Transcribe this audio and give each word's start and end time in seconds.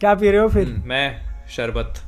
क्या 0.00 0.14
पी 0.14 0.30
रहे 0.30 0.40
हो 0.40 0.48
फिर? 0.48 0.68
हम्म, 0.68 0.88
मैं 0.88 1.20
शरबत। 1.56 2.02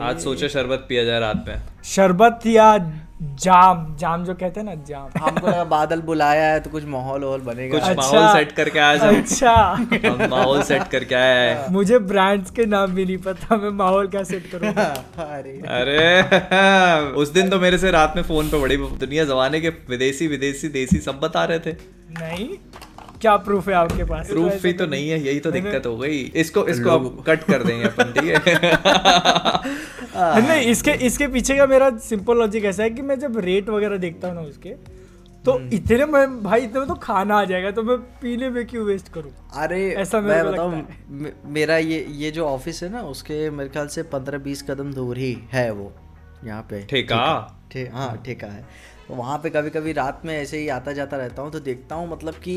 आज 0.00 0.20
सोचा 0.20 0.48
शरबत 0.48 0.86
पिया 0.88 1.04
जाए 1.04 1.20
रात 1.20 1.44
में। 1.48 1.62
शरबत 1.84 2.40
या 2.46 2.76
जाम 3.22 3.96
जाम 4.00 4.24
जो 4.24 4.34
कहते 4.34 4.60
हैं 4.60 4.64
ना 4.66 4.74
जाम। 4.88 5.10
हमको 5.22 5.46
लगा 5.48 5.64
बादल 5.64 6.00
बुलाया 6.00 6.52
है 6.52 6.60
तो 6.60 6.70
कुछ 6.70 6.84
माहौल 6.84 7.24
वाहौल 7.24 7.40
बनेगा। 7.40 7.78
कुछ 7.78 7.88
अच्छा। 7.88 8.16
माहौल 8.16 8.38
सेट 8.38 8.52
करके 8.52 8.78
आया 8.78 8.98
सब। 8.98 9.16
अच्छा। 9.16 10.26
माहौल 10.28 10.62
सेट 10.62 10.82
करके 10.88 11.14
आया 11.14 11.58
है। 11.58 11.72
मुझे 11.72 11.98
ब्रांड्स 11.98 12.50
के 12.50 12.66
नाम 12.66 12.94
भी 12.94 13.04
नहीं 13.04 13.16
पता 13.16 13.56
मैं 13.56 13.70
माहौल 13.70 14.08
क्या 14.08 14.22
सेट 14.22 14.50
करूँगा 14.52 14.82
अरे। 15.18 15.60
अरे 15.68 17.10
उस 17.22 17.28
दिन 17.28 17.50
तो 17.50 17.60
मेरे 17.60 17.78
से 17.78 17.90
रात 17.90 18.12
में 18.16 18.22
फ़ोन 18.22 18.48
पे 18.48 18.60
बड़ी 18.60 18.76
दुनिया 18.76 19.24
जमाने 19.24 19.60
के 19.60 19.68
विदेशी 19.68 20.26
विदेशी 20.26 20.68
देसी 20.68 20.98
सब 20.98 21.20
बता 21.20 21.44
रहे 21.44 21.58
थे। 21.58 21.72
नहीं। 22.20 22.48
क्या 23.20 23.36
प्रूफ 23.38 23.68
है 23.68 23.74
आपके 23.74 24.04
पास? 24.04 24.28
प्रूफ 24.28 24.64
ही 24.64 24.72
तो 24.72 24.86
नहीं 24.86 25.08
है 25.10 25.20
यही 25.20 25.40
तो 25.40 25.50
दिक्कत 25.50 25.86
हो 25.86 25.96
गई। 25.96 26.18
इसको 26.36 26.66
इसको 26.74 26.90
अब 26.90 27.22
कट 27.26 27.42
कर 27.44 27.62
देंगे 27.64 27.84
अपन 27.84 28.12
ठीक 28.12 28.48
है? 28.48 28.72
नहीं 30.48 30.60
इसके 30.70 30.92
इसके 31.06 31.26
पीछे 31.28 31.56
का 31.56 31.66
मेरा 31.66 31.90
सिंपल 32.04 32.38
लॉजिक 32.38 32.64
ऐसा 32.64 32.82
है 32.82 32.90
कि 32.90 33.02
मैं 33.02 33.18
जब 33.18 33.38
रेट 33.40 33.68
वगैरह 33.68 33.96
देखता 33.98 34.28
हूँ 34.28 34.34
ना 34.34 34.40
उसके 34.42 34.74
तो 35.44 35.52
हम्म। 35.52 35.68
इतने 35.72 36.06
में 36.06 36.42
भाई 36.42 36.60
इतने 36.62 36.78
में 36.78 36.88
तो 36.88 36.94
खाना 37.02 37.36
आ 37.40 37.44
जाएगा 37.44 37.70
तो 37.70 37.82
मैं 37.82 37.96
पीने 38.22 38.48
में 38.50 38.66
क्यों 38.66 38.84
वेस्ट 38.86 39.08
करूँ? 39.12 39.30
अरे 39.56 39.80
ऐसा 39.96 40.20
मैं 40.20 40.44
बताऊँ 40.46 40.82
मेरा 41.52 41.76
ये 41.78 42.04
ये 42.18 42.30
जो 42.30 42.46
ऑफ़िस 42.46 42.82
है 42.82 42.88
ना 42.92 43.02
उसके 43.12 43.48
मेरे 43.50 43.70
ख्याल 43.70 43.86
से 43.88 44.02
पंद्रह 44.12 44.38
बीस 44.38 44.62
कदम 44.70 44.92
दूर 44.92 45.18
ही 45.18 45.32
है 45.52 45.70
वो 45.70 45.92
यहाँ 46.44 46.62
पे। 46.62 46.82
ठेका? 46.90 47.24
ठे 47.72 47.88
हाँ 47.94 48.22
ठेका 48.26 48.46
है। 48.46 48.64
तो 49.08 49.14
वहाँ 49.14 49.38
पे 49.38 49.50
कभी 49.50 49.70
कभी 49.70 49.92
रात 49.92 50.22
में 50.24 50.34
ऐसे 50.36 50.58
ही 50.58 50.68
आता 50.70 50.92
जाता 50.92 51.16
रहता 51.16 51.42
हूँ 51.42 51.50
तो 51.52 51.60
देखता 51.60 51.94
हूँ 51.94 52.10
मतलब 52.10 52.34
कि 52.44 52.54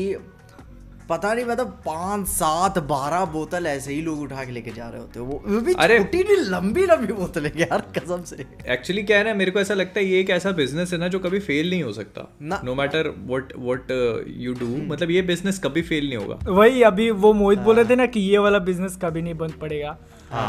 पता 1.08 1.34
नहीं 1.34 1.44
मतलब 1.44 1.66
पाँच 1.66 2.26
सात 2.28 2.78
बारह 2.78 3.24
बोतल 3.24 3.66
ऐसे 3.66 3.92
ही 3.94 4.02
लोग 4.02 4.20
उठा 4.20 4.44
के 4.44 4.52
लेके 4.52 4.70
जा 4.70 4.88
रहे 4.88 5.00
होते 5.00 5.20
वो 5.20 5.42
वो 5.46 5.60
भी 5.60 5.74
अरे- 5.74 5.98
छोटी 5.98 6.18
नहीं 6.18 6.36
लंबी 6.36 6.86
लंबी 6.86 7.12
बोतल 7.12 7.46
है 7.46 7.52
यार 7.56 7.80
कसम 7.98 8.22
से। 8.22 8.46
एक्चुअली 8.68 9.02
क्या 9.02 9.18
है 9.18 9.24
ना 9.24 9.34
मेरे 9.34 9.50
को 9.50 9.60
ऐसा 9.60 9.74
लगता 9.74 10.00
है 10.00 10.06
ये 10.06 10.20
एक 10.20 10.30
ऐसा 10.30 10.50
बिज़नेस 10.50 10.92
है 10.92 10.98
ना 10.98 11.08
जो 11.08 11.18
कभी 11.18 11.38
फेल 11.38 11.70
नहीं 11.70 11.82
हो 11.82 11.92
सकता। 11.92 12.36
No. 12.42 12.74
Matter 12.74 13.08
what 13.18 13.52
what 13.58 14.24
you 14.28 14.54
do 14.54 14.76
मतलब 14.92 15.10
ये 15.10 15.22
बिज़नेस 15.22 15.58
कभी 15.58 15.82
फेल 15.82 16.08
नहीं 16.08 16.16
होगा। 16.16 16.38
वही 16.52 16.82
अभी 16.82 17.10
वो 17.10 17.32
मोहित 17.32 17.58
बोले 17.58 17.84
थे 17.84 17.96
ना 17.96 18.06
कि 18.06 18.20
ये 18.20 18.38
वाला 18.38 18.58
बिज़नेस 18.58 18.98
कभी 19.02 19.22
नहीं 19.22 19.34
बंद 19.34 19.52
पड़ेगा। 19.52 19.98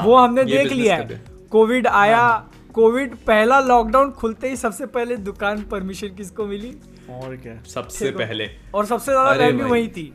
वो 0.03 0.15
हमने 0.15 0.43
देख 0.43 0.71
लिया 0.71 0.95
है। 0.95 1.21
कोविड 1.51 1.87
आया 1.87 2.49
कोविड 2.73 3.15
पहला 3.15 3.59
लॉकडाउन 3.59 4.11
खुलते 4.11 4.49
ही 4.49 4.55
सबसे 4.55 4.85
पहले 4.85 5.17
दुकान 5.17 5.63
परमिशन 5.63 6.07
किसको 6.07 6.45
मिली? 6.45 6.77
और 7.09 7.35
क्या? 7.35 7.63
सबसे 7.63 8.11
पहले। 8.11 8.49
और 8.75 8.85
सबसे 8.85 9.11
ज़्यादा 9.11 9.33
भाई। 9.33 9.51
वही 9.51 9.87
थी। 9.87 10.13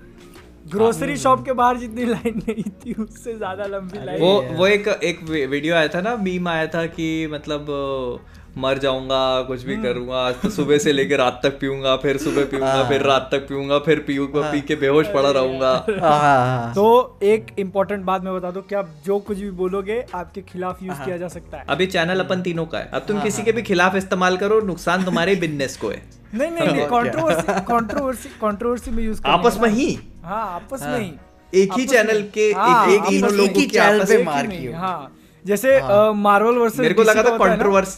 ग्रोसरी 0.70 1.16
शॉप 1.16 1.44
के 1.44 1.52
बाहर 1.52 1.76
जितनी 1.76 2.04
लाइन 2.04 2.36
नहीं 2.38 2.64
थी 2.80 2.94
उससे 3.02 3.34
ज़्यादा 3.34 3.66
लंबी 3.66 4.04
लाइन 4.04 4.20
वो 4.20 4.32
वो 4.56 4.66
एक 4.66 4.88
एक 4.88 5.22
वीडियो 5.28 5.74
आया 5.74 5.88
था 5.88 6.00
ना 6.00 6.16
मीम 6.18 6.48
आया 6.48 6.66
था 6.66 6.84
कि 6.88 7.06
मतलब 7.32 7.66
मर 8.58 8.78
जाऊँगा 8.78 9.18
कुछ 9.42 9.62
भी 9.62 9.76
करूँगा 9.82 10.16
आज 10.18 10.34
तो 10.42 10.48
सुबह 10.50 10.78
से 10.78 10.92
लेकर 10.92 11.18
रात 11.18 11.40
तक 11.42 11.58
पीऊँगा 11.60 11.94
फिर 11.96 12.16
सुबह 12.18 12.44
पीऊँगा 12.44 12.88
फिर 12.88 13.02
रात 13.02 13.28
तक 13.32 13.46
पीऊँगा 13.48 13.78
फिर 13.78 13.98
पीऊँगा 14.06 14.50
पी 14.52 14.60
के 14.60 14.76
बेहोश 14.76 15.06
पड़ा 15.14 15.30
रहूँगा। 15.30 15.70
हाँ, 15.90 15.98
हाँ, 16.00 16.18
हाँ। 16.20 16.72
तो 16.74 17.18
एक 17.22 17.46
इम्पोर्टेंट 17.58 18.04
बात 18.04 18.24
मैं 18.24 18.34
बता 18.34 18.50
दूँ 18.50 18.62
कि 18.62 18.74
आप 18.74 18.88
जो 19.06 19.18
कुछ 19.28 19.38
भी 19.38 19.50
बोलोगे 19.60 20.00
आपके 20.14 20.42
खिलाफ 20.42 20.82
यूज़ 20.82 21.04
किया 21.04 21.16
जा 21.16 21.28
सकता 21.28 21.58
है। 21.58 21.64
अभी 21.68 21.86
चैनल 21.86 22.20
अपन 22.20 22.42
तीनों 22.42 22.64
का 22.66 22.78
है। 22.78 22.90
अब 22.94 23.04
तुम 23.08 23.20
किसी 23.22 23.42
के 23.42 23.52
भी 23.52 23.62
खिलाफ 23.62 23.96
इस्तेमाल 23.96 24.36
करो 24.36 24.60
नुकसान 24.62 25.04
तुम्हारे 25.04 25.34
बिज़नेस 25.44 25.76
को 25.76 25.90
है। 25.90 26.02
नहीं 26.34 26.50
नहीं 26.50 26.68
नहीं 26.68 26.86
कंट्रोवर्सी 26.86 27.60
कंट्रोवर्सी 27.68 28.28
कंट्रोवर्सी 28.42 28.90
में 28.90 29.02
यूज़ 29.04 29.20
आपस 29.26 29.58
में 29.62 29.68
ही? 29.70 29.88
हाँ 30.24 30.44
आपस 30.54 30.82
में 30.86 30.98
ही। 30.98 31.12
एक 31.52 31.78
ही 31.78 31.86
चैनल 31.86 32.22
के 32.34 32.50
हाँ, 32.52 32.88
एक 32.88 33.02
में 33.02 33.30
लोगों 33.30 33.46
ही। 33.46 33.54
की 33.54 33.66
चैनल 33.68 34.00
आपस 34.00 34.08
पे 34.10 34.16
में 34.16 34.24
मार 34.24 34.46
की 34.46 34.66
हाँ 34.72 34.98
जैसे 35.44 35.80
मार्वल 36.20 36.56
वर्सेस 36.58 36.80
मेरे 36.80 36.94
को 36.94 37.02
लगा 37.02 37.22
था 37.22 37.36
कंट्रोवर्स 37.38 37.96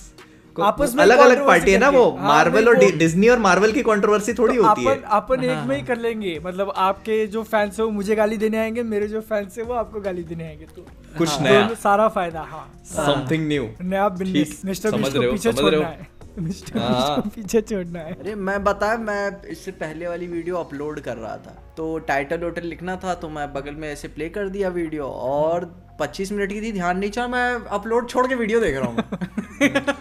आपस 0.62 0.94
में 0.94 1.02
अलग 1.02 1.18
अलग 1.18 1.46
पार्टी 1.46 1.70
है 1.72 1.78
ना 1.78 1.88
वो 1.88 2.10
करके। 2.10 2.22
हाँ, 2.22 2.28
मार्वल 2.28 2.68
और 2.68 2.74
डिज्नी 2.74 3.28
और 3.28 3.38
मार्वल 3.38 3.72
की 3.72 3.82
कंट्रोवर्सी 3.82 4.32
थोड़ी 4.32 4.56
होती 4.56 4.84
है। 4.84 4.94
अपन 4.94 5.36
अपन 5.36 5.44
एक 5.44 5.66
में 5.66 5.76
ही 5.76 5.82
कर 5.82 5.98
लेंगे। 5.98 6.40
मतलब 6.46 6.72
आपके 6.76 7.26
जो 7.26 7.42
फैंस 7.42 7.78
है 7.78 7.84
वो 7.84 7.90
मुझे 7.90 8.14
गाली 8.14 8.36
देने 8.36 8.58
आएँगे 8.58 8.82
मेरे 8.82 9.08
जो 9.08 9.20
फैंस 9.20 9.58
है 9.58 9.64
वो 9.64 9.74
आपको 9.74 10.00
गाली 10.00 10.24
देने 10.24 10.44
आएँगे 10.44 10.66
तो 10.76 10.86
कुछ 11.18 11.40
नया। 11.40 11.60
दोनों- 11.60 11.78
सारा 11.78 12.08
फ़ायदा 12.08 12.40
हाँ। 12.40 12.72
समथिंग 12.84 13.48
न्यू 13.48 13.68
नया 13.82 14.08
बिज़नेस 14.08 14.62
मिस्टर 14.64 14.96
बीस्ट 14.96 15.12
को 15.12 15.32
पीछे 15.32 15.52
छोड़ना 15.52 15.86
है। 15.86 16.08
मिस्टर 16.38 16.78
हाँ। 16.78 17.16
बीस्ट 17.16 17.36
को 17.36 17.42
पीछे 17.42 17.60
छोड़ना 17.60 17.98
है। 17.98 18.12
अरे 18.12 18.34
मैं 18.34 18.64
बता 18.64 18.96
मैं 18.96 19.48
इससे 19.48 19.70
पहले 19.70 20.08
वाली 20.08 20.26
वीडियो 20.26 20.56
अपलोड 20.56 21.00
कर 21.00 21.16
रहा 21.16 21.36
था। 21.36 21.74
तो 21.76 21.98
टाइटल 21.98 22.38
वोटल 22.38 22.62
लिखना 22.62 22.96
था 22.96 23.14
तो 23.14 23.28
मैं 23.28 23.52
बगल 23.54 23.74
में 23.74 23.92
ऐसे 23.92 24.08
प्ले 24.08 24.28
कर 24.28 24.48
दिया 24.48 24.68
वीडियो 24.68 25.04
और 25.04 25.64
25 26.00 26.32
मिनट 26.32 26.52
की 26.52 26.60
थी 26.62 26.72
ध्यान 26.72 26.98
नहीं 26.98 27.10
चला 27.10 27.28
मैं 27.28 27.54
अपलोड 27.54 28.08
छोड़ 28.08 28.26
के 28.26 28.34
वीडियो 28.34 28.60
देख 28.60 28.76
रहा 28.76 28.86
हूँ। 28.86 29.04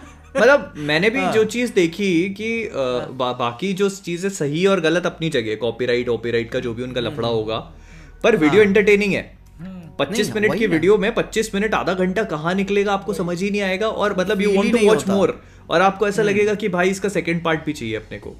मतलब 0.36 0.72
मैंने 0.76 1.10
भी 1.10 1.18
हाँ. 1.18 1.32
जो 1.32 1.44
चीज़ 1.44 1.72
देखी 1.72 2.28
कि 2.30 2.50
आ, 2.64 2.72
बा, 2.72 3.32
बाकी 3.32 3.72
जो 3.72 3.88
चीज़ें 3.90 4.28
सही 4.30 4.66
और 4.66 4.80
गलत 4.80 5.06
अपनी 5.06 5.30
जगह 5.30 5.54
कॉपीराइट 5.56 6.08
ओपीराइट 6.08 6.50
का 6.50 6.60
जो 6.60 6.74
भी 6.74 6.82
उनका 6.82 7.00
लफड़ा 7.00 7.28
होगा 7.28 7.58
पर 8.24 8.36
वीडियो 8.36 8.62
एंटरटेनिंग 8.62 9.12
है। 9.12 9.22
पच्चीस 9.98 10.28
नहीं, 10.28 10.40
मिनट 10.40 10.58
की 10.58 10.66
वीडियो 10.66 10.96
में 10.98 11.12
पच्चीस 11.14 11.54
मिनट 11.54 11.74
आधा 11.74 11.94
घंटा 11.94 12.22
कहाँ 12.24 12.54
निकलेगा 12.54 12.92
आपको 12.92 13.12
समझ 13.12 13.40
ही 13.42 13.50
नहीं 13.50 13.62
आएगा 13.62 13.88
और 13.88 14.16
मतलब 14.18 14.42
you 14.42 14.50
want 14.50 14.74
want 14.74 14.82
to 14.82 14.88
watch 14.88 15.08
more 15.08 15.40
और 15.70 15.80
आपको 15.80 16.08
ऐसा 16.08 16.22
लगेगा 16.22 16.54
कि 16.54 16.68
भाई 16.68 16.90
इसका 16.90 17.08
सेकेंड 17.08 17.42
पार्ट 17.44 17.64
भी 17.64 17.72
चाहिए 17.72 17.96
अपने 17.96 18.18
को। 18.18 18.36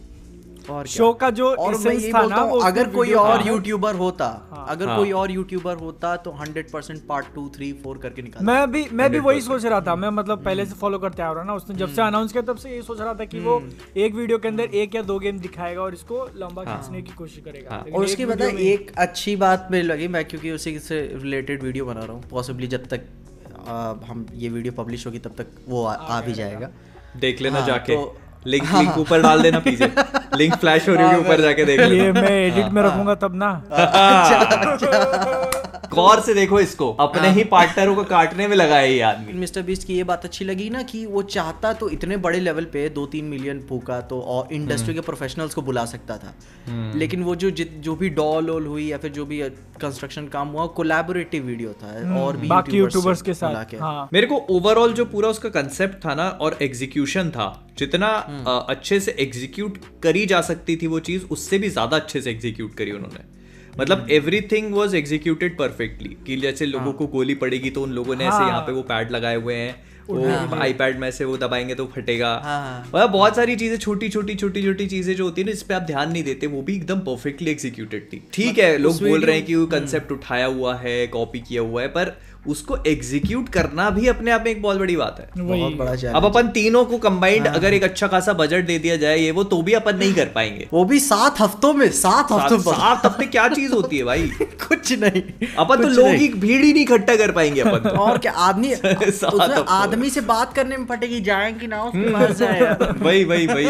और 0.71 0.87
शो 0.87 1.13
का 1.13 1.29
जो 1.31 1.47
और 1.47 1.71
मैं 1.71 1.79
essence 1.79 2.03
ये 2.03 2.13
था 2.13 2.21
बोलता 2.21 2.37
ना, 2.37 2.43
हूँ 2.43 2.61
अगर 2.65 2.89
कोई 2.91 3.13
और। 3.15 3.47
यूट्यूबर 3.47 3.95
होता 3.97 4.27
हाँ, 4.51 4.67
अगर 4.69 4.89
हाँ। 4.89 4.97
कोई 4.99 5.13
और 5.13 5.31
यूट्यूबर 5.31 5.77
होता 5.77 6.15
तो 6.17 6.31
100% 6.41 7.01
पार्ट 7.09 7.27
टू 7.35 7.49
थ्री 7.57 7.73
फोर 7.85 7.99
करके 7.99 8.23
निकाल 8.23 8.45
मैं 8.47 8.71
भी 8.73 8.85
मैं 8.93 9.11
भी 9.11 9.19
वही 9.19 9.41
सोच 9.41 9.65
रहा 9.65 9.81
था 9.81 9.95
मैं 9.97 10.11
मतलब 10.11 10.45
पहले 10.45 10.67
से 10.67 10.75
फॉलो 10.81 10.99
करते 10.99 11.23
आ 11.23 11.31
रहा 11.33 11.45
ना 11.45 11.55
उसने 11.55 11.77
जब 11.77 11.85
हम्म। 11.85 11.97
से 11.97 12.03
अनाउंस 12.03 12.33
किया 12.33 12.43
तब 12.43 12.57
से 12.57 12.71
यही 12.71 12.83
सोच 12.83 13.01
रहा 13.01 13.15
था 13.15 13.25
कि 13.25 13.41
वो 13.41 13.61
एक 13.97 14.15
वीडियो 14.15 14.39
के 14.39 14.49
अंदर 14.49 14.75
एक 14.83 14.95
या 14.95 15.03
दो 15.03 15.19
गेम 15.19 15.39
दिखाएगा 15.39 15.83
और 15.83 15.95
इसको 15.95 16.25
लंबा 16.37 16.65
खींचने 16.65 17.03
की 17.03 17.13
कोशिश 17.13 17.43
करेगा। 17.45 17.85
और 17.95 18.05
उसकी 18.05 18.25
video 18.25 18.37
पता 18.37 18.49
एक 18.67 18.93
अच्छी 18.99 19.37
बात 19.37 19.69
मुझे 19.71 19.83
लगी 19.83 20.09
मैं 20.09 20.25
क्योंकि 20.25 20.51
उसी 20.51 20.79
से 20.79 21.01
रिलेटेड 21.15 21.63
वीडियो 21.63 21.85
बना 21.85 22.01
रहा 22.01 22.13
हूँ 22.13 22.23
पॉसिबली 22.31 22.67
जब 22.67 22.87
तक 22.87 23.09
हम 24.09 24.27
ये 24.35 24.49
वीडियो 24.49 24.73
पब्लिश 24.73 25.07
होगी 25.07 25.19
तब 25.19 25.35
तक 25.39 25.47
वो 25.69 25.85
आ, 25.85 25.93
आ 25.95 26.21
भी 26.21 26.33
जाएगा। 26.33 26.71
देख 27.17 27.41
लेना 27.43 27.59
हाँ, 27.59 27.67
जाके। 27.67 27.97
तो- 27.97 28.30
लिंक 28.47 28.65
हाँ। 28.65 28.83
लिंक 28.83 28.99
ऊपर 28.99 29.23
डाल 29.23 29.43
देना 29.43 29.59
पीछे। 29.59 29.91
लिंक 30.37 30.55
फ्लैश 30.55 30.89
हो 30.89 30.95
रही 30.95 31.09
है 31.09 31.19
ऊपर 31.21 31.41
जाके 31.41 31.65
देख 31.65 31.81
ये 31.81 32.13
मैं 32.13 32.31
एडिट 32.31 32.73
में 32.73 32.83
रखूँगा 32.83 33.15
तब 33.15 33.33
ना। 33.35 33.51
गौर 35.91 36.21
से 36.21 36.35
देखो 36.35 36.61
इसको। 36.61 36.93
अपने 36.93 37.29
ही। 37.29 37.45
पार्टनरों 37.45 37.95
को 37.95 38.05
काटने 38.05 38.49
में 38.49 38.57
लगा 38.57 38.77
है 38.77 38.93
ये 38.93 39.01
आदमी। 39.01 39.33
मिस्टर 39.33 39.63
बीस्ट 39.63 39.87
की 39.87 39.95
ये 39.95 40.05
बात 40.05 40.25
अच्छी 40.25 40.45
लगी 40.45 40.71
ना 40.71 40.83
कि 40.83 41.07
वो 41.07 41.23
चाहता 41.23 41.73
तो 41.73 41.89
इतने 41.89 42.17
बड़े 42.17 42.41
लेवल 42.41 42.65
पे 42.65 42.89
दो 42.89 43.07
तीन 43.07 43.25
मिलियन 43.25 43.61
फूका 43.69 44.01
तो 44.01 44.21
और 44.21 44.53
इंडस्ट्री 44.53 44.95
के 44.95 45.01
प्रोफेशनल्स 45.01 45.55
को 45.55 45.63
बुला 45.63 45.85
सकता 45.85 46.17
था। 46.17 46.35
लेकिन 46.97 47.23
वो 47.23 47.35
जो 47.35 47.51
जित- 47.51 47.81
जो 47.81 47.97
भी 47.97 48.09
डॉल 48.09 48.51
वॉल 48.51 48.67
हुई 48.67 48.87
या 48.87 48.99
फिर 48.99 49.11
जो 49.11 49.25
भी 49.27 49.41
कंस्ट्रक्शन 49.81 50.27
काम 50.29 50.49
हुआ 50.49 50.67
कोलैबोरेटिव 50.67 51.45
वीडियो 51.45 51.73
था 51.73 52.21
और 52.23 52.37
भी 52.37 52.49
बाकी 52.49 52.77
यूट्यूबर्स 52.77 53.23
के 53.23 53.35
साथ 53.35 53.75
हाँ। 53.81 54.09
मेरे 54.13 54.27
को 54.27 54.37
ओवरऑल 54.51 54.93
जो 54.93 55.05
पूरा 55.05 55.29
उसका 55.29 55.49
कंसेप्ट 55.49 56.05
था 56.05 56.15
ना 56.15 56.29
और 56.29 56.59
एग्जीक्यूशन 56.63 57.31
था 57.31 57.67
जितना 57.79 58.07
अच्छे 58.69 59.01
से 59.01 59.17
एग्जीक्यूट 59.21 59.79
करी 60.03 60.27
जा 60.27 60.41
सकती 60.41 60.77
थी 60.77 60.87
वो 60.87 60.99
चीज़ 61.01 61.25
उससे 61.31 61.59
भी 61.59 61.69
ज़्यादा 61.69 61.97
अच्छे 61.97 62.21
से 62.21 62.31
एग्जीक्यूट 62.31 62.75
करी 62.75 62.93
उन्होंने। 62.93 63.40
मतलब 63.81 64.07
एवरीथिंग 64.11 64.73
वाज 64.75 64.95
एग्जीक्यूटेड 64.95 65.59
परफेक्टली 65.59 66.17
कि 66.27 66.37
जैसे 66.37 66.67
लोगों 66.67 66.93
को 66.93 67.07
गोली 67.09 67.35
पड़ेगी 67.37 67.71
तो 67.71 67.83
उन 67.83 67.93
लोगों 67.93 68.17
ने 68.17 68.25
ऐसे 68.25 68.43
यहाँ 68.45 68.61
पे 68.61 68.73
वो 68.73 68.83
पैड 68.91 69.11
लगाए 69.11 69.37
हुए 69.37 69.55
हैं 69.55 69.79
वो 70.07 70.57
आईपैड 70.57 70.99
में 70.99 71.11
से 71.11 71.25
वो 71.25 71.37
दबाएँगे 71.37 71.75
तो 71.75 71.85
फटेगा। 71.87 72.31
हाँ। 72.45 72.81
मतलब 72.87 73.11
बहुत 73.11 73.37
सारी 73.37 73.55
चीज़ें 73.57 73.77
छोटी 73.79 74.09
छोटी 74.09 74.35
छोटी 74.35 74.63
छोटी 74.63 74.87
चीज़ें 74.87 75.15
जो 75.17 75.25
होती 75.25 75.41
है 75.41 75.47
ना 75.47 75.53
इस 75.53 75.63
पर 75.63 75.75
आप 75.75 75.83
ध्यान 75.83 76.11
नहीं 76.13 76.23
देते 76.25 76.47
वो 76.47 76.63
भी 76.63 76.75
एकदम 76.77 77.01
परफेक्टली 77.01 77.51
एग्जीक्यूटेड 77.51 78.09
थी। 78.13 78.23
ठीक 78.33 78.59
है 78.59 78.77
लोग 78.79 78.99
बोल 79.03 79.21
रहे 79.21 79.37
हैं 79.37 79.45
कि 79.47 79.55
वो 79.55 79.67
कंसेप्ट 79.67 80.13
उठाया 80.13 80.47
हुआ 80.47 80.75
है 80.77 81.07
कॉपी 81.09 81.41
किया 81.41 81.63
हुआ 81.63 81.83
है 81.83 81.89
पर 81.89 82.17
उसको 82.47 82.77
एग्जीक्यूट 82.87 83.49
करना 83.49 83.91
भी 83.91 84.07
अपने 84.07 84.31
आप 84.31 84.43
में 84.45 84.51
एक 84.51 84.63
बहुत 84.63 84.79
बड़ी 84.79 84.97
बात 84.97 85.17
है। 85.21 85.45
बहुत 85.45 85.73
बड़ा 85.73 86.17
अब 86.19 86.25
अपन 86.25 86.49
तीनों 86.49 86.85
को 86.85 86.99
कंबाइंड 86.99 87.47
अगर 87.47 87.75
एक 87.75 87.83
अच्छा 87.83 88.07
खासा 88.07 88.33
बजट 88.33 88.67
दे 88.67 88.79
दिया 88.79 88.97
जाए 88.97 89.19
ये 89.19 89.31
वो 89.31 89.45
तो 89.45 89.63
भी 89.63 89.73
अपन 89.73 89.97
नहीं 89.97 90.15
कर 90.15 90.27
पाएँगे। 90.27 90.69
वो 90.73 90.85
भी 90.85 91.01
सात 91.01 91.41
हफ्तों 91.41 91.73
में 91.75 91.91
सात 91.91 92.33
हफ्तों 92.33 92.59
सात 92.59 92.75
सात 92.75 93.07
हफ़्ते 93.07 93.27
क्या 93.27 93.49
चीज़ 93.49 93.73
होती 93.73 93.99
है 93.99 94.05
भाई? 94.05 94.23
कुछ 94.43 94.93
नहीं। 94.93 95.23
अपन 95.59 95.77
तो 95.77 95.89
लोग। 95.89 96.17
की 96.17 96.29
भीड़ 96.29 96.65
ही 96.65 96.73
नहीं 96.73 96.83
इकट्ठा 96.83 97.17
कर 97.17 97.33
पाएँगे 97.33 97.61
अपन 97.61 97.79
तो। 97.79 97.97
और 97.97 98.19
क्या 98.19 98.33
आदमी। 98.33 98.73
आदमी 99.69 100.11
से 100.11 100.21
बात 100.21 100.55
करने 100.55 100.77
में 100.77 100.87
फटेगी 100.87 101.21
जाएँगी 101.21 101.67
ना 101.67 101.83
उसके 101.83 102.01
वही 103.05 103.25
वही 103.25 103.47
वही। 103.47 103.67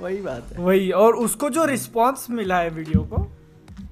वही 0.00 0.16
बात 0.16 0.52
है। 0.52 0.64
वही 0.64 0.90
और 0.90 1.14
उसको 1.14 1.50
जो 1.50 1.64
रिस्पांस 1.64 2.26
मिला 2.30 2.58
है 2.58 2.70
वीडियो 2.70 3.00
को 3.00 3.35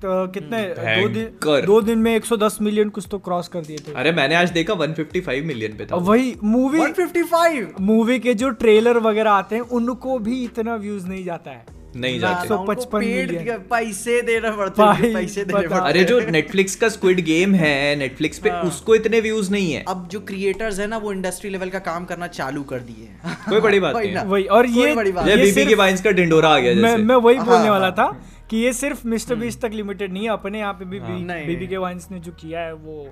कितने 0.06 0.62
दो 1.02 1.08
दिन 1.08 1.24
दो 1.66 1.80
दिन 1.80 1.98
में 1.98 2.16
110 2.16 2.58
मिलियन 2.62 2.88
कुछ 2.88 3.06
तो 3.10 3.18
क्रॉस 3.18 3.48
कर 3.48 3.60
दिए 3.60 3.76
थे। 3.76 3.92
अरे 3.96 4.12
मैंने 4.12 4.34
आज 4.34 4.50
देखा 4.50 4.74
155 4.74 5.42
मिलियन 5.42 5.72
पे 5.72 5.86
था 5.86 5.96
वही 5.96 6.34
मूवी 6.44 6.80
155 6.80 7.66
मूवी 7.80 8.18
के 8.18 8.34
जो 8.34 8.50
ट्रेलर 8.50 8.98
वगैरह 8.98 9.30
आते 9.30 9.54
हैं 9.54 9.62
उनको 9.62 10.18
भी 10.18 10.44
इतना 10.44 10.76
व्यूज़ 10.76 11.06
नहीं 11.06 11.24
जाता 11.24 11.50
है। 11.50 11.84
नहीं 11.96 12.20
जाते। 12.20 12.48
ना, 12.48 12.56
उनको 12.56 12.72
155 12.72 13.00
paid 13.00 13.26
million। 13.26 13.44
दिया- 13.44 13.60
पैसे 13.60 14.22
देना 14.22 14.50
पड़ता 14.50 14.92
है 14.92 15.14
पैसे 15.14 15.44
देने। 15.44 15.68
पड़ते 15.68 15.88
अरे 15.88 16.04
जो 16.04 16.20
नेटफ्लिक्स 16.20 16.76
का 16.76 16.88
स्क्विड 16.88 17.20
गेम 17.20 17.54
है 17.54 17.96
नेटफ्लिक्स 17.96 18.38
पे 18.38 18.50
उसको 18.50 18.94
इतने 18.94 19.20
व्यूज़ 19.20 19.50
नहीं 19.50 19.72
है। 19.72 19.84
अब 19.88 20.08
जो 20.12 20.20
क्रिएटर्स 20.20 20.78
है 20.78 20.86
ना 20.86 20.96
वो 20.96 21.12
इंडस्ट्री 21.12 21.50
लेवल 21.50 21.68
का 21.68 21.78
काम 21.78 22.04
करना 22.04 22.26
चालू 22.26 22.62
कर 22.62 22.78
दिए 22.78 23.04
हैं। 23.04 23.38
कोई 23.50 23.60
बड़ी 23.60 23.80
बात 23.80 23.96
नहीं 23.96 24.12
है। 24.12 24.24
वही 24.24 24.44
और 24.44 24.66
ये 24.66 24.94
बीबी 25.36 25.66
के 25.66 25.74
का 26.02 26.10
डिंडोरा 26.10 26.48
आ 26.48 26.58
गया 26.58 26.96
मैं 26.96 27.14
वही 27.14 27.38
बोलने 27.38 27.62
हाँ, 27.62 27.70
वाला 27.70 27.84
हाँ, 27.84 27.92
था 27.92 28.22
कि 28.50 28.56
ये 28.56 28.72
सिर्फ़ 28.72 29.06
मिस्टर 29.08 29.34
बीस 29.34 29.60
तक 29.60 29.70
लिमिटेड 29.72 30.12
नहीं 30.12 30.24
है 30.24 30.30
अपने 30.30 30.58
यहाँ 30.58 30.74
पे 30.74 30.84
भी 30.84 31.00
बीबी 31.00 31.66
के 31.66 31.76
वाइंस 31.78 32.10
ने 32.10 32.18
जो 32.20 32.32
किया 32.32 32.60
है 32.60 32.72
वो 32.74 33.06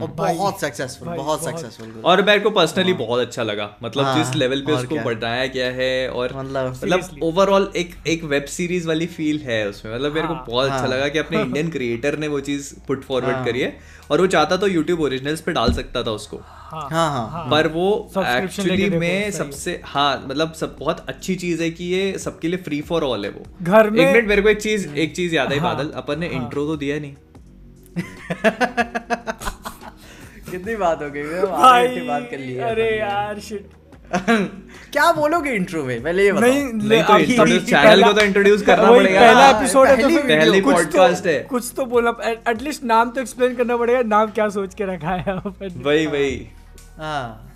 और 0.00 0.08
बहुत 0.08 0.60
सक्सेसफुल 0.60 1.08
बहुत। 1.08 1.44
सक्सेसफुल 1.44 2.02
और 2.04 2.22
मेरे 2.22 2.40
को 2.40 2.50
पर्सनली 2.50 2.92
बहुत 2.92 3.20
अच्छा 3.20 3.42
लगा। 3.42 3.76
मतलब 3.82 4.04
हाँ, 4.04 4.24
जिस 4.24 4.34
लेवल 4.36 4.60
पे 4.60 4.72
उसको। 4.72 4.96
बढ़ाया 4.96 5.46
गया 5.46 5.70
है 5.70 6.08
और 6.10 6.32
मतलब- 6.36 6.84
मतलब 6.84 7.20
ओवरऑल 7.22 7.72
एक 7.76 7.94
एक 8.06 8.24
वेब 8.24 8.44
सीरीज़ 8.44 8.88
वाली 8.88 9.06
फील 9.06 9.38
है 9.38 9.68
उसमें। 9.68 9.94
मतलब 9.94 10.14
मेरे 10.14 10.26
को 10.26 10.34
हाँ, 10.34 10.44
बहुत 10.48 10.64
अच्छा 10.64 10.78
हाँ। 10.78 10.88
लगा 10.88 11.08
कि 11.08 11.18
अपने 11.18 11.40
इंडियन 11.42 11.70
क्रिएटर 11.70 12.18
ने 12.18 12.28
वो 12.28 12.40
चीज़ 12.40 12.74
पुट 12.88 13.04
फॉरवर्ड 13.04 13.34
हाँ। 13.36 13.44
करी 13.44 13.60
है। 13.60 13.78
और 14.10 14.20
वो 14.20 14.26
चाहता 14.26 14.56
तो 14.56 14.66
यूट्यूब 14.66 15.00
ओरिजिनल्स 15.00 15.40
पे 15.40 15.52
डाल 15.52 15.72
सकता 15.72 16.02
था 16.02 16.10
उसको। 16.10 16.36
हाँ। 16.46 16.88
हाँ 16.90 17.30
हाँ। 17.30 17.50
पर 17.50 17.66
वो 17.66 18.12
एक्चुअली 18.18 18.90
में 18.90 19.30
सबसे 19.30 19.80
हाँ 19.84 20.24
मतलब 20.26 20.52
सब 20.52 20.76
बहुत 20.78 21.04
अच्छी 21.08 21.34
चीज़ 21.34 21.62
है 21.62 21.70
कि 21.70 21.84
ये 21.84 22.18
सबके 22.18 22.48
लिए 22.48 22.56
फ्री 22.56 22.80
फॉर 22.80 23.04
ऑल 23.04 23.24
है 23.24 23.30
वो। 23.30 23.44
घर 23.62 23.90
में 23.90 24.06
एक 24.06 24.14
मिनट 24.16 24.28
मेरे 24.28 24.42
को 24.42 24.48
एक 24.48 24.60
चीज़ 24.62 24.88
एक 24.94 25.16
चीज़ 25.16 25.34
याद 25.34 25.52
आई 25.52 25.58
हाँ, 25.58 25.76
बादल। 25.76 25.90
अपन 25.90 26.18
ने 26.18 26.28
इंट्रो 26.28 26.66
तो 26.66 26.76
दिया 26.76 26.98
नहीं। 27.00 27.14
कितनी 30.52 30.76
बात 30.76 31.02
हो 31.02 31.10
गई? 31.10 31.22
भाई 31.22 31.88
बात 32.00 32.28
कर 32.30 32.38
ली 32.38 32.58
अरे 32.58 32.98
यार 32.98 33.40
shit। 33.40 33.70
क्या 34.92 35.12
बोलोगे 35.12 35.50
इंट्रो 35.50 35.84
में? 35.84 36.02
पहले 36.02 36.24
ये 36.24 36.32
बताओ। 36.32 36.50
नहीं 36.50 36.64
नहीं 36.72 37.02
तो 37.02 37.18
introduce- 37.18 37.74
अभी 37.74 38.02
को 38.02 38.12
तो 38.12 38.20
introduce 38.20 38.62
करना 38.62 38.90
पड़ेगा। 38.90 39.20
पहला 39.20 39.46
हाँ, 39.46 39.58
एपिसोड 39.58 39.88
है 39.88 40.02
तो 40.02 40.08
पहली 40.08 40.60
कुछ 40.60 40.76
तो- 40.96 41.26
है। 41.26 41.40
कुछ 41.40 41.72
तो 41.76 41.84
बोला 41.84 42.10
एटलीस्ट 42.48 42.84
नाम 42.84 43.10
तो 43.10 43.20
एक्सप्लेन 43.20 43.54
करना 43.54 43.76
पड़ेगा 43.76 44.02
नाम 44.02 44.26
क्या 44.30 44.48
सोच 44.48 44.74
के 44.74 44.84
रखा 44.84 45.10
है। 45.10 45.34
वही 45.76 46.06
वही। 46.06 46.48
हाँ। 46.98 47.48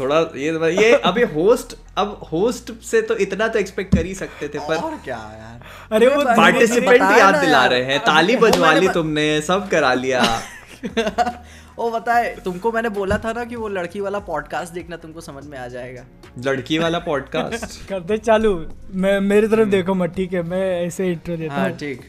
थोड़ा 0.00 0.20
ये 0.20 0.82
ये 0.82 0.92
अभी 0.92 1.22
होस्ट 1.22 1.76
अब 1.98 2.20
होस्ट 2.32 2.72
से 2.82 3.02
तो 3.02 3.16
इतना 3.16 3.48
तो 3.48 3.58
एक्सपेक्ट 3.58 3.96
कर 3.96 4.06
ही 4.06 4.14
सकते 4.14 4.48
थे 4.48 4.58
पर 4.58 4.76
और 4.76 5.00
क्या 5.04 5.16
यार। 5.16 5.60
अरे 5.92 6.06
वो 6.06 6.24
पार्टिसिपेंट 6.24 7.02
याद 7.02 7.34
दिला 7.34 7.64
रहे 7.66 7.82
हैं 7.82 7.98
ताली 8.00 8.36
बजवा 8.36 8.72
ली 8.72 8.88
तुमने 8.88 9.40
सब 9.40 9.68
करा 9.68 9.94
लिया। 9.94 10.40
वो 11.78 11.90
बताए 11.90 12.36
तुमको 12.44 12.72
मैंने 12.72 12.88
बोला 12.88 13.18
था 13.18 13.32
ना 13.32 13.44
कि 13.44 13.56
वो 13.56 13.68
लड़की 13.68 14.00
वाला 14.00 14.18
पॉडकास्ट 14.18 14.72
देखना 14.72 14.96
तुमको 14.96 15.20
समझ 15.20 15.46
में 15.46 15.58
आ 15.58 15.68
जाएगा। 15.68 16.04
लड़की 16.46 16.78
वाला 16.78 16.98
पॉडकास्ट 16.98 17.88
कर 17.88 18.00
दे 18.00 18.18
चालू। 18.18 18.54
मैं 18.94 19.20
मेरी 19.20 19.48
तरफ़ 19.48 19.68
देखो 19.68 19.94
मत 19.94 20.14
ठीक 20.16 20.32
है? 20.32 20.42
मैं 20.42 20.86
ऐसे 20.86 21.10
इंट्रो 21.12 21.36
देता 21.36 21.54
हाँ 21.54 21.68
हूँ। 21.68 21.76
ठीक। 21.76 22.00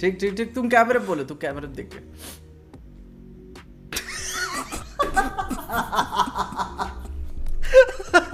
ठीक 0.00 0.18
ठीक 0.20 0.36
ठीक। 0.36 0.54
तुम 0.54 0.68
कैमरे 0.68 0.98
बोलो 0.98 1.24
तुम 1.24 1.36
कैमरे 1.36 1.66
देख 1.66 1.90
के। 1.92 1.98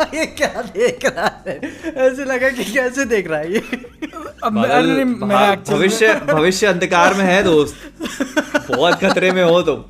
ये 0.16 0.26
क्या 0.26 0.62
देख 0.62 1.04
रहा 1.06 1.30
है? 1.48 1.58
ऐसे 1.94 2.24
लगा 2.24 2.48
कि 2.48 2.64
कैसे 2.64 3.04
देख 3.04 3.28
रहा 3.28 3.38
है 3.38 3.52
ये? 3.52 3.60
भविष्य 5.70 6.14
भविष्य 6.14 6.66
अंधकार 6.66 7.14
में 7.14 7.24
है 7.24 7.42
दोस्त। 7.42 7.76
बहुत 8.70 8.94
खतरे 8.94 9.30
में 9.32 9.42
हो 9.44 9.62
तुम। 9.62 9.84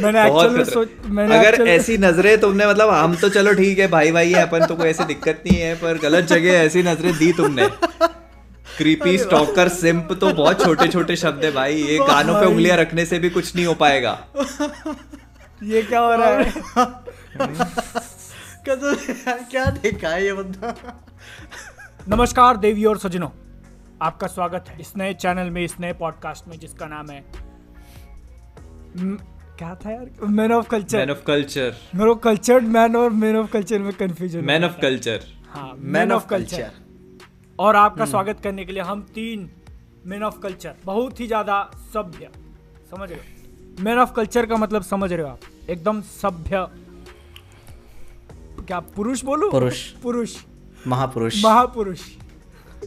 मैंने 0.00 0.28
बहुत 0.28 0.44
एक्चुअली 0.44 0.64
खतरे 0.64 0.74
सोच 0.74 0.88
मैंने 1.06 1.38
अगर 1.38 1.68
ऐसी 1.68 1.98
नज़रें 1.98 2.40
तुमने 2.40 2.66
मतलब 2.66 2.90
हम 2.90 3.14
तो 3.16 3.28
चलो 3.28 3.54
ठीक 3.54 3.78
है 3.78 3.88
भाई 3.88 4.12
भाई 4.12 4.32
है 4.32 4.42
अपन 4.42 4.66
तो 4.66 4.76
कोई 4.76 4.88
ऐसी 4.88 5.04
दिक्कत 5.04 5.42
नहीं 5.46 5.60
है 5.60 5.74
पर 5.74 5.98
गलत 5.98 6.24
जगह 6.24 6.52
ऐसी 6.52 6.82
नज़रें 6.82 7.18
दी 7.18 7.32
तुमने। 7.32 7.68
क्रीपी 8.76 9.18
स्टॉकर 9.18 9.68
सिंप 9.68 10.12
तो 10.20 10.32
बहुत 10.32 10.64
छोटे 10.64 10.88
छोटे 10.88 11.16
शब्द 11.16 11.44
है 11.44 11.50
भाई। 11.52 11.74
ये 11.74 11.98
कानों 11.98 12.40
पे 12.40 12.46
उंगलियाँ 12.46 12.76
रखने 12.76 13.06
से 13.06 13.18
भी 13.18 13.30
कुछ 13.30 13.56
नहीं 13.56 13.66
हो 13.66 13.74
पाएगा। 13.74 14.18
ये 15.62 15.82
क्या 15.82 16.00
हो 16.00 16.14
रहा 16.14 16.26
है? 16.26 16.44
कसम 18.68 18.94
क्या 19.50 19.66
देखा 19.66 20.08
है 20.08 20.24
ये 20.24 20.32
बंदा? 20.32 20.74
नमस्कार 22.08 22.56
देवी 22.56 22.84
और 22.84 22.98
सजनों 22.98 23.28
आपका 24.02 24.26
स्वागत 24.26 24.64
है 24.68 24.80
इस 24.80 24.92
नए 24.96 25.14
चैनल 25.14 25.50
में 25.50 25.64
इस 25.64 25.74
नए 25.80 25.92
पॉडकास्ट 25.92 26.48
में 26.48 26.58
जिसका 26.58 26.86
नाम 26.86 27.10
है 27.10 27.24
म- 28.96 29.16
क्या 29.62 29.74
था 29.74 29.90
यार? 29.90 30.06
Man 30.28 30.52
of 30.52 30.68
culture 30.68 30.98
man 30.98 31.10
of 31.10 31.22
culture 31.24 31.74
मेरे 31.94 32.08
को 32.08 32.14
कल्चर्ड 32.14 32.64
मैन 32.64 32.96
और 32.96 33.10
मैन 33.10 33.36
ऑफ़ 33.36 33.50
कल्चर 33.50 33.78
में 33.78 33.92
कंफ्यूजन 33.92 34.44
मैन 34.44 34.64
ऑफ़ 34.64 34.80
कल्चर 34.80 35.20
हाँ। 35.48 35.74
मैन 35.78 36.12
ऑफ़ 36.12 36.26
कल्चर 36.26 36.70
और 37.58 37.76
आपका 37.76 38.04
स्वागत 38.04 38.40
करने 38.40 38.64
के 38.64 38.72
लिए 38.72 38.82
हम 38.82 39.02
तीन 39.14 39.48
मैन 40.06 40.22
ऑफ़ 40.22 40.40
कल्चर 40.40 40.74
बहुत 40.84 41.20
ही 41.20 41.26
ज़्यादा 41.26 41.70
सभ्य 41.94 42.28
समझ 42.90 43.10
रहे 43.10 43.18
हो? 43.18 43.82
मैन 43.82 43.98
ऑफ़ 43.98 44.12
कल्चर 44.12 44.46
का 44.46 44.56
मतलब 44.56 44.82
समझ 44.82 45.12
रहे 45.12 45.22
हो 45.22 45.28
आप? 45.28 45.38
एकदम 45.70 46.00
सभ्य। 46.00 46.66
क्या 48.66 48.80
पुरुष 48.80 49.24
बोलू? 49.24 49.50
पुरुष। 49.50 49.90
पुरुष। 50.02 50.36
महापुरुष। 50.86 51.44
महापुरुष। 51.44 52.00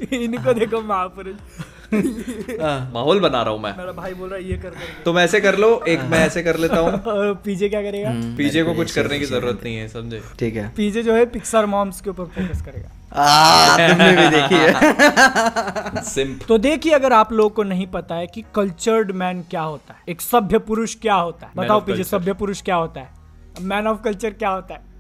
इनको 0.14 0.54
देखो 0.54 0.82
महापुरुष। 0.82 1.36
माहौल 1.94 3.20
बना 3.20 3.42
रहा 3.42 3.54
हूँ 3.54 3.62
मैं। 3.62 3.78
मेरा 3.78 3.92
भाई 3.92 4.14
बोल 4.14 4.30
रहा 4.30 4.40
है 4.40 4.50
ये 4.50 4.58
कर 4.58 4.74
तुम 5.06 5.20
ऐसे 5.20 5.42
कर 5.42 5.58
लो 5.58 5.84
एक 5.88 6.00
मैं 6.00 6.20
ऐसे 6.20 6.44
कर 6.44 6.58
लेता 6.58 6.80
हूँ। 6.80 6.92
पीजे 7.36 7.70
क्या 7.70 7.82
करेगा? 7.82 8.12
पीजे 8.38 8.64
को 8.64 8.74
कुछ 8.74 8.96
करने 8.96 9.20
की 9.20 9.26
ज़रूरत 9.26 9.60
नहीं 9.64 9.76
है 9.76 9.88
समझे? 9.88 10.22
ठीक 10.40 10.56
है। 10.56 10.74
पीजे 10.78 11.04
जो 11.04 11.14
है 11.14 11.26
पिक्सर 11.26 11.66
मॉम्स 11.66 12.02
के 12.02 12.10
ऊपर 12.10 12.26
फोकस 12.26 12.62
करेगा। 12.62 12.90
आ, 13.16 13.78
तुमने 13.78 14.12
भी 14.12 14.28
देखी 14.28 14.56
है। 14.56 16.04
सिंप 16.04 16.40
तो 16.48 16.58
देखिए 16.58 16.94
अगर 16.94 17.14
आप 17.14 17.34
लोगों 17.34 17.50
को 17.50 17.64
नहीं 17.64 17.88
पता 17.88 18.16
है 18.16 18.28
कि 18.28 18.44
कल्चर्ड 18.56 19.12
मैन 19.12 19.42
क्या 19.42 19.62
होता 19.62 19.94
है 19.94 20.00
एक 20.10 20.22
सभ्य 20.22 20.60
पुरुष 20.60 20.96
क्या 20.96 21.16
होता 21.16 21.48
है। 21.48 21.54
बताओ 21.56 21.80
of 21.82 21.88
पीछे 21.88 22.04
सभ्य 22.04 22.34
पुरुष 22.34 22.62
क्या 22.62 22.76
होता 22.76 23.02
है? 23.02 23.10
मैन 23.62 23.88
ऑफ़ 23.88 24.02
कल्चर 24.02 24.30
क्या 24.30 24.50
होता 24.50 24.74
है? 24.74 24.95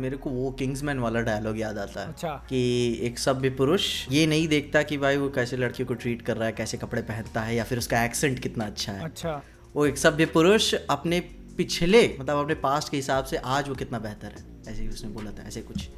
मेरे 0.00 0.16
को 0.16 0.30
वो 0.30 0.50
किंग्समैन 0.58 0.98
वाला 0.98 1.20
डायलॉग 1.20 1.58
याद 1.58 1.78
आता 1.78 2.00
है 2.00 2.08
अच्छा। 2.08 2.34
कि 2.48 2.60
एक 3.02 3.18
सभ्य 3.18 3.50
पुरुष 3.50 3.86
ये 4.10 4.26
नहीं 4.26 4.48
देखता 4.48 4.82
कि 4.82 4.96
भाई 4.98 5.16
वो 5.16 5.28
कैसे 5.30 5.56
लड़की 5.56 5.84
को 5.84 5.94
ट्रीट 5.94 6.22
कर 6.22 6.36
रहा 6.36 6.46
है 6.46 6.52
कैसे 6.52 6.78
कपड़े 6.78 7.02
पहनता 7.02 7.40
है 7.40 7.56
या 7.56 7.64
फिर 7.64 7.78
उसका 7.78 8.04
एक्सेंट 8.04 8.38
कितना 8.38 8.64
अच्छा 8.64 8.92
है। 8.92 9.04
अच्छा। 9.04 9.40
वो 9.74 9.86
एक 9.86 9.98
सभ्य 9.98 10.26
पुरुष 10.26 10.74
अपने 10.90 11.20
पिछले 11.56 12.02
मतलब 12.20 12.36
अपने 12.36 12.54
पास्ट 12.60 12.90
के 12.90 12.96
हिसाब 12.96 13.24
से 13.24 13.36
आज 13.36 13.68
वो 13.68 13.74
कितना 13.74 13.98
बेहतर 13.98 14.34
है 14.38 14.72
ऐसे 14.72 14.82
ही 14.82 14.88
उसने 14.88 15.10
बोला 15.10 15.30
था 15.30 15.46
ऐसे 15.48 15.60
कुछ। 15.62 15.88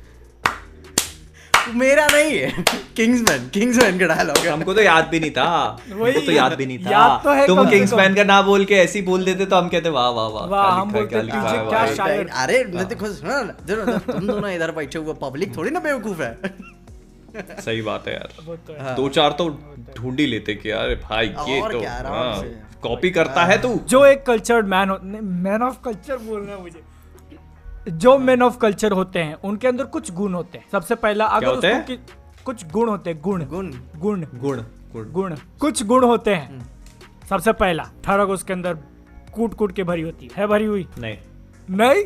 मेरा 1.74 2.06
नहीं 2.06 2.38
है। 2.38 2.64
किंग्समैन 2.96 3.48
किंग्समैन 3.48 3.98
का 3.98 4.06
डायलॉग 4.06 4.38
है। 4.38 4.50
हमको 4.50 4.74
तो 4.74 4.82
याद 4.82 5.08
भी 5.08 5.20
नहीं 5.20 5.30
था। 5.30 5.44
वही, 5.88 6.12
हमको 6.12 6.26
तो 6.26 6.32
याद 6.32 6.54
भी 6.54 6.66
नहीं 6.66 6.78
था। 6.78 6.90
याद 6.90 7.20
तो 7.24 7.32
है 7.32 7.46
तुम 7.46 7.68
किंग्समैन 7.70 8.14
का 8.14 8.24
ना 8.24 8.40
बोल 8.42 8.64
के 8.64 8.74
ऐसे 8.76 8.98
ही 8.98 9.04
बोल 9.06 9.24
देते 9.24 9.46
तो 9.46 9.56
हम 9.56 9.68
कहते 9.68 9.88
वाह 9.90 10.08
वाह 10.10 10.28
वाह 10.28 10.46
वाह, 10.46 10.62
क्या 10.62 10.72
हम 10.72 10.88
लिखा 10.88 10.98
है, 10.98 11.02
बोलते 11.02 11.08
क्या 11.08 11.22
लिखा 11.22 11.48
है 11.48 11.68
क्या। 11.68 11.94
शायर। 11.94 12.28
अरे 12.36 12.64
मैं 12.74 12.86
देखो 12.88 13.12
सुनो 13.12 13.42
ना, 13.42 13.98
तुम 13.98 14.26
दोनों 14.26 14.50
इधर 14.50 14.70
बैठे 14.72 14.98
हुए 14.98 15.14
पब्लिक 15.22 15.56
थोड़ी 15.56 15.70
ना 15.70 15.80
बेवकूफ़ 15.80 16.22
है। 16.22 16.32
सही 17.60 17.82
बात 17.82 18.08
है 18.08 18.14
यार। 18.14 18.28
तो 18.38 18.72
है। 18.72 18.84
हाँ। 18.84 18.94
दो 18.96 19.08
चार 19.08 19.30
तो 19.32 19.48
ढूंढ 19.96 20.18
ही 20.20 20.26
लेते 20.26 20.54
कि 20.54 20.70
यार 20.70 20.94
भाई 21.04 21.26
ये 21.26 21.60
तो। 21.68 21.80
कॉपी 22.82 23.10
करता 23.10 23.44
है 23.44 23.60
तू। 23.62 23.68
जो 23.88 24.04
एक 24.06 24.24
कल्चर्ड 24.26 24.66
मैन 24.68 24.90
हो 24.90 24.98
मैन 25.42 25.62
ऑफ़ 25.62 25.76
कल्चर 25.84 26.16
बोलना 26.22 26.52
है 26.52 26.60
मुझे। 26.62 26.80
जो 27.88 28.18
मैन 28.18 28.42
ऑफ़ 28.42 28.58
कल्चर 28.58 28.92
होते 28.92 29.18
हैं 29.18 29.34
उनके 29.34 29.68
अंदर 29.68 29.84
कुछ 29.84 30.12
गुण 30.12 30.34
होते 30.34 30.58
हैं। 30.58 30.64
सबसे 30.72 30.94
पहला 30.94 31.24
अगर 31.24 31.46
होते 31.46 31.72
उसको 31.72 31.92
हैं? 31.92 32.06
कुछ 32.44 32.66
गुण 32.70 32.88
होते 32.88 33.10
हैं 33.10 33.20
गुण। 33.22 33.44
गुण। 33.44 33.72
गुण। 33.96 34.24
गुण 34.34 34.62
गुण। 35.10 35.34
कुछ 35.60 35.82
गुण 35.82 36.04
होते 36.04 36.34
हैं। 36.34 36.66
सबसे 37.30 37.52
पहला 37.52 37.82
ठरक 38.04 38.28
उसके 38.28 38.52
अंदर 38.52 38.74
कूट 39.32 39.54
कूट 39.54 39.72
के 39.72 39.82
भरी 39.82 40.02
होती 40.02 40.26
है। 40.26 40.32
है 40.36 40.46
भरी 40.46 40.64
हुई? 40.64 40.86
नहीं। 40.98 41.16
नहीं? 41.70 42.04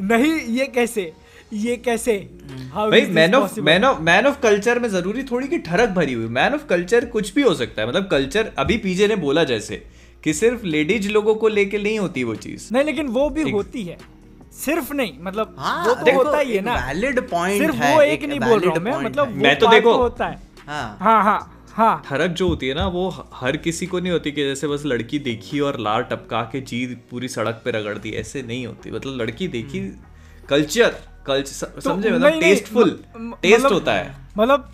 नहीं 0.00 0.32
ये 0.32 0.66
कैसे? 0.66 1.12
ये 1.52 1.76
कैसे? 1.76 2.30
भाई 2.74 3.06
man 3.06 3.34
of 3.34 3.60
man 3.60 3.84
of 3.84 4.00
man 4.00 4.26
of 4.26 4.40
culture 4.40 4.78
में 4.78 4.88
ज़रूरी 4.88 5.22
थोड़ी 5.22 5.48
कि 5.48 5.58
ठरक 5.58 5.88
भरी 5.88 6.12
हुई। 6.12 6.26
मैन 6.28 6.54
ऑफ़ 6.54 6.66
कल्चर 6.66 7.04
कुछ 7.04 7.34
भी 7.34 7.42
हो 7.42 7.54
सकता 7.54 7.82
है। 7.82 7.88
मतलब 7.88 8.06
कल्चर 8.06 8.52
अभी 8.58 8.76
पीजे 8.78 9.08
ने 9.08 9.16
बोला 9.16 9.44
जैसे 9.44 9.82
कि 10.24 10.34
सिर्फ़ 10.34 10.64
लेडीज़ 10.64 11.08
लोगों 11.08 11.34
को 11.34 11.48
लेके 11.48 11.78
नहीं 11.78 11.98
होती 11.98 12.24
वो 12.24 12.34
चीज़। 12.34 12.68
नहीं 12.72 12.84
लेकिन 12.84 13.06
वो 13.06 13.30
भी 13.30 13.50
होती 13.50 13.82
है। 13.82 14.17
सिर्फ़ 14.64 14.92
नहीं 14.94 15.12
मतलब 15.20 15.54
हाँ 15.58 15.86
वो 15.86 15.94
तो 15.94 16.04
देखो, 16.04 16.22
होता 16.22 16.38
ही 16.38 16.56
है 16.56 16.60
ना। 16.60 16.74
वैलिड 16.86 17.20
पॉइंट 17.30 17.62
सिर्फ़ 17.62 17.76
है 17.76 17.94
वो 17.96 18.02
एक 18.02 18.24
नहीं 18.24 18.40
बोल 18.40 18.60
रहा 18.60 18.72
हूँ 18.72 18.82
मैं 18.82 18.96
मतलब 19.04 19.28
मैं 19.36 19.58
तो 19.58 19.66
देखो- 19.66 19.96
होता 19.98 20.26
है। 20.26 20.38
हाँ। 20.68 20.96
हाँ 21.00 21.22
हाँ 21.24 21.54
हाँ। 21.72 22.02
ठरक 22.08 22.30
जो 22.30 22.48
होती 22.48 22.68
है 22.68 22.74
ना 22.74 22.86
वो 22.86 23.08
हर 23.34 23.56
किसी 23.56 23.86
को 23.86 23.98
नहीं 24.00 24.12
होती 24.12 24.32
कि 24.32 24.44
जैसे 24.44 24.68
बस 24.68 24.82
लड़की 24.86 25.18
देखी 25.18 25.60
और 25.60 25.78
लार 25.80 26.02
टपका 26.02 26.42
के 26.42 26.60
चीज़ 26.60 26.94
पूरी 27.10 27.28
सड़क 27.28 27.60
पे 27.64 27.70
रगड़ 27.70 27.96
दी 27.98 28.10
ऐसे 28.10 28.42
नहीं 28.42 28.66
होती। 28.66 28.90
मतलब 28.90 29.20
लड़की 29.20 29.48
देखी 29.48 29.80
कल्चर 30.48 30.94
कल्चर 31.26 31.66
तो 31.66 31.80
समझे? 31.80 32.10
मतलब 32.10 32.40
टेस्टफुल 32.40 32.98
म- 33.16 33.20
म- 33.20 33.34
टेस्ट 33.42 33.58
मतलब- 33.58 33.72
होता 33.72 33.92
है। 33.92 34.14
मतलब 34.38 34.72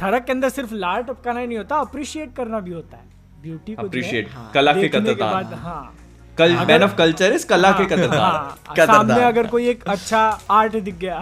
ठरक 0.00 0.24
के 0.24 0.32
अंदर 0.32 0.48
सिर्फ़ 0.48 0.74
लार 0.74 1.02
टपकाना 1.02 1.40
ही 1.40 1.46
नहीं 1.46 1.58
होता 1.58 1.76
अप्रिशिएट 1.76 2.34
करना 2.36 2.60
भी 2.60 2.72
होता 2.72 2.96
है। 2.96 3.10
ब्यूटी 3.42 3.74
को 3.74 3.82
अप्रिशिएट 3.82 4.28
कला 4.54 4.72
के 4.72 4.80
देखने 4.80 5.00
के 5.00 5.14
कदरदान 5.14 5.32
बाद 5.32 5.54
हाँ। 5.54 5.94
कल 6.38 6.56
मैन 6.66 6.82
ऑफ़ 6.82 6.94
कल्चर 6.96 7.32
इस 7.32 7.44
कला 7.44 7.70
के 7.72 7.84
कदरदार। 7.84 8.20
हाँ, 8.20 8.58
कदरदान। 8.72 8.96
सामने 8.96 9.24
अगर 9.24 9.46
कोई 9.46 9.68
एक 9.68 9.84
अच्छा 9.84 10.20
आर्ट 10.50 10.76
दिख 10.76 10.94
गया। 10.94 11.18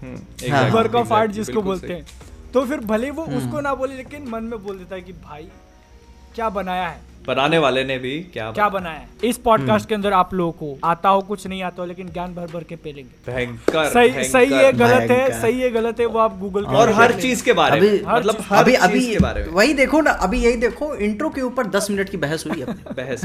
हम्म, 0.00 0.70
वर्क 0.70 0.94
ऑफ़ 0.94 1.12
आर्ट 1.12 1.30
जिसको 1.30 1.62
बोलते। 1.62 1.92
हैं। 1.92 2.06
तो 2.54 2.64
फिर 2.64 2.80
भले 2.80 3.10
वो 3.10 3.24
उसको 3.36 3.60
ना 3.60 3.74
बोले 3.74 3.96
लेकिन 3.96 4.28
मन 4.28 4.44
में 4.44 4.62
बोल 4.64 4.78
देता 4.78 4.94
है 4.94 5.00
कि 5.00 5.12
भाई 5.12 5.48
क्या 6.34 6.48
बनाया 6.48 6.88
है? 6.88 7.00
बनाने 7.26 7.58
वाले 7.58 7.84
ने 7.84 7.98
भी 7.98 8.18
क्या 8.32 8.50
क्या 8.50 8.68
बनाया 8.68 8.98
है? 8.98 9.08
इस 9.24 9.36
पॉडकास्ट 9.36 9.88
के 9.88 9.94
अंदर 9.94 10.12
आप 10.12 10.34
लोगों 10.34 10.52
को 10.52 10.78
आता 10.84 11.08
हो 11.08 11.20
कुछ 11.20 11.46
नहीं 11.46 11.62
आता 11.62 11.82
हो 11.82 11.88
लेकिन 11.88 12.08
ज्ञान 12.08 12.34
भर 12.34 12.46
भर 12.46 12.62
के 12.62 12.76
पेलेंगे। 12.76 13.32
भयंकर 13.32 13.84
सही। 13.84 14.24
सही 14.24 14.52
है 14.52 14.72
गलत 14.72 15.10
है 15.10 15.40
सही 15.40 15.60
है 15.60 15.70
गलत 15.70 16.00
है 16.00 16.06
वो 16.06 16.18
आप 16.18 16.38
गूगल 16.38 16.64
और 16.64 16.92
हर 16.92 17.12
चीज़ 17.20 17.44
के 17.44 17.52
बारे 17.52 17.80
में 17.80 18.00
मतलब 18.06 18.44
हर 18.48 18.58
अभी 18.58 18.74
अभी 18.74 19.06
के 19.06 19.18
बारे 19.18 19.44
में। 19.44 19.50
वही 19.50 19.74
देखो 19.74 20.00
ना 20.00 20.10
अभी 20.10 20.42
यही 20.44 20.56
देखो 20.56 20.94
इंट्रो 20.94 21.30
के 21.30 21.40
ऊपर 21.40 21.66
दस 21.66 21.90
मिनट 21.90 22.08
की 22.08 22.16
बहस 22.16 22.46
हुई 22.46 22.62
अपनी। 22.62 22.94
बहस 23.02 23.24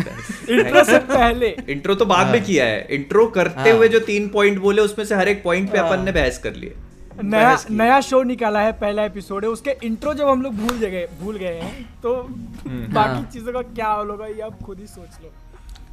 इंट्रो 0.50 0.84
से 0.84 0.98
पहले। 0.98 1.56
इंट्रो 1.70 1.96
तो 1.96 2.06
बाद 2.06 2.28
में 2.28 2.44
किया 2.44 2.66
है। 2.66 2.88
इंट्रो 2.92 3.28
करते 3.28 3.70
हाँ। 3.70 3.78
हुए 3.78 3.88
जो 3.88 4.00
तीन 4.00 4.28
पॉइंट 4.28 4.62
बोले 4.62 4.82
उसमें 4.82 5.06
से 5.06 5.16
हर 5.16 5.28
एक 5.28 5.44
पॉइंट 5.44 5.72
पे 5.72 5.78
अपन 5.78 6.04
ने 6.04 6.12
बहस 6.12 6.38
कर 6.38 6.54
लिए 6.54 6.76
नया 7.24 7.58
नया 7.72 8.00
शो 8.02 8.22
निकाला 8.24 8.60
है 8.62 8.72
पहला 8.80 9.04
एपिसोड 9.06 9.44
है। 9.46 9.50
उसके 9.50 9.76
इंट्रो 9.84 10.14
जब 10.14 10.28
हम 10.30 10.42
लोग 10.42 10.56
भूल 10.58 10.78
गए 10.78 11.08
भूल 11.22 11.38
गए 11.38 11.54
हैं 11.56 11.86
तो 12.04 12.14
हम्म। 12.22 12.94
बाकी 12.94 13.14
हाँ। 13.14 13.30
चीज़ों 13.34 13.54
का 13.54 13.62
क्या 13.62 13.88
हाल 13.88 14.10
होगा 14.10 14.26
ये 14.28 14.42
आप 14.42 14.62
खुद 14.66 14.80
ही 14.80 14.88
सोच 14.88 15.24
लो। 15.24 15.32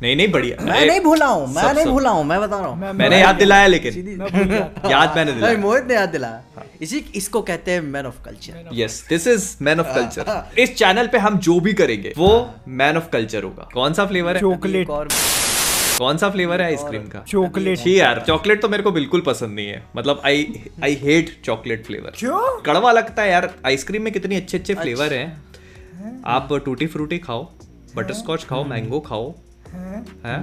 नहीं 0.03 0.15
नहीं 0.17 0.29
बढ़िया। 0.33 0.57
मैं 0.65 0.85
नहीं 0.87 1.01
भूला 1.01 1.27
हूँ 1.27 1.47
मैं 1.55 1.73
नहीं 1.75 1.85
भूला 1.87 2.11
हूँ 2.11 2.25
मैं 2.25 2.41
बता 2.41 2.59
रहा 2.59 2.69
हूँ। 2.69 2.79
मैं- 2.79 2.95
मैंने 2.95 3.21
याद 3.21 3.35
दिलाया 3.35 3.67
लेकिन 3.67 3.95
मैं। 4.19 4.91
याद 4.91 5.17
मैंने 5.17 5.31
नहीं 5.31 5.35
दिलाया 5.35 5.59
मोहित 5.59 5.87
ने 5.89 5.95
याद 5.95 6.09
दिलाया। 6.09 6.65
इसी 6.83 6.99
इसको 7.15 7.43
कहते 7.43 7.71
हैं 7.71 7.81
man 7.83 8.07
of 8.07 8.23
culture 8.25 8.69
yes 8.73 9.05
this 9.09 9.27
is 9.27 9.57
man 9.63 9.81
of 9.81 9.95
culture 9.95 10.61
इस 10.63 10.75
चैनल 10.77 11.07
पे 11.07 11.19
हम 11.19 11.39
जो 11.49 11.59
भी 11.61 11.73
करेंगे 11.73 12.13
वो 12.19 12.29
मैन 12.83 12.97
ऑफ़ 12.97 13.09
कल्चर 13.13 13.43
होगा। 13.43 13.69
कौन 13.75 13.93
सा 13.95 14.07
फ्लेवर 14.07 14.35
है? 14.35 14.41
चॉकलेट 14.41 14.91
और 14.91 15.09
कौन 15.99 16.17
सा 16.17 16.29
फ्लेवर 16.31 16.61
है 16.61 16.67
आइसक्रीम 16.67 17.03
का? 17.03 17.23
चॉकलेट 17.29 17.79
छी 17.79 17.99
यार 17.99 18.23
चॉकलेट 18.27 18.63
तो 18.63 18.69
मेरे 18.69 18.83
को 18.83 18.91
बिल्कुल 18.93 19.21
पसंद 19.21 19.55
नहीं 19.55 19.67
है। 19.67 19.83
मतलब 19.97 20.21
I 20.25 20.47
I 20.85 20.95
hate 20.95 21.31
chocolate 21.45 21.87
flavour 21.87 22.13
क्यों? 22.17 22.41
कड़वा 22.63 22.93
लगता 22.93 23.23
है 23.23 23.31
यार 23.31 23.53
आइसक्रीम 23.67 24.03
में 24.03 24.13
कितने 24.13 24.37
अच्छे 24.37 24.59
अच्छे 24.59 24.75
फ्लेवर 24.75 25.15
हैं। 25.15 26.23
आप 26.27 26.49
टूटी 26.65 26.87
फ्रूटी 26.87 27.19
खाओ 27.19 27.49
बटर 27.97 28.15
स्कॉच 28.15 28.45
खाओ 28.45 28.65
मैंगो 28.65 29.01
खाओ। 29.01 29.31
हैं? 30.25 30.41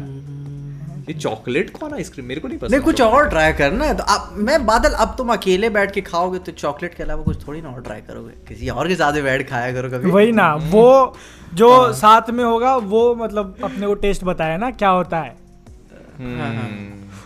ये 1.10 1.14
चॉकलेट 1.14 1.70
कौन 1.70 1.94
आइसक्रीम 1.94 2.26
मेरे 2.26 2.42
को 2.42 2.48
नहीं 2.48 2.58
पसंद 2.58 2.72
नहीं 2.72 2.82
कुछ 2.82 3.02
और 3.02 3.30
ट्राई 3.30 3.54
करना 3.54 3.86
है। 3.86 3.96
तो 3.98 4.04
आप 4.06 4.30
मैं 4.40 4.66
बादल 4.66 4.94
अब 4.96 5.16
तुम 5.18 5.34
अकेले 5.34 5.70
बैठ 5.70 5.92
के 5.92 6.02
खाओगे 6.02 6.40
तो 6.40 6.52
चॉकलेट 6.54 6.94
के 6.96 7.04
अलावा 7.04 7.24
कुछ 7.24 7.48
थोड़ी 7.48 7.62
ना 7.62 7.70
और 7.70 7.82
ट्राई 7.82 8.02
करोगे। 8.02 8.34
किसी 8.48 8.70
और 8.70 8.88
के 8.88 8.96
साथ 8.96 9.22
बैठ 9.22 9.48
खाया 9.50 9.72
करो 9.74 9.90
कभी। 9.90 10.12
वही 10.12 10.32
ना 10.32 10.54
वो 10.56 11.16
जो 11.54 11.72
हाँ। 11.72 11.94
साथ 11.94 12.30
में 12.30 12.44
होगा 12.44 12.76
वो 12.76 13.14
मतलब 13.16 13.56
अपने 13.64 13.88
को 13.88 13.94
टेस्ट 13.96 14.24
बताया 14.24 14.58
ना 14.58 14.72
क्या 14.72 14.90
होता 14.90 15.20
है। 15.20 15.30
हम्म। 15.30 15.43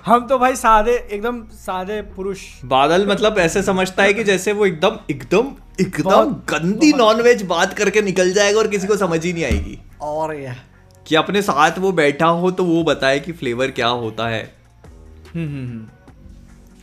हम 0.05 0.27
तो 0.27 0.37
भाई 0.37 0.55
सादे 0.55 1.07
एकदम 1.11 1.43
सादे 1.43 2.01
पुरुष। 2.01 2.39
बादल 2.65 3.07
मतलब 3.07 3.37
ऐसे 3.37 3.63
समझता 3.63 4.03
है 4.03 4.13
कि 4.13 4.23
जैसे 4.23 4.51
वो 4.51 4.65
एकदम 4.65 4.99
एकदम 5.11 5.51
एकदम 5.81 6.23
गंदी 6.23 6.93
नॉनवेज 6.93 7.43
बात 7.43 7.73
करके 7.73 8.01
निकल 8.01 8.33
जाएगा 8.33 8.59
और 8.59 8.67
किसी 8.67 8.87
को 8.87 8.97
समझ 8.97 9.25
ही 9.25 9.33
नहीं 9.33 9.43
आएगी। 9.43 9.79
और 10.01 10.35
ये। 10.35 10.53
कि 11.07 11.15
अपने 11.15 11.41
साथ 11.41 11.71
वो 11.77 11.91
बैठा 11.91 12.25
हो 12.25 12.51
तो 12.51 12.63
वो 12.63 12.83
बताए 12.83 13.19
कि 13.19 13.31
फ्लेवर 13.31 13.71
क्या 13.71 13.87
होता 13.87 14.27
है। 14.27 14.55
हम्म, 15.35 15.47
हम्म, 15.47 15.67
हम्म। 15.67 15.85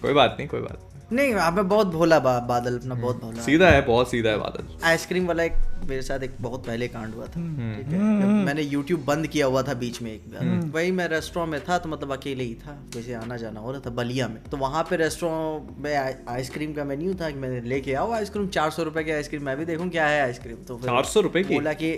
कोई 0.03 0.13
बात 0.13 0.37
नहीं 0.39 0.49
कोई 0.49 0.61
बात 0.61 0.84
नहीं। 1.15 1.33
हमें 1.35 1.69
बहुत 1.69 1.87
भोला 1.89 2.19
बा, 2.21 2.39
बादल 2.49 2.79
अपना 2.79 2.95
बहुत 2.97 3.21
भोला। 3.21 3.43
सीधा 3.43 3.69
है 3.69 3.85
बहुत 3.87 4.11
सीधा 4.11 4.31
है 4.31 4.39
बादल। 4.39 4.85
आइसक्रीम 4.87 5.27
वाला 5.27 5.43
एक 5.43 5.53
मेरे 5.85 6.03
साथ 6.03 6.23
एक 6.23 6.35
बहुत 6.41 6.67
पहले 6.67 6.89
कांड 6.89 7.15
हुआ 7.15 7.27
था। 7.27 7.41
हम्म। 7.41 7.77
ठीक 7.77 7.93
है 7.93 8.29
मैंने 8.45 8.63
यूट्यूब 8.63 9.05
बंद 9.07 9.27
किया 9.27 9.47
हुआ 9.47 9.63
था 9.63 9.75
बीच 9.77 10.01
में 10.03 10.13
एक 10.13 10.23
बार। 10.29 10.71
वही 10.75 10.91
मैं 10.93 11.09
रेस्टोरेंट 11.09 11.51
में 11.53 11.61
था 11.65 11.79
तो 11.79 11.89
मतलब 11.89 12.13
अकेले 12.13 12.45
ही 12.45 12.55
था 12.57 12.79
वैसे 12.97 13.15
आना 13.15 13.37
जाना 13.37 13.61
हो 13.61 13.73
रहा 13.73 13.81
था 13.81 13.91
बलिया 13.93 14.29
में। 14.29 14.43
तो 14.45 14.57
वहाँ 14.57 14.83
पे 14.91 14.97
रेस्टोरेंट 14.97 15.79
में 15.79 15.95
आइसक्रीम 16.29 16.73
का 16.73 16.85
मेन्यू 16.85 17.15
था 17.15 17.31
कि 17.31 17.39
मैंने 17.39 17.61
लेके 17.69 17.95
आओ 17.95 18.13
आइसक्रीम 18.13 18.49
चार 18.49 18.71
सौ 18.71 18.83
रुपए 18.83 19.05
की 19.05 19.11
आइसक्रीम 19.13 19.43
मैं 19.43 19.57
भी 19.57 19.65
देखूँ 19.65 19.89
क्या 19.91 20.07
है 20.07 20.21
आइसक्रीम। 20.23 20.65
तो 20.69 20.79
चार 20.85 21.05
सौ 21.05 21.21
रुपए 21.21 21.43
की? 21.43 21.55
बोला 21.55 21.73
कि 21.75 21.93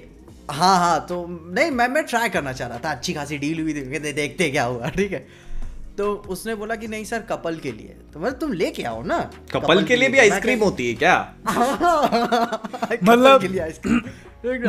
हाँ 0.50 0.76
हाँ 0.78 1.06
तो 1.08 1.24
नहीं 1.28 1.70
मैं 1.70 1.88
मैं 1.88 2.04
ट्राई 2.04 2.28
करना 2.28 2.52
चाह 2.52 2.68
रहा 2.68 2.78
था 2.78 2.90
अच्छी 2.90 3.12
खासी 3.14 3.38
डील 3.38 3.60
हुई 3.60 3.74
थी 3.74 4.12
देखते 4.12 4.48
क्या 4.50 4.64
हुआ 4.64 4.88
ठीक 4.90 5.12
है। 5.12 5.26
तो 5.98 6.14
उसने 6.28 6.54
बोला 6.54 6.74
कि 6.74 6.88
नहीं 6.88 7.04
सर 7.04 7.20
कपल 7.20 7.56
के 7.56 7.72
लिए। 7.72 7.96
तो 8.14 8.20
मतलब 8.20 8.32
तुम 8.32 8.52
लेके 8.52 8.82
आओ 8.82 9.02
ना। 9.02 9.30
कपल 9.52 9.84
के 9.84 9.96
लिए 9.96 10.08
भी 10.08 10.18
आइसक्रीम 10.18 10.58
होती 10.60 10.88
है 10.88 10.94
क्या? 10.94 11.34
मतलब- 13.04 13.40
के 13.42 13.48
लिए 13.48 13.60
आइसक्रीम। 13.60 14.00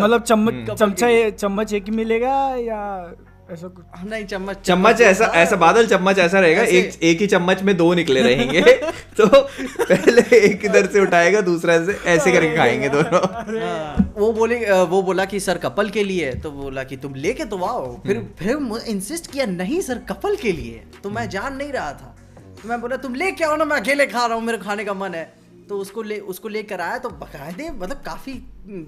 मतलब 0.04 0.24
चम्मच 0.24 0.54
हम्म। 0.54 0.76
चमचा 0.76 1.30
चम्मच 1.30 1.74
एक 1.74 1.86
ही 1.86 1.92
मिलेगा 1.92 2.56
या 2.56 3.12
ऐसा 3.52 3.68
कुछ। 3.68 4.10
नहीं 4.10 4.26
चम्मच। 4.26 4.58
चम्मच 4.66 5.02
ऐसा 5.02 5.26
ऐसा 5.36 5.56
बादल 5.56 5.88
चम्मच 5.88 6.18
ऐसा 6.20 6.40
रहेगा 6.40 6.62
एक 6.62 6.98
एक 7.04 7.22
ही 7.22 7.28
चम्मच 7.28 7.62
में 7.64 7.76
दो 7.78 7.94
निकले 7.94 8.22
रहेंगे। 8.22 8.62
तो 9.18 9.28
पहले 9.28 10.22
एक 10.38 10.66
इधर 10.66 10.88
से 10.88 11.00
उठाएगा 11.00 11.42
दूसरा 11.42 11.78
से 11.86 11.94
ऐसे 12.06 12.32
करके 12.32 12.56
खाएँगे 12.58 12.90
दोनों। 12.90 13.22
हाँ, 13.62 14.14
वो 14.18 14.32
बोले 14.34 14.60
वो 14.84 15.02
बोला 15.02 15.26
कि 15.26 15.40
सर 15.40 15.58
कपल 15.58 15.90
के 15.90 16.04
लिए 16.04 16.34
तो 16.34 16.52
बोला 16.52 16.84
कि 16.84 16.98
तुम 16.98 17.16
लेके 17.16 17.46
तो 17.46 17.64
आओ। 17.64 17.96
फिर 18.02 18.28
फिर 18.40 18.84
इंसिस्ट 18.88 19.32
किया 19.32 19.46
नहीं 19.46 19.82
सर 19.82 19.98
कपल 20.10 20.36
के 20.36 20.52
लिए। 20.52 20.84
तो 21.04 21.10
मैं 21.10 21.30
जान 21.30 21.56
नहीं 21.56 21.72
रहा 21.72 21.92
था। 21.94 22.16
तो 22.62 22.70
मैं 22.70 22.82
बोला 22.82 22.96
तुम 22.98 23.16
लेके 23.16 23.44
आओ 23.44 23.56
ना 23.56 23.66
मैं 23.66 23.78
अकेले 23.78 24.06
खा 24.06 24.26
रहा 24.26 24.36
हूँ 24.36 24.44
मेरे 24.44 24.58
खाने 24.58 24.86
का 24.86 24.94
मन 24.94 25.16
है। 25.16 25.26
तो 25.70 25.78
उसको 25.78 26.02
ले 26.02 26.20
उसको 26.26 26.50
लेकर 26.50 26.82
आया 26.82 26.98
तो 26.98 27.10
बकायदे 27.10 27.70
मतलब 27.70 28.02
काफ़ी 28.06 28.34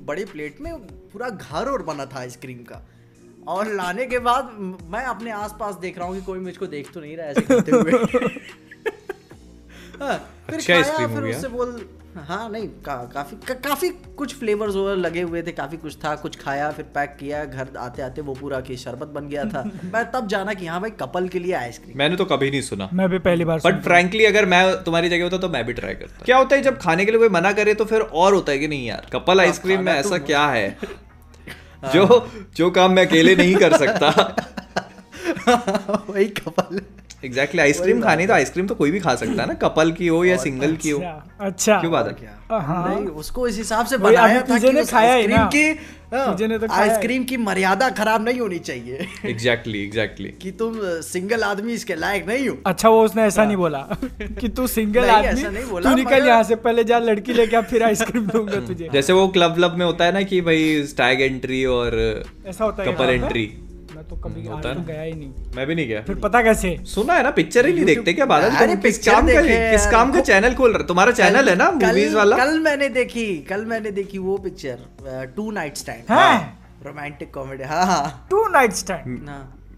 बड़े 0.06 0.26
प्लेट 0.26 0.62
में 0.62 0.74
पूरा 1.14 1.30
घर 1.30 1.70
और 1.70 1.84
बना 1.84 2.06
था 2.06 2.20
आइसक्रीम 2.20 2.58
का। 2.64 2.86
और 3.50 3.68
लाने 3.76 4.06
के 4.06 4.20
बाद 4.30 4.50
मैं 4.92 5.04
अपने 5.14 5.32
आसपास 5.32 5.76
देख 5.82 5.98
रहा 5.98 6.08
हूँ 6.08 6.16
कि 6.16 6.22
कोई 6.26 6.40
मुझको 6.40 6.68
देख 6.74 6.92
तो 6.94 7.00
नहीं 7.02 7.16
रहा 7.18 7.28
ऐसे 7.28 7.42
खाते 7.42 7.72
हुए। 7.72 7.92
हाँ, 10.02 10.18
फिर 10.50 10.56
अच्छा 10.56 10.82
खाया 10.82 11.08
फिर 11.16 11.24
उससे 11.30 11.48
बोल 11.48 11.80
हाँ 12.28 12.50
नहीं 12.50 12.68
का, 12.86 12.94
काफ़ी 13.14 13.38
का, 13.48 13.54
काफ़ी 13.54 13.90
कुछ 14.18 14.34
फ्लेवर्स 14.36 14.76
और 14.76 14.96
लगे 14.98 15.22
हुए 15.22 15.42
थे 15.44 15.52
काफ़ी 15.52 15.78
कुछ 15.78 15.96
था 16.04 16.16
कुछ 16.16 16.38
खाया 16.42 16.70
फिर 16.72 16.86
पैक 16.96 17.16
किया 17.20 17.44
घर 17.46 17.68
आते 17.78 18.02
आते 18.02 18.22
वो 18.22 18.34
पूरा 18.34 18.60
की 18.70 18.78
शरबत 18.78 19.08
बन 19.08 19.28
गया 19.30 19.44
था। 19.46 19.64
मैं 19.94 20.04
तब 20.12 20.28
जाना 20.28 20.54
कि 20.54 20.66
हाँ 20.66 20.80
भाई 20.82 20.90
कपल 21.02 21.28
के 21.28 21.40
लिए 21.40 21.54
आइसक्रीम 21.54 21.98
मैंने 21.98 22.16
तो 22.16 22.26
कभी 22.26 22.50
नहीं 22.52 22.62
सुना। 22.62 22.90
मैं 22.94 23.10
भी 23.10 23.20
पहली 23.20 23.46
बार 23.46 23.60
बट 23.66 23.82
फ्रैंकली 23.84 24.26
अगर 24.26 24.46
मैं 24.46 24.64
तुम्हारी 24.84 25.10
जगह 25.10 25.24
होता 25.24 25.38
तो 25.38 25.50
मैं 25.50 25.66
भी 25.66 25.74
ट्राई 25.74 25.94
करता। 25.96 26.26
क्या 26.26 26.38
होता 26.38 26.56
है 26.56 26.62
जब 26.62 26.78
खाने 26.78 27.06
के 27.06 27.12
लिए 27.12 27.20
कोई 27.20 27.30
मना 27.30 27.52
करे 27.52 27.74
तो 27.74 27.86
फिर 27.86 28.02
और 28.02 28.34
होता 28.34 28.52
है 28.52 28.60
कि 28.60 28.68
नहीं 28.68 28.88
यार 28.88 29.08
कपल 29.14 29.42
आइसक्रीम 29.42 29.82
में 29.82 29.94
ऐसा 29.94 30.18
तो- 30.18 30.26
क्या 30.26 30.48
है? 30.48 30.78
जो 31.86 32.28
जो 32.56 32.70
काम 32.72 32.92
मैं 32.92 33.06
अकेले 33.08 33.36
नहीं 33.36 33.56
कर 33.56 33.78
सकता। 33.78 34.10
वही 36.10 36.26
कपल 36.26 36.82
एग्जैक्टली 37.26 37.62
आइसक्रीम 37.62 38.02
खानी 38.02 38.26
तो 38.28 38.34
आइसक्रीम 38.34 38.68
तो 38.68 38.76
कोई 38.76 38.92
भी 38.92 39.00
खा 39.00 39.14
सकता 39.16 39.42
है 39.42 39.48
ना 39.48 39.54
कपल 39.62 39.92
की 39.92 40.08
हो 40.08 40.24
या 40.26 40.36
सिंगल 40.38 40.76
की 40.76 40.90
हो। 40.90 41.00
अच्छा 41.00 41.46
अच्छा। 41.46 41.80
क्यों 41.80 41.92
बात 41.92 42.08
है 42.08 42.14
क्या? 42.14 42.60
हाँ। 42.60 42.90
नहीं 42.90 43.08
उसको 43.22 43.48
इस 43.48 43.58
हिसाब 43.58 43.86
से 43.86 43.98
बनाया 43.98 44.42
था 44.42 44.58
कि 44.60 44.86
खाया 44.86 45.14
आइसक्रीम 45.14 45.48
की 45.48 45.64
हाँ, 46.14 46.36
तो 46.38 46.68
आइसक्रीम 46.74 47.24
की 47.24 47.38
मर्यादा 47.38 47.90
खराब 47.98 48.24
नहीं 48.26 48.40
होनी 48.40 48.60
चाहिए। 48.60 49.08
एग्जैक्टली 49.26 49.84
एग्जैक्टली 49.84 50.30
कि 50.42 50.52
तुम 50.60 50.80
सिंगल 51.10 51.44
आदमी 51.44 51.74
इसके 51.74 51.96
लायक 51.96 52.28
नहीं 52.28 52.48
हो। 52.50 52.58
अच्छा 52.66 52.90
वो 52.90 53.04
उसने 53.06 53.24
ऐसा 53.24 53.46
नहीं 53.46 53.58
बोला 53.58 53.86
कि 54.40 54.50
तू 54.50 54.68
सिंगल 54.68 55.10
आदमी 55.10 55.44
तू 55.82 55.96
निकल 55.96 56.28
यहाँ 56.28 56.44
से 56.44 56.56
पहले 56.66 56.84
जा 56.84 57.00
लड़की 57.00 57.34
लेके 57.34 57.62
फिर 57.72 57.84
आइसक्रीम 57.84 58.28
दूँगा 58.28 58.60
तुझे। 58.68 58.90
जैसे 58.94 59.14
वो 59.14 59.28
क्लब 59.38 59.56
व्लब 59.56 59.76
में 59.78 59.86
होता 59.86 60.06
है 60.06 60.12
ना 60.14 60.22
कि 60.32 60.42
भाई 60.42 60.84
स्टैग 60.88 61.22
एंट्री 61.22 61.64
और 61.78 61.98
ऐसा 62.48 62.66
होता 62.66 62.84
है 62.84 62.94
कपल 62.94 63.10
एंट्री 63.10 63.52
तो 64.10 64.16
कभी 64.18 64.48
आज 64.48 64.64
तो। 64.64 64.82
गया 64.84 65.02
ही 65.02 65.12
नहीं। 65.14 65.32
मैं 65.56 65.66
भी 65.68 65.76
नहीं 65.76 65.88
गया। 65.88 66.02
फिर 66.02 66.16
पता 66.20 66.42
कैसे? 66.44 66.76
सुना 66.86 67.14
है 67.14 67.24
ना 67.24 67.32
पिक्चर 67.32 67.66
ही 67.66 67.74
नहीं 67.74 67.86
देखते 67.86 68.14
क्या 68.14 68.26
बादल? 68.26 68.56
अरे 68.58 68.76
किस 68.78 68.98
काम 69.08 69.28
का 69.28 69.42
किस 69.42 69.86
काम 69.92 70.12
का 70.14 70.22
चैनल 70.22 70.54
खोल 70.56 70.74
रहे 70.74 70.88
तुम्हारा 70.88 71.12
चैनल 71.12 71.50
है 71.50 71.56
ना 71.56 71.70
मूवीज़ 71.74 72.16
वाला? 72.16 72.38
कल 72.38 72.60
मैंने 72.60 72.90
देखी 72.98 73.28
कल 73.50 73.66
मैंने 73.66 73.92
देखी 73.92 74.18
वो 74.18 74.38
picture 74.38 75.30
two 75.36 75.52
night 75.52 75.78
stand 75.78 76.86
romantic 76.86 77.34
comedy 77.34 77.64
हाँ। 77.64 77.86
हाँ 77.86 78.28
टू 78.30 78.48
नाइट 78.48 78.74
स्टैंड 78.74 79.30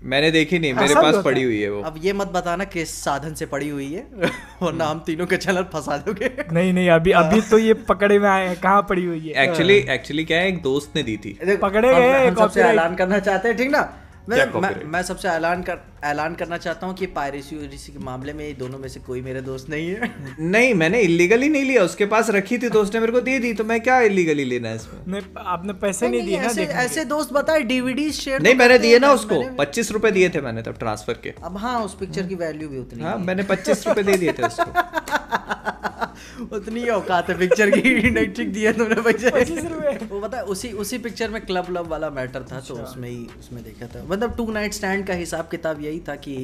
मैंने 0.03 0.29
देखी 0.31 0.59
नहीं 0.59 0.73
मेरे 0.73 0.93
पास 0.95 1.15
पड़ी 1.25 1.43
हुई 1.43 1.59
है 1.61 1.69
वो। 1.69 1.81
अब 1.83 1.95
ये 2.03 2.13
मत 2.13 2.27
बताना 2.27 2.63
किस 2.65 2.93
साधन 3.03 3.33
से 3.33 3.45
पड़ी 3.45 3.67
हुई 3.69 3.91
है 3.93 4.05
वरना 4.61 4.85
हम 4.85 4.99
तीनों 5.05 5.25
के 5.25 5.37
चैनल 5.37 5.63
फंसा 5.73 5.97
दोगे। 5.97 6.29
नहीं 6.53 6.71
नहीं 6.73 6.89
अभी 6.89 7.11
अभी 7.19 7.41
तो 7.41 7.57
ये 7.57 7.73
पकड़े 7.89 8.17
में 8.19 8.29
आए 8.29 8.47
हैं 8.47 8.59
कहाँ 8.61 8.81
पड़ी 8.89 9.05
हुई 9.05 9.19
है? 9.27 9.43
एक्चुअली 9.43 9.75
एक्चुअली 9.95 10.23
क्या 10.25 10.37
है 10.37 10.47
एक 10.47 10.61
दोस्त 10.61 10.95
ने 10.95 11.03
दी 11.03 11.17
थी। 11.17 11.33
पकड़े 11.57 11.87
गए। 11.89 12.63
ऐलान 12.69 12.95
करना 12.95 13.19
चाहते 13.19 13.47
हैं 13.47 13.57
ठीक 13.57 13.69
ना? 13.71 13.81
मैं 14.29 14.61
मैं, 14.61 14.83
मैं 14.85 15.01
सबसे 15.03 15.27
ऐलान 15.27 15.61
कर 15.63 15.77
ऐलान 16.03 16.35
करना 16.35 16.57
चाहता 16.57 16.87
हूँ 16.87 16.95
कि 16.95 17.05
पायरेसी 17.05 17.91
के 17.91 17.99
मामले 17.99 18.33
में 18.33 18.57
दोनों 18.57 18.79
में 18.79 18.87
से 18.89 18.99
कोई 18.99 19.21
मेरे 19.21 19.41
दोस्त 19.41 19.69
नहीं 19.69 19.89
है। 19.89 20.11
नहीं 20.39 20.73
मैंने 20.73 21.01
इलीगली 21.01 21.49
नहीं 21.49 21.63
लिया 21.63 21.83
उसके 21.83 22.05
पास 22.05 22.29
रखी 22.29 22.57
थी 22.57 22.69
तो 22.69 22.81
उसने 22.81 22.99
मेरे 22.99 23.11
को 23.11 23.21
दे 23.21 23.39
दी 23.39 23.53
तो 23.53 23.63
मैं 23.63 23.81
क्या 23.81 23.99
इलीगली 24.01 24.45
लेना 24.45 24.69
है 24.69 24.75
इसमें? 24.75 24.99
मैं 25.07 25.21
आपने 25.45 25.73
पैसे 25.73 26.09
नहीं 26.09 26.21
दिए 26.21 26.37
ऐसे 26.37 26.65
ऐसे 26.65 27.05
दोस्त 27.05 27.33
बताए 27.33 27.61
डीवीडी 27.61 28.11
शेयर 28.11 28.41
नहीं 28.41 28.55
मैंने 28.55 28.77
दिए 28.79 28.99
ना 28.99 29.11
उसको 29.13 29.41
पच्चीस 29.55 29.91
रुपए 29.91 30.11
दिए 30.11 30.29
थे 30.29 30.41
मैंने 30.41 30.61
तब 30.61 30.77
ट्रांसफ़र 30.79 31.13
के। 31.13 31.33
अब 31.43 31.57
हाँ 31.57 31.79
उस 31.83 31.95
पिक्चर 31.95 32.27
की 32.27 32.35
वैल्यू 32.35 32.69
भी 32.69 32.79
उतनी 32.79 33.03
हाँ। 33.03 33.17
मैंने 33.17 33.43
पच्चीस 33.43 33.87
रुपए 33.87 34.03
दे 34.03 34.17
दिए 34.17 34.31
थे 34.31 34.43
उसको। 34.43 34.71
उतनी 36.51 36.87
औकात 36.89 37.29
है 37.29 37.37
पिक्चर 37.37 37.69
की 37.69 38.11
नहीं 38.17 38.27
ठीक 38.33 38.51
दिए 38.53 38.73
तुमने 38.73 39.01
पैसे 39.11 39.97
वो 40.05 40.19
पता 40.19 40.37
है 40.37 40.43
उसी 40.45 40.71
उसी 40.83 40.97
पिक्चर 40.97 41.29
में 41.29 41.41
क्लब 41.45 41.67
लब 41.71 41.87
वाला 41.87 42.09
मैटर 42.09 42.45
था 42.51 42.59
तो 42.59 42.75
उसमें 42.75 43.09
ही 43.09 43.27
उसमें 43.39 43.63
देखा 43.63 43.87
था। 43.87 44.03
मतलब 44.09 44.35
टू 44.37 44.51
नाइट 44.51 44.73
स्टैंड 44.73 45.05
का 45.07 45.13
हिसाब 45.13 45.47
किताब 45.49 45.81
यही 45.81 45.99
था 46.07 46.15
कि 46.27 46.35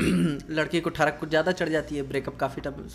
लड़की 0.54 0.80
को 0.80 0.90
ठरक 0.90 1.16
कुछ 1.20 1.28
ज़्यादा 1.28 1.52
चढ़ 1.52 1.68
जाती 1.68 1.96
है 1.96 2.02
ब्रेकअप 2.08 2.36
काफ़ी 2.36 2.62
टाइम 2.62 2.88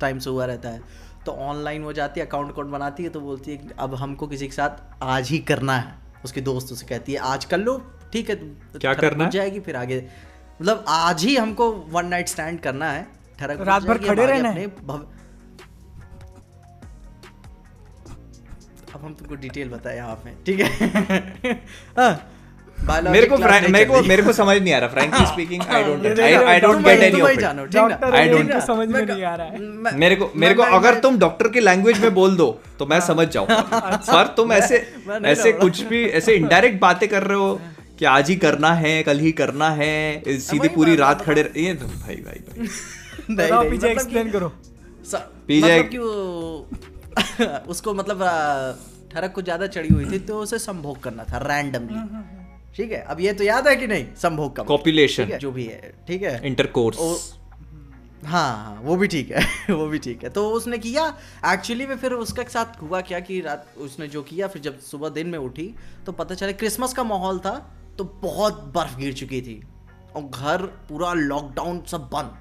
टाइम 0.00 0.18
से 0.18 0.30
हुआ 0.30 0.44
रहता 0.46 0.68
है। 0.68 0.82
तो 1.26 1.32
ऑनलाइन 1.44 1.82
वो 1.82 1.92
जाती 1.92 2.20
है 2.20 2.26
अकाउंट 2.26 2.50
अकाउंट 2.52 2.70
बनाती 2.70 3.02
है 3.02 3.08
तो 3.08 3.20
बोलती 3.20 3.50
है 3.50 3.70
अब 3.78 3.94
हमको 3.94 4.26
किसी 4.26 4.46
के 4.46 4.54
साथ 4.54 5.02
आज 5.02 5.28
ही 5.30 5.38
करना 5.50 5.76
है। 5.76 5.94
उसके 6.24 6.40
दोस्त 6.40 6.72
उसे 6.72 6.86
कहती 6.86 7.12
है 7.12 7.18
आज 7.28 7.44
कर 7.44 7.58
लो 7.58 7.76
ठीक 8.12 8.30
है 8.30 8.36
क्या 8.36 8.94
करना 8.94 9.24
है? 9.24 9.30
जाएगी 9.30 9.60
फिर 9.60 9.76
आगे। 9.76 10.04
मतलब 10.60 10.84
आज 10.88 11.24
ही 11.24 11.36
हमको 11.36 11.70
वन 11.90 12.06
नाइट 12.06 12.28
स्टैंड 12.28 12.60
करना 12.60 12.90
है 12.90 13.06
ठरक 13.38 13.60
रात 13.66 13.82
भर 13.82 13.98
खड़े 13.98 14.26
रहना 14.26 14.48
है? 14.48 14.66
अब 19.00 19.06
हम 19.06 19.14
तुमको 19.14 19.34
डिटेल 19.42 19.68
बताए 19.68 19.96
यहाँ 19.96 20.14
पे 20.24 20.30
ठीक 20.46 20.60
है? 20.60 21.52
हाँ, 21.98 22.12
मेरे 23.12 23.26
को 23.26 23.36
मेरे 23.72 23.84
को 23.84 24.00
मेरे 24.08 24.22
को 24.22 24.32
समझ 24.32 24.56
नहीं 24.62 24.72
आ 24.74 24.78
रहा 24.78 24.88
frankly 24.88 25.26
speaking 25.26 25.62
I 25.68 25.82
don't 25.84 26.20
I 26.20 26.34
I 26.34 26.60
don't 26.60 26.76
get 26.84 27.00
any 27.02 27.20
of 27.20 27.30
it 27.30 27.38
है, 28.04 28.24
don't- 28.28 28.40
इनको 28.40 28.60
समझ 28.66 28.88
में 28.88 29.00
नहीं 29.06 29.24
आ 29.24 29.34
रहा 29.34 29.46
है। 29.46 29.98
मेरे 29.98 30.16
को 30.16 30.30
मेरे 30.36 30.54
को 30.54 30.62
अगर 30.78 30.98
तुम 31.00 31.18
डॉक्टर 31.18 31.48
की 31.48 31.60
लैंग्वेज 31.60 32.00
में 32.00 32.14
बोल 32.14 32.36
दो 32.36 32.46
तो 32.78 32.86
मैं 32.86 33.00
समझ 33.00 33.26
जाऊँगा 33.28 33.60
पर 34.12 34.32
तुम 34.36 34.52
ऐसे 34.52 34.76
ऐसे 35.26 35.52
कुछ 35.52 35.82
भी 35.82 36.04
ऐसे 36.20 36.34
इनडायरेक्ट 36.34 36.80
बातें 36.80 37.08
कर 37.08 37.22
रहे 37.22 37.38
हो 37.38 37.60
कि 37.98 38.04
आज 38.04 38.28
ही 38.30 38.36
करना 38.36 38.72
है 38.74 39.02
कल 39.02 39.18
ही 39.18 39.32
करना 39.32 39.70
है 39.70 39.92
सीधी 40.40 40.68
पूरी 40.68 40.96
रात 40.96 41.22
खड़े 41.22 41.42
रह- 41.42 41.56
ये 41.56 41.74
तो 41.74 41.86
भाई 41.86 42.16
भाई 42.16 42.40
भाई। 42.48 42.68
नहीं, 43.30 43.50
नहीं, 43.50 43.70
पीछे 43.70 43.76
मतलब 43.76 43.90
एक्सप्लेन 43.90 44.30
करो। 44.30 44.52
स- 45.04 45.14
पीछे- 45.48 45.78
मतलब 45.78 46.89
उसको 47.68 47.94
मतलब 47.94 48.18
ठरक 49.12 49.32
को 49.32 49.42
ज़्यादा 49.42 49.66
चढ़ी 49.66 49.88
हुई 49.88 50.04
थी 50.12 50.18
तो 50.18 50.38
उसे 50.38 50.58
संभोग 50.58 51.02
करना 51.02 51.24
था 51.24 51.38
रैंडमली 51.38 52.74
ठीक 52.76 52.92
है? 52.92 53.00
अब 53.02 53.20
ये 53.20 53.32
तो 53.32 53.44
याद 53.44 53.68
है 53.68 53.76
कि 53.76 53.86
नहीं? 53.86 54.06
संभोग 54.16 54.56
का 54.56 54.62
है, 54.62 55.38
जो 55.38 55.52
भी 55.52 55.64
है 55.64 55.92
ठीक 56.08 56.22
है? 56.22 56.40
इंटरकोर्स 56.46 56.98
हाँ 58.24 58.56
हाँ 58.56 58.80
वो 58.84 58.96
भी 58.96 59.06
ठीक 59.06 59.30
है 59.30 59.74
वो 59.74 59.86
भी 59.86 59.98
ठीक 59.98 60.22
है। 60.24 60.30
तो 60.30 60.48
उसने 60.50 60.78
किया 60.78 61.06
एक्चुअली 61.46 61.86
में 61.86 61.96
फिर 61.96 62.12
उसके 62.12 62.44
साथ 62.50 62.80
हुआ 62.82 63.00
क्या 63.00 63.20
कि 63.20 63.40
रात 63.40 63.66
उसने 63.78 64.08
जो 64.08 64.22
किया 64.22 64.48
फिर 64.48 64.62
जब 64.62 64.78
सुबह 64.80 65.08
दिन 65.08 65.26
में 65.26 65.38
उठी 65.38 65.74
तो 66.06 66.12
पता 66.12 66.34
चला 66.34 66.52
क्रिसमस 66.52 66.92
का 66.92 67.04
माहौल 67.04 67.38
था 67.38 67.54
तो 67.98 68.04
बहुत 68.22 68.62
बर्फ़ 68.74 68.96
गिर 68.98 69.12
चुकी 69.12 69.40
थी। 69.42 69.62
और 70.16 70.22
घर 70.22 70.62
पूरा 70.88 71.12
लॉकडाउन 71.14 71.82
सब 71.86 72.08
बंद। 72.12 72.36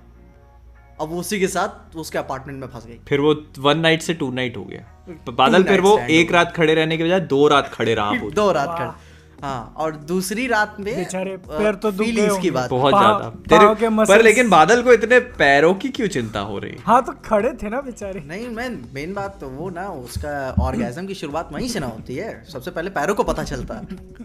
अब 1.02 1.12
उसी 1.12 1.40
के 1.40 1.48
साथ 1.48 1.96
उसके 1.96 2.18
अपार्टमेंट 2.18 2.60
में 2.60 2.68
फंस 2.68 2.86
गई। 2.86 3.00
फिर 3.08 3.20
वो 3.20 3.46
वन 3.60 3.80
नाइट 3.80 4.02
से 4.02 4.14
टू 4.14 4.32
नाइट 4.32 4.58
हो 4.58 4.64
गया। 4.64 5.06
बादल 5.32 5.64
फिर 5.64 5.82
वो 5.82 6.00
एक 6.00 6.32
रात 6.32 6.54
खड़े 6.56 6.74
रहने 6.74 6.98
के 6.98 7.04
बजाय 7.04 7.20
दो 7.20 7.48
रात 7.48 7.68
खड़े 7.74 7.94
रहा 7.94 8.12
वो 8.12 8.32
दो 8.36 8.52
रात 8.52 8.78
खड़े। 8.78 9.09
हाँ 9.44 9.74
और 9.78 9.96
दूसरी 10.08 10.48
रात 10.48 10.76
में 10.80 10.96
बेचारे 10.96 11.36
पैर 11.38 11.76
तो 11.76 11.92
दुख 11.92 12.42
की 12.42 12.52
बात। 12.52 12.70
बहुत 12.70 12.94
ज़्यादा। 12.94 13.30
तेरे 13.50 13.90
पर 14.06 14.22
लेकिन 14.24 14.50
बादल 14.50 14.82
को 14.84 14.94
इतने 14.94 15.20
पैरों 15.40 15.74
की 15.74 15.90
क्यों 15.90 16.08
चिंता 16.08 16.40
हो 16.40 16.58
रही? 16.60 16.76
हाँ 16.86 17.02
तो 17.06 17.14
खड़े 17.26 17.54
थे 17.64 17.70
ना 17.70 17.82
बेचारे। 17.82 18.20
नहीं 18.28 18.50
मैं 18.50 18.70
मेन 18.94 19.14
बात 19.14 19.38
तो 19.42 19.48
वो 19.50 19.70
ना 19.70 19.88
उसका 19.90 20.56
ऑर्गेजम 20.62 21.06
की 21.06 21.14
शुरुआत 21.14 21.50
वहीं 21.54 21.68
से 21.68 21.80
ना 21.80 21.88
होती 21.88 22.16
है। 22.16 22.44
सबसे 22.52 22.72
पहले 22.72 22.90
पैरों 22.90 23.16
को 23.16 23.24
पता 23.24 23.44
चलता। 23.44 23.76
है 23.76 23.82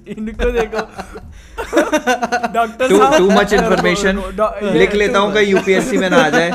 इनको 0.16 0.50
देखो। 0.50 0.80
डॉक्टर 2.52 3.18
टू 3.18 3.30
मच 3.30 3.52
इन्फॉर्मेशन 3.52 4.22
लिख 4.74 4.94
लेता 4.94 5.18
हूँ 5.18 5.32
कहीं 5.34 5.46
यूपीएससी 5.46 5.98
में 5.98 6.10
ना 6.10 6.16
आ 6.16 6.28
जाए। 6.28 6.50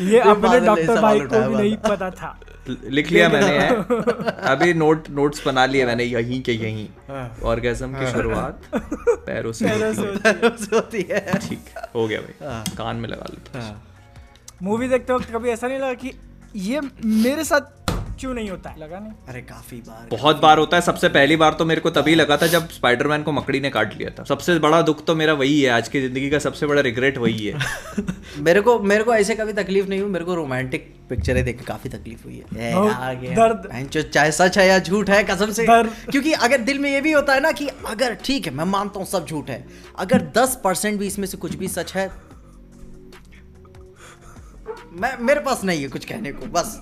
ये 0.00 0.18
अपने 0.20 0.60
डॉक्टर 0.60 1.00
भाई 1.00 1.20
को 1.20 1.40
भी 1.40 1.54
नहीं 1.54 1.76
पता 1.84 2.10
था। 2.10 2.38
लिख 2.68 3.10
लिया 3.10 3.28
मैंने 3.28 3.58
है। 3.58 3.68
अभी 4.30 4.74
नोट 4.74 5.10
नोट्स 5.10 5.46
बना 5.46 5.66
लिए 5.66 5.86
मैंने 5.86 6.04
यहीं 6.04 6.42
के 6.42 6.52
यहीं। 6.52 6.88
ऑर्गेजम 7.44 7.92
की 7.92 8.12
शुरुआत 8.12 8.60
पैरों 9.08 9.52
से 9.52 9.66
पैरों 9.66 10.56
से 10.56 10.76
होती 10.76 11.06
है। 11.10 11.16
है 11.16 11.32
है। 11.32 11.48
ठीक 11.48 11.60
हो 11.94 12.08
गया 12.08 12.20
भाई। 12.20 12.76
कान 12.76 12.96
में 12.96 13.08
लगा 13.08 13.26
लेता 13.30 13.82
मूवी 14.62 14.88
देखते 14.88 15.12
वक्त 15.12 15.32
कभी 15.32 15.48
ऐसा 15.48 15.68
नहीं 15.68 15.78
लगा 15.78 15.94
कि 15.94 16.12
ये 16.56 16.80
मेरे 17.04 17.44
साथ 17.44 17.85
क्यों 18.20 18.34
नहीं 18.34 18.50
होता 18.50 18.70
है? 18.70 18.80
लगा 18.80 18.98
नहीं? 18.98 19.12
अरे 19.28 19.40
काफ़ी 19.40 19.76
बार 19.76 20.06
बहुत 20.10 20.40
बार 20.40 20.58
होता 20.58 20.76
है। 20.76 20.82
सबसे 20.82 21.08
पहली 21.08 21.36
बार 21.36 21.52
तो 21.52 21.64
मेरे 21.64 21.80
को 21.80 21.90
तभी 21.90 22.14
लगा 22.14 22.36
था 22.36 22.46
जब 22.46 22.68
स्पाइडरमैन 22.68 23.22
को 23.22 23.32
मकड़ी 23.32 23.60
ने 23.60 23.70
काट 23.70 23.94
लिया 23.94 24.10
था। 24.10 24.24
सबसे 24.24 24.58
बड़ा 24.58 24.82
दुख 24.82 25.04
तो 25.04 25.14
मेरा 25.14 25.32
वही 25.32 25.60
है। 25.62 25.70
आज 25.70 25.88
की 25.88 26.00
ज़िंदगी 26.00 26.30
का 26.30 26.38
सबसे 26.38 26.66
बड़ा 26.66 26.80
रिग्रेट 26.80 27.18
वही 27.18 27.46
है। 27.46 27.58
मेरे 28.38 28.60
को 28.60 28.78
मेरे 28.78 29.04
को 29.04 29.14
ऐसे 29.14 29.34
कभी 29.34 29.52
तकलीफ़ 29.52 29.88
नहीं 29.88 30.00
हुई। 30.00 30.10
मेरे 30.10 30.24
को 30.24 30.34
रोमांटिक 30.34 30.94
पिक्चरें 31.08 31.44
देख 31.44 31.58
के 31.58 31.64
काफ़ी 31.64 31.90
तकलीफ़ 31.90 32.24
हुई 32.24 32.42
है। 32.52 32.72
दर्द। 33.34 33.90
चाहे 34.12 34.32
सच 34.32 34.58
है 34.58 34.68
या 34.68 34.78
झूठ 34.78 35.10
है 35.10 35.22
कसम 35.24 35.50
से। 35.50 35.66
क्योंकि 35.68 36.32
अगर 36.32 36.58
दिल 36.60 36.78
में 36.78 36.90
ये 36.90 37.00
भी 37.00 37.12
होता 37.12 37.34
है 37.34 37.40
ना 37.40 37.52
कि 37.52 37.68
अगर 37.86 38.14
ठीक 38.14 38.46
है 38.46 38.54
मैं 38.54 38.64
मानता 38.64 38.98
हूँ 38.98 39.06
सब 39.06 39.26
झूठ 39.26 39.50
है। 39.50 39.64
अगर 39.98 40.22
दस 40.36 40.60
परसेंट 40.64 40.98
भी 40.98 41.06
इसमें 41.06 41.26
से 41.26 41.36
कुछ 41.36 41.54
भी 41.54 41.68
सच 41.68 41.94
है 41.94 42.10
मैं 45.00 45.16
मेरे 45.20 45.40
पास 45.40 45.64
नहीं 45.64 45.82
है 45.82 45.88
कुछ 45.88 46.04
कहने 46.04 46.32
को 46.32 46.46
बस। 46.46 46.80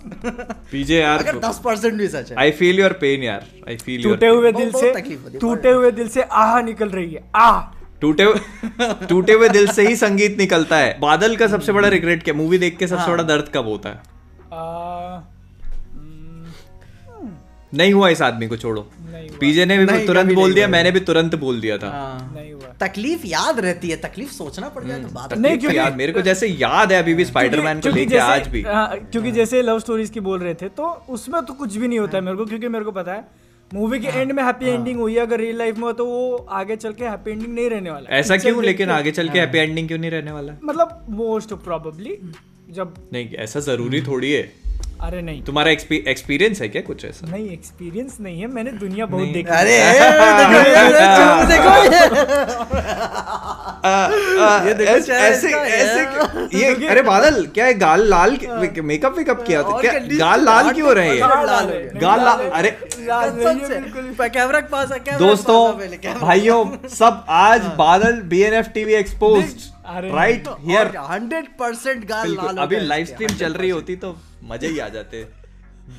पीजे 0.72 1.00
यार 1.00 1.18
अगर 1.18 1.38
दस 1.38 1.60
परसेंट 1.64 1.94
भी 1.94 2.08
सच 2.08 2.30
है। 2.30 2.36
आई 2.38 2.50
फील 2.50 2.78
योर 2.80 2.92
पेन 2.92 3.22
यार 3.22 3.46
आई 3.68 3.76
फील 3.76 4.02
टूटे 4.02 4.28
हुए 4.28 4.52
दिल 4.52 4.70
से 4.72 4.92
तकलीफ़ 4.94 5.22
होती 5.22 5.34
है, 5.34 5.40
टूटे 5.40 5.70
हुए 5.70 5.90
दिल 5.90 6.08
से 6.08 6.22
आह 6.22 6.60
निकल 6.62 6.88
रही 6.88 7.12
है 7.14 7.24
आह। 7.34 7.60
टूटे 8.00 8.24
हुए- 8.24 8.80
टूटे 9.08 9.32
हुए 9.32 9.48
दिल 9.48 9.66
से 9.66 9.86
ही 9.88 9.96
संगीत 9.96 10.38
निकलता 10.38 10.76
है। 10.76 10.98
बादल 11.00 11.36
का 11.36 11.46
सबसे 11.46 11.72
बड़ा 11.72 11.88
रिग्रेट 11.88 12.22
क्या? 12.22 12.34
मूवी 12.34 12.58
देख 12.58 12.76
के 12.76 12.86
सबसे 12.86 13.02
हाँ। 13.02 13.10
बड़ा 13.10 13.24
दर्द 13.24 13.50
कब 13.54 13.64
होता 13.64 13.88
है? 13.88 13.96
आ, 14.52 15.20
नहीं 17.74 17.92
हुआ 17.92 18.08
इस 18.08 18.22
आदमी 18.22 18.46
को 18.46 18.56
छोड़ो। 18.56 18.90
पीजे 19.40 19.64
ने 19.64 19.78
भी 19.78 20.06
तुरंत 20.06 20.32
बोल 20.32 20.54
दिया 20.54 20.68
मैंने 20.68 20.90
भी 20.90 21.00
तुरंत 21.00 21.34
बोल 21.34 21.60
दिया 21.60 21.78
था। 21.78 21.90
हाँ। 21.90 22.32
नहीं 22.36 22.52
हुआ। 22.52 22.86
तकलीफ़ 22.86 23.26
याद 23.26 23.60
रहती 23.60 23.90
है 23.90 23.96
तकलीफ़ 23.96 24.32
सोचना 24.32 24.68
पड़ 24.68 24.84
जाए 24.84 25.02
तो 25.02 25.08
बात 25.08 25.32
नहीं, 25.32 25.42
नहीं 25.42 25.58
क्योंकि- 25.58 25.80
यार 25.80 25.94
मेरे 25.94 26.12
को 26.12 26.20
जैसे 26.20 26.46
याद 26.46 26.92
है 26.92 27.02
अभी 27.02 27.14
भी 27.14 27.24
स्पाइडरमैन 27.24 27.80
को 27.80 27.88
लेके 27.88 28.18
आज 28.18 28.48
भी। 28.48 28.62
हाँ, 28.62 28.96
क्योंकि 29.12 29.32
जैसे 29.32 29.62
लव 29.62 29.78
स्टोरीज 29.78 30.10
की 30.10 30.20
बोल 30.20 30.40
रहे 30.40 30.54
थे 30.54 30.68
तो 30.68 31.04
उसमें 31.08 31.42
तो 31.42 31.54
कुछ 31.54 31.76
भी 31.76 31.88
नहीं 31.88 31.98
होता 31.98 32.18
है 32.18 32.24
मेरे 32.24 32.36
को 32.36 32.46
क्योंकि 32.46 32.68
मेरे 32.68 32.84
को 32.84 32.90
पता 32.90 33.12
है 33.12 33.24
मूवी 33.74 33.98
के 33.98 34.08
एंड 34.08 34.32
में 34.32 34.42
हैप्पी 34.44 34.66
एंडिंग 34.66 35.00
हुई 35.00 35.14
है 35.14 35.20
अगर 35.20 35.40
रियल 35.40 35.58
लाइफ 35.58 35.76
में 35.76 35.94
तो 35.94 36.06
वो 36.06 36.36
आगे 36.36 36.76
चल 36.76 36.92
के 36.92 37.04
हैप्पी 37.04 37.30
एंडिंग 37.30 37.54
नहीं 37.54 37.70
रहने 37.70 37.90
वाला 37.90 38.16
ऐसा 38.16 38.36
क्यों? 38.36 38.62
लेकिन 38.64 38.90
आगे 38.90 39.10
चल 39.10 39.28
के 39.28 39.38
हैप्पी 39.38 39.58
एंडिंग 39.58 39.88
क्यों 39.88 39.98
नहीं 39.98 40.10
रहने 40.10 40.32
वाला? 40.32 40.52
मतलब 40.64 41.06
मोस्ट 41.10 41.54
प्रोबेबली 41.54 42.18
जब 42.70 42.94
नहीं 43.12 43.30
ऐसा 43.30 43.60
ज़रूरी 43.60 44.02
थोड़ी 44.02 44.32
है। 44.32 44.63
अरे 45.04 45.22
नहीं। 45.22 45.42
तुम्हारा 45.42 45.70
एक्सपीरियंस 45.70 46.60
है 46.60 46.68
क्या 46.68 46.82
कुछ 46.82 47.04
ऐसा? 47.04 47.30
नहीं 47.30 47.50
एक्सपीरियंस 47.50 48.16
नहीं 48.20 48.40
है 48.40 48.46
मैंने 48.46 48.72
दुनिया 48.72 49.06
बहुत 49.06 49.28
देखी 49.28 49.50
अरे 49.50 49.82
देखो 51.44 51.70
ऐसे 55.12 55.52
अरे 56.88 57.02
बादल 57.02 57.46
क्या 57.46 57.64
है 57.64 57.74
गाल 57.74 58.08
लाल 58.08 58.38
मेकअप 58.82 59.18
वेकअप 59.18 59.46
किया 59.46 59.62
था 59.62 59.80
क्या 59.80 59.92
गाल 59.92 60.44
लाल 60.44 60.72
क्यों 60.72 60.94
रहे 60.94 61.08
हैं? 61.08 61.20
गाल 61.20 61.46
लाल 61.46 61.64
हो। 61.64 61.70
है, 61.70 61.84
है। 61.84 61.90
अरे 62.50 62.68
है 64.20 64.28
कैमरा 64.28 64.60
के 64.60 64.66
पास 64.66 64.92
है 64.92 65.18
दोस्तों 65.18 65.80
है 66.04 66.20
भाइयों 66.20 66.88
सब 66.88 67.24
आज 67.28 67.62
बादल 67.78 68.12
बीएनएफ 68.12 68.68
टीवी 68.74 68.94
एक्सपोज्ड 68.94 69.72
अरे 69.86 70.10
राइट 70.10 70.44
हियर 70.60 70.98
और 70.98 71.18
100% 71.18 72.04
गाल 72.04 72.30
लाल 72.30 72.56
अभी 72.56 72.80
लाइव 72.80 73.04
स्ट्रीम 73.04 73.28
चल 73.28 73.52
रही 73.52 73.70
होती 73.70 73.96
तो 73.96 74.16
मज़े 74.44 74.68
ही 74.68 74.78
आ 74.78 74.88
जाते। 74.88 75.22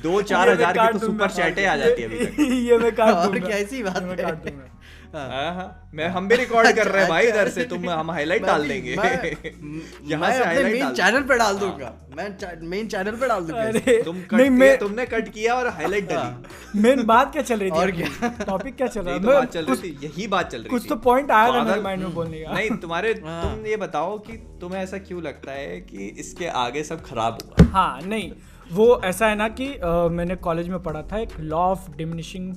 दो 0.02 0.20
चार 0.22 0.48
हज़ार 0.50 0.78
की 0.78 0.98
तो 0.98 1.06
सुपर 1.06 1.30
चैटे 1.30 1.64
आ 1.66 1.76
जाती 1.76 2.02
है 2.02 2.08
अभी 2.08 2.26
तक। 2.26 2.40
ये 2.68 2.78
मैं 2.78 2.92
काट 2.94 3.14
और 3.14 3.24
दूँगा। 3.24 3.46
क्या 3.46 3.56
ऐसी 3.56 3.82
बात 3.82 4.02
मैं 4.02 4.16
काट 4.16 4.46
है। 4.46 4.75
दूँगा 5.18 5.36
हाँ, 5.36 5.54
हाँ, 5.54 5.90
मैं 5.94 6.08
हम 6.08 6.28
भी 6.28 6.36
रिकॉर्ड 6.36 6.70
कर 6.76 6.86
रहे 6.86 7.00
हैं 7.02 7.08
भाई 7.10 7.26
इधर 7.26 7.48
से। 7.48 7.64
तुम 7.64 7.88
हम 7.90 8.10
हाईलाइट 8.16 8.42
डाल 8.42 8.66
देंगे। 8.68 8.90
यहाँ 8.90 10.30
से 10.32 10.44
हाईलाइट 10.44 10.72
मेन 10.74 10.92
चैनल 10.94 11.22
पे 11.22 11.38
डाल 11.38 11.58
दूँगा। 11.58 11.92
मैं 12.16 12.28
मेन 12.68 12.86
चैनल 12.88 13.16
पे 13.16 13.28
डाल 13.28 13.44
दूँगा। 13.44 13.70
तुम 14.04 14.20
कट 14.20 14.32
नहीं 14.32 14.46
किया 14.46 14.58
मैं 14.58 14.78
तुमने 14.78 15.06
कट 15.06 15.28
किया 15.28 15.54
और 15.54 15.68
हाईलाइट 15.68 16.08
डाली। 16.08 16.80
मेन 16.80 17.02
बात 17.06 17.32
क्या 17.32 17.42
चल 17.42 17.58
रही 17.58 17.70
थी? 17.70 17.74
और 17.74 17.90
क्या? 17.90 18.28
टॉपिक 18.46 18.76
क्या 18.76 18.86
चल 18.86 19.00
रहा 19.00 19.14
है 19.14 19.20
तो 19.22 19.28
बात 19.28 19.52
चल 19.52 19.64
रही 19.64 19.82
थी 19.82 20.06
यही 20.06 20.26
बात 20.26 20.50
चल 20.50 20.58
रही 20.58 20.68
कुछ 20.68 20.88
तो 20.88 20.96
पॉइंट 20.96 21.30
आया 21.30 21.52
था 21.52 21.62
मेरे 21.64 21.80
माइंड 21.80 22.02
में 22.02 22.14
बोलने 22.14 22.40
का। 22.40 22.52
नहीं 22.52 22.70
तुम्हारे 22.76 23.12
हाँ। 23.24 23.42
तुम 23.42 23.66
ये 23.66 23.76
बताओ 23.76 24.18
कि 24.18 24.36
तुम्हें 24.60 24.82
ऐसा 24.82 24.98
क्यों 24.98 25.22
लगता 25.22 25.52
है 25.52 25.80
कि 25.80 26.06
इसके 26.18 26.46
आगे 26.64 26.84
सब 26.84 27.04
खराब 27.04 27.38
होगा 27.44 27.70
हाँ 27.78 28.00
नहीं 28.04 28.30
वो 28.70 29.00
ऐसा 29.04 29.26
है 29.26 29.34
ना 29.36 29.48
कि 29.48 29.66
अ, 29.74 29.88
मैंने 30.10 30.36
कॉलेज 30.36 30.68
में 30.68 30.78
पढ़ा 30.82 31.02
था 31.02 31.18
एक 31.18 31.38
law 31.40 31.58
of 31.66 31.90
diminishing 31.96 32.54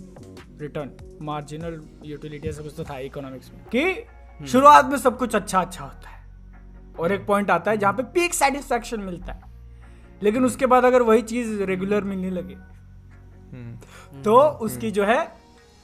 return 0.61 0.89
marginal 1.21 1.81
utility 2.05 2.47
ऐसा 2.47 2.63
कुछ 2.63 2.73
तो 2.77 2.83
था 2.83 2.99
इकोनॉमिक्स 2.99 3.51
में। 3.53 3.65
कि 3.75 4.05
शुरुआत 4.47 4.85
में 4.85 4.97
सब 4.97 5.17
कुछ 5.17 5.35
अच्छा 5.35 5.61
अच्छा 5.61 5.83
होता 5.83 6.09
है। 6.09 6.27
और 6.99 7.11
एक 7.11 7.25
पॉइंट 7.25 7.51
आता 7.51 7.71
है 7.71 7.77
जहाँ 7.77 7.93
पे 7.93 8.03
पीक 8.03 8.33
सेटिस्फैक्शन 8.33 8.99
मिलता 8.99 9.33
है। 9.33 9.43
लेकिन 10.23 10.45
उसके 10.45 10.65
बाद 10.65 10.85
अगर 10.85 11.01
वही 11.01 11.21
चीज़ 11.21 11.63
रेगुलर 11.63 12.03
मिलने 12.03 12.29
लगे 12.29 12.69
तो 14.23 14.41
उसकी 14.41 14.91
जो 14.91 15.03
है 15.03 15.31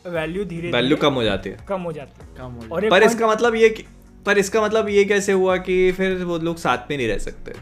वैल्यू 0.08 0.46
धीरे 0.46 0.72
वैल्यू 0.72 0.98
कम 0.98 1.14
हो 1.14 1.24
जाती 1.24 1.50
है। 1.50 1.66
कम 1.70 1.82
हो 1.82 1.92
जाती 1.92 2.26
है। 2.26 2.36
कम 2.38 2.44
हो 2.44 2.76
और 2.76 2.86
एक 2.86 2.92
पर 2.92 3.04
इसका 3.04 3.28
मतलब 3.28 3.56
ये 3.56 3.70
कि- 3.70 3.86
पर 4.26 4.38
इसका 4.38 4.62
मतलब 4.62 4.90
ये 4.90 5.06
कैसे 5.06 5.32
हुआ 5.32 5.58
कि 5.58 5.92
फिर 5.92 6.26
वो 6.26 6.38
लोग 6.38 6.58
साथ 6.58 6.78
में 6.90 6.98
नहीं 6.98 7.08
रह 7.08 7.18
सकते? 7.18 7.54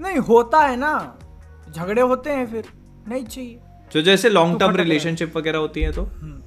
नहीं 0.00 0.18
होता 0.18 0.58
है 0.58 0.76
ना। 0.76 1.18
झगड़े 1.72 2.02
होते 2.02 2.30
हैं 2.30 2.46
फिर 2.46 2.64
नहीं 3.08 3.24
चाहिए। 3.24 3.58
तो 3.92 4.00
जैसे 4.00 4.28
लॉन्ग 4.28 4.60
टर्म। 4.60 4.76
रिलेशनशिप 4.76 5.36
वगैरह 5.36 5.58
होती 5.58 5.80
है 5.80 5.92
तो? 5.92 6.02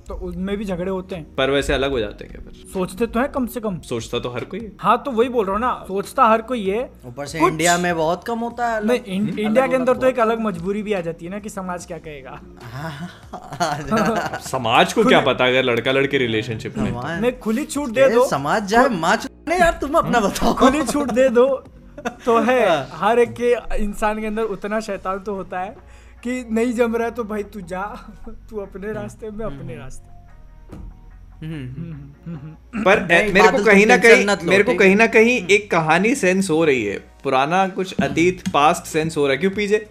तो 0.09 0.15
उनमें 0.27 0.57
भी 0.57 0.65
झगड़े 0.65 0.91
होते 0.91 1.15
हैं। 1.15 1.35
पर 1.35 1.49
वैसे 1.49 1.73
अलग 1.73 1.91
हो 1.91 1.99
जाते 1.99 2.25
हैं 2.25 2.33
क्या 2.33 2.41
फिर? 2.43 2.53
सोचते 2.73 3.05
तो 3.07 3.19
है 3.19 3.27
कम 3.27 3.45
से 3.47 3.59
कम। 3.59 3.79
सोचता 3.79 4.19
तो 4.19 4.29
हर 4.29 4.43
कोई 4.43 4.59
है। 4.59 4.71
हाँ 4.79 4.97
तो 5.05 5.11
वही 5.11 5.29
बोल 5.29 5.45
रहा 5.45 5.53
हूँ 5.53 5.61
ना 5.61 5.73
सोचता 5.87 6.25
हर 6.25 6.41
कोई 6.41 6.69
है। 6.69 6.89
ऊपर 7.05 7.25
से 7.25 7.39
इंडिया 7.39 7.77
में 7.77 7.95
बहुत 7.95 8.23
कम 8.23 8.39
होता 8.39 8.67
है 8.67 8.85
नहीं 8.87 8.99
इं- 8.99 9.39
इंडिया 9.39 9.67
के 9.67 9.75
अंदर 9.75 9.97
तो 9.97 10.07
एक 10.07 10.19
अलग 10.19 10.39
मजबूरी 10.39 10.83
भी 10.83 10.93
आ 10.93 11.01
जाती 11.01 11.25
है 11.25 11.31
ना 11.31 11.39
कि 11.39 11.49
समाज 11.49 11.85
क्या 11.85 11.97
कहेगा। 11.97 12.39
हाँ, 12.63 14.39
समाज 14.41 14.93
को 14.93 15.03
क्या 15.03 15.19
पता 15.21 15.45
अगर 15.45 15.63
लड़का 15.63 15.91
लड़के 15.91 16.17
रिलेशनशिप 16.17 16.77
में 16.77 16.91
नहीं 17.21 17.31
खुली 17.31 17.65
छूट 17.65 17.89
दे 17.89 18.09
दो। 18.09 18.27
समाज 18.27 18.67
जाए 18.67 18.89
माच 18.89 19.27
नहीं 19.47 19.59
यार 19.59 19.77
तुम 19.81 19.91
अपना 19.91 20.19
बताओ। 20.19 20.53
खुली 20.53 20.83
छूट 20.83 21.11
दे 21.11 21.29
दो। 21.29 21.47
तो 22.25 22.37
है। 22.39 22.87
हर 22.91 23.19
एक 23.19 23.33
के 23.41 23.55
इंसान 23.83 24.19
के 24.21 24.27
अंदर 24.27 24.43
उतना 24.43 24.79
शैतान 24.79 25.19
तो 25.19 25.33
होता 25.35 25.59
है। 25.59 25.75
कि 26.23 26.45
नहीं 26.51 26.73
जम 26.73 26.95
रहा 26.95 27.07
है 27.07 27.13
तो 27.13 27.23
भाई 27.23 27.43
तू 27.43 27.61
जा। 27.61 27.83
तू 28.49 28.57
अपने 28.57 28.93
रास्ते 28.93 29.29
में 29.31 29.45
अपने 29.45 29.75
रास्ते। 29.75 30.17
हम्म, 31.45 32.81
पर 32.83 33.03
मेरे 33.33 33.51
को 33.51 33.63
कहीं 33.63 33.85
ना 33.85 33.97
कहीं 33.97 34.47
मेरे 34.47 34.63
को 34.63 34.73
कहीं 34.73 34.95
ना 34.95 35.07
कहीं 35.07 35.35
एक 35.47 35.69
कहानी 35.71 36.15
सेंस 36.15 36.49
हो 36.49 36.65
रही 36.65 36.83
है। 36.85 36.97
पुराना 37.23 37.67
कुछ 37.67 37.95
अतीत 38.01 38.47
पास्ट 38.49 38.83
सेंस 38.83 39.17
हो 39.17 39.27
रहा 39.27 39.31
है। 39.31 39.37
क्यों 39.37 39.51
पीजे? 39.51 39.87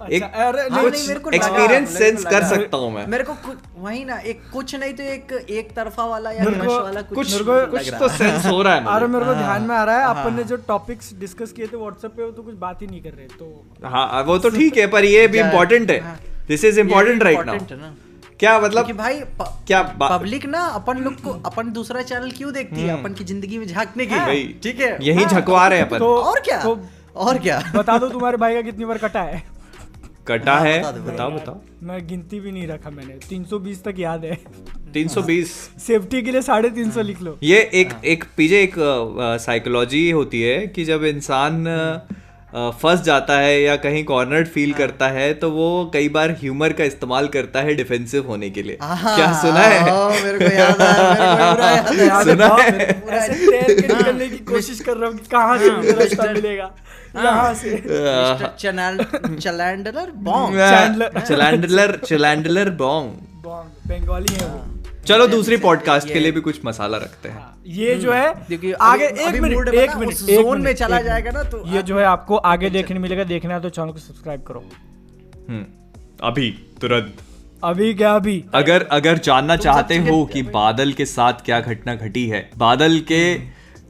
एक 0.00 0.22
अच्छा, 0.22 0.42
हाँ, 0.42 0.82
को 1.20 1.30
एक्सपीरियंस 1.30 1.96
सेंस 1.98 2.24
कर 2.24 2.44
सकता 2.44 2.76
हूँ 2.76 2.90
मैं। 2.92 3.06
मेरे 3.06 3.24
को 3.24 3.34
वही 3.76 4.04
ना 4.04 4.16
एक 4.32 4.42
कुछ 4.52 4.74
नहीं 4.74 4.92
तो 4.94 5.02
एक 5.02 5.32
एक 5.50 5.70
तरफा 5.76 6.04
वाला 6.04 6.30
या 6.30 6.44
क्रश 6.44 6.66
वाला 6.66 7.02
कुछ 7.02 7.32
कुछ 7.42 7.88
तो 7.94 8.08
सेंस 8.08 8.46
हो 8.46 8.62
रहा 8.62 8.74
है 8.74 8.84
अरे 8.86 9.06
मेरे 9.06 9.24
को 9.24 9.34
ध्यान 9.34 9.62
में 9.62 9.74
आ 9.76 9.82
रहा 9.84 9.98
है 9.98 10.04
हाँ, 10.04 10.14
अपन 10.14 10.34
ने 10.34 10.42
हाँ। 10.42 10.48
जो 10.48 10.56
टॉपिक्स 10.56 11.12
डिस्कस 11.14 11.52
किए 11.52 11.66
थे 11.66 11.76
व्हाट्सएप 11.76 12.10
पे 12.10 12.22
वो 12.22 12.30
तो 12.30 12.42
कुछ 12.42 12.54
बात 12.54 12.82
ही 12.82 12.86
नहीं 12.86 13.00
कर 13.02 13.10
रहे 13.10 13.26
तो 13.38 13.88
हाँ 13.88 14.22
वो 14.22 14.38
तो 14.38 14.50
ठीक 14.50 14.76
है 14.78 14.86
पर 14.86 15.04
ये 15.04 15.26
भी 15.28 15.38
इम्पोर्टेंट 15.38 15.90
है। 15.90 15.98
हाँ। 16.00 16.18
This 16.48 16.64
is 16.64 16.80
important 16.80 17.22
right 17.22 17.46
now 17.46 17.54
है 17.54 17.92
क्या 18.40 18.58
मतलब 18.60 18.84
क्योंकि 18.84 18.92
भाई 18.92 19.20
प- 19.40 19.52
क्या 19.66 19.82
पब्लिक 20.00 20.46
ना 20.46 20.60
अपन 20.74 20.98
लोग 20.98 21.14
को 21.22 21.30
अपन 21.46 21.72
दूसरा 21.72 22.02
चैनल 22.02 22.30
क्यों 22.30 22.52
देखती 22.52 22.80
है? 22.80 22.98
अपन 23.00 23.14
की 23.14 23.24
ज़िंदगी 23.24 23.58
में 23.58 23.66
झांकने 23.66 24.06
की 24.06 24.14
भाई 24.14 24.44
ठीक 24.62 24.80
है? 24.80 24.96
यही 25.02 25.24
झकवा 25.24 25.66
रहे 25.68 25.78
हैं 25.78 25.86
अपन। 25.86 25.98
तो 25.98 26.14
और 26.16 26.40
क्या? 26.40 26.62
तो 26.62 26.78
और 27.16 27.38
क्या? 27.38 27.62
बता 27.74 27.98
दो 27.98 28.08
तुम्हारे 28.08 28.36
भाई 28.36 28.54
का 28.54 28.60
कितनी 28.62 28.84
बार 28.84 28.98
कटा 28.98 29.22
है। 29.22 29.42
कटा 30.28 30.54
हाँ, 30.54 30.64
है। 30.64 31.04
बताओ 31.06 31.30
बताओ। 31.30 31.60
मैं 31.82 32.06
गिनती 32.06 32.40
भी 32.40 32.52
नहीं 32.52 32.66
रखा 32.66 32.90
मैंने। 32.90 33.18
320 33.28 33.82
तक 33.84 33.94
याद 33.98 34.24
है। 34.24 34.38
320 34.94 35.52
सेफ्टी 35.86 36.22
के 36.22 36.32
लिए 36.32 36.42
साढ़े 36.42 36.70
तीन 36.70 36.90
सौ 36.90 37.02
लिख 37.02 37.22
लो। 37.22 37.38
ये 37.42 37.58
एक 37.74 37.92
एक 38.04 38.24
पीछे 38.36 38.62
एक 38.62 38.74
साइकोलॉजी 39.40 40.10
होती 40.10 40.42
है 40.42 40.66
कि 40.66 40.84
जब 40.84 41.04
इंसान 41.04 41.64
फंस 42.54 43.00
जाता 43.00 43.38
है 43.38 43.62
या 43.62 43.76
कहीं 43.76 44.04
कॉर्नर्ड 44.04 44.48
फील 44.48 44.70
हाँ। 44.70 44.78
करता 44.78 45.08
है 45.08 45.34
तो 45.34 45.50
वो 45.50 45.90
कई 45.94 46.08
बार 46.08 46.30
ह्यूमर 46.30 46.72
का 46.72 46.84
इस्तेमाल 46.84 47.28
करता 47.28 47.60
है 47.60 47.74
डिफेंसिव 47.74 48.26
होने 48.26 48.50
के 48.50 48.62
लिए। 48.62 48.78
क्या 48.82 49.42
सुना 49.42 49.60
है? 49.60 49.80
है 49.80 50.48
है 50.48 50.66
है, 52.08 52.24
सुना 52.24 52.46
है? 52.46 52.92
को 52.92 54.20
है। 54.20 54.28
कोशिश 54.28 54.80
कर 54.80 54.96
रहा 54.96 55.10
हूँ 55.10 55.18
कहाँ 55.18 55.58
से 55.58 55.68
रास्ता 55.68 56.32
मिलेगा। 56.32 56.70
यहाँ 57.16 57.54
से। 57.54 57.70
मिस्टर 57.70 58.54
चैनल 58.58 59.04
चैलेंडर 59.36 60.12
बॉम्ब 60.14 60.56
Chandler- 60.58 61.28
Chandler 61.28 62.00
Chandler 62.06 62.70
Bong. 62.70 63.12
Bong 63.44 63.68
Bengali 63.86 64.34
है 64.34 64.46
वो। 64.46 64.77
चलो 65.06 65.26
दूसरी 65.26 65.56
पॉडकास्ट 65.56 66.08
के 66.08 66.20
लिए 66.20 66.32
भी 66.32 66.40
कुछ 66.40 66.60
मसाला 66.64 66.98
रखते 66.98 67.28
हैं। 67.28 67.36
हाँ, 67.36 67.62
ये 67.66 67.94
जो 67.94 68.12
है 68.12 68.34
क्योंकि 68.34 68.72
आगे 68.72 69.04
एक 69.04 69.40
मिनट 69.40 69.68
एक 69.68 69.96
मिनट 69.96 70.14
zone 70.14 70.58
में 70.58 70.74
चला 70.74 71.00
जाएगा 71.00 71.30
ना 71.30 71.42
तो 71.42 71.66
ये 71.66 71.82
जो 71.82 71.98
है 71.98 72.04
आपको 72.04 72.36
आगे 72.36 72.70
देखने 72.70 72.98
मिलेगा 72.98 73.24
देखना 73.24 73.54
है 73.54 73.60
तो 73.60 73.68
चैनल 73.68 73.90
को 73.90 73.98
सब्सक्राइब 73.98 74.42
करो। 74.42 74.64
हम्म, 75.48 75.64
अभी 76.22 76.50
तुरंत। 76.80 77.14
अभी 77.64 77.94
क्या 77.94 78.14
अभी? 78.14 78.44
अगर 78.54 78.82
अगर 78.82 79.18
जानना 79.18 79.56
चाहते 79.56 79.96
हो 79.98 80.24
कि 80.26 80.42
बादल 80.42 80.92
के 80.92 81.04
साथ 81.04 81.32
क्या 81.32 81.60
घटना 81.60 81.94
घटी 81.94 82.28
है 82.28 82.50
बादल 82.56 82.98
के 83.00 83.38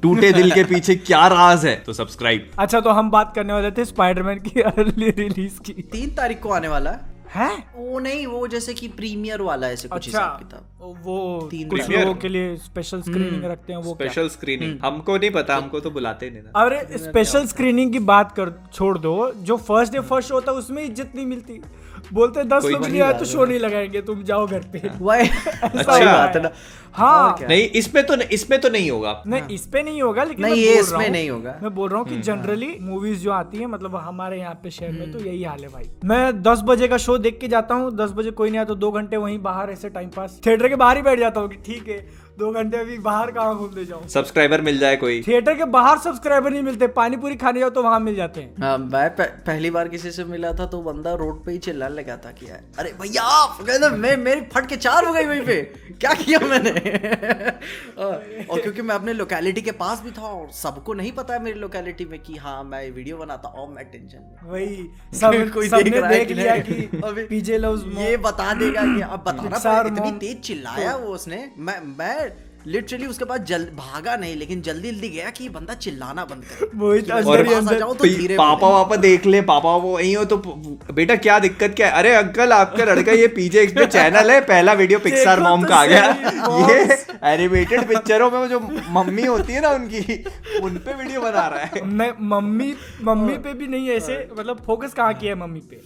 टूटे 0.02 0.32
दिल 0.32 0.50
के 0.50 0.64
पीछे 0.64 0.94
क्या 1.10 1.26
राज 1.26 1.66
है 1.66 1.76
तो 1.76 1.92
सब्सक्राइब 1.92 2.50
अच्छा 2.58 2.80
तो 2.80 2.90
हम 2.90 3.10
बात 3.10 3.34
करने 3.34 3.52
वाले 3.52 3.70
थे 3.70 3.84
स्पाइडरमैन 3.84 4.38
की 4.38 4.60
अर्ली 4.60 5.10
रिलीज़ 5.10 5.60
की। 5.60 5.72
तीन 5.72 6.10
तारीख 6.10 6.40
को 6.40 6.48
आने 6.48 6.68
वाला 6.68 6.90
है। 6.90 7.17
है? 7.30 7.48
वो 7.76 7.98
नहीं 7.98 8.26
वो 8.26 8.46
जैसे 8.48 8.74
कि 8.74 8.88
प्रीमियर 8.98 9.42
वाला 9.42 9.68
ऐसे 9.70 9.88
कुछ 9.88 9.96
अच्छा 9.98 10.10
हिसाब 10.10 10.38
किताब। 10.38 11.02
वो 11.04 11.48
तीन 11.50 11.68
कुछ 11.68 11.90
लोगों 11.90 12.14
के 12.14 12.28
लिए 12.28 12.56
स्पेशल 12.58 13.00
स्क्रीनिंग 13.02 13.44
रखते 13.44 13.72
हैं 13.72 13.80
वो 13.80 13.94
स्पेशल 13.94 14.28
स्क्रीनिंग 14.28 14.78
हमको 14.84 15.16
नहीं 15.16 15.30
पता 15.30 15.56
हमको 15.56 15.80
तो 15.80 15.90
बुलाते 15.90 16.30
नहीं 16.30 16.42
ना। 16.42 16.64
अरे 16.64 16.98
स्पेशल 16.98 17.46
स्क्रीनिंग 17.46 17.92
की 17.92 17.98
बात 18.06 18.32
कर 18.32 18.52
छोड़ 18.72 18.96
दो। 18.98 19.14
जो 19.42 19.56
फ़र्स्ट 19.58 19.92
डे 19.92 20.00
फ़र्स्ट 20.02 20.32
होता 20.32 20.52
है 20.52 20.58
उसमें 20.58 20.82
इज़्ज़त 20.84 21.12
नहीं 21.14 21.26
मिलती। 21.26 21.60
बोलते 22.12 22.40
हैं, 22.40 22.48
दस 22.48 22.64
लोग 22.64 22.86
नहीं 22.86 23.00
आए 23.00 23.12
तो 23.12 23.24
शो 23.24 23.44
नहीं 23.44 23.58
लगाएँगे 23.58 24.00
तुम 24.02 24.22
जाओ 24.22 24.46
घर 24.46 24.64
पे। 24.72 24.78
होता 24.88 25.82
बात 25.82 26.28
है 26.28 26.34
है। 26.34 26.42
ना। 26.42 26.50
हाँ। 26.92 27.36
नहीं 27.48 27.68
इसमें 27.70 28.04
तो 28.06 28.14
इसमें 28.14 28.60
तो 28.60 28.68
नहीं 28.68 28.90
होगा। 28.90 29.22
नहीं 29.26 29.54
इस 29.54 29.66
पे 29.66 29.82
नहीं 29.82 30.02
होगा 30.02 30.24
लेकिन 30.24 30.44
नहीं, 30.46 30.62
ये 30.62 30.78
इसमें 30.80 31.08
नहीं 31.10 31.30
होगा। 31.30 31.58
मैं 31.62 31.74
बोल 31.74 31.90
रहा 31.90 31.98
हूँ 31.98 32.08
कि 32.08 32.16
जनरली 32.20 32.76
मूवीज़ 32.80 33.22
जो 33.22 33.30
आती 33.32 33.58
है 33.58 33.66
मतलब 33.66 33.96
हमारे 33.96 34.38
यहाँ 34.38 34.54
पे 34.54 34.70
शहर 34.70 34.92
में 34.92 35.12
तो 35.12 35.18
यही 35.18 35.42
हाल 35.44 35.60
है 35.60 35.68
भाई। 35.68 35.90
मैं 36.04 36.42
दस 36.42 36.62
बजे 36.64 36.88
का 36.88 36.96
शो 36.98 37.18
देख 37.18 37.38
के 37.40 37.48
जाता 37.48 37.74
हूँ 37.74 37.94
दस 37.96 38.12
बजे 38.12 38.30
कोई 38.30 38.50
नहीं 38.50 38.58
आया 38.58 38.64
तो 38.64 38.74
दो 38.76 38.90
घंटे 38.92 39.16
वहीं 39.16 39.38
बाहर 39.42 39.70
ऐसे 39.70 39.88
टाइम 39.88 40.08
पास 40.16 40.40
थिएटर 40.46 40.68
के 40.68 40.76
बाहर 40.76 40.96
ही 40.96 41.02
बैठ 41.02 41.18
जाता 41.18 41.40
हूँ 41.40 41.48
कि 41.48 41.56
ठीक 41.66 41.88
है 41.88 41.98
दो 42.38 42.50
घंटे 42.52 42.76
अभी 42.76 42.96
बाहर 42.98 43.30
कहाँ 43.30 43.54
घूमने 43.56 43.84
जाऊँ? 43.84 44.06
सब्सक्राइबर 44.08 44.60
मिल 44.60 44.78
जाए 44.78 44.96
कोई। 44.96 45.20
थिएटर 45.26 45.54
के 45.54 45.64
बाहर 45.70 45.98
सब्सक्राइबर 45.98 46.50
नहीं 46.50 46.62
मिलते 46.62 46.86
पानी 46.96 47.16
पूरी 47.16 47.36
खाने 47.36 47.60
जाओ 47.60 47.70
तो 47.70 47.82
वहाँ 47.82 48.00
मिल 48.00 48.14
जाते 48.16 48.40
हैं। 48.40 48.54
हाँ, 48.62 48.76
मैं 48.78 49.08
प- 49.16 49.28
पहली 49.46 49.70
बार 49.70 49.88
किसी 49.88 50.10
से 50.10 50.24
मिला 50.24 50.52
था 50.52 50.66
तो 50.66 50.80
बंदा 50.82 51.14
रोड 51.14 51.44
पे 51.44 51.52
ही 51.52 51.58
चिल्लाने 51.58 51.94
लगा 51.94 52.16
था 52.16 52.30
किया 52.32 52.60
अरे 52.78 52.92
भैया 53.00 53.22
कहते 53.60 53.88
मैं 53.96 54.16
मेरी 54.16 54.40
फट 54.54 54.68
के 54.68 54.76
चार 54.76 55.04
हो 55.04 55.12
गई 55.12 55.24
वहीं 55.24 55.40
पे। 55.40 55.60
क्या 56.00 56.12
किया 56.14 56.38
मैंने? 56.40 56.70
और 57.98 58.60
क्योंकि 58.60 58.82
मैं 58.82 58.94
अपने 58.94 59.12
लोकेलिटी 59.12 59.62
के 59.62 59.72
पास 59.72 60.02
भी 60.04 60.10
था 60.10 60.22
और 60.22 60.50
सबको 60.52 60.94
नहीं 60.94 61.12
पता 61.12 61.34
है 61.34 61.42
मेरी 61.42 61.58
लोकेलिटी 61.60 62.04
में 62.04 62.18
कि 62.22 62.36
हाँ 62.36 62.62
मैं 62.64 62.90
वीडियो 62.90 63.16
बनाता 63.16 63.48
हूँ 63.48 63.68
मैं 63.74 63.84
टेंशन 63.84 64.48
वही 64.50 64.76
सब 65.14 65.50
कोई 65.54 65.68
सबने 65.68 65.82
देख 65.90 65.96
रहा 65.96 66.10
है 66.10 66.18
देख 66.18 66.28
कि 66.28 66.34
लिया 66.34 66.56
कि 66.58 67.00
अभी 67.04 67.24
पीजे 67.24 67.58
लव्स 67.58 67.84
ये 67.98 68.16
बता 68.26 68.52
देगा 68.54 68.82
कि 68.86 69.00
अब 69.02 69.24
बताना 69.26 69.82
इतनी 69.88 70.10
तेज 70.18 70.40
चिल्लाया 70.42 70.96
वो 70.96 71.14
उसने। 71.14 71.44
मैं 71.58 71.80
मैं 71.98 72.27
लिटरली 72.66 73.06
उसके 73.06 73.24
बाद 73.24 73.44
जल 73.44 73.64
भागा 73.74 74.16
नहीं 74.16 74.36
लेकिन 74.36 74.60
जल्दी 74.62 74.90
जल्दी 74.90 75.08
गया 75.08 75.30
कि 75.30 75.48
बंदा 75.48 75.74
चिल्लाना 75.74 76.24
बंद 76.24 76.44
कर। 76.44 76.70
मोहित 76.74 77.10
अंदर 77.10 77.46
ही 77.46 77.54
अंदर। 77.54 77.80
तो 77.80 78.04
धीरे 78.04 78.36
पापा 78.36 78.68
वापा 78.68 78.96
देख 78.96 79.26
ले 79.26 79.40
पापा 79.42 79.76
वो 79.76 79.98
यही 80.00 80.12
हो 80.12 80.24
तो 80.24 80.36
बेटा 80.92 81.16
क्या 81.16 81.38
दिक्कत 81.38 81.74
क्या? 81.76 81.86
है 81.88 81.92
अरे 81.92 82.14
अंकल 82.14 82.52
आपका 82.52 82.84
लड़का 82.84 83.12
ये 83.12 83.26
पीजे 83.28 83.62
एक्स 83.62 83.72
पे 83.72 83.86
चैनल 83.86 84.30
है 84.30 84.40
पहला 84.40 84.72
वीडियो 84.72 84.98
पिक्सार 84.98 85.40
मॉम 85.40 85.62
तो 85.62 85.68
का 85.68 85.76
आ 85.76 85.86
गया। 85.86 86.10
ये 86.70 87.06
एनिमेटेड 87.34 87.86
पिक्चरों 87.88 88.30
में 88.30 88.48
जो 88.48 88.60
मम्मी 88.90 89.24
होती 89.26 89.52
है 89.52 89.60
ना 89.60 89.70
उनकी 89.70 90.24
उन 90.62 90.76
पे 90.76 90.94
वीडियो 90.94 91.20
बना 91.20 91.46
रहा 91.46 91.64
है। 91.64 91.84
मैं 91.98 92.12
मम्मी 92.20 92.74
मम्मी 93.02 93.36
पे 93.38 93.52
भी 93.54 93.66
नहीं 93.66 93.90
ऐसे 93.90 94.28
मतलब 94.38 94.62
फोकस 94.66 94.94
कहाँ 94.94 95.14
किया 95.14 95.34
है 95.34 95.40
मम्मी 95.40 95.60
पे? 95.60 95.80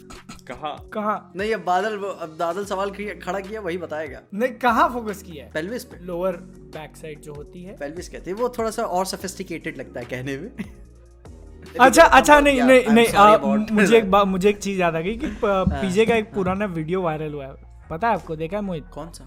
कहा? 0.48 0.68
कहाँ? 0.92 1.32
नहीं 1.36 1.54
अब 1.54 1.60
बादल 1.66 1.92
अब 1.96 2.36
बादल 2.38 2.64
सवाल 2.64 2.90
खड़ा 3.24 3.40
किया 3.40 3.60
वही 3.60 3.76
बताएगा। 3.78 4.20
नहीं 4.34 4.52
कहाँ 4.62 4.88
फोकस 4.88 5.22
किया 5.22 5.44
है? 5.44 5.50
पेल्विस 5.54 5.84
पे। 5.84 6.04
लोअर 6.06 6.32
बैक 6.74 6.96
साइड 6.96 7.20
जो 7.20 7.34
होती 7.34 7.62
है। 7.62 7.76
पेल्विस 7.76 8.08
कहते 8.08 8.30
हैं 8.30 8.38
वो 8.38 8.48
थोड़ा 8.48 8.70
सा 8.70 8.82
और 8.82 9.06
सोफिस्टिकेटेड 9.06 9.78
लगता 9.78 10.00
है 10.00 10.06
कहने 10.06 10.36
में। 10.38 10.50
अच्छा 11.80 12.02
अच्छा 12.02 12.38
नहीं 12.40 12.62
नहीं 12.62 12.86
नहीं 12.88 13.08
आ, 13.08 13.36
मुझे 13.72 13.96
एक 13.98 14.04
मुझे 14.26 14.48
एक 14.48 14.58
चीज़ 14.58 14.80
याद 14.80 14.96
आ 14.96 15.00
गई 15.00 15.16
कि 15.16 15.26
पीजे 15.44 16.06
का 16.06 16.14
एक 16.14 16.32
पुराना 16.34 16.64
वीडियो 16.64 17.02
वायरल 17.02 17.34
हुआ 17.34 17.46
है। 17.46 17.54
पता 17.90 18.08
है 18.08 18.14
आपको 18.14 18.36
देखा 18.36 18.56
है 18.56 18.62
मोहित? 18.62 18.84
कौन 18.94 19.10
सा? 19.10 19.24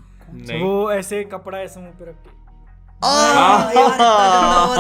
वो 0.64 0.92
ऐसे 0.92 1.24
कपड़ा 1.24 1.58
ऐसे 1.60 1.80
मुँह 1.80 1.92
पे 1.92 2.06
रख 2.06 2.16
के। 2.16 2.45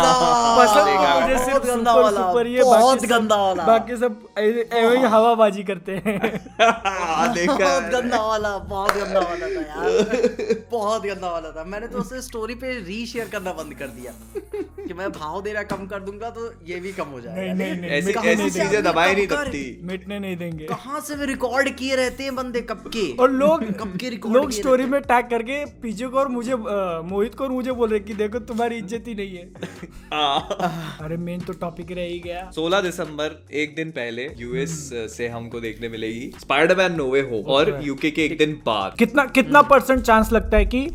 मुझे 0.06 1.38
सिर्फ़ 1.38 1.50
बहुत 1.52 1.66
गंदा 1.66 1.92
सुपर 1.92 2.04
वाला, 2.04 2.22
सुपर 2.22 2.48
ये 2.48 2.64
बहुत 2.64 2.84
बाकी 2.86 3.08
सब- 3.08 3.12
गंदा 3.12 3.36
वाला। 3.36 3.64
बाकी 3.66 3.96
सब 3.96 4.16
ऐ- 4.38 4.98
ही 4.98 5.02
हवाबाजी 5.06 5.64
करते 5.64 5.92
हैं 6.06 6.20
बहुत 6.60 7.84
गंदा 7.92 8.22
वाला 8.22 8.58
बहुत 8.70 8.94
गंदा 8.94 9.20
वाला 9.20 9.48
था 9.48 9.62
यार 9.62 10.64
बहुत 10.72 11.06
गंदा 11.06 11.30
वाला 11.30 11.52
था 11.52 11.64
मैंने 11.66 11.88
तो 11.88 11.98
उसे 12.00 12.22
स्टोरी 12.22 12.56
पे 12.56 12.72
रीशेयर 12.80 13.28
करना 13.30 13.52
बंद 13.54 13.74
कर 13.74 13.88
दिया 13.98 14.12
कि 14.88 14.94
मैं 14.94 15.10
भाव 15.12 15.42
देना 15.42 15.64
कम 15.66 15.86
कर 15.88 16.00
दूँगा 16.00 16.30
तो 16.30 16.52
ये 16.68 16.80
भी 16.80 16.92
कम 16.94 17.08
हो 17.14 17.22
जाएगा 17.22 17.54
नहीं 17.54 17.76
नहीं 17.82 17.92
ऐसी 17.92 18.50
चीज़ें 18.50 18.84
दबाई 18.84 19.14
नहीं 19.16 19.28
सकती 19.28 19.64
मिटने 19.84 20.20
नहीं 20.20 20.38
देंगे 20.38 20.66
कहाँ 20.66 21.00
से 21.02 21.16
भी 21.16 21.26
रिकॉर्ड 21.26 21.70
किए 21.76 21.96
रहते 21.96 22.24
हैं 22.24 22.36
बंदे 22.36 22.62
कब 22.72 22.84
के 22.96 23.06
और 23.18 23.32
लोग 23.34 23.64
कब 23.80 23.98
के 23.98 24.10
रिकॉर्ड 24.10 24.36
लोग 24.36 24.52
स्टोरी 24.52 24.86
में 24.86 25.00
टैग 25.04 25.30
करके 25.30 25.64
पीछे 25.82 26.08
को 26.08 26.20
और 26.20 26.28
मुझे 26.30 26.56
मोहित 26.56 27.36
को 27.36 27.44
और 27.44 27.50
मुझे 27.52 27.72
बोल 27.72 27.90
रहे 27.90 28.00
कि 28.06 28.14
देखो 28.14 28.40
तुम्हारी 28.50 28.78
इज़्ज़त 28.78 29.08
ही 29.08 29.16
नहीं 29.16 29.36
है। 29.36 29.46
अरे 31.06 31.18
मेन 31.20 31.40
तो 31.40 31.54
टॉपिक 31.56 31.92
रह 31.92 32.06
ही 32.06 32.20
गया। 32.20 32.50
16 32.52 32.82
दिसंबर 32.84 33.36
एक 33.54 33.76
दिन 33.76 33.92
पहले 33.92 34.30
यूएस 34.38 34.78
से 35.12 35.28
हमको 35.28 35.60
देखने 35.60 35.90
मिलेगी 35.90 36.32
स्पाइडरमैन 36.40 36.96
नोवे 36.96 37.22
हो 37.22 37.44
और 37.48 37.80
यूके 37.84 38.12
के 38.12 38.26
एक 38.26 38.38
दिन 38.38 38.54
बाद। 38.66 38.96
कितना 39.00 39.26
कितना 39.36 39.62
परसेंट 39.72 40.02
चांस 40.02 40.32
लगता 40.32 40.58
है 40.58 40.66
कि 40.66 40.90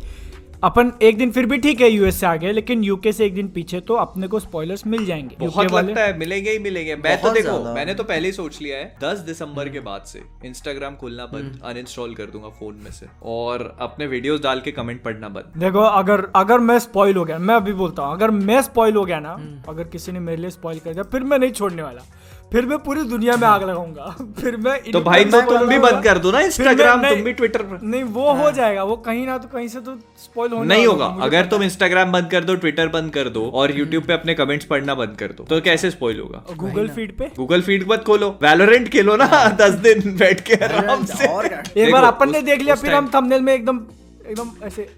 अपन 0.63 0.91
एक 1.01 1.17
दिन 1.17 1.31
फिर 1.31 1.45
भी 1.45 1.57
ठीक 1.57 1.79
है 1.81 1.89
यूएस 1.89 2.19
से 2.19 2.25
आगे 2.25 2.51
लेकिन 2.51 2.83
यूके 2.83 3.11
से 3.11 3.25
एक 3.25 3.33
दिन 3.35 3.47
पीछे 3.47 3.79
तो 3.79 3.93
अपने 3.93 4.27
को 4.27 4.39
स्पॉयलर्स 4.39 4.85
मिल 4.87 5.05
जाएँगे। 5.05 5.35
बहुत 5.39 5.71
लगता 5.73 6.01
है 6.01 6.17
मिलेंगे 6.17 6.51
ही 6.51 6.59
मिलेंगे। 6.59 6.95
मैं 6.95 7.15
तो 7.21 7.31
देखो 7.33 7.57
मैंने 7.73 7.93
तो 7.93 8.03
पहले 8.03 8.27
ही 8.27 8.33
सोच 8.33 8.61
लिया 8.61 8.77
है 8.77 8.93
10 9.03 9.19
दिसंबर 9.25 9.69
के 9.69 9.79
बाद 9.79 10.03
से 10.03 10.21
इंस्टाग्राम 10.45 10.95
खोलना 10.95 11.25
बंद 11.25 11.43
हम्म। 11.43 11.69
अनइंस्टॉल 11.69 12.13
कर 12.15 12.25
दूँगा 12.25 12.49
फ़ोन 12.59 12.79
में 12.83 12.91
से। 12.91 13.07
और 13.23 13.75
अपने 13.81 14.07
वीडियोस 14.07 14.41
डाल 14.41 14.61
के 14.61 14.71
कमेंट 14.71 15.03
पढ़ना 15.03 15.29
बंद। 15.29 15.59
देखो 15.59 15.81
अगर 15.81 16.27
अगर 16.35 16.59
मैं 16.59 16.79
स्पॉइल 16.79 17.15
हो 17.15 17.25
गया 17.25 17.37
मैं 17.39 17.55
अभी 17.55 17.73
बोलता 17.73 18.03
हूँ 18.03 18.13
अगर 18.13 18.31
मैं 18.31 18.61
स्पॉइल 18.61 18.95
हो 18.95 19.05
गया 19.05 19.19
ना 19.19 19.33
हम्म। 19.33 19.71
अगर 19.73 19.87
किसी 19.87 20.11
ने 20.11 20.19
मेरे 20.19 20.41
लिए 20.41 20.49
स्पॉइल 20.49 20.79
कर 20.79 20.93
दिया 20.93 21.03
फिर 21.03 21.23
मैं 21.23 21.39
नहीं 21.39 21.51
छोड़ने 21.51 21.83
वाला। 21.83 22.01
फिर 22.51 22.65
मैं 22.65 22.77
पूरी 22.79 23.01
दुनिया 23.09 23.35
में 23.37 23.47
आग 23.47 23.63
लगाऊँगा। 23.63 24.15
फिर 24.39 24.55
मैं 24.57 24.77
तो 24.91 25.01
भाई 25.01 25.25
तो 25.25 25.41
तुम 25.41 25.67
भी 25.67 25.77
बंद 25.79 26.03
कर 26.03 26.17
दो 26.17 26.31
ना 26.31 26.39
इंस्टाग्राम 26.41 27.03
तुम 27.03 27.21
भी 27.23 27.33
ट्विटर 27.33 27.61
पर। 27.63 27.79
नहीं 27.83 28.03
वो 28.15 28.33
हो 28.33 28.51
जाएगा 28.51 28.83
वो 28.83 28.95
कहीं 29.05 29.25
ना 29.27 29.37
तो 29.37 29.47
कहीं 29.47 29.67
से 29.67 29.79
तो 29.81 29.95
स्पॉइल 30.23 30.51
होने 30.51 30.67
नहीं 30.67 30.87
होगा। 30.87 31.05
अगर 31.21 31.45
तुम 31.45 31.63
इंस्टाग्राम 31.63 32.11
बंद 32.11 32.29
कर 32.31 32.43
दो 32.43 32.55
ट्विटर 32.55 32.87
बंद 32.87 33.13
कर 33.13 33.29
दो 33.29 33.45
और 33.53 33.77
यूट्यूब 33.77 34.03
पे 34.03 34.13
अपने 34.13 34.33
कमेंट्स 34.33 34.65
पढ़ना 34.65 34.95
बंद 34.95 35.15
कर 35.19 35.31
दो 35.31 35.43
तो 35.45 35.61
कैसे 35.61 35.91
स्पॉइल 35.91 36.19
होगा? 36.19 36.43
गूगल 36.55 36.87
फ़ीड 36.89 37.17
पे? 37.17 37.31
गूगल 37.37 37.61
फ़ीड 37.61 37.87
मत 37.91 38.03
खोलो। 38.07 38.29
वैलोरेंट 38.43 38.89
खेलो 38.89 39.15
ना 39.15 39.27
दस 39.61 39.79
दिन 39.87 40.15
बैठ 40.17 40.41
के 40.41 40.63
आराम 40.65 41.05
से। 41.05 41.33
एक 41.77 41.91
बार 41.91 42.03
अपन 42.03 42.31
ने 42.31 42.41
देख 42.41 42.61
लिया 42.61 42.75
फिर 42.75 42.93
हम 42.93 43.11
थंबनेल 43.15 43.41
में 43.41 43.53
एकदम 43.53 43.81
एकदम 44.27 44.51
ऐसे 44.63 44.89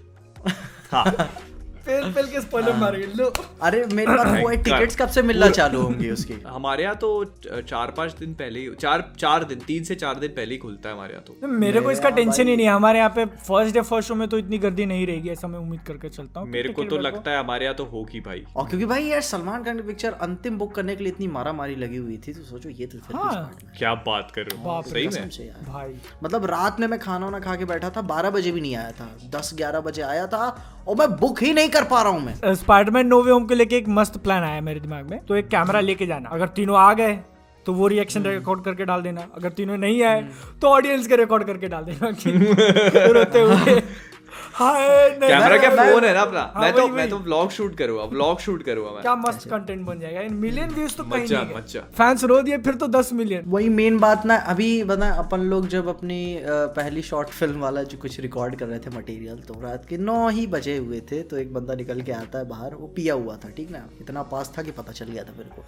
हाँ। 0.92 1.04
पेल 1.86 2.10
पेल 2.12 2.26
के 2.26 2.40
स्पॉइलर 2.40 2.76
मारेंगे 2.76 3.06
लो। 3.14 3.32
अरे 3.62 3.84
मेरे 3.92 4.16
पास 4.16 4.42
वो 4.42 4.48
है 4.48 4.56
टिकट्स 4.62 4.96
कब 4.96 5.08
से 5.08 5.22
मिलना 5.22 5.48
चालू 5.50 5.80
होंगी 5.80 6.10
उसकी? 6.10 6.34
हमारे 6.46 6.82
यहाँ 6.82 6.96
तो 6.96 7.10
चार 7.44 7.90
पाँच 7.96 8.14
दिन 8.18 8.34
पहले 8.34 8.60
ही 8.60 8.70
चार 8.80 9.04
चार 9.18 9.44
दिन 9.44 9.58
तीन 9.66 9.84
से 9.84 9.94
चार 9.96 10.18
दिन 10.18 10.30
पहले 10.32 10.54
ही 10.54 10.58
खुलता 10.58 10.88
है 10.88 10.94
हमारे 10.94 11.12
यहाँ 11.12 11.24
तो। 11.24 11.48
मेरे 11.56 11.80
को 11.80 11.90
इसका 11.90 12.10
टेंशन 12.12 12.48
ही 12.48 12.56
नहीं 12.56 12.66
है। 12.66 12.72
हमारे 12.72 12.98
यहाँ 12.98 13.10
पे 13.16 13.24
फ़र्स्ट 13.26 13.74
डे 13.74 13.80
फ़र्स्ट 13.82 14.08
शो 14.08 14.14
में 14.14 14.26
तो 14.28 14.38
इतनी 14.38 14.58
गर्दी 14.58 14.86
नहीं 14.86 15.06
रहेगी 15.06 15.30
ऐसा 15.30 15.48
मैं 15.48 15.58
उम्मीद 15.58 15.80
करके 15.86 16.08
चलता 16.10 16.40
हूँ। 16.40 16.48
मेरे 16.50 16.68
को 16.70 16.84
तो 16.84 16.90
मेरे 16.90 17.02
लगता 17.02 17.30
है 17.30 17.38
हमारे 17.38 17.64
यहाँ 17.64 17.76
तो 17.76 17.84
होगी 17.86 18.20
भाई। 18.20 18.44
और 18.56 18.68
क्योंकि 18.68 18.86
भाई 18.86 19.04
यार 19.04 19.20
सलमान 19.24 19.64
खान 19.64 19.76
की 19.76 19.86
पिक्चर 19.86 20.12
अंतिम 20.22 20.58
बुक 20.58 20.74
करने 20.74 20.96
के 20.96 21.04
लिए 21.04 21.12
इतनी 21.12 21.26
मारा 21.28 21.52
मारी 21.54 21.74
लगी 21.76 21.96
हुई 21.98 22.16
थी 22.18 22.32
तो 22.32 22.42
सोचो 22.44 22.68
ये 22.70 22.86
तो 22.86 22.98
हाँ। 23.14 23.50
क्या 23.78 23.94
बात 24.06 24.30
कर 24.34 24.42
रहे 24.42 24.58
हो। 24.58 24.64
बाप 24.64 24.84
रे, 24.84 24.92
सही 24.92 25.06
कसम 25.06 25.20
में? 25.20 25.30
से 25.30 25.44
यार। 25.44 25.64
भाई। 25.68 25.94
मतलब 26.24 26.44
रात 26.46 26.80
में 26.80 26.86
मैं 26.86 26.98
खाना 27.00 27.24
वाना 27.26 27.38
खा 27.40 27.56
के 27.56 27.64
बैठा 27.64 27.90
था 27.90 28.02
बारह 28.04 28.30
बजे 28.30 28.52
भी 28.52 28.60
नहीं 28.60 28.76
आया 28.76 28.90
था 28.92 29.10
दस 29.34 29.50
ग्यारह 29.54 29.80
बजे 29.80 30.02
आया 30.02 30.26
था 30.26 30.44
और 30.88 30.96
मैं 30.96 31.08
बुक 31.16 31.42
ही 31.42 31.52
नहीं 31.52 31.68
कर 31.74 31.84
पा 31.84 32.02
रहा 32.02 32.12
हूँ 32.12 32.24
मैं। 32.24 32.54
स्पाइडरमैन 32.54 33.06
नोवे 33.06 33.32
होम 33.32 33.46
को 33.46 33.54
लेके 33.54 33.76
एक 33.76 33.88
मस्त 33.90 34.16
प्लान 34.18 34.42
आया 34.44 34.60
मेरे 34.60 34.80
दिमाग 34.80 35.10
में। 35.10 35.18
तो 35.26 35.36
एक 35.36 35.48
कैमरा 35.48 35.80
लेके 35.80 36.06
जाना। 36.06 36.28
अगर 36.32 36.48
तीनों 36.56 36.78
आ 36.78 36.92
गए 36.94 37.18
तो 37.66 37.72
वो 37.72 37.86
रिएक्शन 37.86 38.22
रिकॉर्ड 38.22 38.62
करके 38.64 38.84
डाल 38.84 39.02
देना। 39.02 39.26
अगर 39.36 39.52
तीनों 39.52 39.76
नहीं 39.78 40.02
आए 40.04 40.22
तो 40.62 40.68
ऑडियंस 40.68 41.06
के 41.06 41.16
रिकॉर्ड 41.16 41.44
करके 41.44 41.68
डाल 41.68 41.84
देना। 41.84 42.08
रोते 43.12 43.40
हुए। 43.40 43.82
कैमरा 44.58 45.56
क्या 45.58 45.70
फ़ोन 45.70 46.04
है 46.04 46.12
ना 46.14 46.20
अपना? 46.20 46.40
हाँ, 46.54 46.62
मैं 46.62 46.72
तो 46.72 46.86
मैं 46.88 47.08
तो 47.10 47.16
व्लॉग 47.18 47.50
शूट 47.50 47.76
करूँगा 47.76 48.04
व्लॉग 48.04 48.40
शूट 48.40 48.62
करूँगा 48.62 48.90
मैं। 48.90 49.02
क्या 49.02 49.14
मस्त 49.16 49.48
कंटेंट 49.50 49.84
बन 49.86 50.00
जाएगा। 50.00 50.20
इन 50.20 50.34
मिलियन 50.34 50.70
व्यूज़ 50.70 50.96
तो 50.96 51.04
कहीं 51.04 51.26
नहीं। 51.30 51.46
गए 51.46 51.80
फैंस 51.98 52.24
रो 52.24 52.40
दिए 52.42 52.58
फिर 52.58 52.74
तो 52.74 52.86
दस 52.88 53.12
मिलियन 53.12 53.44
वही 53.46 53.68
मेन 53.68 53.98
बात 53.98 54.26
ना 54.26 54.36
अभी 54.52 54.84
बता 54.84 55.08
अपन 55.14 55.40
लोग 55.40 55.66
जब 55.68 55.88
अपनी 55.88 56.20
पहली 56.46 57.02
शॉर्ट 57.02 57.28
फ़िल्म 57.28 57.60
वाला 57.60 57.82
जो 57.82 57.98
कुछ 57.98 58.20
रिकॉर्ड 58.20 58.56
कर 58.56 58.66
रहे 58.66 58.78
थे 58.78 58.90
मटेरियल 58.96 59.38
तो 59.38 59.60
रात 59.60 59.86
के 59.88 59.98
नौ 59.98 60.28
ही 60.28 60.46
बजे 60.46 60.76
हुए 60.76 61.00
थे 61.00 61.22
तो 61.22 61.36
एक 61.36 61.52
बंदा 61.54 61.74
निकल 61.74 62.00
के 62.00 62.12
आता 62.12 62.38
है 62.38 62.48
बाहर 62.48 62.74
वो 62.74 62.86
पिया 62.86 63.14
हुआ 63.14 63.36
था 63.36 63.48
ठीक 63.48 63.70
ना? 63.70 63.86
इतना 64.00 64.22
पास 64.22 64.52
था 64.58 64.62
कि 64.62 64.70
पता 64.70 64.92
चल 64.92 65.04
गया 65.04 65.24
था 65.24 65.32
मेरे 65.38 65.50
को। 65.56 65.62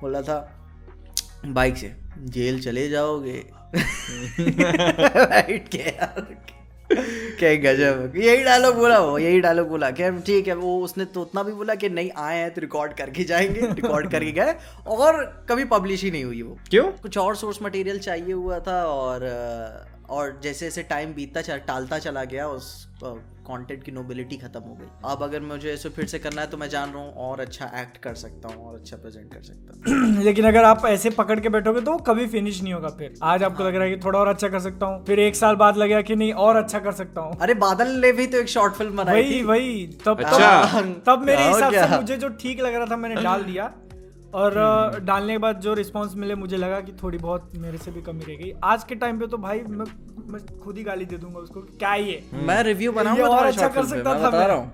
बोला 0.00 0.22
था 0.22 0.38
बाइक 1.46 1.76
से 1.76 1.94
जेल 2.36 2.60
चले 2.62 2.88
जाओगे। 2.88 3.44
बैठ 3.74 5.68
के 5.68 5.78
यार 5.78 6.26
क्या 6.92 7.54
गजब। 7.54 8.12
यही 8.16 8.42
डायलॉग 8.44 8.76
बोला 8.76 8.98
वो 8.98 9.18
यही 9.18 9.40
डायलॉग 9.40 9.68
बोला। 9.68 9.90
क्या 9.90 10.10
ठीक 10.10 10.48
है 10.48 10.54
वो 10.54 10.78
उसने 10.84 11.04
तो 11.04 11.22
उतना 11.22 11.42
भी 11.42 11.52
बोला 11.52 11.74
कि 11.74 11.88
नहीं 11.88 12.10
आए 12.16 12.38
हैं 12.38 12.54
तो 12.54 12.60
रिकॉर्ड 12.60 12.92
करके 12.92 13.24
जाएँगे 13.24 13.60
रिकॉर्ड 13.60 14.10
करके 14.12 14.32
गए। 14.32 14.54
और 14.86 15.24
कभी 15.48 15.64
पब्लिश 15.64 16.04
ही 16.04 16.10
नहीं 16.10 16.24
हुई 16.24 16.42
वो। 16.42 16.58
क्यों? 16.70 16.84
कुछ 16.84 17.18
और 17.18 17.36
सोर्स 17.36 17.58
मटेरियल 17.62 17.98
चाहिए 17.98 18.32
हुआ 18.32 18.58
था 18.60 18.82
और 18.84 19.26
और 20.10 20.40
जैसे 20.42 20.66
जैसे 20.66 20.82
टाइम 20.82 21.12
बीतता 21.14 21.40
चला 21.40 21.56
टालता 21.56 21.98
चला 21.98 22.24
गया 22.24 22.48
उस 22.48 22.88
कंटेंट 23.50 23.82
की 23.84 23.92
नोबिलिटी 23.92 24.36
खत्म 24.36 24.60
हो 24.60 24.74
गई। 24.74 24.86
अब 25.04 25.22
अगर 25.22 25.40
मुझे 25.42 25.72
इसे 25.72 25.88
फिर 25.88 26.06
से 26.06 26.18
करना 26.18 26.40
है 26.40 26.46
तो 26.46 26.56
मैं 26.56 26.68
जान 26.68 26.90
रहा 26.90 27.02
हूँ 27.02 27.12
और 27.26 27.40
अच्छा 27.40 27.70
एक्ट 27.76 27.96
कर 27.98 28.14
सकता 28.16 28.48
हूँ 28.48 28.66
और 28.66 28.74
अच्छा 28.74 28.96
प्रेजेंट 28.96 29.32
कर 29.34 29.42
सकता 29.42 29.90
हूँ। 29.90 30.22
लेकिन 30.24 30.46
अगर 30.48 30.64
आप 30.64 30.86
ऐसे 30.86 31.10
पकड़ 31.10 31.38
के 31.40 31.48
बैठोगे 31.48 31.80
तो 31.80 31.96
कभी 32.08 32.26
फिनिश 32.26 32.62
नहीं 32.62 32.72
होगा 32.72 32.88
फिर। 32.98 33.14
आज 33.22 33.42
आपको 33.42 33.64
लग 33.64 33.74
रहा 33.74 33.84
है 33.84 33.90
कि 33.90 34.00
थोड़ा 34.04 34.18
और 34.18 34.28
अच्छा 34.28 34.48
कर 34.48 34.60
सकता 34.60 34.86
हूँ। 34.86 35.04
फिर 35.04 35.20
एक 35.20 35.36
साल 35.36 35.56
बाद 35.56 35.76
लगेगा 35.76 36.00
कि 36.02 36.16
नहीं 36.16 36.32
और 36.44 36.56
अच्छा 36.56 36.78
कर 36.78 36.92
सकता 36.92 37.20
हूँ। 37.20 37.38
अरे 37.40 37.54
बादल 37.56 37.88
ने 38.00 38.12
भी 38.12 38.26
तो 38.26 38.38
एक 38.38 38.48
शॉर्ट 38.48 38.74
फ़िल्म 38.74 38.96
बनाई 38.96 39.22
वही 39.22 39.32
थी। 39.32 39.42
वही 39.44 39.86
तब 40.06 40.24
अच्छा। 40.24 40.62
तब 40.72 41.02
तब 41.06 41.26
मेरे 41.26 41.48
हिसाब 41.48 41.72
से 41.74 41.96
मुझे 41.96 42.16
जो 42.16 42.28
ठीक 42.40 42.60
लग 42.60 42.74
रहा 42.74 42.86
था 42.86 42.96
मैंने 42.96 43.22
डाल 43.22 43.42
दिया। 43.42 43.72
और 44.34 44.98
डालने 45.00 45.32
के 45.32 45.38
बाद 45.38 45.60
जो 45.60 45.74
रिस्पांस 45.74 46.14
मिले 46.16 46.34
मुझे 46.34 46.56
लगा 46.56 46.80
कि 46.80 46.92
थोड़ी 47.02 47.18
बहुत 47.18 47.52
मेरे 47.56 47.78
से 47.78 47.90
भी 47.90 48.00
कमी 48.02 48.24
रह 48.24 48.36
गई। 48.36 48.52
आज 48.64 48.84
के 48.84 48.94
टाइम 48.94 49.18
पे 49.20 49.26
तो 49.26 49.38
भाई 49.38 49.60
मैं 49.60 49.86
मैं 50.32 50.58
खुद 50.60 50.76
ही 50.78 50.82
गाली 50.84 51.04
दे 51.04 51.16
दूँगा 51.16 51.38
उसको 51.38 51.60
क्या 51.60 51.94
ये? 51.94 52.22
मैं 52.34 52.62
रिव्यू 52.62 52.92
बनाऊँगा 52.92 53.28
और 53.28 53.46
अच्छा 53.46 53.68
कर 53.68 53.84
सकता 53.84 54.14
था 54.14 54.28
बता 54.28 54.38
मैं। 54.38 54.46
रहा 54.46 54.56
हूँ। 54.56 54.72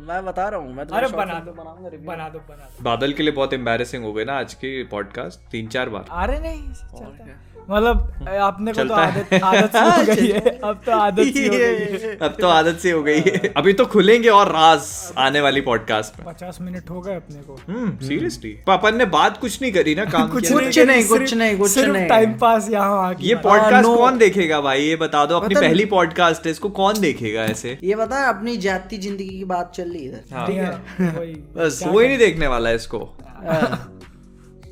मैं 0.00 0.24
बता 0.24 0.48
रहा 0.48 0.60
हूँ 0.60 0.74
मैं 0.74 0.84
अरे 0.84 1.08
बना 1.08 1.38
दो। 1.40 1.52
बना 1.52 2.28
दो 2.28 2.38
बना 2.38 2.64
दो। 2.64 2.84
बादल 2.84 3.12
के 3.12 3.22
लिए 3.22 3.32
बहुत 3.32 3.52
एम्बेसिंग 3.52 4.04
हो 4.04 4.12
गए 4.12 4.24
ना 4.24 4.38
आज 4.38 4.54
के 4.54 4.82
पॉडकास्ट 4.84 5.50
तीन 5.50 5.68
चार 5.68 5.88
बार। 5.88 6.04
अरे 6.22 6.38
नहीं 6.38 6.72
चलता। 6.72 7.24
मतलब 7.70 8.26
आपने 8.40 8.72
को 8.72 8.84
तो 8.84 8.94
आदत 8.94 9.34
आदत 9.44 9.72
सी 9.72 9.78
हो 9.88 10.04
गई 10.14 10.28
है। 10.28 10.40
अब 10.64 10.80
तो 10.86 10.92
आदत 10.92 11.26
सी 11.26 11.46
हो 11.46 11.52
गई 11.52 12.00
है। 12.02 12.16
अब 12.22 12.36
तो 12.40 12.48
आदत 12.48 12.78
सी 12.80 12.90
हो 12.90 13.02
गई 13.02 13.20
है। 13.20 13.52
अभी 13.56 13.72
तो 13.72 13.84
खुलेंगे 13.86 14.28
और 14.28 14.48
राज 14.52 14.86
आने 15.18 15.40
वाली 15.40 15.60
पॉडकास्ट 15.60 16.18
में। 16.18 16.26
पचास 16.26 16.58
मिनट 16.60 16.90
हो 16.90 17.00
गए 17.00 17.14
अपने 17.16 17.42
को। 17.42 17.58
हम्म 17.68 18.06
सीरियसली 18.06 18.50
पापन 18.66 18.96
ने 18.96 19.04
बात 19.16 19.36
कुछ 19.40 19.60
नहीं 19.62 19.72
करी 19.72 19.94
ना 19.94 20.04
काम 20.04 20.28
कुछ 20.28 20.50
नहीं 20.50 20.66
कुछ 20.66 20.78
नहीं, 20.78 21.04
कुछ 21.08 21.34
नहीं, 21.34 21.58
कुछ 21.58 21.78
नहीं। 21.78 22.06
टाइम 22.08 22.32
पास 22.38 22.68
यहाँ 22.70 23.02
आके। 23.08 23.26
ये 23.28 23.34
पॉडकास्ट 23.44 23.86
कौन 23.88 24.18
देखेगा 24.18 24.60
भाई? 24.60 24.82
ये 24.82 24.96
बता 24.96 25.24
दो 25.26 25.36
अपनी 25.36 25.54
पहली 25.54 25.84
पॉडकास्ट 25.94 26.46
है 26.46 26.52
इसको 26.52 26.68
कौन 26.80 27.00
देखेगा 27.00 27.44
ऐसे? 27.46 27.76
ये 27.82 27.94
बता 27.94 28.24
अपनी 28.28 28.56
जाती 28.58 28.98
ज़िंदगी 28.98 29.28
की 29.28 29.44
बात 29.44 29.72
चल 29.76 29.90
रही 29.90 30.06
है 30.06 30.24
हाँ। 30.32 30.46
ठीक 30.46 30.56
है। 30.56 31.10
वही। 31.18 31.34
बस 31.56 31.80
कोई 31.92 32.06
नहीं 32.06 32.18
देखने 32.18 32.46
वाला 32.46 32.70
है 32.70 32.76
इसको। 32.76 32.98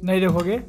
नहीं 0.05 0.21
देखोगे? 0.21 0.61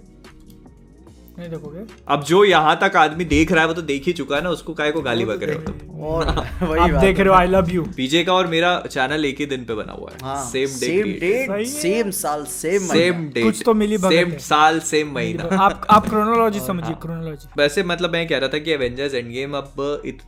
नहीं 1.38 1.50
देखोगे? 1.50 1.80
अब 2.08 2.24
जो 2.24 2.44
यहाँ 2.46 2.78
तक 2.82 2.96
आदमी 2.96 3.26
देख 3.26 3.52
रहा 3.52 3.62
है 3.62 3.68
वो 3.68 3.74
तो 3.74 3.82
देख 3.82 4.06
ही 4.06 4.14
चुका 4.14 4.36
है 4.36 4.44
ना 4.44 4.50
उसको 4.50 4.74
काय 4.74 4.92
को 4.92 5.02
गाली 5.02 5.26
बक 5.32 5.44
रहे 5.44 5.56
हो। 5.56 5.62
तुम 5.62 6.02
और 6.06 6.28
आप 6.28 6.90
देख 6.92 7.20
रहे 7.20 7.28
हो 7.30 7.34
आई 7.34 7.48
लव 7.48 7.70
यू 7.70 7.84
पीजे 7.98 8.24
का 8.24 8.34
और 8.34 8.48
मेरा 8.48 8.72
चैनल 8.82 9.26
एक 9.26 9.40
ही 9.40 9.46
दिन 9.46 9.64
पे 9.66 9.74
बना 9.74 9.94
हुआ 9.94 10.12
है। 10.12 10.18
हाँ 10.24 10.44
सेम 10.46 10.68
डेट 10.80 11.20
सही 11.20 11.48
है। 11.50 11.64
सेम 11.66 12.12
साल 12.12 12.46
सेम 12.46 12.88
सेम 12.88 13.26
डे 13.34 13.44
कुछ 13.44 13.62
तो 13.66 13.74
मिली 13.74 13.98
भगत 13.98 14.14
सेम 14.14 14.38
साल 14.44 14.80
सेम 14.90 15.12
महीना। 15.14 15.44
आप 15.60 15.86
आप 15.90 16.10
क्रोनोलॉजी 16.10 16.60
समझिए 16.60 16.96
क्रोनोलॉजी 17.02 17.50
वैसे 17.58 17.84
मतलब 17.84 18.14
मैं 18.14 18.28
कह 18.28 18.38
रहा 18.38 18.50
था 18.50 18.60
कि 18.60 18.72
एवेंजर्स 18.72 19.14
एंड 19.14 19.30
गेम 19.32 19.58
अब 19.58 20.02
इत, 20.06 20.22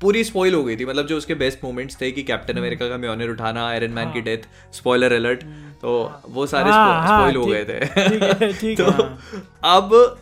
पूरी 0.00 0.22
स्पॉइल 0.24 0.54
हो 0.54 0.62
गई 0.64 0.76
थी। 0.76 0.84
मतलब 0.84 1.06
जो 1.06 1.16
उसके 1.16 1.34
बेस्ट 1.34 1.64
मोमेंट्स 1.64 2.00
थे 2.00 2.10
कि 2.12 2.22
कैप्टन 2.22 2.58
अमेरिका 2.58 2.88
का 2.88 2.96
म्योनर 2.98 3.30
उठाना 3.30 3.66
आयरन 3.68 3.90
मैन 3.90 4.12
की 4.12 4.20
डेथ 4.20 4.46
स्पॉइलर 4.72 5.12
अलर्ट 5.12 5.42
तो 5.82 5.92
वो 6.28 6.46
सारे 6.46 6.70
हाँ, 6.70 7.02
हाँ, 7.02 7.18
स्पॉइल 7.20 7.36
हो 7.36 7.46
गए 7.46 7.64
थे। 7.64 8.52
ठीक 8.52 8.80
है, 8.80 8.84
तो 8.84 9.08
अब 9.68 10.16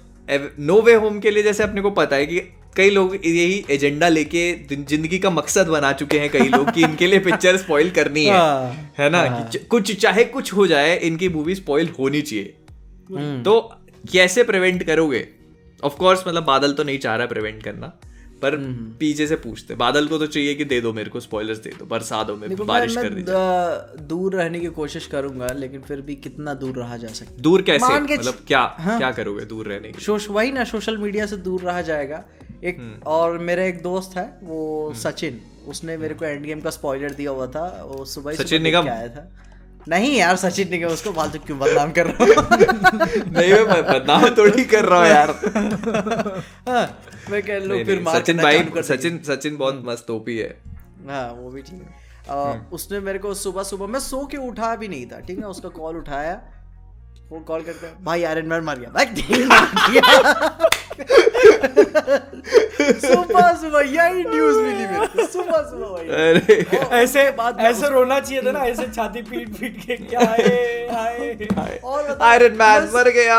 नो 0.58 0.82
वे 0.82 0.94
होम 0.94 1.20
के 1.20 1.30
लिए 1.30 1.42
जैसे 1.42 1.62
अपने 1.62 1.80
को 1.80 1.90
पता 1.90 2.16
है 2.16 2.26
कि 2.26 2.40
कई 2.76 2.90
लोग 2.90 3.14
यही 3.14 3.64
एजेंडा 3.70 4.08
लेके 4.08 4.52
ज़िंदगी 4.84 5.18
का 5.18 5.30
मकसद 5.30 5.66
बना 5.66 5.92
चुके 5.92 6.18
हैं 6.18 6.30
कई 6.30 6.48
लोग 6.48 6.70
कि 6.70 6.82
इनके 6.82 7.06
लिए 7.06 7.18
पिक्चर 7.18 7.56
स्पॉइल 7.56 7.90
करनी 7.90 8.24
है। 8.24 8.32
हाँ, 8.32 8.92
है 8.98 9.10
ना? 9.10 9.48
कि 9.52 9.58
कुछ 9.58 10.00
चाहे 10.00 10.24
कुछ 10.24 10.52
हो 10.52 10.66
जाए 10.66 10.98
इनकी 10.98 11.28
मूवी 11.28 11.54
स्पॉइल 11.54 11.88
होनी 11.98 12.22
चाहिए। 12.22 12.54
हम्म। 13.10 13.42
तो 13.42 13.74
कैसे 14.12 14.42
प्रिवेंट 14.42 14.82
करोगे? 14.82 15.28
ऑफ़ 15.84 15.96
कोर्स 15.96 16.24
मतलब 16.28 16.44
बादल 16.44 16.72
तो 16.72 16.84
नहीं 16.84 16.98
चाह 16.98 17.16
रहा 17.16 17.26
प्रिवेंट 17.26 17.62
करना। 17.62 18.00
पर 18.42 18.54
हम्म। 18.54 18.92
पीछे 18.92 19.26
से 19.26 19.36
पूछते 19.36 19.74
बादल 19.74 20.06
को 20.06 20.18
तो 20.18 20.26
चाहिए 20.26 20.54
कि 20.54 20.64
दे 20.64 20.80
दो 20.80 20.92
मेरे 20.92 21.10
को 21.10 21.20
स्पॉयलर्स 21.20 21.58
दे 21.58 21.70
दो 21.78 21.84
बरसा 21.84 22.22
दो 22.22 22.36
मैं 22.36 22.48
देखो 22.50 22.64
बारिश 22.64 22.96
कर 22.96 23.08
दीजिए 23.08 24.06
दूर 24.06 24.34
रहने 24.34 24.60
की 24.60 24.66
कोशिश 24.66 25.06
करूँगा 25.06 25.46
लेकिन 25.46 25.80
फिर 25.80 26.00
भी 26.00 26.14
कितना 26.14 26.54
दूर 26.54 26.76
रहा 26.76 26.96
जा 26.96 27.08
सकता 27.08 27.42
दूर 27.42 27.62
कैसे? 27.62 28.00
मतलब 28.00 28.38
क्या 28.46 28.76
हाँ। 28.78 28.98
क्या 28.98 29.12
करोगे 29.12 29.44
दूर 29.44 29.66
रहने 29.66 29.92
की 29.92 30.32
वही 30.32 30.52
ना 30.52 30.64
सोशल 30.64 30.96
मीडिया 30.96 31.26
से 31.26 31.36
दूर 31.36 31.60
रहा 31.60 31.82
जाएगा। 31.82 32.24
एक 32.64 32.78
हम्म। 32.78 33.02
और 33.06 33.38
मेरा 33.38 33.64
एक 33.64 33.82
दोस्त 33.82 34.16
है 34.16 34.38
वो 34.42 34.92
सचिन 34.96 35.40
उसने 35.68 35.96
मेरे 35.96 36.14
को 36.14 36.24
एंड 36.24 36.44
गेम 36.46 36.60
का 36.60 36.70
स्पॉइलर 36.70 37.10
दिया 37.10 37.30
हुआ 37.30 37.46
था 37.46 37.84
वो 37.88 38.04
सुबह 38.04 38.34
सचिन 38.34 38.62
निगम? 38.62 38.88
आया 38.88 39.08
था। 39.08 39.30
नहीं 39.88 40.16
यार 40.16 40.36
सचिन 40.36 40.68
ने 40.70 40.84
उसको 40.84 41.12
फालतू 41.12 41.38
क्यों 41.38 41.58
बदनाम 41.58 41.92
कर 41.92 42.06
रहा 42.06 42.24
हूँ? 42.24 42.34
नहीं 43.32 43.52
मैं 43.52 43.82
बदनाम 43.82 44.28
थोड़ी 44.28 44.64
कर 44.64 44.84
रहा 44.84 44.98
हूँ 44.98 45.08
यार। 45.08 45.30
हाँ, 46.68 46.98
मैं 47.30 47.42
कह 47.42 47.58
लू 47.58 47.84
फिर 47.84 48.04
सचिन 48.08 48.36
भाई। 48.36 48.64
सचिन 48.82 49.22
सचिन 49.22 49.56
बहुत 49.56 49.82
मस्त 49.84 50.10
ओपी 50.10 50.38
है। 50.38 50.60
हाँ 51.08 51.32
वो 51.32 51.50
भी 51.50 51.62
ठीक 51.62 51.82
है। 51.82 52.02
हम्म। 52.30 52.74
उसने 52.76 53.00
मेरे 53.00 53.18
को 53.18 53.34
सुबह 53.34 53.62
सुबह 53.62 53.86
मैं 53.86 54.00
सो 54.00 54.26
के 54.26 54.36
उठा 54.36 54.76
भी 54.76 54.88
नहीं 54.88 55.06
था 55.06 55.20
ठीक 55.20 55.38
है? 55.38 55.44
उसका 55.44 55.68
कॉल 55.68 55.96
उठाया। 55.96 56.42
वो 57.34 57.40
कॉल 57.46 57.62
करता 57.62 57.86
है। 57.86 57.92
भाई 58.04 58.22
आयरन 58.24 58.46
मैन 58.46 58.62
मर 58.64 58.78
गया। 58.78 58.90
भाई 58.94 59.44
मार 59.46 59.64
दिया। 59.90 60.02
सुबह 63.00 63.52
सुबह 63.60 63.80
यही 63.90 64.22
न्यूज़ 64.24 64.58
मिली 64.58 64.86
मेरे 64.86 65.06
को। 65.06 65.26
सुबह 65.26 65.62
सुबह 65.70 65.86
वही। 65.86 66.08
अरे। 66.08 66.56
ऐसे 67.02 67.24
में 67.30 67.64
ऐसे 67.66 67.88
रोना 67.90 68.18
चाहिए 68.20 68.42
था 68.42 68.52
ना 68.52 68.64
ऐसे 68.66 68.86
छाती 68.88 69.22
पीट 69.22 69.48
पीट 69.58 69.80
के 69.84 69.96
क्या 69.96 70.20
हाय 70.20 70.42
हाय 70.92 71.78
और 71.84 72.18
आयरन 72.22 72.56
मैन 72.58 72.88
मर 72.94 73.10
गया। 73.14 73.38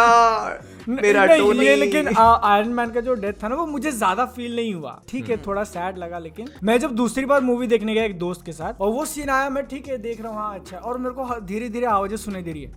मेरा 0.88 1.26
टोनी 1.28 1.76
लेकिन 1.76 2.08
आयरन 2.18 2.70
मैन 2.74 2.90
का 2.92 3.02
जो 3.02 3.14
डेथ 3.22 3.34
था 3.44 3.48
ना 3.48 3.56
वो 3.56 3.66
मुझे 3.68 3.92
ज़्यादा 3.92 4.26
फील 4.36 4.56
नहीं 4.56 4.74
हुआ। 4.74 5.00
ठीक 5.10 5.30
है 5.30 5.38
थोड़ा 5.46 5.64
सैड 5.64 5.98
लगा 5.98 6.20
लेकिन 6.20 6.50
मैं 6.64 6.78
जब 6.80 6.92
दूसरी 6.96 7.26
बार 7.26 7.42
मूवी 7.42 7.68
देखने 7.68 7.94
गया 7.94 8.04
एक 8.04 8.18
दोस्त 8.20 8.46
के 8.46 8.52
साथ 8.54 8.82
और 8.82 8.92
वो 8.94 9.06
सीन 9.06 9.30
आया 9.30 9.50
मैं 9.50 9.66
ठीक 9.68 9.88
है 9.88 9.98
देख 10.00 10.22
रहा 10.22 10.32
हूँ 10.32 10.40
हाँ 10.40 10.60
अच्छा। 10.60 10.78
और 10.78 10.98
मेरे 10.98 11.16
को 11.16 11.40
धीरे 11.46 11.70
धीरे 11.70 11.86
आवाज़ें 11.88 12.18
सुनाई 12.18 12.42
दे 12.42 12.52
रही 12.52 12.64
है। 12.64 12.72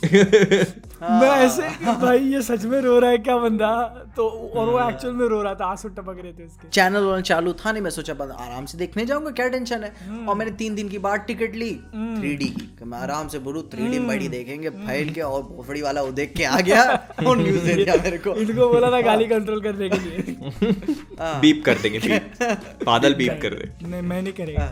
मैं 1.02 1.28
ऐसे 1.30 1.68
कि 1.78 1.92
भाई 2.00 2.18
ये 2.18 2.40
सच 2.42 2.64
में 2.64 2.80
रो 2.80 2.98
रहा 2.98 3.10
है 3.10 3.18
क्या 3.18 3.36
बंदा? 3.36 3.68
तो 4.16 4.28
और 4.56 4.68
वो 4.68 4.88
एक्चुअल 4.88 5.14
में 5.14 5.26
रो 5.28 5.42
रहा 5.42 5.54
था 5.54 5.66
आँसू 5.66 5.88
टपक 5.88 6.20
रहे 6.22 6.32
थे 6.32 6.44
उसके। 6.44 6.68
चैनल 6.68 7.04
वाला 7.04 7.20
चालू 7.20 7.52
था 7.52 7.72
नहीं 7.72 7.82
मैं 7.82 7.90
सोचा 7.90 8.14
बस 8.14 8.30
आराम 8.38 8.64
से 8.66 8.78
देखने 8.78 9.06
जाऊँगा 9.06 9.30
क्या 9.30 9.48
टेंशन 9.48 9.84
है? 9.84 9.92
और 10.28 10.36
मैंने 10.36 10.52
तीन 10.52 10.74
दिन 10.74 10.88
की 10.88 10.98
बाद 10.98 11.20
टिकट 11.20 11.54
ली 11.54 11.70
थ्री 12.18 12.34
डी 12.36 12.48
की। 12.50 12.84
मैं 12.84 12.98
आराम 12.98 13.28
से 13.28 13.38
बोलू 13.38 13.62
थ्री 13.72 13.88
डी 13.88 13.98
बड़ी 13.98 14.28
देखेंगे 14.28 14.70
फैल 14.70 15.10
के 15.10 15.20
और 15.20 15.42
भोसड़ी 15.42 15.82
वाला 15.82 16.02
वो 16.02 16.10
देख 16.12 16.32
के 16.36 16.44
आ 16.44 16.60
गया 16.60 16.84
और 17.26 17.36
न्यूज़ 17.38 17.66
दे 17.66 17.74
दिया 17.74 17.94
मेरे 18.02 18.18
को। 18.18 18.34
इनको 18.34 18.68
बोला 18.68 18.90
था 18.90 19.00
गाली 19.00 19.26
कंट्रोल 19.26 19.60
करने 19.60 19.88
के 19.88 19.98
लिए। 19.98 20.72
बीप 21.40 21.62
कर 21.66 21.78
देंगे 21.78 21.98
बीप 21.98 22.32
बादल 22.84 23.14
बीप 23.14 23.38
कर 23.42 23.54
दे 23.54 23.70
नहीं 23.88 24.02
मैं 24.02 24.22
नहीं 24.22 24.32
करेगा। 24.32 24.66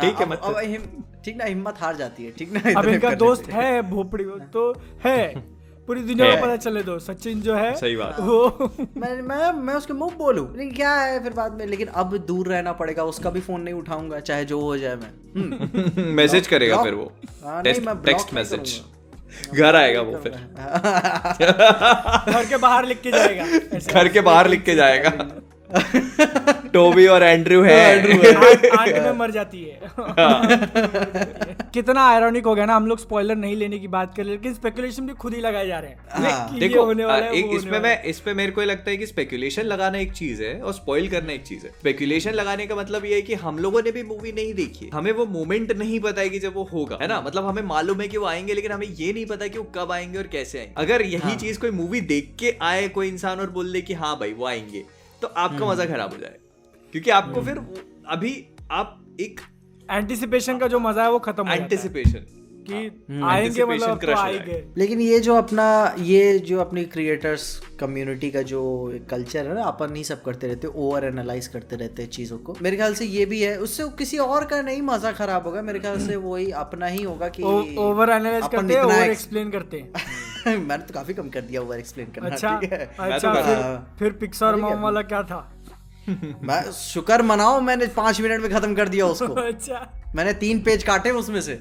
ठीक 0.00 0.16
है, 0.16 0.28
मतलब- 0.28 0.56
अब 0.56 1.20
ठीक 1.24 1.36
ना 1.36 1.44
हिम्मत 1.44 1.74
हार 1.80 1.96
जाती 1.96 2.24
है 2.24 2.30
ठीक 2.30 2.52
ना? 2.52 2.80
अब 2.80 2.88
इनका 2.88 3.10
दोस्त 3.10 3.50
है। 3.50 3.82
भोपड़ी 3.82 4.24
वो 4.24 4.38
तो 4.52 4.82
है। 5.04 5.52
पूरी 5.86 6.00
दुनिया 6.00 6.26
है। 6.26 6.36
को 6.36 6.46
पता 6.46 6.56
चले 6.56 6.82
दो 6.82 6.98
सचिन 6.98 7.40
जो 7.40 7.54
है 7.54 7.76
सही 7.76 7.96
बात। 7.96 8.20
वो 8.20 8.70
मैं 8.96 9.22
मैं 9.22 9.52
मैं 9.52 9.74
उसके 9.74 9.92
मुँह 9.92 10.12
बोलूँ 10.18 10.56
लेकिन 10.56 10.74
क्या 10.74 10.94
है 10.94 11.22
फिर 11.22 11.32
बाद 11.32 11.52
में? 11.52 11.66
लेकिन 11.66 11.86
अब 11.86 12.16
दूर 12.16 12.48
रहना 12.48 12.72
पड़ेगा 12.72 13.04
उसका 13.04 13.30
भी 13.30 13.40
फ़ोन 13.40 13.60
नहीं 13.60 13.74
उठाऊँगा 13.74 14.20
चाहे 14.20 14.44
जो 14.44 14.60
हो 14.60 14.78
जाए 14.78 14.96
मैं। 14.96 15.10
हम्म। 15.36 16.02
मैसेज 16.16 16.46
करेगा 16.46 16.82
फिर 16.82 16.94
वो। 16.94 17.12
हाँ, 17.44 17.62
टेक्स्ट 17.62 18.34
मैसेज 18.34 18.82
घर 19.54 19.76
आएगा 19.76 20.00
वो 20.00 20.16
फिर। 20.22 20.32
घर 22.32 22.44
के 22.44 22.56
बाहर 22.56 22.86
लिख 22.86 23.00
के 23.00 23.10
जाएगा 23.10 23.78
घर 23.78 24.08
के 24.08 24.20
बाहर 24.20 24.48
लिख 24.48 24.64
के 24.64 24.74
जाएगा। 24.74 25.10
टोबी 26.72 27.06
और 27.06 27.22
एंड्रू 27.22 27.62
है। 27.62 27.76
आंट 28.70 29.02
में 29.02 29.12
मर 29.12 29.30
जाती 29.30 29.62
है। 29.62 29.80
कितना 31.74 32.02
आयरॉनिक 32.08 32.46
हो 32.46 32.54
गया 32.54 32.64
ना 32.66 32.74
हम 32.76 32.86
लोग 32.86 32.98
स्पॉइलर 32.98 33.36
नहीं 33.36 33.56
लेने 33.56 33.78
की 33.78 33.88
बात 33.88 34.14
कर 34.16 34.24
रहे 34.24 34.32
लेकिन 34.32 34.54
स्पेकुलेशन 34.54 35.06
भी 35.06 35.12
खुद 35.12 35.34
ही 35.34 35.40
लगाए 35.40 35.66
जा 35.66 35.78
रहे 35.78 35.90
हैं। 35.90 35.98
हाँ। 36.24 36.58
देखो 36.58 36.84
होने 36.84 37.04
वाला 37.04 37.24
है, 37.24 37.32
एक 37.32 37.50
इसमें 37.52 37.78
मैं 37.80 38.02
इस 38.02 38.20
पे 38.20 38.34
मेरे 38.34 38.52
को 38.52 38.60
ये 38.60 38.66
लगता 38.66 38.90
है 38.90 38.96
कि 38.96 39.06
स्पेकुलेशन 39.06 39.62
लगाना 39.62 39.98
एक 39.98 40.12
चीज़ 40.12 40.42
है 40.42 40.54
और 40.60 40.72
स्पॉइल 40.72 41.08
करना 41.08 41.32
एक 41.32 41.42
चीज़ 41.42 41.66
है। 41.66 41.70
स्पेकुलेशन 41.70 42.32
लगाने 42.32 42.66
का 42.66 42.76
मतलब 42.76 43.04
ये 43.04 43.14
है 43.14 43.22
कि 43.22 43.34
हम 43.34 43.58
लोगों 43.58 43.82
ने 43.82 43.92
भी 43.92 44.02
मूवी 44.02 44.32
नहीं 44.32 44.54
देखी 44.54 44.84
है। 44.84 44.90
हमें 44.94 45.12
वो 45.12 45.26
मोमेंट 45.26 45.72
नहीं 45.72 46.00
पता 46.00 46.20
है 46.20 46.28
कि 46.28 46.38
जब 46.38 46.54
वो 46.54 46.68
होगा 46.72 46.98
है 47.02 47.08
ना? 47.08 47.20
मतलब 47.20 47.46
हमें 47.46 47.62
मालूम 47.62 48.00
है 48.00 48.08
कि 48.08 48.16
वो 48.16 48.26
आएँगे 48.26 48.54
लेकिन 48.54 48.72
हमें 48.72 48.86
ये 48.86 49.12
नहीं 49.12 49.26
पता 49.26 49.46
कि 49.46 49.58
वो 49.58 49.64
कब 49.76 49.92
आएँगे 49.92 50.18
और 50.18 50.26
कैसे 50.26 50.58
आएँगे। 50.58 50.74
अगर 50.76 51.02
यही 51.02 51.36
चीज़ 51.36 51.58
कोई 51.60 51.70
मूवी 51.70 52.00
देख 52.00 52.34
के 52.38 52.54
आए 52.62 52.88
कोई 52.88 53.08
इंसान 53.08 53.40
और 53.40 53.50
बोल 53.50 53.72
दे 53.72 53.80
कि 53.80 53.94
हाँ 53.94 54.16
भाई 54.20 54.32
वो 54.32 54.46
आएँगे 54.46 54.84
तो 55.22 55.28
आपका 55.28 55.66
मज़ा 55.66 55.84
खराब 55.86 56.12
हो 56.12 56.18
जाएगा। 56.18 56.90
क्योंकि 56.92 57.10
आपको 57.12 57.42
फिर 57.42 57.58
अभी 58.08 58.34
आप 58.70 58.98
एक 59.20 59.40
एंटिसिपेशन 59.88 60.58
का 60.58 60.66
जो 60.66 60.78
मज़ा 60.80 61.02
है 61.02 61.10
वो 61.10 61.18
खत्म 61.20 61.46
हो 61.46 61.50
है। 61.50 61.60
एंटिसिपेशन 61.60 62.26
कि 62.66 62.74
हम्म, 62.74 63.24
आएँगे 63.24 63.64
मतलब 63.64 64.00
तो 64.00 64.14
आएँगे। 64.14 64.62
लेकिन 64.78 65.00
ये 65.00 65.18
जो 65.20 65.34
अपना 65.34 65.94
ये 66.00 66.38
जो 66.40 66.60
अपनी 66.60 66.84
क्रिएटर्स 66.84 67.46
कम्युनिटी 67.80 68.30
का 68.30 68.42
जो 68.42 68.60
कल्चर 69.10 69.46
है 69.46 69.54
ना 69.54 69.62
अपन 69.62 69.92
नहीं 69.92 70.02
सब 70.02 70.22
करते 70.22 70.46
रहते 70.46 70.66
ओवर 70.66 71.04
एनालाइज 71.04 71.46
करते 71.46 71.76
रहते 71.76 72.02
हैं 72.02 72.10
चीज़ों 72.10 72.38
को। 72.38 72.56
मेरे 72.62 72.76
ख्याल 72.76 72.94
से 72.94 73.04
ये 73.06 73.24
भी 73.26 73.42
है। 73.42 73.56
उससे 73.58 73.88
किसी 73.98 74.18
और 74.18 74.44
का 74.44 74.60
नहीं 74.62 74.82
मज़ा 74.82 75.12
खराब 75.12 75.46
होगा। 75.46 75.62
मेरे 75.62 75.78
ख्याल 75.78 75.98
से 76.06 76.16
वही 76.18 76.50
अपना 76.58 76.86
ही 76.86 77.02
होगा 77.02 77.28
कि 77.28 77.42
ओवर 77.78 78.10
एनालाइज 78.10 78.46
करते 78.52 78.74
हैं 78.74 78.82
ओवर 78.82 79.10
एक्सप्लेन 79.10 79.50
करते 79.50 79.78
हैं। 79.78 79.92
मैंने 80.46 80.84
तो 80.84 80.94
काफ़ी 80.94 81.14
कम 81.14 81.28
कर 81.28 81.40
दिया 81.40 81.60
ओवर 81.60 81.78
एक्सप्लेन 81.78 82.06
करना 82.06 82.28
अच्छा 82.28 82.58
ठीक 82.58 82.72
है? 82.72 82.78
अच्छा 82.98 83.34
तो 83.34 83.42
फिर 83.42 83.58
हाँ। 83.62 83.96
फिर 83.98 84.12
पिक्सर 84.12 84.56
मॉम 84.56 84.80
वाला 84.80 85.02
क्या 85.02 85.22
था? 85.22 85.52
मैं 86.42 86.72
शुक्र 86.72 87.22
मनाओ 87.22 87.60
मैंने 87.60 87.86
पाँच 87.86 88.20
मिनट 88.20 88.40
में 88.40 88.50
खत्म 88.52 88.74
कर 88.74 88.88
दिया 88.88 89.06
उसको। 89.06 89.26
अच्छा। 89.48 90.04
मैंने 90.14 90.32
तीन 90.32 90.62
पेज 90.62 90.82
काटे 90.82 91.10
उसमें 91.10 91.40
से। 91.40 91.54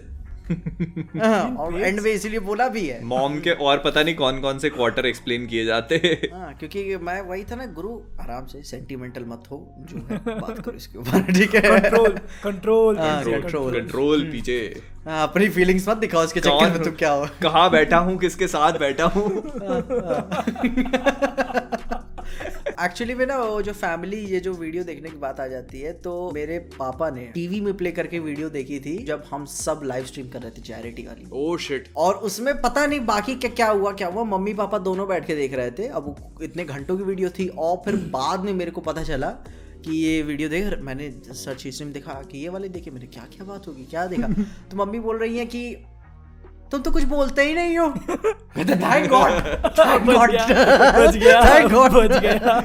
और 0.51 1.79
एंड 1.81 1.99
में 1.99 2.11
इसीलिए 2.11 2.39
बोला 2.41 2.67
भी 2.67 2.85
है। 2.87 3.03
मॉम 3.05 3.39
के 3.39 3.51
और 3.61 3.77
पता 3.85 4.03
नहीं 4.03 4.15
कौन 4.15 4.39
कौन 4.41 4.59
से 4.59 4.69
क्वार्टर 4.69 5.05
एक्सप्लेन 5.05 5.45
किए 5.47 5.65
जाते 5.65 5.95
हैं। 6.05 6.17
हाँ 6.33 6.53
क्योंकि 6.53 6.95
मैं 7.01 7.19
वही 7.21 7.43
था 7.43 7.55
ना 7.55 7.65
गुरु 7.75 7.97
आराम 8.21 8.45
से 8.45 8.61
सेंटिमेंटल 8.63 9.25
मत 9.27 9.43
हो 9.51 9.57
जो 9.91 10.05
है 10.09 10.17
बात 10.27 10.59
करो 10.59 10.75
इसके 10.75 10.97
ऊपर 10.99 11.33
ठीक 11.33 11.55
है? 11.55 11.61
कंट्रोल 11.61 12.09
कंट्रोल 12.43 12.97
हाँ, 12.97 13.23
control. 13.23 13.73
कंट्रोल 13.73 14.23
पीछे। 14.31 14.59
हाँ, 15.05 15.21
अपनी 15.27 15.49
फीलिंग्स 15.49 15.87
मत 15.89 15.97
दिखाओ 15.97 16.23
इसके 16.23 16.39
चक्कर 16.39 16.69
में 16.71 16.83
तुम 16.83 16.93
क्या 16.95 17.11
हो? 17.11 17.27
कहाँ 17.41 17.69
बैठा 17.71 17.97
हूँ 17.99 18.17
किसके 18.19 18.47
साथ 18.47 18.79
बैठा 18.79 19.05
हूँ। 19.15 19.29
एक्चुअली 22.81 23.13
में 23.15 23.25
ना 23.25 23.37
वो 23.37 23.61
जो 23.61 23.73
फैमिली 23.73 24.17
ये 24.25 24.39
जो 24.39 24.53
वीडियो 24.53 24.83
देखने 24.83 25.09
की 25.09 25.17
बात 25.17 25.39
आ 25.39 25.47
जाती 25.47 25.79
है 25.81 25.91
तो 25.93 26.31
मेरे 26.33 26.57
पापा 26.79 27.09
ने 27.09 27.25
टीवी 27.33 27.59
में 27.61 27.73
प्ले 27.77 27.91
करके 27.91 28.19
वीडियो 28.19 28.49
देखी 28.49 28.79
थी 28.79 28.97
जब 29.05 29.23
हम 29.31 29.45
सब 29.45 29.81
लाइव 29.83 30.05
स्ट्रीम 30.05 30.29
कर 30.29 30.41
रहे 30.41 30.51
थे 30.51 30.61
चैरिटी 30.61 31.05
वाली। 31.07 31.27
ओ 31.33 31.57
शिट 31.57 31.89
और 31.97 32.15
उसमें 32.15 32.53
पता 32.61 32.85
नहीं 32.85 32.99
बाकी 33.05 33.35
क्या 33.35 33.51
क्या 33.51 33.69
हुआ 33.69 33.91
क्या 33.91 34.07
हुआ 34.07 34.23
मम्मी 34.23 34.53
पापा 34.53 34.77
दोनों 34.79 35.07
बैठ 35.07 35.25
के 35.25 35.35
देख 35.35 35.53
रहे 35.53 35.71
थे। 35.71 35.87
अब 35.87 36.39
इतने 36.43 36.65
घंटों 36.65 36.97
की 36.97 37.03
वीडियो 37.03 37.29
थी 37.29 37.47
और 37.47 37.81
फिर 37.85 37.95
बाद 38.11 38.39
में 38.39 38.53
मेरे 38.53 38.71
को 38.71 38.81
पता 38.81 39.03
चला 39.03 39.29
कि 39.85 39.97
ये 39.97 40.21
वीडियो 40.21 40.49
देख 40.49 40.79
मैंने 40.79 41.09
सर्च 41.33 41.63
हिस्ट्री 41.65 41.85
में 41.85 41.93
देखा 41.93 42.21
कि 42.31 42.37
ये 42.37 42.49
वाले 42.49 42.69
देखे 42.69 42.91
मैंने 42.91 43.07
क्या 43.07 43.27
क्या 43.35 43.45
बात 43.45 43.67
होगी 43.67 43.85
क्या 43.85 44.05
देखा? 44.07 44.27
तो 44.71 44.77
मम्मी 44.77 44.99
बोल 44.99 45.17
रही 45.17 45.37
है 45.37 45.45
कि 45.45 45.75
तुम 46.71 46.81
तो 46.81 46.91
कुछ 46.91 47.03
बोलते 47.03 47.43
ही 47.45 47.53
नहीं 47.53 47.77
हो। 47.77 47.87
थैंक 48.57 49.07
गॉड 49.09 49.31
थैंक 49.79 50.03
गॉड 50.05 50.31
बच 50.31 51.15
गया, 51.15 51.41
थैंक 51.45 51.71
गॉड 51.71 51.91
बच 51.91 52.19
गया। 52.21 52.61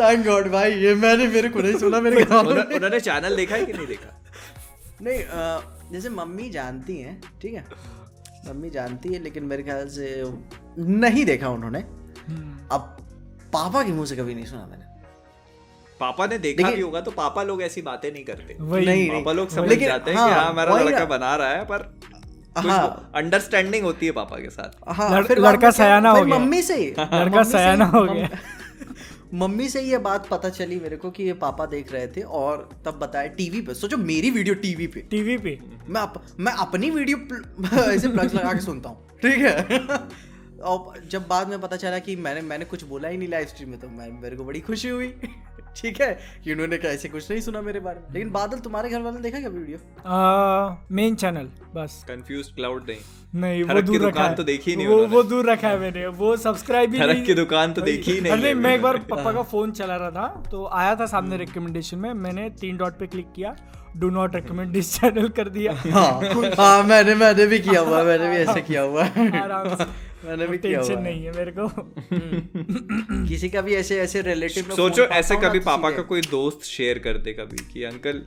थैंक 0.00 0.26
गॉड 0.26 0.50
भाई 0.52 0.74
ये 0.82 0.94
मैंने 0.94 1.26
मेरे 1.28 1.48
को 1.48 1.60
नहीं 1.60 1.78
सुना 1.78 2.00
मेरे 2.00 2.24
घर 2.24 2.34
वालों 2.34 2.56
उन्होंने 2.56 3.00
चैनल 3.00 3.36
देखा 3.36 3.54
है 3.54 3.64
कि 3.66 3.72
नहीं 3.72 3.86
देखा? 3.86 4.10
नहीं 5.02 5.18
जैसे 5.92 6.08
मम्मी 6.10 6.48
जानती 6.50 6.96
हैं 6.98 7.20
ठीक 7.42 7.54
है? 7.54 7.64
मम्मी 8.48 8.70
जानती 8.70 9.12
है 9.12 9.22
लेकिन 9.22 9.44
मेरे 9.44 9.62
ख्याल 9.62 9.88
से 9.88 10.22
नहीं 10.78 11.24
देखा 11.24 11.48
उन्होंने। 11.48 11.78
अब 12.72 12.96
पापा 13.52 13.82
के 13.82 13.92
मुँह 13.92 14.06
से 14.06 14.16
कभी 14.16 14.34
नहीं 14.34 14.44
सुना 14.44 14.66
मैंने। 14.66 14.84
पापा 16.00 16.26
ने 16.26 16.38
देखा 16.38 16.70
भी 16.70 16.80
होगा 16.80 17.00
तो 17.00 17.10
पापा 17.10 17.42
लोग 17.42 17.62
ऐसी 17.62 17.82
बातें 17.82 18.10
नहीं 18.12 18.24
करते। 18.24 18.56
नहीं, 18.60 19.08
पापा 19.10 19.32
लोग 19.32 19.48
समझ 19.50 19.78
जाते 19.78 20.10
हैं 20.10 20.18
हाँ, 20.18 20.28
कि 20.28 20.34
हाँ 20.34 20.48
हमारा 20.48 20.78
लड़का 20.78 21.04
बना 21.06 21.34
रहा 21.36 21.48
है 21.48 21.64
पर 21.64 21.82
हाँ। 22.04 22.19
अंडरस्टैंडिंग 23.14 23.84
होती 23.84 24.06
है 24.06 24.12
पापा 24.12 24.36
के 24.36 24.50
साथ। 24.50 24.92
हाँ 24.92 25.16
लड़- 25.16 25.28
फिर 25.28 25.38
लड़का 25.38 25.70
सयाना 25.70 26.10
हो 26.10 26.24
गया। 26.24 26.38
मम्मी 26.38 26.62
से। 26.62 26.94
लड़का 26.98 27.42
सयाना 27.42 27.84
हो 27.84 28.04
गया। 28.04 28.28
मम्मी 29.34 29.68
से 29.68 29.82
ये 29.82 29.98
बात 29.98 30.28
पता 30.28 30.48
चली 30.48 30.80
मेरे 30.80 30.96
को 30.96 31.10
कि 31.10 31.22
ये 31.22 31.32
पापा 31.32 31.66
देख 31.66 31.92
रहे 31.92 32.06
थे 32.06 32.20
और 32.20 32.70
तब 32.84 32.94
बताया 32.94 33.26
टीवी 33.26 33.60
पे। 33.60 33.74
सोचो 33.74 33.96
मेरी 33.96 34.30
वीडियो 34.30 34.54
टीवी 34.54 34.86
पे। 34.86 35.00
टीवी 35.00 35.38
पे? 35.38 35.58
मैं 35.88 36.00
अप, 36.00 36.24
मैं 36.40 36.52
अपनी 36.52 36.90
वीडियो 36.90 37.18
ऐसे 37.92 38.08
प्लग्स 38.08 38.34
लगा 38.34 38.52
के 38.52 38.60
सुनता 38.60 38.88
हूँ। 38.88 39.08
ठीक 39.22 39.38
है। 39.38 39.62
और 40.60 41.02
जब 41.08 41.28
बाद 41.28 41.48
में 41.48 41.60
पता 41.60 41.76
चला 41.76 41.98
कि 41.98 42.16
मैंने 42.16 42.40
मैंने 42.40 42.64
कुछ 42.64 42.84
बोला 42.84 43.08
ही 43.08 43.16
नहीं 43.16 43.28
लाइव 43.28 43.46
स्ट्रीम 43.46 43.68
में 43.68 43.80
तो 43.80 43.88
मैं 43.88 44.22
मेरे 44.22 44.36
को 44.36 44.44
बड़ी 44.44 44.60
खुशी 44.60 44.88
हुई। 44.88 45.14
ठीक 45.80 46.00
है? 46.00 46.08
कि 46.44 46.52
उन्होंने 46.52 46.76
क्या 46.78 46.90
ऐसे 46.90 47.08
कुछ 47.08 47.30
नहीं 47.30 47.40
सुना 47.40 47.60
मेरे 47.62 47.80
बारे 47.80 48.00
में। 48.00 48.06
लेकिन 48.14 48.30
बादल 48.30 48.58
तुम्हारे 48.58 48.88
घर 48.90 49.00
वाले 49.02 49.20
देखा 49.20 49.38
क्या 49.38 49.48
वीडियो? 49.48 49.78
मेन 50.96 51.14
चैनल 51.14 51.48
बस। 51.74 52.04
कंफ्यूज 52.08 52.48
क्लाउड 52.54 52.84
नहीं। 52.88 53.40
नहीं 53.40 53.62
वो 53.64 53.80
दूर 53.82 54.06
रखा 54.06 54.24
है। 54.24 54.34
तो 54.34 54.44
देखी 54.44 54.76
नहीं 54.76 54.86
वो 54.86 55.06
वो 55.06 55.22
दूर 55.22 55.50
रखा 55.50 55.68
है 55.68 55.78
मैंने। 55.80 56.06
वो 56.20 56.36
सब्सक्राइब 56.36 56.94
ही 56.94 57.00
नहीं 57.00 57.24
की 57.24 57.34
दुकान 57.34 57.72
तो 57.72 57.82
देखी 57.82 58.12
ही 58.12 58.20
नहीं 58.20 58.32
अरे 58.32 58.54
मैं 58.54 58.74
एक 58.74 58.82
बार 58.82 58.96
पापा 59.10 59.32
का 59.32 59.42
फ़ोन 59.52 59.72
चला 59.72 59.96
रहा 59.96 60.10
था 60.10 60.42
तो 60.50 60.68
आया 60.72 60.94
था 60.96 61.06
सामने 61.06 61.36
रिकमेंडेशन 61.36 61.98
में। 61.98 62.12
मैंने 62.14 62.48
तीन 62.60 62.76
डॉट 62.76 62.98
पे 62.98 63.06
क्लिक 63.06 63.32
किया। 63.36 63.54
Do 63.96 64.08
not 64.10 64.34
recommend 64.34 64.72
this 64.72 64.94
channel 64.94 65.28
कर 65.36 65.48
दिया। 65.48 65.72
हाँ 65.92 66.12
हाँ 66.58 66.82
मैंने 66.84 67.14
मैंने 67.14 67.46
भी 67.46 67.58
किया 67.58 67.80
हुआ 67.80 68.02
मैंने 68.04 68.28
भी 68.30 68.36
ऐसे 68.36 68.60
किया 68.60 68.82
हुआ 68.82 69.04
है। 69.04 69.42
आराम 69.42 69.74
से। 69.74 69.84
मैंने 70.24 70.46
भी 70.46 70.58
किया 70.58 70.80
टेंशन 70.80 71.02
नहीं 71.02 71.24
है 71.24 71.32
मेरे 71.32 71.52
को। 71.58 71.68
किसी 73.26 73.48
का 73.48 73.60
भी 73.60 73.74
ऐसे 73.74 74.00
ऐसे 74.00 74.22
रिलेटिव 74.22 74.64
सोचो 74.70 75.02
ऐसे 75.02 75.36
कभी 75.36 75.60
पापा 75.60 75.90
का 75.90 76.02
कोई 76.02 76.20
दोस्त 76.20 76.62
शेयर 76.62 76.98
कर 76.98 77.18
दे 77.18 77.32
कभी 77.32 77.72
कि 77.72 77.84
अंकल 77.84 78.22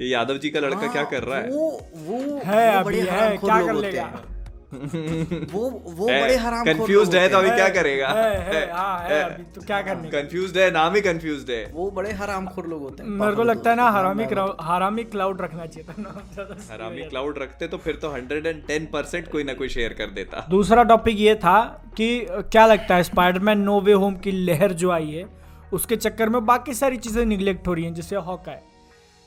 ये 0.00 0.08
यादव 0.08 0.38
जी 0.38 0.50
का 0.50 0.60
लड़का 0.60 0.92
क्या 0.92 1.04
कर 1.04 1.22
रहा 1.22 1.38
है? 1.38 1.50
वो 1.50 1.88
वो 1.94 2.40
है 2.44 2.76
अभी 2.76 2.98
है 2.98 3.36
क्या 3.36 3.66
कर 3.66 3.74
लेगा? 3.74 4.02
हैं। 4.02 4.39
वो 5.52 5.60
वो 5.86 6.06
बड़े 6.06 6.34
हराम 6.36 6.64
कंफ्यूज्ड 6.64 7.14
है 7.14 7.28
तो 7.28 7.38
अभी 7.38 7.50
क्या 7.50 7.68
करेगा? 7.68 8.08
है, 8.08 8.36
है, 8.42 8.60
हाँ, 8.72 8.98
है, 9.00 9.22
अभी 9.22 9.42
तो 9.54 9.60
क्या 9.60 9.80
करने 9.82 10.10
का? 10.10 10.20
कंफ्यूज्ड 10.20 10.58
है 10.58 10.70
नाम 10.70 10.94
ही 10.94 11.00
कंफ्यूज्ड 11.00 11.50
है। 11.50 11.64
वो 11.72 11.90
बड़े 11.90 12.12
हरामखोर 12.12 12.66
लोग 12.66 12.82
होते 12.82 13.02
हैं। 13.02 13.10
मेरे 13.10 13.34
को 13.36 13.42
लगता 13.42 13.70
है 13.70 13.76
ना 13.76 13.88
हरामी 13.90 14.24
हरामी 14.62 15.04
क्लाउड 15.06 15.40
रखना 15.40 15.66
चाहिए 15.66 15.88
था 15.88 15.94
ना 15.98 16.12
हरामी 16.70 17.08
क्लाउड 17.08 17.38
रखते 17.38 17.68
तो 17.68 17.78
फिर 17.78 17.96
तो 17.96 18.12
110 18.12 18.86
परसेंट 18.92 19.30
कोई 19.32 19.44
ना 19.44 19.54
कोई 19.54 19.68
शेयर 19.68 19.92
कर 19.92 20.10
देता। 20.10 20.46
दूसरा 20.50 20.82
टॉपिक 20.84 21.20
ये 21.20 21.34
था 21.34 21.60
कि 21.96 22.26
क्या 22.30 22.66
लगता 22.66 22.94
है 22.94 23.02
स्पाइडरमैन 23.02 23.58
नो 23.60 23.80
वे 23.80 23.92
होम 23.92 24.16
की 24.16 24.32
लहर 24.32 24.72
जो 24.72 24.90
आई 24.90 25.10
है 25.10 25.24
उसके 25.72 25.96
चक्कर 25.96 26.28
में 26.28 26.44
बाकी 26.46 26.74
सारी 26.74 26.96
चीज़ें 26.96 27.24
निगलेक्ट 27.26 27.68
हो 27.68 27.74
रही 27.74 27.84
हैं 27.84 27.94
जैसे 27.94 28.16
हॉकाय 28.16 28.60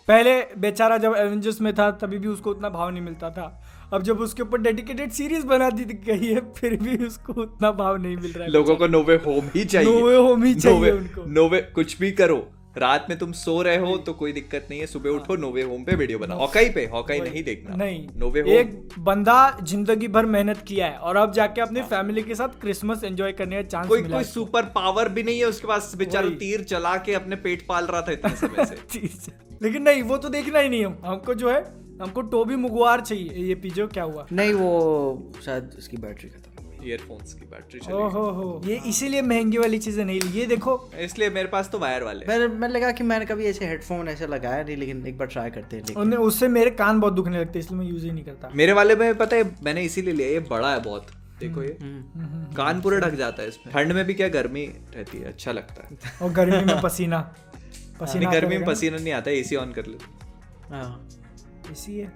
पहले 0.08 0.40
बेचारा 0.58 0.98
जब 0.98 1.14
एवेंजर्स 1.18 1.62
में 1.62 1.74
था 1.76 1.90
तभी 1.92 2.18
भी 2.18 2.28
उसको 2.28 2.50
उतना 2.50 2.70
भाव 2.70 2.90
नहीं 2.90 3.02
मिलता 3.02 3.30
था। 3.30 3.46
अब 3.94 4.04
जब 4.04 4.20
उसके 4.20 4.42
ऊपर 4.44 4.62
डेडिकेटेड 4.62 5.12
सीरीज़ 5.12 5.46
बना 5.46 5.70
दी 5.70 5.84
गई 5.84 6.28
है 6.28 6.42
फिर 6.54 6.76
भी 6.76 6.98
उसको 7.06 7.34
उतना 7.42 7.72
भाव 7.72 7.98
नहीं 7.98 8.16
मिल 8.18 8.32
रहा 8.32 8.44
है 8.44 8.52
लोगों 8.52 8.76
को 8.76 8.88
नोवे 8.88 9.16
होम 9.16 9.50
ही 9.56 9.66
चाहिए। 9.66 9.92
नोवे 9.92 10.16
होम 10.16 10.44
ही 10.44 10.54
चाहिए 10.56 10.92
उनको। 10.92 11.26
नोवे 11.34 11.62
कुछ 11.76 12.00
भी 12.00 12.12
करो। 12.12 12.38
रात 12.78 13.06
में 13.10 13.18
तुम 13.20 13.32
सो 13.32 13.62
रहे 13.62 13.78
हो 13.78 13.98
तो 13.98 14.14
कोई 14.14 14.32
दिक्कत 14.34 14.68
नहीं 14.70 14.80
है। 14.80 14.86
सुबह 14.86 15.10
उठो 15.10 15.36
नोवे 15.36 15.62
होम 15.62 15.84
पे 15.84 15.96
वीडियो 15.96 16.20
बनाओ। 16.20 16.40
हॉकाई 16.40 16.70
पे 16.70 16.86
हॉकाई 16.86 17.20
नहीं 17.20 17.44
देखना। 17.44 17.76
नहीं। 17.76 18.08
नोवे 18.18 18.42
होम 18.42 18.50
एक 18.50 18.90
बंदा 19.00 19.36
ज़िंदगी 19.64 20.08
भर 20.08 20.26
मेहनत 20.26 20.64
किया 20.68 20.88
है 20.88 20.98
और 20.98 21.18
अब 21.18 21.34
जाके 21.34 21.62
अपनी 21.62 21.82
फैमिली 21.82 22.24
के 22.24 22.36
साथ 22.36 22.60
क्रिसमस 22.62 23.04
एंजॉय 23.04 23.32
करने 23.32 23.56
का 23.56 23.70
चांस 23.70 23.88
कोई 23.88 24.02
मिला 24.02 24.18
कोई 24.18 24.24
सुपर 24.24 24.64
पावर 24.76 25.10
भी 25.10 25.24
नहीं 25.24 25.40
है 25.40 25.46
उसके 25.46 25.68
पास। 25.68 25.94
बेचारा 25.98 26.30
तीर 26.30 26.64
चला 26.64 26.96
के 26.98 27.14
अपने 27.14 27.36
पेट 27.36 27.66
पाल 27.70 27.86
रहा 27.86 28.02
था 28.02 28.12
इतने 28.12 28.36
समय 28.36 28.66
से। 28.66 29.32
लेकिन 29.62 29.82
नहीं 29.82 30.04
वो 30.04 30.18
तो 30.18 30.30
देखना 30.30 30.60
ही 30.60 30.70
नहीं 30.70 30.86
हम। 30.86 30.98
हमको 31.06 31.34
जो 31.34 31.52
है 31.52 31.83
हमको 32.02 32.22
टोबी 32.32 32.56
मुगवार 32.56 33.02
चाहिए। 33.02 33.46
ये 33.48 33.56
पीजो 33.56 33.88
क्या 33.88 34.04
हुआ? 34.04 34.26
नहीं 34.32 34.54
वो 34.54 35.32
शायद 35.46 35.76
उसकी 35.78 35.98
बैटरी 35.98 36.30
खत्म 36.30 36.50
ईयरफोन्स 36.86 37.34
की 37.34 37.46
बैटरी 37.46 37.80
चली 37.80 37.94
ओहो 37.94 38.22
हो। 38.32 38.62
ये 38.66 38.80
इसीलिए 38.88 39.22
महँगी 39.22 39.58
वाली 39.58 39.78
चीज़ें 39.80 40.04
नहीं 40.06 40.20
ली। 40.22 40.40
ये 40.40 40.46
देखो। 40.46 40.74
इसलिए 41.00 41.30
मेरे 41.30 41.48
पास 41.48 41.70
तो 41.72 41.80
वायर 41.80 42.04
वाले 42.04 42.26
मैं 42.28 42.48
मैं 42.60 42.70
लगा 42.70 42.92
कि 42.92 43.04
मैंने 43.04 43.26
कभी 43.26 43.46
ऐसे 43.46 43.66
हेडफोन 43.66 44.08
ऐसे 44.10 44.28
लगाया 44.28 44.64
नहीं 44.64 44.76
लेकिन 44.78 45.06
एक 45.08 45.18
बार 45.18 45.28
ट्राई 45.28 45.50
करते 45.50 45.78
हैं 45.78 45.84
लेकिन 45.84 46.14
उससे 46.20 46.48
मेरे 46.50 46.72
कान 46.74 47.00
बहुत 47.00 47.14
दुखने 47.14 47.40
लगते 47.40 47.60
हैं 47.60 47.66
इसलिए 47.66 47.80
मैं 47.80 47.88
यूज़ 47.88 48.06
ही 48.06 48.12
नहीं 48.12 48.24
करता। 48.24 48.50
मेरे 48.56 48.74
वाले 48.74 48.96
में 48.96 49.16
पता 49.18 49.36
है 49.36 49.44
मैंने 49.64 49.84
इसीलिए 49.84 50.14
लिया। 50.14 50.28
ये 50.28 50.40
बड़ा 50.50 50.74
है 50.74 50.82
बहुत। 50.84 51.08
देखो 51.40 51.64
ये। 51.64 51.78
हम्म। 51.82 52.44
कान 52.56 52.82
पूरा 52.82 52.98
ढक 53.00 53.16
जाता 53.16 53.42
है 53.44 53.48
इसमें। 53.48 53.74
ठंड 53.74 53.92
में 53.92 54.04
भी 54.06 54.14
क्या 54.14 54.28
गर्मी 54.30 54.66
रहती 54.96 55.18
है। 55.18 55.26
अच्छा 55.26 55.52
लगता 55.52 55.88
है। 55.88 55.98
और 56.22 56.32
गर्मी 56.34 56.64
में 56.66 56.82
पसीना। 56.82 57.20
नहीं 57.20 57.98
पसीना 58.00 58.32
गर्मी 58.32 58.58
में 58.58 58.66
पसीना 58.68 58.98
नहीं 58.98 59.14
आता 59.14 59.32
एसी 59.32 59.56
ऑन 59.56 59.72
कर 59.72 59.86
लेते 59.86 60.76
है। 60.76 60.82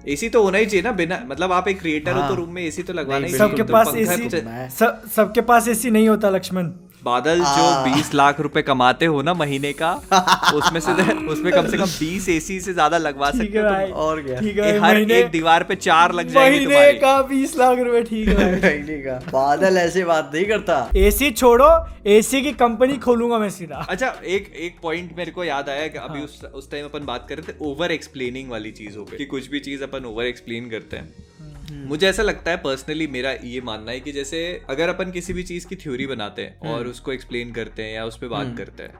एसी 0.08 0.30
तो 0.30 0.44
होना 0.44 0.58
ही 0.58 0.66
चाहिए 0.66 0.84
ना 0.84 0.92
बिना 0.92 1.24
मतलब 1.28 1.52
आप 1.52 1.68
एक 1.68 1.80
क्रिएटर 1.80 2.14
हो 2.14 2.20
हाँ। 2.20 2.30
तो 2.30 2.36
रूम 2.36 2.50
में 2.50 2.62
एसी 2.64 2.84
तो 2.84 2.94
लगवाना 2.94 3.26
ही 3.26 3.32
नहीं, 3.32 3.40
सबके 3.40 3.64
पास 3.64 3.96
एसी 3.96 4.30
तो- 4.30 5.10
सबके 5.16 5.42
पास 5.42 5.68
एसी 5.68 5.92
नहीं 5.92 6.10
होता 6.10 6.30
लक्ष्मण। 6.30 6.72
बादल 7.08 7.40
जो 7.48 7.66
20 7.86 8.14
लाख 8.16 8.40
रुपए 8.42 8.62
कमाते 8.64 9.06
हो 9.08 9.22
ना 9.22 9.34
महीने 9.36 9.74
का 9.82 9.92
उसमें 10.56 10.80
से 10.80 10.92
उसमें 11.28 11.52
कम 11.54 11.68
से 11.68 11.78
कम 11.78 11.86
20 11.96 12.30
एसी 12.30 12.60
से 12.62 12.74
ज़्यादा 12.74 12.98
लगवा 13.00 13.30
सकते 13.32 13.58
हो 13.58 13.64
तुम। 13.66 13.94
और 14.06 14.22
क्या? 14.22 14.40
ठीक 14.42 14.58
है 14.58 14.72
हर 14.80 14.94
महीने 14.96 15.20
एक 15.20 15.30
दीवार 15.32 15.64
पे 15.64 15.76
चार 15.78 16.14
लग 16.14 16.30
जाएँगे 16.30 16.50
महीने 16.50 16.66
तुम्हारे। 16.66 16.94
का 17.00 17.22
बीस 17.30 17.58
लाख 17.58 17.80
रुपए 17.80 18.04
ठीक 18.04 18.28
है 18.30 18.52
महीने 18.52 18.98
का 19.06 19.20
बादल 19.32 19.78
ऐसे 19.78 20.04
बात 20.06 20.32
नहीं 20.34 20.46
करता। 20.46 20.80
एसी 20.98 21.32
छोड़ो 21.34 21.70
एसी 22.10 22.42
की 22.42 22.52
कंपनी 22.56 22.98
खोलूँगा 23.00 23.40
मैं 23.40 23.50
सीधा। 23.52 23.86
अच्छा 23.90 24.14
एक 24.28 24.52
एक 24.68 24.78
पॉइंट 24.84 25.18
मेरे 25.18 25.32
को 25.32 25.44
याद 25.44 25.70
आया 25.70 25.88
कि 25.88 25.98
अभी 26.00 26.22
उस 26.22 26.44
उस 26.54 26.70
टाइम 26.72 26.86
अपन 26.86 27.06
बात 27.06 27.26
कर 27.30 27.38
रहे 27.38 27.52
थे 27.52 27.58
ओवर 27.66 27.92
एक्सप्लेनिंग 27.92 28.50
वाली 28.52 28.72
चीज़ 28.74 28.98
हो 28.98 29.04
गई 29.06 29.18
कि 29.18 29.26
कुछ 29.28 29.50
भी 29.50 29.60
चीज़ 29.62 29.84
अपन 29.84 30.06
ओवर 30.06 30.26
एक्सप्लेन 30.26 30.70
करते 30.70 30.98
हैं। 30.98 31.27
मुझे 31.72 32.10
ऐसा 32.10 32.24
लगता 32.24 32.52
है 32.52 32.58
पर्सनली 32.58 33.08
मेरा 33.08 33.32
ये 33.32 33.62
मानना 33.62 33.92
है 33.92 34.00
कि 34.00 34.12
जैसे 34.12 34.62
अगर 34.70 34.90
अपन 34.90 35.12
किसी 35.12 35.34
भी 35.34 35.44
चीज़ 35.44 35.68
की 35.68 35.76
थ्योरी 35.76 36.08
बनाते 36.08 36.42
हैं 36.42 36.60
और 36.60 36.88
उसको 36.88 37.12
एक्सप्लेन 37.12 37.52
करते 37.52 37.84
हैं 37.84 37.96
या 37.96 38.06
उस 38.06 38.18
पर 38.18 38.28
बात 38.28 38.58
करते 38.58 38.84
हैं 38.84 38.94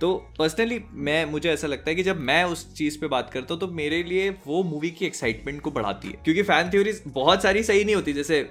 तो 0.00 0.32
पर्सनली 0.38 0.84
मैं 0.92 1.24
मुझे 1.24 1.50
ऐसा 1.50 1.66
लगता 1.66 1.90
है 1.90 1.96
कि 1.96 2.02
जब 2.02 2.20
मैं 2.20 2.44
उस 2.44 2.74
चीज़ 2.74 3.00
पे 3.00 3.06
बात 3.06 3.30
करता 3.30 3.54
हूँ 3.54 3.60
तो 3.60 3.66
मेरे 3.66 4.02
लिए 4.02 4.30
वो 4.30 4.62
मूवी 4.62 4.90
की 4.90 5.06
एक्साइटमेंट 5.06 5.60
को 5.60 5.70
बढ़ाती 5.70 6.08
है। 6.08 6.14
क्योंकि 6.14 6.42
फ़ैन 6.42 6.70
थ्योरीज 6.70 7.02
बहुत 7.06 7.42
सारी 7.42 7.62
सही 7.62 7.84
नहीं 7.84 7.94
होती 7.94 8.12
जैसे 8.12 8.50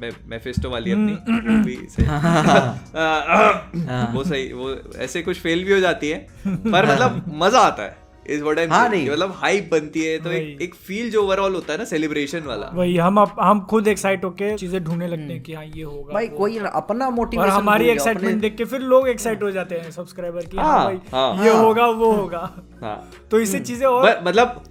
मैं 0.00 0.10
मेफिस्टो 0.26 0.70
वाली 0.70 0.90
अपनी 0.90 1.48
मूवी 1.48 1.86
सही 1.90 2.06
वो 4.14 4.24
सही 4.24 4.52
वो 4.52 4.92
ऐसे 4.96 5.22
कुछ 5.22 5.40
फेल 5.40 5.64
भी 5.64 5.72
हो 5.72 5.80
जाती 5.80 6.08
है 6.08 6.18
पर 6.46 6.66
मतलब 6.66 7.24
मज़ा 7.34 7.60
आता 7.60 7.82
है। 7.82 8.07
इस 8.28 8.40
वर्ड 8.42 8.58
हाँ, 8.70 8.88
नहीं। 8.88 9.08
मतलब 9.10 9.32
हाइप 9.36 9.68
बनती 9.72 10.04
है 10.04 10.18
तो 10.18 10.30
एक 10.32 10.62
एक 10.62 10.74
फील 10.76 11.10
जो 11.10 11.22
ओवरऑल 11.22 11.54
होता 11.54 11.72
है 11.72 11.78
ना 11.78 11.84
सेलिब्रेशन 11.86 12.42
वाला। 12.46 12.70
वही 12.74 12.96
हम 12.96 13.20
अप, 13.20 13.36
हम 13.40 13.60
खुद 13.70 13.88
एक्साइट 13.88 14.24
होके 14.24 14.54
चीज़ें 14.56 14.82
ढूँढने 14.84 15.08
लगते 15.08 15.32
हैं 15.32 15.42
कि 15.42 15.54
हाँ 15.54 15.64
ये 15.66 15.82
होगा 15.82 16.14
भाई 16.14 16.28
कोई 16.30 16.58
अपना 16.58 17.06
और 17.06 17.12
मोटिवेशन 17.12 17.50
हमारी 17.50 17.88
एक्साइटमेंट 17.90 18.40
देख 18.40 18.56
के 18.56 18.64
फिर 18.64 18.80
लोग 18.82 19.08
एक्साइट 19.08 19.42
हो 19.42 19.50
जाते 19.50 19.74
हैं 19.74 19.90
सब्सक्राइबर 19.90 20.46
की 20.46 20.56
हाँ 20.56 20.66
हाँ, 20.68 20.84
भाई। 20.86 21.46
ये 21.46 21.56
होगा 21.56 21.86
वो 21.86 22.10
होगा। 22.12 22.38
हाँ। 22.82 23.10
तो 23.30 23.40
इससे 23.40 23.60
चीज़ें 23.60 23.86
और 23.86 24.20
मतलब 24.26 24.62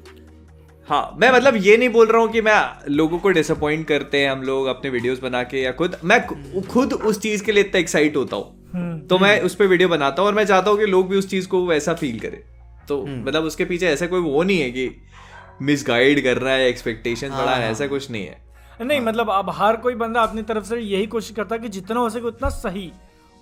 हाँ 0.88 1.18
मैं 1.22 1.32
मतलब 1.32 1.56
ये 1.56 1.78
नहीं 1.78 1.90
बोल 1.90 2.08
रहा 2.08 2.22
हूँ 2.22 2.30
कि 2.32 2.42
मैं 2.42 2.60
लोगों 2.90 3.18
को 3.20 3.30
डिसअपॉइंट 3.30 3.88
करते 3.88 4.20
हैं 4.20 4.30
हम 4.32 4.44
लोग 4.44 4.68
अपने 4.68 4.90
वीडियोस 4.90 5.20
बना 5.22 5.42
के 5.44 5.62
या 5.62 5.72
खुद। 5.72 5.96
मैं 6.04 6.20
खुद 6.68 6.94
उस 6.94 7.20
चीज़ 7.22 7.44
के 7.44 7.52
लिए 7.52 7.64
इतना 7.64 7.80
एक्साइट 7.80 8.16
होता 8.18 8.36
हूँ। 8.36 8.70
हम्म, 8.74 9.00
तो 9.00 9.18
मैं 9.20 9.40
उस 9.42 9.56
पर 9.56 9.68
वीडियो 9.68 9.90
बनाता 9.90 10.22
हूँ 10.22 10.30
और 10.30 10.36
मैं 10.36 10.46
चाहता 10.46 10.70
हूँ 10.70 10.80
कि 10.80 10.86
लोग 10.86 11.10
भी 11.10 11.18
उस 11.18 11.30
चीज़ 11.30 11.48
को 11.48 11.66
वैसा 11.68 11.94
फील 11.94 12.20
करें। 12.20 12.40
तो 12.88 13.06
मतलब 13.08 13.44
उसके 13.44 13.66
पीछे 13.66 13.88
ऐसा 13.88 14.08
कोई 14.08 14.20
वो 14.20 14.44
नहीं 14.44 14.60
है 14.62 14.72
कि 14.72 14.90
मिसगाइड 15.62 16.24
कर 16.24 16.38
रहा 16.38 16.54
है 16.54 16.68
एक्सपेक्टेशन 16.70 17.30
बढ़ा 17.30 17.56
है 17.56 17.72
ऐसा 17.72 17.88
कुछ 17.88 18.10
नहीं 18.12 18.26
है। 18.28 18.46
नहीं 18.82 19.00
मतलब 19.02 19.30
अब 19.32 19.50
हर 19.50 19.76
कोई 19.78 19.96
बंदा 19.96 20.22
अपनी 20.22 20.42
तरफ़ 20.42 20.64
से 20.66 20.80
यही 20.80 21.06
कोशिश 21.08 21.36
करता 21.36 21.56
है 21.56 21.62
कि 21.62 21.70
जितना 21.70 22.00
हो 22.00 22.10
सके 22.10 22.28
उतना 22.28 22.50
सही। 22.50 22.92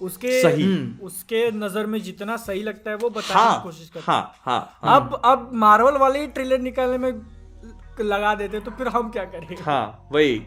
उसके 0.01 0.41
सही। 0.41 0.67
उसके 1.01 1.49
नज़र 1.51 1.85
में 1.85 2.01
जितना 2.01 2.37
सही 2.37 2.63
लगता 2.63 2.89
है 2.89 2.95
वो 2.95 3.09
बताने 3.09 3.27
की 3.27 3.33
हाँ 3.33 3.61
कोशिश 3.63 3.89
करता 3.89 4.11
है। 4.11 4.17
हाँ 4.17 4.35
हाँ 4.45 4.79
हाँ। 4.83 4.95
अब 5.01 5.21
अब 5.25 5.49
मार्वल 5.53 5.97
वाले 5.97 6.19
ही 6.19 6.27
ट्रेलर 6.27 6.59
निकालने 6.59 6.97
में 6.97 7.11
लगा 8.05 8.33
देते 8.35 8.59
तो 8.59 8.71
फिर 8.71 8.87
हम 8.87 9.09
क्या 9.09 9.23
करें 9.25 9.55
हाँ 9.61 10.09
वही। 10.11 10.41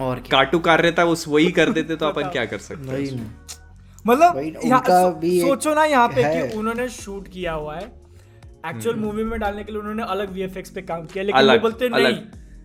और 0.00 0.20
काटू 0.30 0.58
कार्यता 0.58 1.04
उस 1.04 1.26
वही 1.28 1.50
कर 1.52 1.70
देते 1.70 1.96
तो 1.96 2.06
अपन 2.12 2.28
क्या 2.30 2.44
कर 2.44 2.58
सकते 2.58 2.90
हैं? 2.90 3.36
मतलब 4.06 4.32
सो- 4.34 5.48
सोचो 5.48 5.74
ना 5.74 5.84
यहाँ 5.84 6.08
पे 6.08 6.22
कि 6.24 6.56
उन्होंने 6.56 6.88
शूट 6.88 7.28
किया 7.28 7.52
हुआ 7.52 7.74
है। 7.74 7.84
हम्म। 7.84 8.03
एक्चुअल 8.66 8.96
मूवी 8.96 9.24
में 9.24 9.38
डालने 9.40 9.64
के 9.64 9.72
लिए 9.72 9.80
उन्होंने 9.80 10.02
अलग 10.08 10.32
वीएफएक्स 10.32 10.70
पे 10.70 10.82
काम 10.82 11.04
किया 11.06 11.24
लेकिन 11.24 11.50
वो 11.50 11.58
बोलते 11.58 11.88
नहीं 11.88 12.16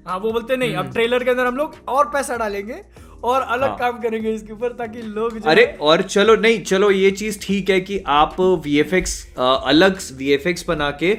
हाँ 0.07 0.17
वो 0.19 0.31
बोलते 0.31 0.55
नहीं। 0.57 0.75
अब 0.75 0.91
ट्रेलर 0.93 1.23
के 1.23 1.29
अंदर 1.29 1.45
हम 1.45 1.55
लोग 1.55 1.75
और 1.87 2.05
पैसा 2.09 2.37
डालेंगे 2.37 2.81
और 3.23 3.41
अलग 3.41 3.67
हाँ। 3.67 3.77
काम 3.77 3.99
करेंगे 4.01 4.31
इसके 4.33 4.53
ऊपर 4.53 4.73
ताकि 4.73 5.01
लोग 5.01 5.39
अरे 5.45 5.65
और 5.81 6.01
चलो 6.03 6.35
नहीं 6.37 6.61
चलो 6.63 6.91
ये 6.91 7.11
चीज़ 7.13 7.39
ठीक 7.41 7.69
है 7.69 7.79
कि 7.81 7.99
आप 8.07 8.35
वीएफएक्स 8.39 9.15
अलग 9.39 9.99
वीएफएक्स 10.17 10.65
बना 10.67 10.89
के 11.03 11.13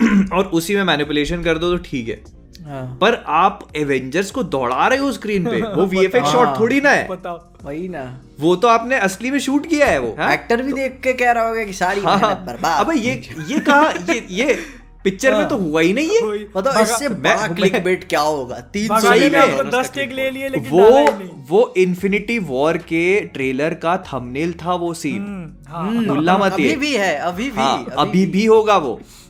और 0.32 0.50
उसी 0.54 0.74
में 0.76 0.82
मैनिपुलेशन 0.84 1.42
कर 1.42 1.58
दो 1.58 1.70
तो 1.70 1.82
ठीक 1.84 2.08
हाँ 2.08 2.37
पर 3.00 3.14
आप 3.26 3.66
एवेंजर्स 3.76 4.30
को 4.30 4.42
दौड़ा 4.54 4.86
रहे 4.86 4.98
हो 4.98 5.12
स्क्रीन 5.12 5.44
पे 5.44 5.60
वो 5.74 5.86
वीएफएक्स 5.86 6.28
शॉट 6.32 6.46
हाँ। 6.46 6.58
थोड़ी 6.60 6.80
ना 6.80 6.90
है। 6.90 7.06
वही 7.64 7.88
ना। 7.88 8.02
वो 8.40 8.54
तो 8.56 8.68
आपने 8.68 8.98
असली 9.00 9.30
में 9.30 9.38
शूट 9.40 9.66
किया 9.66 9.86
है 9.86 9.98
वो 10.00 10.14
हाँ? 10.18 10.32
एक्टर 10.32 10.62
भी 10.62 10.72
देख 10.72 11.00
के 11.04 11.12
कह 11.12 11.30
रहा 11.32 11.48
होगा 11.48 11.64
कि 11.64 11.72
सारी 11.74 12.00
हाँ 12.00 12.34
बर्बाद। 12.46 12.86
अबे 12.86 12.96
ये 12.98 13.14
ये 13.48 13.58
कहा 13.60 13.90
ये 14.10 14.26
ये 14.30 14.58
पिक्चर 15.04 15.34
में 15.34 15.48
तो 15.48 15.56
हुआ 15.56 15.80
ही 15.80 15.92
नहीं 15.92 16.08
है। 16.08 16.22
मतलब 16.56 16.80
इससे 16.80 17.08
बड़ा 17.08 17.46
क्लिक 17.48 17.76
बेट 17.84 18.04
क्या 18.08 18.20
होगा? 18.20 18.58
तीन 18.72 18.88
सौ 18.88 18.98
सही 19.00 19.30
में 19.30 19.56
में। 19.56 19.70
दस 19.70 19.92
टेक 19.94 20.12
ले 20.12 20.30
लिए 20.30 20.48
लेकिन 20.48 20.70
वो 20.70 20.88
ही 20.98 21.28
वो 21.48 21.72
इन्फिनिटी 21.76 22.38
वॉर 22.48 22.76
के 22.88 23.20
ट्रेलर 23.34 23.74
का 23.74 23.96
थंबनेल 24.12 24.52
था 24.64 24.74
वो 24.74 24.92
सीन 24.94 25.22
हम्म, 25.22 25.72
हाँ। 25.72 26.38
मत 26.38 26.52
अभी 26.52 26.74
भी 26.76 26.92
है 26.94 27.14
अभी 27.18 27.50
भी 27.50 27.60
हाँ 27.60 27.84
अभी 27.98 28.26
भी। 28.26 28.44
होगा 28.46 28.76
वो। 28.78 28.92
हाँ। 28.94 29.27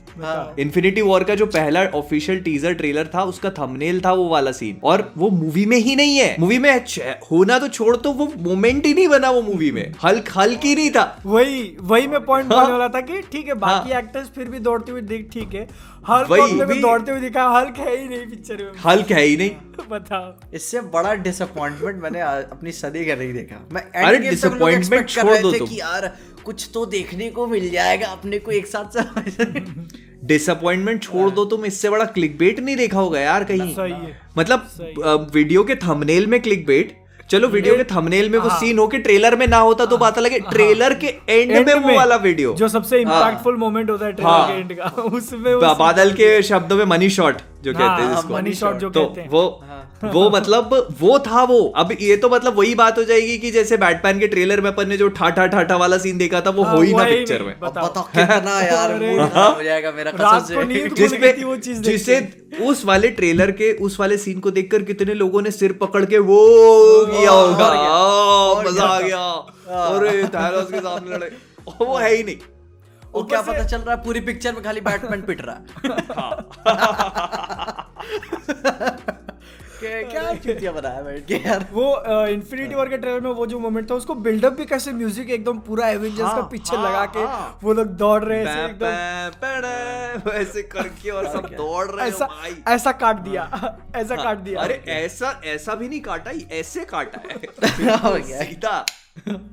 इन्फिनिटी 0.58 1.00
वॉर 1.00 1.24
का 1.24 1.34
जो 1.34 1.46
पहला 1.46 1.82
ऑफिशियल 1.84 2.40
टीजर 2.40 2.74
ट्रेलर 2.74 3.10
था 3.14 3.22
उसका 3.22 3.50
थंबनेल 3.50 4.00
था 4.00 4.12
वो 4.12 4.28
वाला 4.28 4.52
सीन 4.52 4.80
और 4.84 5.12
वो 5.16 5.30
मूवी 5.30 5.66
में 5.66 5.76
ही 5.76 5.96
नहीं 5.96 6.16
है। 6.16 6.36
मूवी 6.40 6.58
में 6.58 6.84
होना 7.32 7.58
तो 7.58 7.68
छोड़ 7.68 7.96
तो 7.96 8.12
वो 8.12 8.32
मोमेंट 8.38 8.86
ही 8.86 8.94
नहीं 8.94 9.08
बना 9.08 9.30
वो 9.30 9.42
मूवी 9.42 9.70
में। 9.70 9.94
हल्क 10.04 10.24
हल्क 10.36 10.60
ही 10.64 10.74
नहीं 10.74 10.90
था। 10.90 11.22
वही 11.26 11.76
वही 11.80 12.06
मैं 12.06 12.24
पॉइंट 12.24 12.52
हाँ। 12.52 12.60
बोलने 12.60 12.72
वाला 12.72 12.88
था 12.88 13.00
कि 13.00 13.22
ठीक 13.22 13.48
है 13.48 13.54
बाकी 13.54 13.98
एक्टर्स 13.98 14.28
फिर 14.28 14.44
भी 14.44 14.58
दौड़ते 14.58 14.92
हुए 14.92 15.00
दिख 15.00 15.30
ठीक 15.32 15.54
है। 15.54 15.68
हल्क 16.10 16.28
को 16.28 16.66
भी- 16.74 16.82
दौड़ते 16.82 17.12
हुए 17.12 17.20
दिखा 17.20 17.44
हल्क 17.48 17.74
है 17.78 18.00
ही 18.00 18.08
नहीं 18.08 18.26
पिक्चर 18.26 18.56
में। 18.56 18.72
हल्क 18.86 19.10
है 19.10 19.22
ही 19.22 19.36
नहीं। 19.36 19.50
बताओ। 19.90 20.50
इससे 20.54 20.80
बड़ा 20.80 21.14
डिसअपॉइंटमेंट 21.14 22.02
मैंने 22.02 22.20
अपनी 22.20 22.72
सदी 22.72 23.04
का 23.04 23.14
नहीं 23.14 23.34
देखा। 23.34 23.68
मैं 23.72 23.82
अरे 23.82 24.18
कर 24.96 25.04
छोड़ 25.04 25.36
दो। 25.38 25.66
कि 25.66 25.80
यार 25.80 26.16
कुछ 26.44 26.70
तो 26.74 26.86
देखने 26.86 27.30
को 27.30 27.46
मिल 27.46 27.70
जाएगा 27.70 28.06
अपने 28.06 28.38
को 28.38 28.50
एक 28.50 28.66
साथ 28.66 29.02
डिसअपॉइंटमेंट 30.24 31.02
छोड़ 31.02 31.30
दो 31.30 31.44
तुम 31.44 31.64
इससे 31.64 31.90
बड़ा 31.90 32.04
क्लिक 32.04 32.38
बेट 32.38 32.60
नहीं 32.60 32.76
देखा 32.76 33.00
होगा 33.00 33.20
यार 33.20 33.44
कहीं। 33.44 33.74
मतलब 34.38 35.28
वीडियो 35.34 35.64
के 35.64 35.74
थंबनेल 35.74 36.26
में 36.26 36.40
क्लिक 36.42 36.66
बेट 36.66 36.96
चलो 37.30 37.48
वीडियो 37.48 37.76
के 37.76 37.84
थंबनेल 37.84 38.28
में 38.30 38.38
वो 38.38 38.48
हाँ। 38.48 38.58
सीन 38.60 38.78
हो 38.78 38.86
के 38.88 38.98
ट्रेलर 38.98 39.36
में 39.36 39.46
ना 39.46 39.56
होता 39.58 39.86
तो 39.86 39.96
बात 39.96 40.18
अलग 40.18 40.32
है 40.32 40.38
ट्रेलर 40.40 40.94
के 40.94 41.06
एंड 41.06 41.50
एंड 41.50 41.66
में 41.66 41.74
वो 41.74 41.96
वाला 41.96 42.16
वीडियो 42.16 42.54
जो 42.54 42.68
सबसे 42.68 43.02
हाँ। 43.02 43.02
इम्पैक्टफुल 43.02 43.56
मोमेंट 43.56 43.90
होता 43.90 44.06
है 44.06 44.12
ट्रेलर 44.12 44.30
हाँ। 44.30 44.46
के 44.48 44.54
एंड 44.54 44.72
का 44.78 45.02
उसमें 45.18 45.58
बादल 45.78 46.12
के 46.12 46.42
शब्दों 46.42 46.76
में 46.76 46.84
मनी 46.84 47.10
शॉट 47.10 47.42
जो 47.64 47.72
हाँ, 47.72 47.88
कहते 47.88 48.02
हैं 48.02 48.08
हाँ, 48.08 48.16
जिसको। 48.16 48.34
money 48.34 48.52
shot 48.58 48.78
जो 48.78 48.90
तो 48.90 49.04
कहते 49.04 49.20
हैं। 49.20 49.28
वो 49.28 49.64
वो 50.04 50.30
मतलब 50.30 50.88
वो 51.00 51.18
था 51.18 51.42
वो। 51.44 51.72
अब 51.76 51.88
ये 52.00 52.16
तो 52.16 52.28
मतलब 52.28 52.58
वही 52.58 52.74
बात 52.74 52.98
हो 52.98 53.04
जाएगी 53.04 53.38
कि 53.38 53.50
जैसे 53.50 53.76
बैटमैन 53.76 54.18
के 54.18 54.26
ट्रेलर 54.26 54.60
में 54.60 54.70
अपन 54.70 54.88
ने 54.88 54.96
जो 54.96 55.08
ठाठा 55.08 55.46
ठाठा 55.46 55.76
वाला 55.76 55.98
सीन 55.98 56.18
देखा 56.18 56.40
था 56.40 56.50
वो 56.50 56.62
हाँ, 56.62 56.76
हो 56.76 56.82
ही 56.82 56.92
ना 56.94 57.04
पिक्चर 57.04 57.42
में। 57.42 57.60
बताओ। 57.60 57.88
बताओ 57.88 58.02
कितना 58.04 58.60
यार 58.66 58.90
अरे 58.90 59.16
मूड 59.16 59.30
खराब 59.30 59.56
हो 59.56 59.62
जाएगा 59.62 59.92
मेरा 59.92 60.10
कसम 60.10 60.46
से। 60.46 60.64
नींद 60.64 60.88
खुल 60.88 60.96
जिसपे 60.96 61.18
गई 61.18 61.32
थी 61.32 61.44
वो 61.44 61.56
चीज़ 61.56 61.78
देख 61.78 61.92
जिसे 61.92 62.18
उस 62.64 62.84
वाले 62.84 63.08
ट्रेलर 63.08 63.50
के 63.50 63.72
उस 63.72 64.00
वाले 64.00 64.16
सीन 64.18 64.40
को 64.40 64.50
देखकर 64.50 64.82
कितने 64.82 65.14
लोगों 65.14 65.42
ने 65.42 65.50
सिर 65.50 65.72
पकड़ 65.72 66.04
के 66.04 66.18
वो 66.18 66.38
किया 67.06 67.30
होगा 67.30 67.66
और 67.66 68.68
मज़ा 68.68 68.84
आ 68.84 69.00
गया। 69.00 69.24
अरे 69.68 70.22
के 70.22 70.80
सामने 70.80 71.16
लड़े। 71.16 71.32
वो 71.80 71.96
है 71.96 72.14
ही 72.14 72.22
नहीं। 72.22 72.36
वो 73.14 73.22
क्या 73.24 73.42
पता 73.42 73.64
चल 73.64 73.78
रहा 73.78 73.94
है 73.94 74.02
पूरी 74.04 74.20
पिक्चर 74.20 74.52
में 74.52 74.62
खाली 74.62 74.80
बैटमैन 74.80 75.22
पिट 75.22 75.40
रहा 75.40 75.56
है। 75.56 75.64
क्या 79.82 80.34
चूतिया 80.34 80.72
बनाया 80.72 81.00
बैठ 81.00 81.26
के 81.26 81.34
यार? 81.34 81.66
वो 81.72 82.04
इन्फिनिटी 82.26 82.74
वॉर 82.74 82.88
के 82.88 82.98
ट्रेलर 82.98 83.20
में 83.20 83.30
वो 83.30 83.46
जो 83.46 83.58
मोमेंट 83.58 83.90
था 83.90 83.94
उसको 83.94 84.14
बिल्डअप 84.14 84.52
भी 84.52 84.64
कैसे 84.64 84.92
म्यूज़िक 84.92 85.30
एकदम 85.30 85.58
पूरा 85.58 85.88
एवेंजर्स 85.88 86.20
का 86.20 86.26
हाँ, 86.26 86.48
पीछे 86.52 86.76
हाँ, 86.76 86.88
लगा 86.88 87.06
के 87.06 87.18
हाँ। 87.18 87.58
वो 87.62 87.72
लोग 87.72 87.86
दौड़ 87.86 88.24
रहे 88.24 88.38
हैं 88.38 88.46
ऐसे 88.46 88.64
एकदम। 90.58 90.68
करके 90.68 91.10
और 91.10 91.26
सब 91.26 91.46
दौड़ 91.56 91.86
रहे 91.86 92.08
ऐसा 92.08 92.28
ऐसा 92.68 92.92
काट 92.92 93.16
दिया 93.16 93.76
ऐसा 93.96 94.16
काट 94.16 94.38
दिया। 94.38 94.60
अरे 94.60 94.74
ऐसा 94.74 95.40
ऐसा 95.44 95.74
भी 95.74 95.88
नहीं 95.88 96.00
काटा 96.00 96.30
ऐसे 96.52 96.84
काटा 96.84 97.22
है। 97.30 97.38
सीधा 98.22 98.86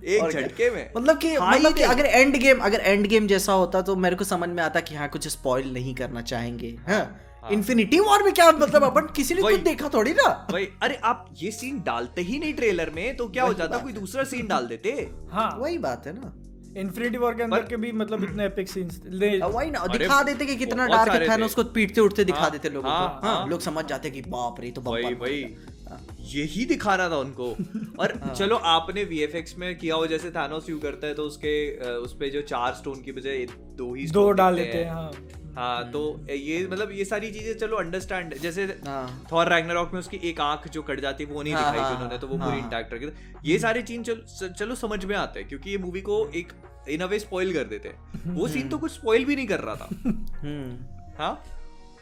एक 0.06 0.32
झटके 0.32 0.70
में। 0.70 0.92
मतलब 0.98 1.18
कि 1.18 1.36
हाँ 1.36 1.54
मतलब 1.54 1.74
कि 1.74 1.84
अगर 1.84 2.06
एंड 2.06 2.38
गेम 2.38 2.60
अगर 2.60 2.80
एंड 2.80 3.08
गेम 3.08 3.28
जैसा 3.28 3.54
होता 3.54 3.82
तो 3.82 3.96
मेरे 3.96 4.16
को 4.16 4.24
समझ 4.24 4.50
में 4.50 4.64
आता 4.64 4.80
कि 4.80 4.96
हाँ 4.96 5.10
कुछ 5.10 5.28
स्पॉइल 5.28 5.74
नहीं 5.74 5.96
करना 5.96 6.22
चाहेंगे 6.22 6.78
हाँ। 6.88 7.22
इन्फिनिटी 7.52 8.00
वॉर 8.00 8.24
में 8.24 8.34
क्या 8.34 8.52
मतलब 8.52 8.84
अपन 8.84 9.08
किसी 9.16 9.34
ने 9.34 9.42
कुछ 9.42 9.60
देखा 9.62 9.90
थोड़ी 9.94 10.12
ना। 10.14 10.30
भाई 10.52 10.68
अरे 10.84 10.96
आप 11.04 11.26
ये 11.42 11.52
सीन 11.52 11.82
डालते 11.86 12.22
ही 12.22 12.40
नहीं 12.40 12.54
ट्रेलर 12.54 12.90
में 12.90 13.16
तो 13.18 13.28
क्या 13.28 13.44
हो 13.44 13.54
जाता? 13.54 13.78
कोई 13.78 13.94
दूसरा 13.94 14.24
सीन 14.24 14.48
डाल 14.48 14.68
देते। 14.68 14.92
हाँ। 15.32 15.50
वही 15.60 15.78
बात 15.78 16.08
है 16.08 16.14
ना। 16.14 16.34
इन्फिनिटी 16.78 17.18
वॉर 17.18 17.34
के 17.34 17.44
अंदर 17.44 17.64
के 17.64 17.78
भी 17.78 17.92
मतलब 17.92 18.24
इतने 18.24 18.46
एपिक 18.46 18.70
सीन्स 18.70 19.02
वही 19.06 19.70
ना 19.72 19.86
दिखा 19.88 20.22
देते 20.24 20.46
कि 20.46 20.56
कितना 20.56 20.88
डार्क 20.88 21.12
है 21.12 21.20
थे। 21.20 21.28
थानोस 21.30 21.56
को 21.56 21.64
पीटते 21.76 22.02
उठते 22.02 22.24
दिखा 22.26 22.40
हाँ, 22.40 22.52
देते 22.52 22.70
लोगों 22.70 22.92
हाँ, 22.92 23.08
को। 23.10 23.28
हाँ 23.28 23.36
हाँ। 23.36 23.48
लोग 23.48 23.62
समझ 23.62 23.86
जाते 23.86 24.10
कि 24.10 24.22
बाप 24.22 24.60
रे 24.60 24.72
तो 24.72 24.82
वही 24.82 25.42
हाँ। 25.90 26.00
यही 26.26 26.66
दिखाना 26.66 27.08
था 27.10 27.18
उनको। 27.18 27.50
और 28.00 28.14
चलो 28.38 28.56
आपने 28.56 29.04
वीएफएक्स 29.04 29.58
में 29.58 29.78
किया 29.78 29.96
हो 29.96 30.08
जैसे 30.08 30.32
थानोस 30.32 30.70
यू 30.70 30.78
करता 30.80 31.08
है 31.08 31.14
तो 31.14 31.24
उसके 31.24 31.56
उस 31.98 32.16
पे 32.20 32.30
जो 32.30 32.42
चार 32.44 32.74
स्टोन 32.74 33.02
की 33.02 33.12
बजाय 33.12 33.46
दो 33.78 33.94
ही 33.94 34.08
दो 34.10 34.32
डाल 34.32 34.56
लेते 34.56 34.78
हैं। 34.78 35.44
हैं। 35.56 35.64
हाँ 35.64 35.76
हाँ 35.76 35.92
तो 35.92 36.26
ये 36.30 36.68
मतलब 36.72 36.92
ये 36.92 37.06
सारी 37.06 37.32
चीज़ें 37.32 37.54
चलो 37.58 37.78
अंडरस्टैंड 37.78 38.38
जैसे 38.38 38.64
हाँ। 38.88 39.28
थॉर 39.32 39.50
रैग्नारॉक 39.50 39.94
में 39.94 40.00
उसकी 40.00 40.20
एक 40.30 40.42
आँख 40.42 40.68
जो 40.68 40.82
कट 40.82 41.00
जाती 41.00 41.24
है 41.24 41.32
वो 41.32 41.44
नहीं 41.44 41.54
हाँ, 41.54 41.64
दिखाई 41.64 41.80
थी 41.80 41.84
हाँ, 41.84 41.96
उन्होंने 41.96 42.18
तो 42.18 42.28
वो 42.28 42.38
हाँ, 42.38 42.46
पूरी 42.46 42.62
हाँ। 42.62 42.70
इंटैक्ट 42.70 42.94
रखी 42.94 43.52
ये 43.52 43.60
सारे 43.60 43.82
चीज़ 43.82 44.12
चलो 44.44 44.76
समझ 44.76 45.04
में 45.06 45.16
आते 45.16 45.40
हैं 45.40 45.50
क्योंकि 45.50 45.70
ये 45.70 45.78
मूवी 45.78 46.02
को 46.02 46.26
एक 46.36 46.54
इन 46.90 47.02
अ 47.02 47.06
वे 47.06 47.20
स्पॉइल 47.20 47.54
कर 47.54 47.64
देते 47.64 47.90
हैं 47.90 48.34
वो 48.36 48.48
सीन 48.56 48.70
तो 48.70 48.78
कुछ 48.78 48.92
स्पॉइल 48.92 49.26
भी 49.26 49.36
नहीं 49.36 49.48
कर 49.48 49.60
रहा 49.60 49.76
था 49.76 49.90
हम्म 50.06 50.78
हाँ 51.18 51.44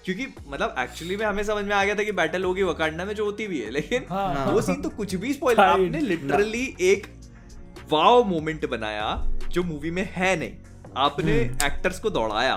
क्योंकि 0.05 0.27
मतलब 0.47 0.75
एक्चुअली 0.79 1.15
में 1.17 1.25
हमें 1.25 1.43
समझ 1.43 1.63
में 1.65 1.75
आ 1.75 1.83
गया 1.83 1.95
था 1.95 2.03
कि 2.03 2.11
बैटल 2.11 2.43
होगी 2.43 2.63
वकांडा 2.63 3.05
में 3.05 3.13
जो 3.15 3.25
होती 3.25 3.47
भी 3.47 3.59
है 3.59 3.69
लेकिन 3.69 4.05
हाँ। 4.09 4.45
वो 4.45 4.61
सीन 4.61 4.81
तो 4.81 4.89
कुछ 4.89 5.15
भी 5.15 5.33
स्पॉइल 5.33 5.57
आपने 5.57 5.99
लिटरली 5.99 6.65
एक 6.81 7.07
वाव 7.89 8.23
मोमेंट 8.23 8.69
बनाया 8.69 9.15
जो 9.51 9.63
मूवी 9.63 9.91
में 9.91 10.09
है 10.13 10.35
नहीं 10.35 10.53
आपने 10.97 11.41
हम्म। 11.41 11.65
एक्टर्स 11.65 11.99
को 11.99 12.09
दौड़ाया 12.09 12.55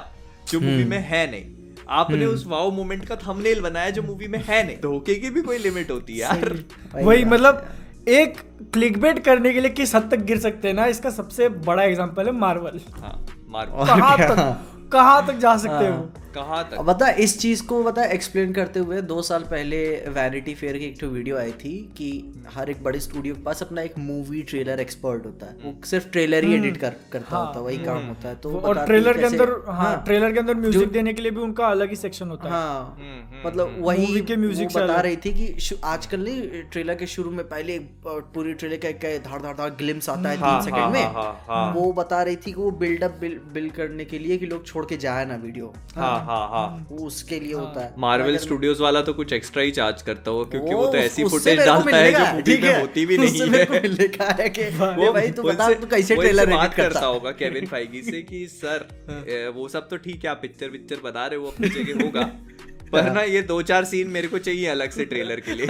जो 0.51 0.61
मूवी 0.61 0.85
में 0.85 0.99
है 0.99 1.31
नहीं। 1.31 1.45
आपने 1.89 2.25
हम्म। 2.25 2.35
उस 2.35 2.47
वाओ 2.47 2.71
मोमेंट 2.71 3.05
का 3.05 3.17
थंबनेल 3.17 3.61
बनाया 3.61 3.91
जो 3.91 4.03
मूवी 4.03 4.29
में 4.29 4.39
है 4.47 4.63
नहीं। 4.67 4.77
धोखे 4.83 5.15
की 5.15 5.31
भी 5.31 5.43
कोई 5.43 5.59
लिमिट 5.59 5.91
होती 5.91 6.13
है 6.13 6.19
यार 6.19 6.59
वही 6.95 7.25
मतलब 7.25 7.67
एक 8.09 8.37
क्लिकबेट 8.73 9.19
करने 9.25 9.53
के 9.53 9.61
लिए 9.61 9.71
किस 9.71 9.95
हद 9.95 10.09
तक 10.11 10.21
गिर 10.25 10.39
सकते 10.39 10.69
हैं 10.69 10.75
ना 10.75 10.87
इसका 10.87 11.11
सबसे 11.11 11.49
बड़ा 11.69 11.83
एग्जांपल 11.83 12.27
है 12.27 12.33
मार्वल 12.33 12.81
हाँ 12.95 13.15
मार्वल 13.49 13.87
कहाँ 13.87 14.17
तक 14.19 14.89
कहाँ 14.93 15.27
तक 15.27 15.39
जा 15.39 15.57
सकते 15.57 15.87
हो। 15.87 15.93
हाँ। 15.93 16.01
वो 16.01 16.26
कहाँ 16.37 16.63
तक? 16.71 16.81
बता 16.87 17.09
इस 17.25 17.39
चीज़ 17.41 17.63
को 17.67 17.83
बता 17.85 18.05
एक्सप्लेन 18.15 18.53
करते 18.53 18.81
हुए 18.81 19.01
दो 19.11 19.21
साल 19.23 19.43
पहले 19.51 19.79
वैनिटी 20.17 20.55
फेयर 20.55 20.79
की 20.79 20.85
एक 20.85 21.01
तो 21.01 21.09
वीडियो 21.09 21.39
आई 21.39 21.53
थी 21.63 21.75
कि 21.97 22.11
हर 22.55 22.71
एक 22.71 22.83
बड़े 22.85 23.01
स्टूडियो 23.01 23.35
के 23.35 23.43
पास 23.43 23.63
अपना 23.63 23.83
एक 23.83 23.99
मूवी 23.99 24.43
ट्रेलर 24.43 24.81
एक्सपर्ट 24.81 25.27
होता 25.27 25.47
है। 25.47 25.57
वो 25.65 25.75
सिर्फ़ 25.87 26.09
ट्रेलर 26.09 26.45
ही 26.45 26.55
एडिट 26.55 26.77
कर 26.77 26.95
करता 27.13 27.37
हाँ, 27.37 27.45
होता 27.47 27.59
है 27.59 27.65
वही 27.65 27.79
काम 27.79 28.07
होता 28.07 28.29
है। 28.29 28.35
तो 28.37 28.53
और 28.61 28.85
ट्रेलर 28.87 29.19
के 29.19 29.25
अंदर 29.25 29.53
हाँ 29.69 29.95
ट्रेलर 30.05 30.33
के 30.33 30.39
अंदर 30.39 30.55
म्यूज़िक 30.57 30.93
देने 30.93 31.13
के 31.13 31.23
लिए 31.23 31.31
भी 31.31 31.41
उनका 31.41 31.67
अलग 31.67 31.91
ही 31.91 31.97
सेक्शन 31.97 32.29
होता 32.29 32.45
है। 32.45 32.53
हाँ। 32.53 32.97
हम्म, 32.99 33.21
हम्म, 33.23 33.47
मतलब 33.47 33.77
वही 33.81 34.21
के 34.23 34.37
से 34.55 34.67
बता 34.75 35.01
रही 35.01 35.17
थी 35.17 35.33
कि 35.33 35.77
आजकल 35.85 36.21
नहीं 36.21 36.63
ट्रेलर 36.73 36.95
के 36.95 37.07
शुरू 37.07 37.31
में 37.31 37.45
पहले 37.49 37.79
पूरी 38.07 38.53
ट्रेलर 38.55 38.77
का 38.77 38.89
एक 38.89 39.25
धाड़ 39.25 39.41
धाड़ 39.43 39.57
धाड़ 39.57 39.71
ग्लिम्स 39.79 40.09
आता 40.11 40.29
है 40.29 40.37
हाँ, 40.37 40.37
तीन 40.37 40.45
हाँ, 40.47 40.63
सेकंड 40.63 40.97
हाँ, 40.97 41.13
हाँ, 41.13 41.45
हाँ। 41.49 41.67
में 41.67 41.81
वो 41.81 41.93
बता 41.93 42.23
रही 42.23 42.37
थी 42.37 42.53
कि 42.53 42.61
वो 42.61 42.71
बिल्डअप 42.81 43.19
बिल्ड 43.55 43.73
करने 43.73 44.05
के 44.05 44.19
लिए 44.19 44.37
कि 44.37 44.47
लोग 44.47 44.67
छोड़ 44.67 44.85
के 44.85 44.97
जाए 44.97 45.25
ना 45.25 45.37
वीडियो 45.43 45.73
हाँ। 45.97 46.19
हाँ 46.27 46.47
हाँ। 46.49 46.97
उसके 47.01 47.39
लिए 47.41 47.53
होता 47.55 47.81
है। 47.81 47.93
मार्वल 47.99 48.37
स्टूडियोज 48.37 48.81
वाला 48.81 49.03
तो 49.03 49.13
कुछ 49.13 49.33
एक्स्ट्रा 49.33 49.63
ही 49.63 49.71
चार्ज 49.71 50.03
करता 50.03 50.31
हो 50.31 50.45
क्योंकि 50.45 50.75
वो 50.75 50.87
तो 50.87 50.97
ऐसी 50.99 51.25
फुटेज 51.25 51.59
डालता 51.59 51.97
है 51.97 52.13
जो 52.13 52.25
मूवी 52.27 52.57
में 52.63 52.81
होती 52.81 53.07
भी 53.07 53.19
नहीं 53.19 53.49
है। 53.51 53.87
लिखा 53.89 54.31
है 54.41 54.49
कि 54.49 54.65
वो 54.81 55.13
भाई 55.13 55.31
तू 55.31 55.43
बता 55.43 55.73
तू 55.75 55.87
कैसे 55.87 56.17
ट्रेलर 56.17 56.51
बात 56.51 56.75
करता? 56.75 57.07
होगा 57.07 57.31
केविन 57.41 57.67
फाइगी 57.67 58.03
से 58.03 58.23
कि 58.23 58.47
सर 58.53 59.53
वो 59.57 59.69
सब 59.69 59.89
तो 59.89 59.97
ठीक 59.97 60.25
है 60.25 60.31
आप 60.31 60.39
पिक्चर 60.43 60.69
पिक्चर 60.69 61.01
बता 61.05 61.27
रहे 61.27 61.39
हो 61.39 61.47
अपनी 61.47 61.69
जगह 61.69 62.05
होगा। 62.05 62.31
पर 62.93 63.11
ना 63.13 63.23
ये 63.23 63.41
दो 63.43 63.61
चार 63.63 63.85
सीन 63.85 64.09
मेरे 64.09 64.29
को 64.29 64.39
चाहिए 64.39 64.67
अलग 64.67 64.91
से 64.91 65.05
ट्रेलर 65.05 65.41
के 65.41 65.55
लिए। 65.55 65.67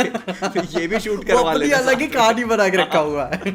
ये 0.81 0.87
भी 0.87 0.99
शूट 1.01 1.25
करवा 1.25 1.53
लेना 1.53 1.77
अलग 1.77 2.01
ही 2.01 2.07
कहानी 2.07 2.45
बना 2.45 2.69
के 2.69 2.77
रखा 2.77 2.99
हुआ 2.99 3.25
है। 3.25 3.53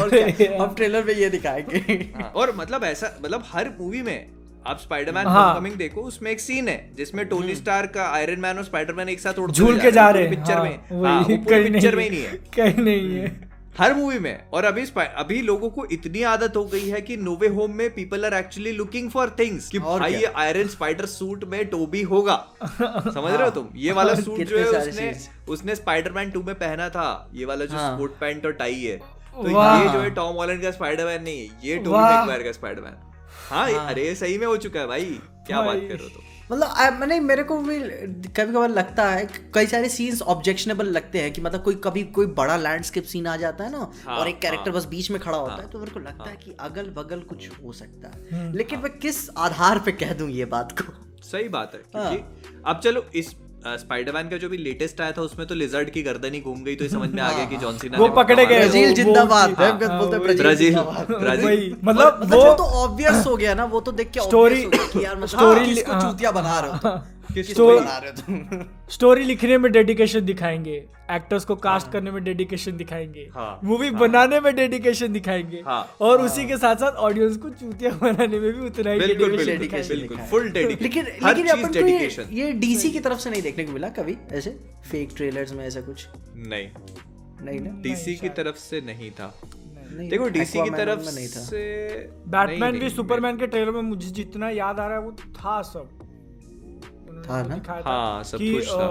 और 0.00 0.14
हम 0.60 0.74
ट्रेलर 0.74 1.04
में 1.04 1.14
ये 1.14 1.28
दिखाएँगे। 1.30 1.78
हाँ, 2.16 2.32
और 2.36 2.54
मतलब 2.56 2.84
ऐसा 2.84 3.16
मतलब 3.24 3.44
हर 3.46 3.70
मूवी 3.80 4.02
में 4.02 4.16
आप 4.66 4.78
स्पाइडरमैन 4.78 5.26
हाँ। 5.26 5.44
होमकमिंग 5.44 5.74
देखो 5.76 6.00
उसमें 6.02 6.30
एक 6.30 6.40
सीन 6.40 6.68
है 6.68 6.90
जिसमें 6.96 7.24
टोनी 7.28 7.54
स्टार 7.54 7.86
का 7.86 8.04
आयरन 8.08 8.40
मैन 8.40 8.58
और 8.58 8.64
स्पाइडरमैन 8.64 9.08
एक 9.08 9.20
साथ 9.20 9.38
उड़ते 9.38 9.52
झूल 9.52 9.80
के 9.80 9.90
जा 9.92 10.08
रहे 10.10 10.22
हैं। 10.22 10.30
पिक्चर 10.30 10.52
हाँ, 10.52 10.64
में 10.64 11.04
हाँ, 11.04 11.22
पूरी 11.24 11.70
पिक्चर 11.70 11.96
में 11.96 12.04
ही 12.04 12.10
नहीं 12.10 12.22
है। 12.22 12.36
कहीं 12.56 12.84
नहीं 12.84 13.16
है। 13.16 13.50
हर 13.78 13.94
मूवी 13.94 14.18
में। 14.18 14.48
और 14.52 14.64
अभी 14.64 14.84
अभी 14.96 15.40
लोगों 15.42 15.70
को 15.70 15.84
इतनी 15.92 16.22
आदत 16.22 16.56
हो 16.56 16.64
गई 16.64 16.88
है 16.88 17.00
कि 17.00 17.16
No 17.16 17.48
Way 17.48 17.74
Home 17.74 17.88
people 17.90 18.24
are 18.24 18.34
actually 18.34 18.72
looking 18.72 19.10
for 19.10 19.34
things 19.38 19.68
कि 19.68 19.78
भाई 19.78 20.14
ये 20.14 20.32
आयरन 20.36 20.68
स्पाइडर 20.68 21.06
सूट 21.06 21.44
में 21.44 21.64
टोबी 21.66 22.02
होगा। 22.02 22.36
समझ 22.64 23.32
रहे 23.32 23.42
हो 23.42 23.50
तुम? 23.50 23.68
ये 23.76 23.92
वाला 23.92 24.14
सूट 24.14 24.40
जो 24.40 24.58
है 24.58 24.64
उसने 24.64 25.12
उसने 25.48 25.74
स्पाइडरमैन 25.74 26.30
टू 26.30 26.42
में 26.42 26.54
पहना 26.54 26.88
था। 26.88 27.30
ये 27.34 27.44
वाला 27.44 27.64
जो 27.64 27.76
हाँ। 27.76 27.94
स्पोर्ट 27.94 28.12
पैंट 28.20 28.46
और 28.46 28.52
टाई 28.52 28.80
है। 28.80 28.96
तो 28.96 29.48
ये 29.48 29.88
जो 29.92 29.98
है 29.98 30.10
टॉम 30.10 30.34
हॉलैंड 30.36 30.62
का 30.62 30.70
स्पाइडरमैन 30.70 31.22
नहीं 31.22 31.38
है 31.38 31.48
ये 31.64 31.76
टोबी। 31.78 31.98
मैगवायर 31.98 32.42
का 32.42 32.52
स्पाइडरमैन 32.52 33.10
हाँ 33.52 33.68
ये- 33.70 33.80
अरे 33.80 34.14
सही 34.14 34.38
में 34.38 34.46
हो 34.46 34.56
चुका 34.56 34.80
है 34.80 34.86
भाई। 34.86 35.04
क्या 35.46 35.60
बात 35.62 35.76
कर 35.76 35.94
रहे 35.94 36.02
हो 36.02 36.08
तुम? 36.08 36.22
मतलब 36.52 36.98
मैंने 37.00 37.18
मेरे 37.20 37.42
को 37.42 37.56
भी 37.58 37.78
कभी 38.28 38.52
कभार 38.52 38.68
लगता 38.68 39.08
है 39.10 39.26
कई 39.54 39.66
सारे 39.66 39.88
सीन्स 39.88 40.22
ऑब्जेक्शनेबल 40.22 40.86
लगते 40.86 41.18
हैं 41.18 41.32
कि 41.32 41.40
मतलब 41.40 41.62
कोई 41.62 41.74
कभी 41.74 42.02
कोई 42.16 42.26
बड़ा 42.38 42.56
लैंडस्केप 42.56 43.04
सीन 43.04 43.26
आ 43.26 43.36
जाता 43.36 43.64
है 43.64 43.70
ना 43.72 43.90
हाँ, 44.06 44.16
और 44.18 44.28
एक 44.28 44.38
कैरेक्टर 44.40 44.70
हाँ, 44.70 44.78
बस 44.78 44.86
बीच 44.86 45.10
में 45.10 45.20
खड़ा 45.20 45.38
होता 45.38 45.52
हाँ, 45.52 45.60
है 45.62 45.68
तो 45.70 45.78
मेरे 45.78 45.90
को 45.90 46.00
लगता 46.00 46.24
हाँ, 46.24 46.30
है 46.30 46.36
कि 46.36 46.56
अगल 46.60 46.90
बगल 46.90 47.20
कुछ 47.20 47.48
हो 47.64 47.72
सकता 47.72 48.08
है। 48.08 48.40
हम्म। 48.40 48.56
लेकिन 48.56 48.78
मैं 48.78 48.98
किस 48.98 49.28
आधार 49.38 49.78
पे 49.78 49.92
कह 49.92 50.12
दूँ 50.12 50.28
ये 50.30 50.44
बात 50.44 50.72
को? 50.80 50.92
सही 51.22 51.48
बात 51.48 51.74
है 51.74 51.80
हाँ। 51.96 52.10
क्योंकि 52.10 52.62
अब 52.66 52.80
चलो 52.80 53.04
इस 53.14 53.34
स्पाइडरमैन 53.66 54.28
का 54.28 54.36
जो 54.36 54.48
भी 54.48 54.56
लेटेस्ट 54.56 55.00
आया 55.00 55.12
था 55.12 55.22
उसमें 55.22 55.46
तो 55.46 55.54
लिजर्ड 55.54 55.90
की 55.90 56.02
गर्दन 56.02 56.32
ही 56.34 56.40
घूम 56.40 56.62
गई 56.62 56.74
तो 56.76 56.88
समझ 56.88 57.08
में 57.10 57.22
आ 57.22 57.32
गया 57.32 57.44
कि 57.44 57.56
जॉन 57.56 57.78
सीना 57.78 57.98
वो 57.98 58.08
पकड़े 58.08 58.46
गए। 58.46 58.58
ब्राज़ील 58.58 58.86
वो- 58.86 58.96
जिंदाबाद। 58.96 59.54
हाँ, 59.58 59.72
बोलते 59.78 60.16
हैं 60.16 60.36
ब्राज़ील 60.36 60.74
ब्राज़ील। 60.74 60.74
ब्राज़ील। 61.18 61.76
मतलब 61.84 62.20
मतलब 62.22 62.34
वो 62.34 62.54
तो 62.54 62.64
ऑब्वियस 62.82 63.26
हो 63.26 63.36
गया 63.36 63.54
ना 63.54 63.64
वो 63.64 63.80
तो 63.80 63.92
देख 63.92 64.10
के 64.10 64.20
स्टोरी 64.20 64.62
हो 64.62 64.70
गया 64.70 64.86
कि 64.92 65.04
यार 65.04 65.14
मतलब 65.16 65.28
स्टोरी 65.28 65.70
इसको 65.70 65.92
हाँ। 65.92 66.00
चूतिया 66.00 66.30
बना 66.30 66.58
रहे 66.60 66.96
हो 67.36 67.70
हो 67.70 67.80
तुम? 68.10 68.66
स्टोरी 68.90 69.24
लिखने 69.24 69.58
में 69.58 69.72
डेडिकेशन 69.72 70.20
दिखाएँगे 70.20 70.88
एक्टर्स 71.10 71.44
को 71.44 71.54
कास्ट 71.54 71.92
करने 71.92 72.10
में 72.10 72.24
डेडिकेशन 72.24 72.76
दिखाएँगे 72.76 73.30
हाँ, 73.34 73.60
मूवी 73.64 73.90
बनाने 73.90 74.40
में 74.40 74.56
डेडिकेशन 74.56 75.12
दिखाएँगे 75.12 75.62
हाँ, 75.66 75.96
और 76.00 76.22
उसी 76.22 76.46
के 76.46 76.56
साथ 76.56 76.76
साथ 76.76 76.92
ऑडियंस 76.92 77.36
को 77.36 77.50
चूतिया 77.50 77.90
बनाने 77.90 78.40
में 78.40 78.52
भी 78.52 78.66
उतना 78.66 78.90
ही। 78.90 79.00
फुल 79.00 80.50
डेडिकेशन 80.50 80.78
लेकिन 80.82 81.04
लेकिन 81.04 81.46
अपन 81.46 81.68
को 81.68 82.22
ये, 82.32 82.52
डीसी 82.52 82.90
की 82.90 83.00
तरफ़ 83.00 83.18
से 83.18 83.30
नहीं 83.30 83.42
देखने 83.42 83.64
को 83.64 83.72
मिला 83.72 83.88
कभी 83.88 84.16
ऐसे? 84.32 84.50
फेक 84.90 85.10
ट्रेलर्स 85.16 85.52
में 85.52 85.66
ऐसा 85.66 85.80
कुछ? 85.80 86.06
नहीं। 86.36 86.68
नहीं 87.46 87.60
ना? 87.60 87.70
डीसी 87.70 88.16
की 88.16 88.28
तरफ़ 88.28 88.56
से 88.56 88.80
नहीं 88.80 89.10
था। 89.10 89.40
देखो 89.92 90.28
डीसी 90.28 90.62
की 90.62 90.70
तरफ़ 90.70 91.06
में 91.06 91.12
नहीं 91.12 91.28
था। 91.28 91.40
से 91.40 91.92
बैटमैन 92.28 92.78
भी 92.78 92.90
सुपरमैन 92.90 93.36
के 93.36 93.46
ट्रेलर 93.46 93.70
में 93.70 93.82
मुझे 93.82 94.08
जितना 94.08 94.50
याद 94.50 94.80
आ 94.80 94.86
रहा 94.86 94.96
है 94.96 95.02
वो 95.02 95.12
था 95.12 95.62
सब। 95.62 96.01
था 97.28 97.40
वो 97.42 97.48
ना? 97.48 97.54
दिखाया 97.54 97.82
हाँ, 97.82 98.22
सब 98.24 98.38
कि, 98.38 98.52
कुछ 98.52 98.68
अ, 98.68 98.72
था। 98.72 98.86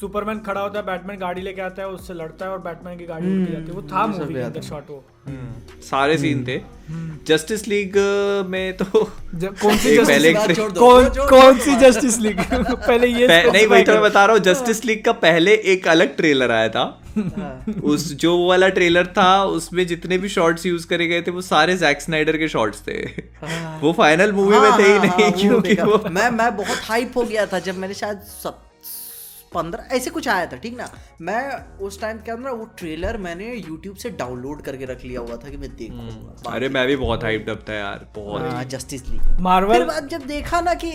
सुपरमैन 0.00 0.38
खड़ा 0.46 0.60
होता 0.60 0.78
है 0.78 0.84
बैटमैन 0.86 1.18
गाड़ी 1.18 1.42
लेके 1.42 1.62
आता 1.62 1.82
है 1.82 1.88
उससे 1.88 2.14
लड़ता 2.14 2.44
है 2.44 2.50
और 2.52 2.58
बैटमैन 2.58 2.98
की 2.98 3.04
गाड़ी 3.06 3.26
उड़ 3.26 3.48
जाती 3.48 3.66
है। 3.70 3.72
वो 3.72 3.82
था 3.82 4.06
मूवी 4.06 4.34
के 4.34 4.40
अंदर 4.40 4.60
शॉट 4.62 4.90
वो। 4.90 5.04
सारे 5.82 6.18
सीन 6.18 6.44
थे। 6.44 6.60
जस्टिस 7.26 7.66
लीग 7.68 7.96
में 8.48 8.76
तो 8.76 8.84
कौन 8.94 9.76
सी 9.76 9.96
जस्टिस 9.96 10.08
पहले 10.08 10.32
कौन 10.78 11.08
कौन 11.28 11.58
सी 11.58 11.74
जस्टिस 11.76 12.18
लीग 12.18 12.40
पहले 12.52 13.06
ये 13.06 13.26
पह- 13.28 13.52
नहीं 13.52 13.66
वही 13.66 13.82
तो 13.82 13.92
मैं 13.92 14.02
बता 14.02 14.24
रहा 14.26 14.36
हूँ 14.36 14.42
जस्टिस 14.42 14.84
लीग 14.84 15.04
का 15.04 15.12
पहले 15.12 15.54
एक 15.72 15.88
अलग 15.88 16.16
ट्रेलर 16.16 16.50
आया 16.50 16.68
था। 16.68 16.84
उस 17.84 18.12
जो 18.14 18.36
वो 18.36 18.48
वाला 18.48 18.68
ट्रेलर 18.68 19.06
था 19.06 19.44
उसमें 19.44 19.86
जितने 19.86 20.18
भी 20.18 20.28
शॉट्स 20.28 20.66
यूज़ 20.66 20.86
करे 20.86 21.06
गए 21.06 21.22
थे 21.22 21.30
वो 21.30 21.40
सारे 21.40 21.76
जैक 21.76 22.00
स्नाइडर 22.00 22.36
के 22.36 22.48
शॉट्स 22.48 22.82
थे। 22.88 23.02
वो 23.82 23.92
फाइनल 23.92 24.32
मूवी 24.32 24.58
में 24.58 24.70
हाँ, 24.70 24.78
थे 24.78 24.82
ही 24.82 24.92
हाँ, 24.92 25.06
नहीं 25.06 25.22
हाँ, 25.22 25.32
क्योंकि 25.32 26.08
मैं 26.10 26.30
मैं 26.30 26.56
बहुत 26.56 26.78
हाइप 26.84 27.16
हो 27.16 27.22
गया 27.22 27.46
था 27.46 27.58
जब 27.58 27.78
मैंने 27.78 27.94
शायद 27.94 28.20
पंद्रह 29.56 29.94
ऐसे 29.96 30.10
कुछ 30.10 30.28
आया 30.28 30.46
था 30.46 30.56
ठीक 30.58 30.76
ना? 30.78 30.88
मैं 31.20 31.42
उस 31.80 32.00
टाइम 32.00 32.18
क्या 32.20 32.36
ना 32.38 32.50
वो 32.52 32.64
ट्रेलर 32.78 33.16
मैंने 33.18 33.52
यूट्यूब 33.54 33.96
से 33.96 34.10
डाउनलोड 34.18 34.62
करके 34.62 34.84
रख 34.84 35.04
लिया 35.04 35.20
हुआ 35.20 35.36
था 35.36 35.50
कि 35.50 35.56
मैं 35.56 35.74
देखूँगा। 35.76 36.52
अरे 36.52 36.68
मैं 36.68 36.86
भी 36.86 36.96
बहुत 36.98 37.24
हाइप्ड 37.24 37.50
अप 37.50 37.64
था 37.68 37.74
यार 37.74 38.06
बहुत 38.16 38.66
जस्टिस 38.68 39.08
लीग 39.08 39.40
मार्वल 39.42 39.78
फिर 39.78 39.86
बाद 39.86 40.08
जब 40.08 40.26
देखा 40.28 40.60
ना 40.60 40.74
कि 40.76 40.92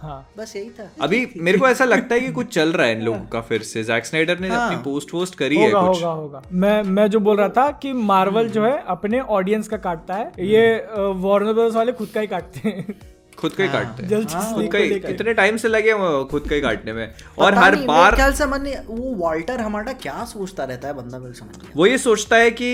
हाँ। 0.00 0.18
बस 0.38 0.54
यही 0.56 0.68
था। 0.70 0.84
अभी 1.02 1.26
मेरे 1.36 1.58
को 1.58 1.66
ऐसा 1.68 1.84
लगता 1.84 2.14
है 2.14 2.20
कि 2.20 2.32
कुछ 2.32 2.52
चल 2.54 2.72
रहा 2.72 2.86
है 2.86 2.92
इन 2.92 3.00
लोगों 3.02 3.20
का 3.28 3.40
फिर 3.40 3.62
से। 3.62 3.82
जैक 3.84 4.06
स्नाइडर 4.06 4.38
ने 4.38 4.48
हाँ। 4.48 4.66
अपनी 4.66 4.82
पोस्ट 4.82 5.14
वोस्ट 5.14 5.34
करी 5.34 5.56
होगा, 5.56 5.80
है 5.80 5.86
कुछ। 5.86 5.96
होगा 5.96 6.12
होगा। 6.12 6.42
मैं 6.52 6.82
मैं 6.82 7.06
जो 7.06 7.20
बोल 7.20 7.36
रहा 7.36 7.48
था 7.48 7.70
कि 7.82 7.92
मार्वल 7.92 8.48
जो 8.48 8.64
है 8.64 8.82
अपने 8.86 9.20
ऑडियंस 9.20 9.68
का 9.68 9.76
काटता 9.78 10.14
है 10.14 10.46
ये 10.46 10.76
वार्नर 10.96 11.52
ब्रदर्स 11.52 11.74
वाले 11.74 11.92
खुद 11.92 12.08
का 12.08 12.20
ही 12.20 12.26
काटते 12.26 12.68
हैं। 12.68 12.94
खुद 13.38 13.52
का 13.52 13.62
ही 13.62 13.68
काटते 13.68 14.02
हैं। 14.02 14.08
जस्ट 14.10 14.36
खुद 14.54 14.68
का 14.72 14.78
ही 14.78 14.88
इतने 15.06 15.34
टाइम 15.34 15.56
से 15.56 15.68
लगे 15.68 15.92
वो 15.94 16.24
खुद 16.30 16.48
का 16.48 16.54
ही 16.54 16.60
काटने 16.60 16.92
में। 16.92 17.12
और 17.38 17.54
हर 17.54 17.76
बार 17.86 18.14
ख्याल 18.14 18.32
से 18.32 18.46
मैंने 18.46 18.74
वो 18.88 19.14
वाल्टर 19.18 19.60
हमारा 19.60 19.92
क्या 19.98 20.24
सोचता 20.26 20.64
रहता 20.64 20.88
है 20.88 20.94
बंदा 20.94 21.18
मेरे 21.18 21.34
समझ 21.34 21.70
वो 21.76 21.86
ये 21.86 21.98
सोचता 21.98 22.36
है 22.36 22.50
कि 22.52 22.70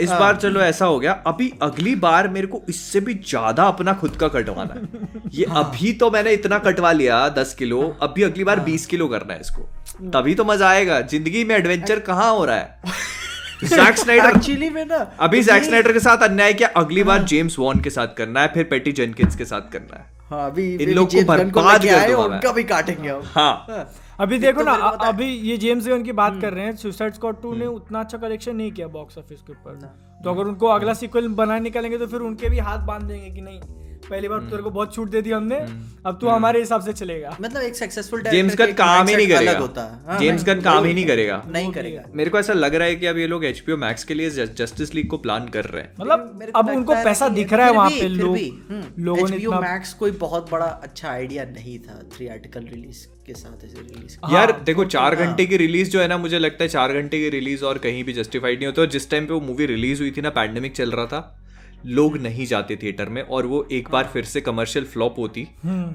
इस 0.00 0.10
हाँ। 0.10 0.18
बार 0.20 0.36
चलो 0.36 0.60
ऐसा 0.60 0.86
हो 0.86 0.98
गया 0.98 1.12
अभी 1.26 1.52
अगली 1.62 1.94
बार 1.98 2.28
मेरे 2.28 2.46
को 2.46 2.62
इससे 2.68 3.00
भी 3.00 3.14
ज़्यादा 3.14 3.64
अपना 3.66 3.92
खुद 3.94 4.16
का 4.16 4.28
कटवाना 4.28 4.74
है। 4.74 5.28
ये 5.34 5.46
हाँ। 5.46 5.64
अभी 5.64 5.92
तो 5.92 6.10
मैंने 6.10 6.32
इतना 6.32 6.58
कटवा 6.60 6.92
लिया 6.92 7.28
दस 7.28 7.54
किलो 7.54 7.82
अभी 8.02 8.22
अगली 8.22 8.44
बार 8.44 8.56
हाँ। 8.56 8.64
बीस 8.66 8.86
किलो 8.86 9.08
करना 9.08 9.34
है 9.34 9.40
इसको। 9.40 9.62
तभी 10.10 10.34
तो 10.34 10.44
मज़ा 10.44 10.68
आएगा। 10.68 11.00
ज़िंदगी 11.02 11.44
में 11.44 11.54
एडवेंचर 11.56 12.00
कहाँ 12.00 12.30
हो 12.32 12.44
रहा 12.44 12.56
है? 12.56 12.80
जैक 13.64 13.96
स्नाइडर 13.96 14.28
एक्चुअली 14.28 14.68
में 14.70 14.84
ना 14.84 14.96
अभी 15.20 15.42
जैक 15.42 15.62
स्नाइडर 15.64 15.92
के 15.92 16.00
साथ 16.00 16.22
अन्याय 16.22 16.52
किया 16.54 16.68
अगली 16.76 17.02
बार 17.04 17.22
जेम्स 17.24 17.58
वॉन 17.58 17.80
के 17.80 17.90
साथ 17.90 18.14
करना 18.16 18.40
है 18.40 18.48
फिर 18.48 18.64
पेटी 18.64 18.92
जेनकिंस 18.92 19.36
के 19.36 19.44
साथ 19.44 19.70
करना 19.72 19.96
है। 19.96 20.06
हाँ 20.30 20.46
अभी 20.46 20.64
इन 20.74 20.90
लोग 20.90 21.08
को 21.08 21.24
बर्बाद 21.24 21.84
कर 21.84 22.08
मैं। 22.08 22.14
उनका 22.16 22.52
भी 22.52 22.64
काटेंगे 22.64 23.08
हम। 23.08 23.22
हाँ। 23.26 23.88
अभी 24.20 24.38
देखो 24.38 24.62
ना 24.62 24.74
तो 24.74 24.84
मेरे 24.84 25.08
अभी 25.08 25.26
ये 25.48 25.56
जेम्स 25.56 25.86
गन 25.88 26.02
की 26.02 26.12
बात 26.12 26.38
कर 26.40 26.52
रहे 26.52 26.64
हैं 26.64 26.76
सुसाइड 26.76 27.14
स्क्वाड 27.14 27.36
2 27.42 27.54
ने 27.56 27.66
उतना 27.66 28.00
अच्छा 28.00 28.18
कलेक्शन 28.18 28.56
नहीं 28.56 28.72
किया 28.72 28.86
बॉक्स 28.88 29.18
ऑफ़िस 29.18 29.40
के 29.40 29.52
ऊपर। 29.52 29.74
तो 30.24 30.30
अगर 30.30 30.42
उनको 30.44 30.66
अगला 30.68 30.94
सीक्वल 30.94 31.28
बनाने 31.34 31.60
निकालेंगे 31.60 31.98
तो 31.98 32.06
फिर 32.06 32.20
उनके 32.20 32.48
भी 32.48 32.58
हाथ 32.60 32.86
बाँध 32.86 33.02
देंगे 33.02 33.30
कि 33.30 33.40
नहीं। 33.40 33.60
पहली 34.10 34.28
बार 34.28 34.40
तेरे 34.40 34.62
को 34.62 34.70
बहुत 34.70 34.94
छूट 34.94 35.10
दे 35.10 35.22
दी 35.22 35.30
हमने 35.30 35.56
अब 36.06 36.18
तू 36.20 36.28
हमारे 36.28 36.60
हिसाब 36.60 36.80
से 36.80 36.92
चलेगा। 36.92 37.36
मतलब 37.40 37.62
एक 37.62 37.76
सक्सेसफुल 37.76 38.22
जेम्स 38.22 38.56
गन 38.56 38.72
काम 38.72 39.08
ही 39.08 39.16
नहीं 39.16 39.28
करेगा। 39.28 39.58
होता 39.58 39.82
है। 39.82 39.98
हाँ, 40.06 40.18
जेम्स 40.20 40.44
नहीं, 40.44 40.54
गन 40.54 40.62
काम 40.62 40.84
ही 40.84 40.94
नहीं 40.94 41.06
करेगा। 41.06 41.42
नहीं 41.48 41.72
करेगा। 41.72 42.02
मेरे 42.14 42.30
को 42.30 42.38
ऐसा 42.38 42.52
लग 42.52 42.74
रहा 42.74 42.88
है 42.88 42.94
कि 42.96 43.06
अब 43.06 43.18
ये 43.18 43.26
लोग 43.26 43.44
एचपीओ 43.44 43.76
मैक्स 43.76 44.04
के 44.04 44.14
लिए 44.14 44.30
जस्टिस 44.30 44.94
लीग 44.94 45.08
को 45.08 45.18
प्लान 45.18 45.48
कर 45.48 45.64
रहे 45.64 45.82
हैं। 45.82 45.92
मतलब 46.00 46.52
अब 46.56 46.68
उनको 46.70 46.94
पैसा 47.04 47.28
दिख 47.30 47.52
रहा 47.52 47.66
है 47.66 47.72
वहाँ 47.72 47.90
पे 47.90 48.08
लोग 48.08 48.36
हम्म, 48.36 49.04
लोगों 49.04 49.28
ने 49.28 49.36
मैक्स 49.60 49.92
कोई 49.94 50.10
बहुत 50.18 50.50
बड़ा 50.50 50.66
अच्छा 50.66 51.08
आइडिया 51.10 51.44
नहीं 51.44 51.78
था 51.78 52.02
थिएट्रिकल 52.20 52.64
रिलीज़ 52.64 53.06
के 53.26 53.34
साथ 53.34 53.64
ऐसे 53.64 53.76
रिलीज़ 53.78 54.16
यार 54.32 54.52
हाँ, 54.52 54.62
देखो 54.64 54.84
तो 54.84 54.90
चार 54.90 55.16
घंटे 55.16 55.46
की 55.46 55.56
रिलीज़ 55.56 55.90
जो 55.90 56.00
है 56.00 56.08
ना 56.08 56.18
मुझे 56.18 56.38
लगता 56.38 56.64
है 56.64 56.68
चार 56.68 56.92
घंटे 56.92 57.20
की 57.20 57.28
रिलीज़ 57.30 57.64
और 57.64 57.78
कहीं 57.78 58.04
भी 58.04 58.12
जस्टिफाइड 58.12 58.58
नहीं 58.58 58.66
होता। 58.66 58.82
और 58.82 58.88
जिस 58.88 59.10
टाइम 59.10 59.26
पे 59.26 59.32
वो 59.34 59.40
मूवी 59.40 59.66
रिलीज़ 59.66 60.00
हुई 60.02 60.10
थी 60.10 60.20
ना 60.20 60.30
पैंडेमिक 60.30 60.76
चल 60.76 60.92
रहा 60.92 61.06
था 61.06 61.20
लोग 61.86 62.16
नहीं 62.16 62.46
जाते 62.46 62.76
थिएटर 62.76 63.08
में 63.08 63.22
और 63.22 63.46
वो 63.46 63.66
एक 63.72 63.88
बार 63.90 64.10
फिर 64.12 64.24
से 64.24 64.40
कमर्शियल 64.40 64.84
फ्लॉप 64.84 65.18
होती 65.18 65.46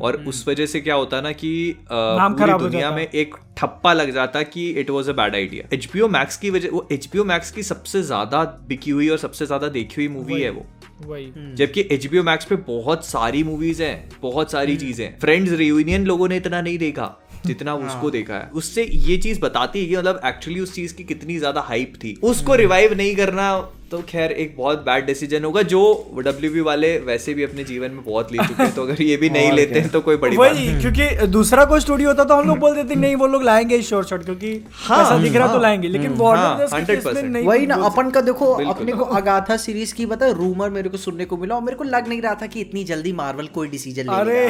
और 0.01 0.23
उस 0.27 0.47
वजह 0.47 0.65
से 0.65 0.81
क्या 0.81 0.95
होता 0.95 1.21
ना 1.21 1.31
कि 1.31 1.53
हम्म, 1.91 2.33
पूरी 2.35 2.53
दुनिया 2.59 2.91
में 2.91 3.07
एक 3.07 3.35
ठप्पा 3.57 3.93
लग 3.93 4.11
जाता 4.11 4.41
कि 4.43 4.69
it 4.71 4.89
was 4.89 5.09
a 5.09 5.13
bad 5.13 5.35
idea 5.35 5.63
H 5.65 5.73
HBO 5.73 6.07
Max 6.07 6.37
की 6.37 6.49
वजह 6.49 6.69
वो 6.69 6.87
एच 6.91 7.03
एचपीओ 7.03 7.23
मैक्स 7.23 7.51
की 7.51 7.63
सबसे 7.63 8.01
ज़्यादा 8.03 8.43
बिकी 8.67 8.91
हुई 8.91 9.09
और 9.09 9.17
सबसे 9.17 9.45
ज़्यादा 9.45 9.67
देखी 9.69 9.95
हुई 9.95 10.07
मूवी 10.07 10.41
है 10.41 10.49
वो। 10.49 10.65
हम्म। 11.03 11.53
जबकि 11.55 11.81
एच 11.91 12.05
बी 12.07 12.21
मैक्स 12.21 12.45
पे 12.45 12.55
बहुत 12.55 13.05
सारी 13.05 13.43
मूवीज़ 13.43 13.83
हैं 13.83 14.09
बहुत 14.21 14.51
सारी 14.51 14.75
चीज़ें। 14.77 15.19
फ्रेंड्स 15.19 15.51
रियूनियन 15.51 16.05
लोगों 16.05 16.27
ने 16.27 16.37
इतना 16.37 16.61
नहीं 16.61 16.77
देखा 16.77 17.15
जितना 17.45 17.73
उसको 17.75 18.09
देखा 18.11 18.33
है। 18.33 18.49
उससे 18.53 18.83
ये 18.83 19.17
चीज़ 19.17 19.39
बताती 19.39 19.79
है 19.79 19.85
कि 19.85 19.97
मतलब 19.97 20.21
एक्चुअली 20.25 20.59
उस 20.59 20.73
चीज़ 20.75 20.95
की 20.95 21.03
कितनी 21.03 21.37
ज़्यादा 21.37 21.61
हाइप 21.61 21.93
थी। 21.95 22.13
उसको 22.23 22.55
रिवाइव 22.55 22.93
नहीं 22.93 23.15
करना 23.15 23.49
तो 23.91 24.01
खैर 24.09 24.31
एक 24.31 24.55
बहुत 24.57 24.77
बैड 24.77 25.05
डिसीज़न 25.05 25.43
होगा 25.43 25.61
जो 25.61 25.79
डब्ल्यू 26.17 26.63
वाले 26.63 26.97
वैसे 26.99 27.33
भी 27.33 27.43
अपने 27.43 27.63
जीवन 27.63 27.91
में 27.91 28.03
बहुत 28.05 28.31
ले 28.31 28.37
चुके 28.37 28.63
हैं 28.63 28.73
तो 28.75 28.81
अगर 28.81 29.01
ये 29.01 29.17
भी 29.17 29.29
नहीं 29.29 29.51
लेते 29.51 29.79
हैं 29.79 29.89
तो 29.89 30.01
कोई 30.01 30.17
बड़ी 30.17 30.37
बात 30.37 30.51
वही 30.51 30.81
क्योंकि 30.81 31.27
दूसरा 31.27 31.65
कोई 31.65 31.79
स्टूडियो 31.79 32.09
होता 32.09 32.23
तो 32.23 32.35
हम 32.35 32.47
लोग 32.47 32.57
बोल 32.59 32.75
देते 32.75 32.95
नहीं 32.95 33.15
वो 33.15 33.27
लोग 33.27 33.43
लाएँगे 33.43 33.81
शॉर्ट 33.81 34.07
शॉर्ट 34.07 34.25
क्योंकि 34.25 34.65
हाँ, 34.73 35.03
पैसा 35.03 35.17
दिख 35.17 35.35
रहा 35.35 35.47
तो 35.47 35.53
हाँ, 35.53 35.61
लाएँगे 35.61 35.87
लेकिन 35.87 36.11
हाँ, 36.11 36.17
वार्नर 36.19 36.55
ब्रदर्स 36.55 36.73
के 36.73 36.95
केस 36.95 37.05
100% 37.05 37.23
में 37.23 37.29
नहीं 37.29 37.45
वही 37.45 37.67
ना 37.67 37.75
अपन 37.75 38.09
का 38.09 38.21
देखो 38.21 38.53
अपने 38.73 38.91
को 38.91 39.03
अगाथा 39.03 39.57
सीरीज़ 39.57 39.93
की 39.93 40.05
बता 40.05 40.27
रूमर 40.27 40.69
मेरे 40.69 40.89
को 40.89 40.97
सुनने 40.97 41.25
को 41.25 41.37
मिला 41.37 41.55
और 41.55 41.61
मेरे 41.61 41.77
को 41.77 41.83
लग 41.83 42.07
नहीं 42.07 42.21
रहा 42.21 42.35
था 42.35 42.47
कि 42.47 42.61
इतनी 42.61 42.83
जल्दी 42.83 43.13
मार्वल 43.13 43.47
कोई 43.47 43.67
डिसीज़न 43.67 44.03
ले 44.03 44.47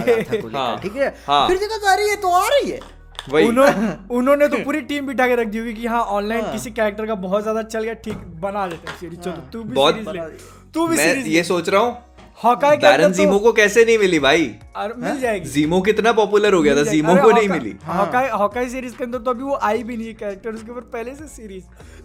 हाँ, 0.58 0.80
ठीक 0.80 0.96
है? 0.96 1.16
हाँ। 1.28 1.48
फिर 1.48 1.58
देखा 1.58 1.92
अरे 1.94 2.10
ये 2.10 2.16
तो 2.16 2.30
आ 2.30 2.48
रही 2.48 2.70
है। 2.72 3.03
वही। 3.30 3.48
उन्होंने 3.48 3.92
उन्होंने 4.16 4.48
तो 4.48 4.58
पूरी 4.64 4.82
टीम 4.84 5.06
बिठा 5.08 5.28
के 5.28 5.36
रख 5.36 5.48
दी 5.48 5.58
होगी 5.58 5.74
कि 5.74 5.86
हाँ 5.88 6.02
ऑनलाइन 6.14 6.44
हाँ। 6.44 6.52
किसी 6.54 6.72
कैरेक्टर 6.72 7.06
का 7.06 7.16
बहुत 7.22 7.42
ज़्यादा 7.42 7.62
चल 7.66 7.84
गया 7.84 7.94
ठीक 8.06 8.18
बना 8.42 8.66
लेते 8.66 8.92
हैं 8.92 8.98
सीरीज़ 9.00 9.20
चलो 9.20 9.50
तू 9.54 9.64
भी 9.64 9.74
बहुत- 9.74 10.04
सीरीज़ 10.06 10.72
तू 10.74 10.88
भी 10.88 10.98
मैं 10.98 11.16
ये 11.28 11.44
सोच 11.44 11.70
रहा 11.70 11.82
हूँ 11.82 11.98
हॉकाई 12.44 12.78
बैरन 12.78 13.04
अंदर 13.04 13.16
जीमो 13.18 13.34
तो 13.34 13.40
को 13.40 13.52
कैसे 13.54 13.84
नहीं 13.86 13.98
मिली 13.98 14.20
भाई? 14.20 14.46
मिल 14.78 15.20
जाएगी। 15.20 15.50
जीमो 15.50 15.80
कितना 15.82 16.12
पॉपुलर 16.14 16.54
हो 16.54 16.62
गया 16.62 16.76
था 16.76 16.84
जीमो 16.84 17.16
को 17.16 17.32
नहीं 17.32 17.50
मिली। 17.50 17.74
हॉकाई 17.88 18.30
हॉकाई 18.32 18.70
सीरीज़ 18.70 18.96
के 18.98 19.04
अंदर 19.04 19.20
तो 19.20 19.32
अभी 19.32 19.44
वो 19.44 19.60
आई 19.64 19.84
भी 19.84 19.98
नहीं 19.98 20.08
है 20.08 20.14
कैरेक्टर 20.14 20.50
उसके 20.52 20.72
ऊपर 20.72 20.82
पहले 20.94 21.16
से 21.16 21.28
सीरीज़ 21.28 21.64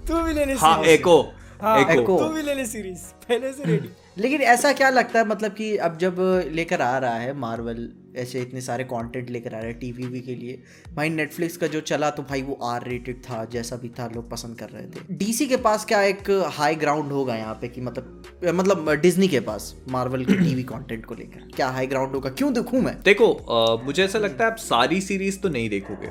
तू 0.09 0.21
भी 0.23 0.33
ले 0.33 0.45
ले 0.45 0.55
हाँ 0.57 0.83
एको 0.87 1.21
हाँ, 1.63 1.79
एको 1.81 1.93
एको। 1.93 2.19
तू 2.19 2.29
भी 2.29 2.43
ले 2.43 2.55
ले 2.55 2.65
सीरीज़ 2.67 3.01
पहले 3.29 3.53
से 3.53 3.65
रेडी 3.65 3.89
लेकिन 4.19 4.41
ऐसा 4.49 4.73
क्या 4.73 4.91
लगता 4.91 5.19
है 5.19 5.27
मतलब 5.29 5.53
कि 5.53 5.77
अब 5.79 5.97
जब 5.99 6.17
लेकर 6.53 6.83
आ 6.83 6.97
रहा 6.99 7.15
है 7.17 7.33
मार्वल 7.39 7.89
ऐसे 8.19 8.41
इतने 8.41 8.61
सारे 8.61 8.85
कंटेंट 8.85 9.31
लेकर 9.31 9.55
आ 9.55 9.59
रहा 9.59 9.67
है 9.67 9.73
टीवी 9.75 10.21
के 10.21 10.35
लिए। 10.35 10.59
भाई 10.95 11.09
नेटफ्लिक्स 11.09 11.57
का 11.57 11.67
जो 11.67 11.81
चला 11.83 12.11
तो 12.11 12.23
भाई 12.23 12.43
वो 12.43 12.59
आर 12.65 12.89
रेटेड 12.89 13.23
था 13.25 13.45
जैसा 13.53 13.77
भी 13.77 13.89
था 13.89 14.07
लोग 14.15 14.31
पसंद 14.31 14.59
कर 14.59 14.69
रहे 14.69 14.83
थे। 14.85 15.15
डीसी 15.17 15.47
के 15.47 15.57
पास 15.67 15.85
क्या 15.85 16.03
एक 16.05 16.31
हाई 16.55 16.75
ग्राउंड 16.77 17.13
होगा 17.13 17.37
यहाँ 17.37 17.55
पे 17.55 17.69
कि 17.69 17.81
मतलब 17.81 18.25
मतलब 18.55 18.91
डिज्नी 19.03 19.29
के 19.29 19.41
पास 19.41 19.75
मार्वल 19.89 20.25
के 20.25 20.35
टीवी 20.39 20.63
कंटेंट 20.65 21.05
को 21.07 21.15
लेकर। 21.15 21.49
क्या 21.57 21.69
हाई 21.69 21.87
ग्राउंड 21.87 22.15
होगा? 22.15 22.31
क्यों 22.31 22.53
देखूँ 22.55 22.81
मैं? 22.81 22.97
देखो 23.05 23.33
अ, 23.33 23.83
मुझे 23.85 24.05
ऐसा 24.05 24.19
लगता 24.19 24.45
है 24.45 24.51
आप 24.51 24.57
सारी 24.59 25.01
सीरीज़ 25.01 25.41
तो 25.41 25.49
नहीं 25.49 25.69
देखोगे। 25.71 26.11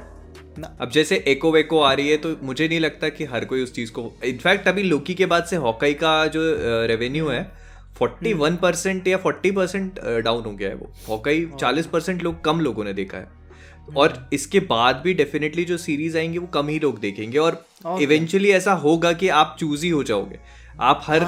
ना। 0.60 0.76
अब 0.82 0.91
जैसे 0.91 1.16
एको 1.28 1.51
वेको 1.51 1.80
आ 1.80 1.91
रही 1.93 2.10
है 2.10 2.18
तो 2.18 2.36
मुझे 2.43 2.68
नहीं 2.68 2.80
लगता 2.80 3.10
कि 3.10 3.24
हर 3.26 3.45
कोई 3.45 3.64
उस 3.64 3.74
चीज़ 3.74 3.91
को 3.91 4.12
इनफैक्ट 4.26 4.68
अभी 4.68 4.84
लोकी 4.84 5.14
के 5.14 5.26
बाद 5.26 5.45
से 5.45 5.55
हॉकाई 5.55 5.93
का 5.93 6.14
जो 6.28 6.41
रेवेन्यू 6.88 7.28
है 7.28 7.41
फोर्टी 7.98 8.34
वन 8.34 8.56
परसेंट 8.56 9.08
या 9.08 9.18
फोर्टी 9.18 9.52
परसेंट 9.52 10.00
डाउन 10.24 10.43
हो 10.43 10.52
गया 10.52 10.70
है 10.70 10.76
वो। 10.76 10.91
हॉकाई 11.10 11.45
चालीस 11.60 11.86
परसेंट 11.86 12.24
लोग 12.24 12.43
कम 12.43 12.60
लोगों 12.60 12.84
ने 12.84 12.93
देखा 12.93 13.18
है। 13.18 13.28
और 13.98 14.30
इसके 14.34 14.60
बाद 14.60 15.02
भी 15.04 15.14
डेफिनेटली 15.14 15.66
जो 15.66 15.78
सीरीज़ 15.78 16.18
आएँगे 16.18 16.38
वो 16.38 16.48
कम 16.48 16.68
ही 16.68 16.80
लोग 16.80 17.00
देखेंगे 17.00 17.38
और 17.38 17.66
और 17.86 18.02
इवेंचुअली 18.02 18.50
ऐसा 18.52 18.74
होगा 18.76 19.12
कि 19.14 19.30
आप 19.30 19.56
चूज़ 19.60 19.84
ही 19.86 19.89
हो 19.89 20.04
जाओगे। 20.04 20.39
आप 20.80 21.01
हर 21.03 21.23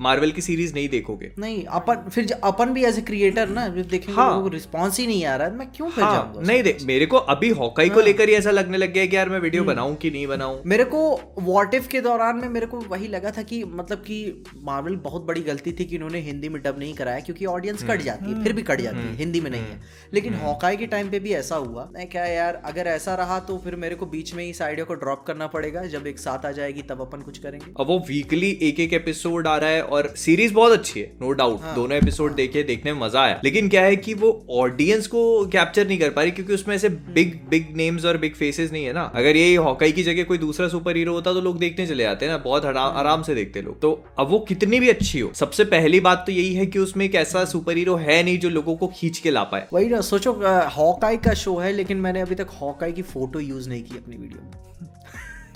मार्वल 0.00 0.30
की 0.30 0.40
सीरीज़ 0.40 0.72
नहीं 0.74 0.88
देखोगे। 0.88 1.30
नहीं 1.38 1.64
अपन 1.70 2.08
फिर 2.10 2.32
अपन 2.44 2.72
भी 2.74 2.84
एज 2.84 2.98
ए 2.98 3.02
क्रिएटर 3.02 3.48
ना 3.48 3.66
जो 3.68 3.82
देखेंगे 3.84 4.20
हाँ। 4.20 4.48
रिस्पॉन्स 4.50 4.98
ही 4.98 5.06
नहीं 5.06 5.24
आ 5.24 5.34
रहा 5.36 5.48
है 5.48 5.56
मैं 5.56 5.66
क्यों 5.72 5.90
हाँ 5.90 6.12
जाऊँगा 6.14 6.40
नहीं 6.42 6.62
दे 6.62 6.76
मेरे 6.84 7.06
को 7.06 7.16
अभी 7.34 7.50
हॉकाई 7.50 7.88
को 7.88 8.00
लेकर 8.00 8.28
ही 8.28 8.34
ऐसा 8.34 8.50
लगने 8.50 8.78
लग 8.78 8.92
गया 8.92 9.06
कि 9.06 9.16
यार 9.16 9.28
मैं 9.28 9.38
वीडियो 9.40 9.64
बनाऊँ 9.64 9.94
कि 9.96 10.10
नहीं 10.10 10.26
बनाऊँ। 10.26 10.60
मेरे 10.66 10.84
को 10.84 11.00
वॉट 11.40 11.74
इफ़ 11.74 11.88
के 11.88 12.00
दौरान 12.00 12.36
में 12.36 12.48
मेरे 12.48 12.66
को 12.66 12.80
वही 12.88 13.08
लगा 13.08 13.30
था 13.30 13.42
कि 13.42 13.62
मतलब 13.64 13.98
कि 13.98 14.18
मार्वल 14.64 14.96
बहुत 15.04 15.26
बड़ी 15.26 15.40
गलती 15.42 15.72
थी 15.72 15.84
कि 15.84 15.96
उन्होंने 15.96 16.20
हिंदी 16.20 16.48
में 16.48 16.60
डब 16.62 16.78
नहीं 16.78 16.94
कराया 16.94 17.20
क्योंकि 17.20 17.46
ऑडियंस 17.46 17.82
कट 17.82 18.02
जाती 18.02 18.30
है 18.30 18.42
फिर 18.44 18.52
भी 18.52 18.62
कट 18.62 18.80
जाती 18.80 18.98
है 18.98 19.14
हिंदी 19.16 19.40
में 19.40 19.50
नहीं 19.50 19.62
है। 19.62 19.80
लेकिन 20.14 20.34
हॉकाई 20.36 20.76
के 20.76 20.86
टाइम 20.86 21.10
पे 21.10 21.20
भी 21.20 21.32
ऐसा 21.34 21.56
हुआ। 21.56 21.88
मैं 21.94 22.08
क्या 22.10 22.24
यार 22.26 22.60
अगर 22.64 22.86
ऐसा 22.88 23.14
रहा 23.14 23.38
तो 23.42 23.58
फिर 23.58 23.76
मेरे 23.76 23.94
को 23.94 24.06
बीच 24.06 24.34
में 24.34 24.44
ही 24.44 24.50
इस 24.50 24.62
आइडिया 24.62 24.84
को 24.84 24.94
ड्रॉप 24.96 25.24
करना 25.26 25.46
पड़ेगा 25.46 25.82
जब 25.88 26.06
एक 26.06 26.18
साथ 26.18 26.46
आ 26.46 26.50
जाएगी 26.52 26.82
तब 26.82 27.00
अपन 27.00 27.22
कुछ 27.22 27.38
करेंगे। 27.38 27.84
वो 27.84 27.98
वीकली 28.08 28.50
एक 28.62 28.80
एक 28.80 28.92
एपिसोड 28.94 29.46
आ 29.46 29.56
रहा 29.56 29.70
है 29.70 29.82
और 29.82 30.12
सीरीज़ 30.16 30.52
बहुत 30.54 30.72
अच्छी 30.72 31.00
है 31.00 31.06
नो 31.22 31.30
डाउट 31.32 31.60
हाँ, 31.62 31.74
दोनों 31.74 31.96
एपिसोड 31.96 32.28
हाँ, 32.28 32.36
देखे 32.36 32.62
देखने 32.62 32.92
में 32.92 33.00
मज़ा 33.00 33.22
आया. 33.22 33.40
लेकिन 33.44 33.68
क्या 33.68 33.82
है 33.82 33.96
कि 33.96 34.14
वो 34.14 34.30
ऑडियंस 34.52 35.06
को 35.06 35.24
कैप्चर 35.46 35.86
नहीं 35.88 35.98
कर 35.98 36.10
पा 36.10 36.22
रही 36.22 36.30
क्योंकि 36.30 36.54
उसमें 36.54 36.74
ऐसे 36.74 36.88
बिग 36.88 37.34
बिग 37.50 37.74
नेम्स 37.76 38.04
और 38.04 38.18
बिग 38.18 38.34
फेसेस 38.34 38.72
नहीं 38.72 38.84
है 38.84 38.92
ना. 38.92 39.02
अगर 39.14 39.36
ये 39.36 39.54
हॉकाई 39.56 39.92
की 39.92 40.02
जगह 40.02 40.24
कोई 40.24 40.38
दूसरा 40.38 40.68
सुपर 40.68 40.96
हीरो 40.96 41.12
होता 41.12 41.32
तो 41.34 41.40
लोग 41.40 41.58
देखने 41.58 41.86
चले 41.86 42.02
जाते 42.04 42.26
हैं 42.26 42.32
ना 42.32 42.38
बहुत 42.40 42.64
आराम 42.64 43.22
से 43.22 43.34
देखते 43.34 43.62
लोग. 43.62 43.80
तो 43.80 43.92
अब 44.18 44.30
वो 44.30 44.38
कितनी 44.48 44.80
भी 44.80 44.88
अच्छी 44.88 45.20
हो 45.20 45.30
सबसे 45.34 45.64
पहली 45.66 46.00
बात 46.00 46.24
तो 46.26 46.32
यही 46.32 46.54
है 46.54 46.66
कि 46.66 46.78
उसमें 46.78 47.04
एक 47.04 47.14
ऐसा 47.14 47.44
सुपर 47.44 47.76
हीरो 47.76 47.96
है 47.96 48.22
नहीं 48.22 48.38
जो 48.38 48.50
लोगों 48.50 48.76
को 48.76 48.86
खींच 48.96 49.18
के 49.18 49.30
ला 49.30 49.42
पाए. 49.44 49.66
वही 49.72 49.88
ना 49.88 50.00
सोचो 50.02 50.32
हॉकाई 50.76 51.16
का 51.16 51.34
शो 51.34 51.56
है 51.56 51.72
लेकिन 51.72 51.96
मैंने 51.98 52.20
अभी 52.20 52.34
तक 52.34 52.50
हॉकाई 52.60 52.92
की 52.92 53.02
फ़ोटो 53.04 53.40
यूज़ 53.40 53.68
नहीं 53.68 53.82
की 53.82 53.96
अपनी 53.96 54.16
वीडियो 54.16 54.42
में. 54.42 54.73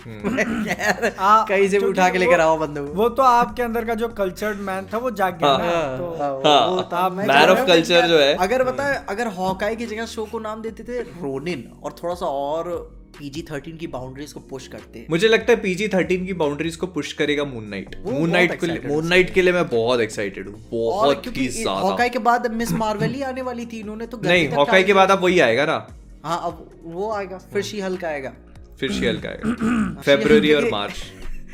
कहीं 1.49 1.69
से 1.69 1.79
भी 1.79 1.87
उठा 1.87 2.09
के 2.09 2.19
लेकर 2.19 2.41
आओ 2.41 2.57
बंदूक 2.59 2.93
वो 2.97 3.09
तो 3.11 3.23
आपके 3.23 3.63
अंदर 3.63 3.85
का 3.85 3.95
जो 3.95 4.09
कल्चर्ड 4.19 4.59
मैन 4.69 4.87
था 4.93 4.99
वो 4.99 5.11
जाग 5.13 5.39
गया 5.39 5.57
ना 5.57 5.65
हाँ, 5.65 5.99
तो 5.99 6.05
हाँ, 6.13 6.31
हाँ, 6.45 6.67
वो 6.67 6.83
था, 6.93 7.09
मैं 7.09 7.25
man 7.25 7.35
कह 7.35 7.41
of 7.41 7.49
रहा 7.49 7.61
हूँ 7.61 7.69
culture 7.69 8.03
कि 8.03 8.09
जो 8.09 8.19
है। 8.19 8.35
अगर 8.37 8.65
बताए 8.65 9.03
अगर 9.09 9.27
हॉकाई 9.35 9.77
की 9.77 9.87
जगह 9.87 10.07
शो 10.09 10.25
को 10.27 10.39
नाम 10.41 10.63
देते 10.63 10.85
थे 10.85 11.01
रोनिन 11.01 11.69
और 11.83 11.95
थोड़ा 12.03 12.15
सा 12.15 12.27
और 12.27 12.71
पीजी 13.19 13.43
थर्टीन 13.43 13.77
की 13.77 13.87
बाउंड्रीज 13.87 14.33
को 14.33 14.41
पुश 14.51 14.67
करते। 14.69 14.99
हैं 14.99 15.07
मुझे 15.11 15.29
लगता 15.29 15.53
है 15.53 15.61
पीजी 15.61 15.89
थर्टीन 15.89 16.27
की 16.27 16.35
बाउंड्रीज 16.43 16.77
को 16.77 16.87
पुश 16.89 17.13
करेगा 17.21 17.45
मून 17.45 17.65
नाइट 17.69 17.97
मून 18.07 18.31
नाइट 18.31 18.59
के 18.61 18.67
लिए 18.67 18.81
मून 18.87 19.07
नाइट 19.07 19.33
के 19.35 19.43
लिए 19.43 19.53
मैं 19.53 19.67
बहुत 19.69 20.01
एक्साइटेड 20.01 20.49
हूँ। 20.49 20.55
बहुत 20.73 21.27
ही 21.29 21.47
ज़्यादा। 21.49 21.81
हॉकाई 21.81 22.09
के 22.09 22.19
बाद 22.27 22.51
मिस 22.55 22.73
मार्वल 22.75 23.15
ही 23.15 23.23
आने 23.23 23.43
वाली 23.43 23.67
थी 23.67 23.81
इन्होंने 23.81 24.07
तो 24.07 24.21
नहीं 24.25 24.49
हॉकाई 24.51 24.85
के 24.85 24.95
बाद 24.95 25.11
अब 25.11 25.23
वही 25.23 25.41
आएगा 25.41 25.65
ना। 25.67 25.87
हाँ 26.25 26.41
अब 26.45 26.69
वो 26.85 27.13
आएगा 27.13 27.39
फिर 27.53 27.63
शी 27.63 27.81
हल्क 27.81 28.05
आएगा। 28.05 28.33
फिर 28.81 28.93
शीहल 28.99 29.19
का 29.19 29.29
आएगा 29.29 30.01
फेब्रुवरी 30.03 30.53
और 30.55 30.69
मार्च। 30.71 30.95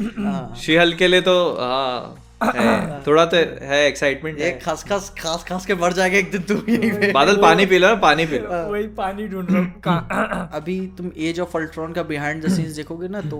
शीहल 0.61 0.61
शिहल 0.61 0.93
के 0.93 1.09
लिए 1.09 1.20
तो 1.20 1.35
हाँ। 1.61 2.24
है। 2.43 3.01
थोड़ा 3.07 3.24
तो 3.24 3.37
है 3.62 3.87
एक्साइटमेंट 3.87 4.41
ये 4.41 4.51
खस 4.62 4.85
खस 4.89 5.12
खास 5.18 5.45
खास 5.49 5.66
के 5.66 5.74
मर 5.74 5.93
जाएगा 5.93 6.18
एक 6.18 6.30
दिन 6.30 6.43
तुम 6.43 6.62
यहीं 6.68 6.91
पे 6.93 7.11
बादल 7.12 7.37
पानी 7.43 7.66
पी 7.66 7.78
लो 7.78 7.89
ना 7.89 7.95
पानी 8.01 8.26
पी 8.26 8.39
लो। 8.39 8.49
वही 8.72 8.87
पानी 8.97 9.26
ढूंढ 9.28 9.51
रहा 9.51 9.61
हूँ। 9.61 10.49
अभी 10.55 10.78
तुम 10.99 11.11
एज 11.18 11.41
ऑफ़ 11.41 11.57
अल्ट्रॉन 11.59 11.93
का 11.93 12.03
बिहाइंड 12.03 12.45
द 12.47 12.49
सीन्स 12.49 12.76
देखोगे 12.76 13.09
ना 13.09 13.20
तो 13.20 13.39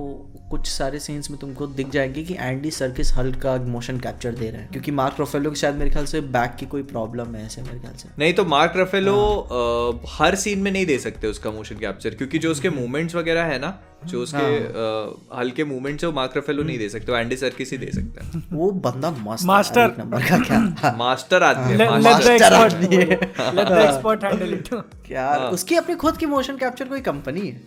कुछ 0.51 0.67
सारे 0.67 0.99
सीन्स 0.99 1.31
में 1.31 1.39
तुमको 1.39 1.67
दिख 1.67 1.91
जाएँगे 1.91 2.23
कि 2.23 2.37
एंडी 2.41 2.71
सर्किस 2.71 3.13
हल्क 3.15 3.41
का 3.41 3.57
मोशन 3.69 3.99
कैप्चर 3.99 4.33
दे 4.33 4.51
रहे 4.51 4.61
हैं। 4.61 4.71
क्योंकि 4.71 4.91
मार्क 4.91 5.21
रफेलो 5.21 5.51
के 5.51 5.57
शायद 5.57 5.75
मेरे 5.75 5.91
ख्याल 5.91 6.05
से 6.05 6.21
बैक 6.37 6.57
की 6.61 6.67
कोई 6.67 6.83
प्रॉब्लम 6.83 7.35
है 7.35 7.45
ऐसे 7.47 7.63
मेरे 7.63 7.79
ख्याल 7.79 7.95
से। 7.95 8.09
नहीं 8.19 8.35
तो 8.35 8.45
मार्क 8.45 8.73
रफेलो 8.77 9.17
हाँ। 9.53 10.01
हर 10.19 10.35
सीन 10.35 10.59
में 10.59 10.71
नहीं 10.71 10.87
दे 10.87 10.99
सकते 10.99 11.27
उसका 11.27 11.51
मोशन 11.51 11.77
कैप्चर 11.77 12.11
क्योंकि 12.11 12.39
जो 12.39 12.51
उसके 12.51 12.71
मूवमेंट्स 12.71 13.15
वगैरह 13.15 13.45
है 13.45 13.59
ना 13.59 13.79
जो 14.11 14.23
उसके 14.23 14.45
हाँ। 14.77 15.39
हल्के 15.39 15.65
मूवमेंट्स 15.65 16.01
से 16.01 16.07
वो 16.07 16.13
मार्क 16.13 16.37
रफेलो 16.37 16.63
नहीं 16.63 16.79
दे 16.79 16.89
सकते 16.89 17.13
एंडी 17.13 17.37
सर्किस 17.37 17.73
ही 17.73 17.79
दे 17.79 17.91
सकता 17.95 18.25
है 18.27 18.43
वो 18.53 18.71
बंदा 18.87 19.11
मस्त 19.25 19.47
मास्टर। 19.47 19.95
नंबर 19.99 20.23
का 20.29 20.39
क्या 20.41 20.95
मास्टर 20.99 21.43
आदमी 21.43 21.73
है 21.73 21.79
Let- 21.79 21.91
master। 21.91 22.15
let 22.15 22.25
the 22.25 22.31
master 22.31 22.55
आदमी 22.55 22.97
है। 22.97 23.19
let 23.59 23.75
the 23.75 23.83
expert 23.85 24.25
handle 24.31 24.57
it. 24.59 25.11
यार 25.11 25.51
उसकी 25.51 25.77
अपनी 25.77 25.95
खुद 26.05 26.17
की 26.17 26.27
मोशन 26.27 26.57
कैप्चर 26.57 26.89
कोई 26.89 27.01
कंपनी 27.11 27.47
है 27.49 27.61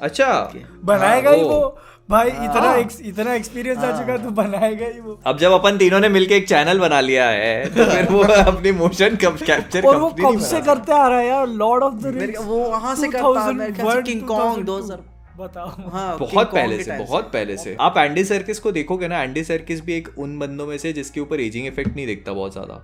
अच्छा 0.00 0.26
बनाएगा 0.84 1.30
ही 1.30 1.42
वो। 1.42 1.48
वो 1.50 1.78
भाई 2.10 2.30
हाँ। 2.30 2.44
इतना 2.44 2.70
ex- 2.76 3.00
इतना 3.06 3.34
एक्सपीरियंस 3.34 3.78
आ 3.78 3.90
चुका 3.98 4.16
तो 4.18 4.30
बनाएगा 4.38 4.86
ही 4.86 5.00
वो 5.00 5.18
अब 5.26 5.38
जब 5.38 5.52
अपन 5.52 5.76
तीनों 5.78 6.00
ने 6.00 6.08
मिलके 6.08 6.34
एक 6.36 6.48
चैनल 6.48 6.78
बना 6.78 7.00
लिया 7.00 7.28
है 7.30 7.66
तो 7.74 7.84
फिर 7.90 8.08
वो 8.12 8.22
अपनी 8.22 8.72
मोशन 8.78 9.16
कब 9.24 9.36
कैप्चर 9.46 9.84
और 9.88 9.96
वो 9.96 10.08
कब 10.20 10.38
से 10.46 10.60
करते 10.60 10.92
आ 10.92 11.06
रहा 11.06 11.18
है 11.18 11.26
यार 11.28 11.46
लॉर्ड 11.60 11.82
ऑफ़ 11.84 11.94
द 11.94 12.14
मेरे 12.14 12.34
वो 12.38 12.58
वहाँ 12.70 12.94
से 12.96 13.08
करता 13.08 13.44
है 13.44 14.02
किंग 14.02 14.22
कॉन्ग 14.28 14.66
2000 14.66 14.98
बताओ 15.40 15.90
हाँ 15.90 16.18
बहुत 16.18 16.50
पहले 16.54 16.82
से 16.84 16.96
बहुत 16.98 17.32
पहले 17.32 17.56
से। 17.56 17.76
आप 17.80 17.98
एंडी 17.98 18.24
सर्किस 18.24 18.58
को 18.58 18.72
देखोगे 18.72 19.08
ना 19.08 19.22
एंडी 19.22 19.44
सर्किस 19.44 19.80
भी 19.80 19.94
एक 19.94 20.08
उन 20.18 20.38
बंदों 20.38 20.66
में 20.66 20.76
से 20.78 20.92
जिसके 20.92 21.20
ऊपर 21.20 21.40
एजिंग 21.40 21.66
इफ़ेक्ट 21.66 21.96
नहीं 21.96 22.06
दिखता 22.06 22.32
बहुत 22.32 22.52
ज़्यादा। 22.52 22.74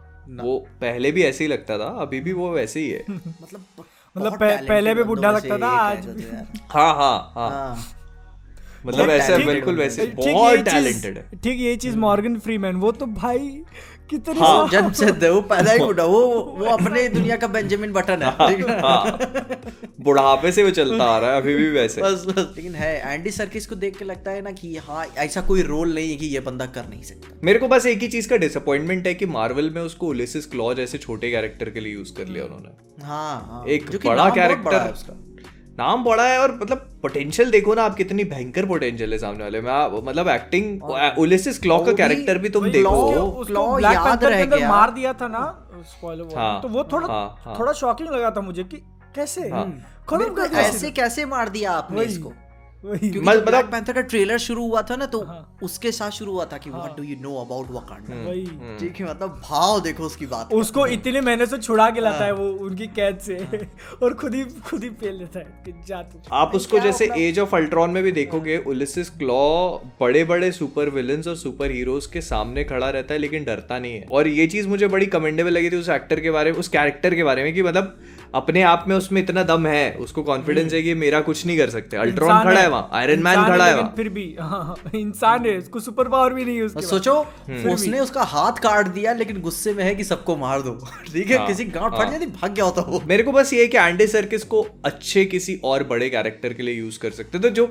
वो 0.43 0.59
पहले 0.81 1.11
भी 1.13 1.23
ऐसे 1.23 1.45
ही 1.45 1.51
लगता 1.51 1.79
था 1.79 1.89
अभी 2.01 2.21
भी 2.21 2.33
वो 2.33 2.51
वैसे 2.51 2.81
ही 2.81 2.91
है। 2.91 3.05
मतलब 3.09 3.67
मतलब 4.17 4.39
पह- 4.39 4.69
पहले 4.69 4.95
भी 4.95 5.03
बुढ़ा 5.03 5.31
लगता 5.31 5.59
था, 5.59 5.69
आज 5.69 6.07
है। 6.09 6.47
हाँ 6.71 6.95
हाँ 6.95 7.33
हाँ। 7.35 7.77
मतलब 8.87 9.11
ऐसे 9.11 9.45
बिल्कुल 9.47 9.77
वैसे 9.77 10.07
बहुत 10.07 10.59
टैलेंटेड 10.65 11.17
है। 11.19 11.39
ठीक 11.45 11.61
ये 11.61 11.77
चीज़ 11.77 11.97
मॉर्गन 11.97 12.39
फ्रीमैन 12.39 12.77
वो 12.77 12.93
तो 12.93 13.07
भाई 13.07 13.63
कितने 14.11 14.41
हाँ। 14.41 14.63
वो 14.63 14.69
जन्म 14.69 14.93
से 14.93 15.13
थे, 15.13 15.29
वो 15.29 15.41
पैदा 15.41 15.73
ही 15.73 15.79
बुढ़ा 15.79 16.05
वो 16.05 16.21
वो 16.59 16.65
अपने 16.65 17.09
दुनिया 17.09 17.37
का 17.37 17.47
बेंजामिन 17.47 17.93
बटन 17.93 18.23
है 18.23 18.49
है? 18.49 18.81
हाँ? 18.81 19.19
बुढ़ापे 20.01 20.53
से 20.53 20.63
वो 20.63 20.71
चलता 20.71 21.05
आ 21.05 21.19
रहा 21.19 21.31
है 21.31 21.41
अभी 21.41 21.55
भी 21.55 21.69
वैसे। 21.71 22.03
बस 22.03 22.25
बस। 22.29 22.53
लेकिन 22.57 22.75
है 22.75 23.15
एंडी 23.15 23.31
सर्किस 23.31 23.67
को 23.67 23.75
देख 23.75 23.99
के 23.99 24.05
लगता 24.05 24.31
है 24.31 24.43
ना 24.43 24.51
कि 24.51 24.77
हाँ 24.77 25.07
ऐसा 25.17 25.41
कोई 25.41 25.63
रोल 25.63 25.95
नहीं 25.95 26.11
है 26.11 26.17
कि 26.17 26.27
ये 26.27 26.41
बंदा 26.41 26.67
कर 26.67 26.89
नहीं 26.89 27.03
सकता। 27.03 27.41
मेरे 27.45 27.59
को 27.59 27.69
बस 27.69 27.87
एक 27.87 27.99
ही 27.99 28.09
चीज़ 28.09 28.29
का 28.29 28.37
डिसअपॉइंटमेंट 28.37 29.07
है 29.07 29.15
कि 29.15 29.27
मार्वल 29.27 29.71
में 29.71 29.83
उसको 29.83 30.07
उलिसिस 30.07 30.47
क्लॉ 30.47 30.75
जैसे 30.75 30.99
छोटे 30.99 31.31
कैरेक्टर 31.31 31.71
के 31.71 31.81
लिए 31.81 31.93
यूज़ 31.93 32.15
कर 32.15 32.27
लिया 32.27 32.45
उन्होंने। 32.45 33.05
हाँ 33.07 33.47
हाँ। 33.51 33.65
एक 33.67 33.91
जो 33.91 33.99
बड़ा 34.05 34.31
कैरेक्टर 34.31 34.93
उसका। 34.93 35.26
नाम 35.79 36.05
बड़ा 36.05 36.25
है 36.25 36.39
और 36.39 36.59
मतलब 36.63 36.79
पोटेंशियल 37.03 37.51
देखो 37.51 37.75
ना 37.75 37.83
आप 37.83 37.95
कितनी 37.95 38.25
भयंकर 38.25 38.67
पोटेंशियल 38.67 39.13
है 39.13 39.19
सामने 39.19 39.45
वाले 39.45 39.61
में। 39.61 39.71
आप 39.73 40.01
मतलब 40.05 40.29
एक्टिंग 40.29 40.83
ओलेसिस 41.19 41.59
क्लॉ 41.59 41.79
का 41.79 41.85
भी- 41.85 41.97
कैरेक्टर 41.97 42.39
भी 42.39 42.49
तुम 42.49 42.69
देखो। 42.71 42.91
Black 43.83 43.95
याद 43.95 44.21
के 44.21 44.27
रह 44.27 44.43
अंदर 44.43 44.57
गया। 44.59 44.69
मार 44.69 44.91
दिया 44.91 45.13
था 45.13 45.29
ना? 45.29 45.69
स्पॉइलर 45.89 46.25
हाँ, 46.37 46.63
तो 46.63 46.69
वो 46.69 46.85
थोड़ा 46.85 47.09
हाँ, 47.09 47.37
हाँ। 47.45 47.59
थोड़ा 47.59 47.73
शॉकिंग 47.73 48.09
लगा 48.09 48.31
था 48.31 48.41
मुझे 48.41 48.65
कि 48.65 48.77
कैसे? 49.15 49.49
हाँ। 49.49 49.75
ऐसे 50.61 50.91
कैसे 50.91 51.25
मार 51.25 51.49
दिया 51.49 51.73
आपने 51.73 52.03
इसको? 52.03 52.33
मतलब- 52.93 53.45
ब्लैक 53.47 53.67
पैंथर 53.67 53.93
का 53.93 54.01
ट्रेलर 54.01 54.39
शुरू 54.39 54.67
हुआ 54.67 54.83
था 54.83 54.97
ना 54.97 55.07
तो 55.07 55.23
हाँ। 55.25 55.59
उसके 55.63 55.93
साथ 55.93 56.11
शुरू 56.11 56.33
हुआ 56.33 56.45
था 56.45 56.59
कि 56.59 56.71
what 56.71 56.97
do 56.97 57.03
you 57.03 57.17
know 57.21 57.35
about 57.37 57.71
Wakanda 57.71 58.77
ठीक 58.79 58.97
है 58.97 59.11
मतलब 59.11 59.41
भाव 59.51 59.81
देखो 59.81 60.05
उसकी 60.05 60.27
बात 60.27 60.53
उसको 60.53 60.87
इतने 60.87 61.21
महीने 61.21 61.47
से 61.47 61.59
छुड़ा 61.59 61.91
के 61.91 62.01
लाता 62.01 62.25
है। 62.25 62.31
हाँ। 62.31 62.39
वो 62.39 62.49
उनकी 62.67 62.87
कैद 62.87 63.19
से। 63.19 63.35
और 64.03 64.15
खुद 64.15 64.35
ही 64.35 64.45
खुद 64.45 64.85
ही 64.85 64.91
पेल 64.91 65.15
लेता 65.15 65.39
है 65.39 65.63
कि 65.65 65.73
जा 65.89 66.05
आप 66.33 66.53
उसको 66.55 66.79
जैसे 66.79 67.09
एज 67.19 67.39
ऑफ़ 67.39 67.57
अल्ट्रॉन 67.57 67.91
में 67.91 68.03
भी 68.03 68.13
देखोगे 68.13 68.57
उलिसिस 68.67 69.11
क्लॉ 69.11 69.69
बड़े 70.01 70.25
बड़े 70.25 70.53
सुपर 70.53 70.89
विलन्स 70.89 71.29
और 71.29 71.37
सुपर 71.37 71.71
हीरोज 71.71 72.07
के 72.07 72.21
सामने 72.21 72.65
खड़ा 72.65 72.91
रहता 72.91 73.15
है 73.15 73.21
लेकिन 73.21 73.45
डरता 73.45 73.79
नहीं 73.79 73.93
है। 73.93 74.07
और 74.11 74.29
ये 74.29 74.47
चीज़ 74.47 74.69
मुझे 74.69 74.89
बड़ी 74.89 75.07
कमेंडेबल 75.07 75.51
लगी 75.51 75.71
थी 75.71 75.77
उस 75.77 75.89
एक्टर 75.89 76.21
के 76.21 76.31
बारे 76.31 76.53
में 76.53 76.59
उस 76.59 76.69
कैरेक्टर 76.69 77.15
के 77.15 77.25
बारे 77.25 77.45
में 77.45 77.55
कि 77.55 77.63
मतलब 77.63 77.99
अपने 78.35 78.63
आप 78.63 78.85
में 78.89 78.95
उसमें 78.97 79.21
इतना 79.23 79.43
दम 79.43 79.67
है 79.67 79.93
उसको 80.01 80.23
कॉन्फिडेंस 80.23 80.73
है 80.73 80.83
कि 80.83 80.95
मेरा 80.95 81.21
कुछ 81.21 81.45
नहीं 81.47 81.59
कर 81.59 81.71
सकते। 81.71 81.97
अल्ट्रॉन 81.97 82.43
खड़ा 82.43 82.61
है। 82.61 82.69
वहाँ 82.69 82.89
आयरन 82.93 83.23
मैन 83.23 83.45
खड़ा 83.45 83.67
है 83.67 83.85
फिर 83.97 84.09
भी 84.09 84.25
हाँ, 84.41 84.75
इंसान 84.95 85.47
है 85.47 85.57
उसको 85.59 85.81
सुपर 85.81 86.09
पावर 86.09 86.35
भी 86.35 86.45
नहीं 86.45 86.61
है। 86.61 86.69
सोचो 86.83 87.15
हम्म। 87.21 87.71
उसने 87.71 88.01
उसका 88.01 88.23
हाथ 88.25 88.61
काट 88.63 88.89
दिया 88.89 89.13
लेकिन 89.13 89.41
गुस्से 89.41 89.75
में 89.75 89.83
है 89.85 89.95
कि 89.95 90.05
सबको 90.05 90.37
मार 90.37 90.63
दो। 90.63 90.79
ठीक 91.13 91.31
है 91.31 91.39
हाँ, 91.39 91.47
किसी 91.47 91.65
गांठ 91.67 91.93
फट 91.93 91.99
हाँ। 91.99 92.11
जाती 92.11 92.27
भाग 92.27 92.55
गया 92.55 92.65
होता 92.65 92.83
वो। 92.83 93.01
मेरे 93.07 93.23
को 93.23 93.33
बस 93.33 93.53
ये 93.53 93.61
है 93.63 93.69
कि 93.69 93.79
एंडी 93.79 94.07
सर्किस 94.07 94.45
को 94.45 94.67
अच्छे 94.85 95.25
किसी 95.25 95.61
और 95.65 95.85
बड़े 95.85 96.11
कैरेक्टर 96.11 96.53
के 96.53 96.63
लिए 96.63 96.75
यूज़ 96.75 96.99
कर 96.99 97.11
सकते 97.11 97.39
तो 97.39 97.49
जो 97.51 97.67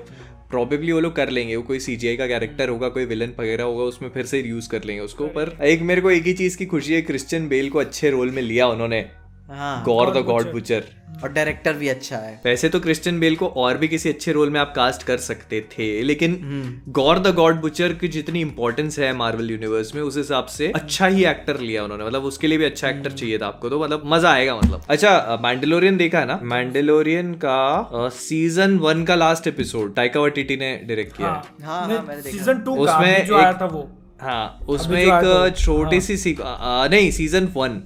प्रॉबेबली 0.49 0.91
वो 0.91 0.99
लोग 0.99 1.16
कर 1.16 1.30
लेंगे। 1.30 1.56
वो 1.56 1.62
कोई 1.64 1.80
सीजीआई 1.80 2.18
का 2.18 2.28
कैरेक्टर 2.28 2.70
होगा 2.70 2.89
कोई 2.89 3.06
विलन 3.06 3.32
वगैरह 3.39 3.64
होगा 3.64 3.84
उसमें 3.84 4.10
फिर 4.10 4.26
से 4.26 4.41
यूज़ 4.41 4.70
कर 4.70 4.84
लेंगे 4.84 5.01
उसको। 5.03 5.28
पर 5.28 5.58
एक 5.64 5.82
मेरे 5.82 6.01
को 6.01 6.12
एक 6.12 6.24
ही 6.24 6.34
चीज़ 6.34 6.58
की 6.58 6.66
खुशी 6.66 6.93
है 6.93 7.01
क्रिश्चियन 7.01 7.47
बेल 7.47 7.70
को 7.70 7.80
अच्छे 7.80 8.10
रोल 8.10 8.32
में 8.32 8.41
लिया 8.41 8.68
उन्होंने। 8.68 9.06
हाँ 9.50 9.84
गॉड 9.86 10.14
द 10.14 10.22
गॉड 10.26 10.52
बुचर 10.52 10.84
और 11.24 11.32
डायरेक्टर 11.32 11.74
भी 11.74 11.88
अच्छा 11.88 12.18
है। 12.18 12.39
वैसे 12.46 12.70
तो 12.70 12.80
क्रिस्टियन 12.80 13.20
बेल 13.20 13.36
को 13.36 13.48
और 13.48 13.78
भी 13.78 13.88
किसी 13.88 14.10
अच्छे 14.10 14.32
रोल 14.32 14.50
में 14.50 14.60
आप 14.60 14.72
कास्ट 14.76 15.04
कर 15.04 15.18
सकते 15.18 15.60
थे 15.72 15.86
लेकिन 16.04 16.34
हम्म। 16.43 16.91
गॉड 16.93 17.20
द 17.24 17.34
गॉड 17.36 17.60
बुचर 17.62 17.93
की 17.93 18.08
जितनी 18.08 18.41
इंपॉर्टेंस 18.41 18.98
है 19.00 19.14
मार्वल 19.14 19.52
यूनिवर्स 19.52 19.93
में 19.96 20.02
उस 20.02 20.18
हिसाब 20.18 20.46
से 20.48 20.72
अच्छा 20.76 21.08
ही 21.08 21.26
एक्टर 21.26 21.60
लिया 21.60 21.84
उन्होंने। 21.84 22.06
मतलब 22.06 22.24
उसके 22.24 22.48
लिए 22.48 22.58
भी 22.58 22.66
अच्छा 22.66 22.88
एक्टर 22.89 23.10
हम्म। 23.10 23.18
चाहिए 23.18 23.38
था 23.38 23.48
आपको 23.48 23.70
तो 23.70 23.84
मतलब 23.84 24.04
मज़ा 24.06 24.32
आएगा 24.32 24.56
मतलब। 24.56 24.82
अच्छा 24.89 25.39
मैंडलोरियन 25.43 25.98
देखा 25.98 26.20
है 26.20 26.26
ना? 26.26 26.39
मैंडलोरियन 26.43 27.34
का 27.46 28.10
सीज़न 28.18 28.78
वन 28.80 29.04
का 29.04 29.16
लास्ट 29.16 29.48
एपिसोड 29.48 29.96
टाइका 29.96 30.20
वाटिटी 30.20 30.58
ने 30.58 30.76
डायरेक्ट 30.88 31.18
किया 31.18 31.28
है 31.28 31.66
हाँ, 31.66 31.88
हाँ। 31.88 32.22
सीज़न 32.22 32.60
टू 32.60 32.76
उसमें 32.78 33.93
हाँ 34.22 34.66
उसमें 34.70 35.02
एक 35.02 35.56
छोटी 35.58 35.96
हाँ। 35.96 36.18
सी 36.18 36.36
नहीं 36.89 37.10
सीज़न 37.12 37.48
वन 37.56 37.82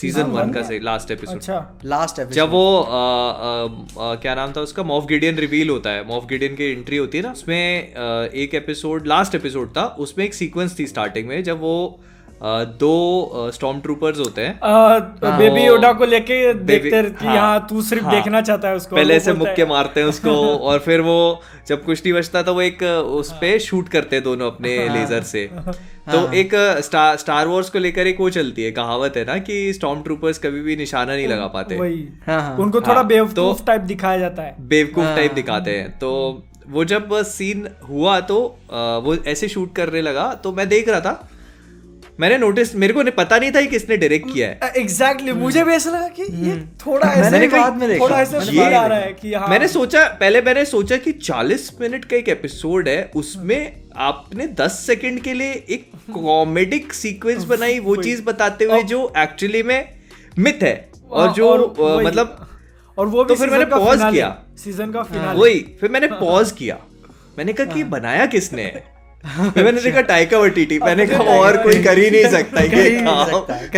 सीज़न 0.00 0.22
वन 0.22 0.52
का 0.52 0.62
सही 0.62 0.78
लास्ट 0.78 1.10
एपिसोड 1.10 1.36
अच्छा। 1.36 1.78
लास्ट 1.84 2.18
एपिसोड 2.18 2.34
जब 2.34 2.50
वो 2.50 2.80
आ, 2.80 2.90
आ, 2.90 4.10
आ, 4.10 4.14
क्या 4.14 4.34
नाम 4.34 4.52
था 4.52 4.60
उसका? 4.60 4.82
मॉफ 4.82 5.06
गिडियन 5.06 5.36
रिवील 5.36 5.70
होता 5.70 5.90
है। 5.90 6.06
मॉफ 6.08 6.26
गिडियन 6.26 6.54
की 6.54 6.64
एंट्री 6.64 6.96
होती 6.96 7.18
है 7.18 7.24
ना 7.24 7.32
उसमें 7.32 7.94
आ, 7.94 8.24
एक 8.34 8.54
एपिसोड 8.54 9.06
लास्ट 9.06 9.34
एपिसोड 9.34 9.70
था 9.76 9.86
उसमें 9.98 10.24
एक 10.24 10.34
सीक्वेंस 10.34 10.78
थी 10.78 10.86
स्टार्टिंग 10.86 11.28
में 11.28 11.42
जब 11.44 11.60
वो 11.60 12.00
दो 12.42 13.50
स्टॉर्म 13.54 13.80
ट्रूपर्स 13.80 14.18
होते 14.18 14.42
हैं। 14.42 14.60
बेबी 15.24 15.66
योडा 15.66 15.92
को 15.92 16.04
लेके 16.04 16.54
देखते 16.54 17.02
Baby- 17.02 17.18
कि 17.18 17.26
हाँ, 17.26 17.36
हाँ 17.36 17.66
तू 17.70 17.82
सिर्फ़ 17.82 18.04
हाँ। 18.04 18.14
देखना 18.14 18.40
चाहता 18.40 18.68
है 18.68 18.74
उसको 18.74 18.96
पहले 18.96 19.20
से 19.20 19.32
मुक्के 19.32 19.62
है, 19.62 19.68
मारते 19.68 20.00
हैं 20.00 20.06
उसको 20.06 20.30
और 20.68 20.78
फिर 20.78 21.00
वो 21.00 21.40
जब 21.68 21.84
कुछ 21.84 22.02
नहीं 22.06 22.12
बचता 22.12 22.42
तो 22.42 22.54
वो 22.54 22.62
एक 22.62 22.82
उस 22.82 23.32
पे 23.32 23.58
शूट 23.58 23.88
करते 23.88 24.16
हैं 24.16 24.24
दोनों 24.24 24.46
अपने 24.46 24.88
लेजर 24.88 25.22
से। 25.22 25.50
तो 26.12 26.32
एक 26.32 26.50
स्टार 26.84 27.16
स्टार 27.16 27.46
वॉर्स 27.46 27.70
को 27.70 27.78
लेकर 27.78 28.06
एक 28.06 28.20
वो 28.20 28.30
चलती 28.30 28.64
है 28.64 28.70
कहावत 28.72 29.16
है 29.16 29.24
ना 29.24 29.38
कि 29.38 29.72
स्टॉम 29.72 30.02
ट्रूपर्स 30.02 30.38
कभी 30.38 30.60
भी 30.60 30.76
निशाना 30.76 31.14
नहीं 31.14 31.28
लगा 31.28 31.46
पाते। 31.46 31.74
हाँ, 31.74 32.40
हाँ। 32.40 32.56
उनको 32.56 32.80
थोड़ा 32.80 32.94
हाँ, 32.94 33.06
बेवकूफ़ 33.06 33.34
तो- 33.34 33.66
टाइप 33.66 33.80
दिखाया 33.80 34.18
जाता 34.18 34.42
है। 34.42 34.54
बेवकूफ़ 34.60 35.06
टाइप 35.06 35.32
दिखाते 35.32 35.70
हैं। 35.70 35.98
तो 35.98 36.42
वो 36.68 36.84
जब 36.84 37.22
सीन 37.22 37.68
हुआ 37.88 38.20
तो 38.20 38.58
वो 38.72 39.16
ऐसे 39.26 39.48
शूट 39.48 39.74
करने 39.76 40.02
लगा। 40.02 40.34
तो 40.34 40.52
मैं 40.52 40.68
देख 40.68 40.88
रहा 40.88 41.00
था 41.00 41.28
मैंने 42.20 42.38
नोटिस 42.38 42.74
मेरे 42.74 42.92
को 42.92 43.04
पता 43.04 43.38
नहीं 43.38 43.50
था 43.52 43.60
कि 43.60 43.66
किसने 43.66 43.96
डायरेक्ट 43.96 44.34
किया 44.34 44.48
है। 44.48 44.72
एग्जैक्टली 44.76 45.26
exactly, 45.26 45.42
मुझे 45.42 45.64
भी 45.64 45.72
ऐसा 45.72 45.90
लगा 45.90 46.08
कि 46.08 46.22
ये 46.22 46.60
थोड़ा 46.86 47.12
ऐसे 47.12 47.30
मैंने 47.30 47.48
बाद 47.48 47.76
में 47.76 47.88
देखा, 47.88 48.04
थोड़ा 48.04 48.20
ऐसे 48.20 48.38
बाद 48.38 48.72
आ 48.72 48.86
रहा 48.86 48.98
है 48.98 49.12
कि 49.12 49.34
हाँ। 49.34 49.48
मैंने 49.48 49.68
सोचा 49.68 50.04
पहले 50.20 50.42
मैंने 50.42 50.64
सोचा 50.64 50.96
कि 50.96 51.12
40 51.12 51.70
मिनट 51.80 52.04
का 52.04 52.16
एक 52.16 52.28
एपिसोड 52.28 52.88
है 52.88 53.10
उसमें 53.16 53.82
आपने 53.96 54.46
10 54.48 54.70
सेकंड 54.70 55.20
के 55.20 55.32
लिए 55.32 55.52
एक 55.68 55.90
कॉमेडिक 56.14 56.92
सीक्वेंस 56.92 57.44
बनाई 57.54 57.78
वो 57.78 57.96
चीज़ 57.96 58.22
बताते 58.22 58.64
हुए 58.64 58.82
जो 58.82 59.12
एक्चुअली 59.18 59.62
में 59.62 59.88
मिथ 60.38 60.62
है। 60.62 60.88
और 61.10 61.32
जो 61.32 61.74
मतलब 61.80 62.48
और 62.98 63.06
वो 63.06 63.24
भी 63.24 63.28
तो 63.28 63.40
फिर 63.40 63.50
मैंने 63.50 63.64
pause 63.64 64.12
किया। 64.12 64.42
सीज़न 64.58 64.92
का 64.92 65.02
फिनाले 65.02 65.38
वही 65.40 65.60
फिर 65.80 65.90
मैंने 65.90 66.06
पॉज 66.06 66.52
किया। 66.52 66.78
मैंने 67.38 67.52
कहा 67.52 67.74
कि 67.74 67.84
बनाया 67.84 68.26
किसने? 68.26 68.62
है 68.62 68.97
मैंने 69.56 69.80
देखा 69.82 70.00
टाइका 70.00 70.38
वटीटी 70.38 70.78
मैंने 70.78 71.06
कहा 71.06 71.18
और 71.18 71.56
कोई 71.62 71.82
कर 71.82 71.98
ही 71.98 72.10
नहीं 72.10 72.24
सकता 72.24 72.60
ये 72.60 72.90
काम। 73.00 73.30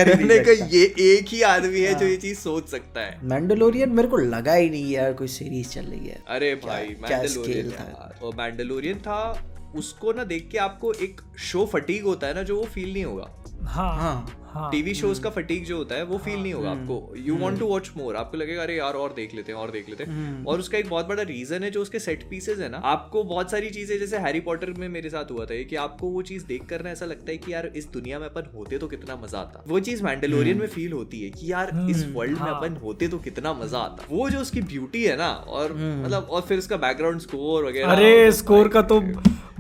ही 0.09 0.15
मैंने 0.15 0.39
कहा 0.39 0.67
ये 0.71 0.83
एक 0.99 1.27
ही 1.29 1.43
आदमी 1.43 1.81
है 1.81 1.95
जो 1.95 2.07
ये 2.07 2.17
चीज़ 2.17 2.39
सोच 2.39 2.69
सकता 2.69 3.01
है। 3.01 3.19
मैंडलोरियन 3.23 3.91
मेरे 3.91 4.09
को 4.09 4.17
लगा 4.17 4.55
ही 4.55 4.71
नहीं 4.71 4.91
यार 4.93 5.13
कोई 5.13 5.29
सीरीज़ 5.29 5.69
चल 5.69 5.81
रही 5.81 6.07
है। 6.07 6.23
अरे 6.29 6.55
भाई 6.55 6.97
मैंडलोरियन 7.03 7.71
था? 7.71 8.17
मैंडलोरियन 8.37 8.99
था 8.99 9.47
उसको 9.77 10.13
ना 10.13 10.25
देख 10.25 10.49
के 10.53 10.59
आपको 10.59 10.93
एक 10.93 11.21
शो 11.39 11.67
फटीक 11.67 12.05
होता 12.05 12.27
है 12.27 12.35
ना 12.35 12.43
जो 12.43 12.57
वो 12.57 12.65
फील 12.65 12.93
नहीं 12.93 13.05
होगा। 13.05 13.45
हाँ 13.63 13.97
हाँ। 13.97 14.15
हाँ। 14.15 14.40
टीवी 14.57 14.95
शोज़ 14.95 15.21
का 15.23 15.31
फटीक 15.31 15.65
जो 15.67 15.77
होता 15.77 15.95
है 15.95 16.05
वो 16.05 16.19
फील 16.19 16.39
नहीं 16.39 16.53
होगा 16.53 16.71
आपको। 16.71 17.15
You 17.19 17.37
want 17.39 17.59
to 17.59 17.67
watch 17.67 17.91
more 17.97 18.17
आपको 18.17 18.37
लगेगा 18.37 18.63
अरे 18.63 18.77
यार 18.77 18.95
और 18.95 19.13
देख 19.17 19.35
लेते 19.35 19.53
हैं 19.53 19.59
और 19.59 19.71
देख 19.71 19.89
लेते 19.89 20.05
हैं। 20.05 20.45
और 20.45 20.59
उसका 20.59 20.79
एक 20.79 20.89
बहुत 20.91 21.09
बड़ा 21.09 21.23
रीजन 21.25 21.63
है 21.63 21.71
जो 21.71 21.83
उसके 21.83 21.99
सेट 22.01 22.29
पीसेज 22.31 22.61
है 22.61 22.69
ना 22.69 22.79
आपको 22.87 23.25
बहुत 23.25 23.51
सारी 23.51 23.71
चीज़ें 23.71 23.99
जैसे 23.99 24.19
हैरी 24.19 24.41
पॉटर 24.41 24.71
में 24.79 24.89
मेरे 24.91 25.11
साथ 25.11 25.31
हुआ 25.31 25.45
था 25.45 25.63
कि 25.65 25.77
आपको 25.79 26.09
वो 26.09 26.23
चीज़ 26.23 26.45
देख 26.47 26.67
कर 26.71 26.85
ना 26.85 26.91
ऐसा 26.91 27.07
लगता 27.07 27.31
है 27.31 27.37
कि 27.39 27.53
यार 27.53 27.71
इस 27.77 27.89
दुनिया 27.93 28.19
में 28.19 28.27
अपन 28.27 28.51
होते 28.55 28.79
तो 28.79 28.89
कितना 28.89 29.17
मज़ा 29.17 29.39
आता। 29.39 29.65
वो 29.69 29.81
चीज़ 29.81 30.03
मैंडलोरियन 30.05 30.59
में 30.59 30.67
फील 30.69 30.93
होती 30.93 31.23
है 31.23 31.31
कि 31.31 31.53
यार 31.53 31.71
इस 31.91 32.07
वर्ल्ड 32.15 32.39
में 32.41 32.51
अपन 32.51 32.81
होते 32.85 33.09
तो 33.09 33.19
कितना 33.21 33.53
मज़ा 33.55 33.79
आता। 33.81 34.07
वो 34.11 34.29
जो 34.31 34.41
उसकी 34.41 34.63
ब्यूटी 34.71 35.05
है 35.05 35.17
ना 35.17 35.29
और 35.29 35.73
मतलब 35.73 36.29
और 36.31 36.43
फिर 36.43 36.59
उसका 36.59 36.77
बैकग्राउंड 36.79 37.21
स्कोर 37.21 37.65
वगैरह 37.65 37.93
अरे 37.93 38.33
स्कोर 38.33 38.69
का 38.69 38.83
तो 38.85 39.01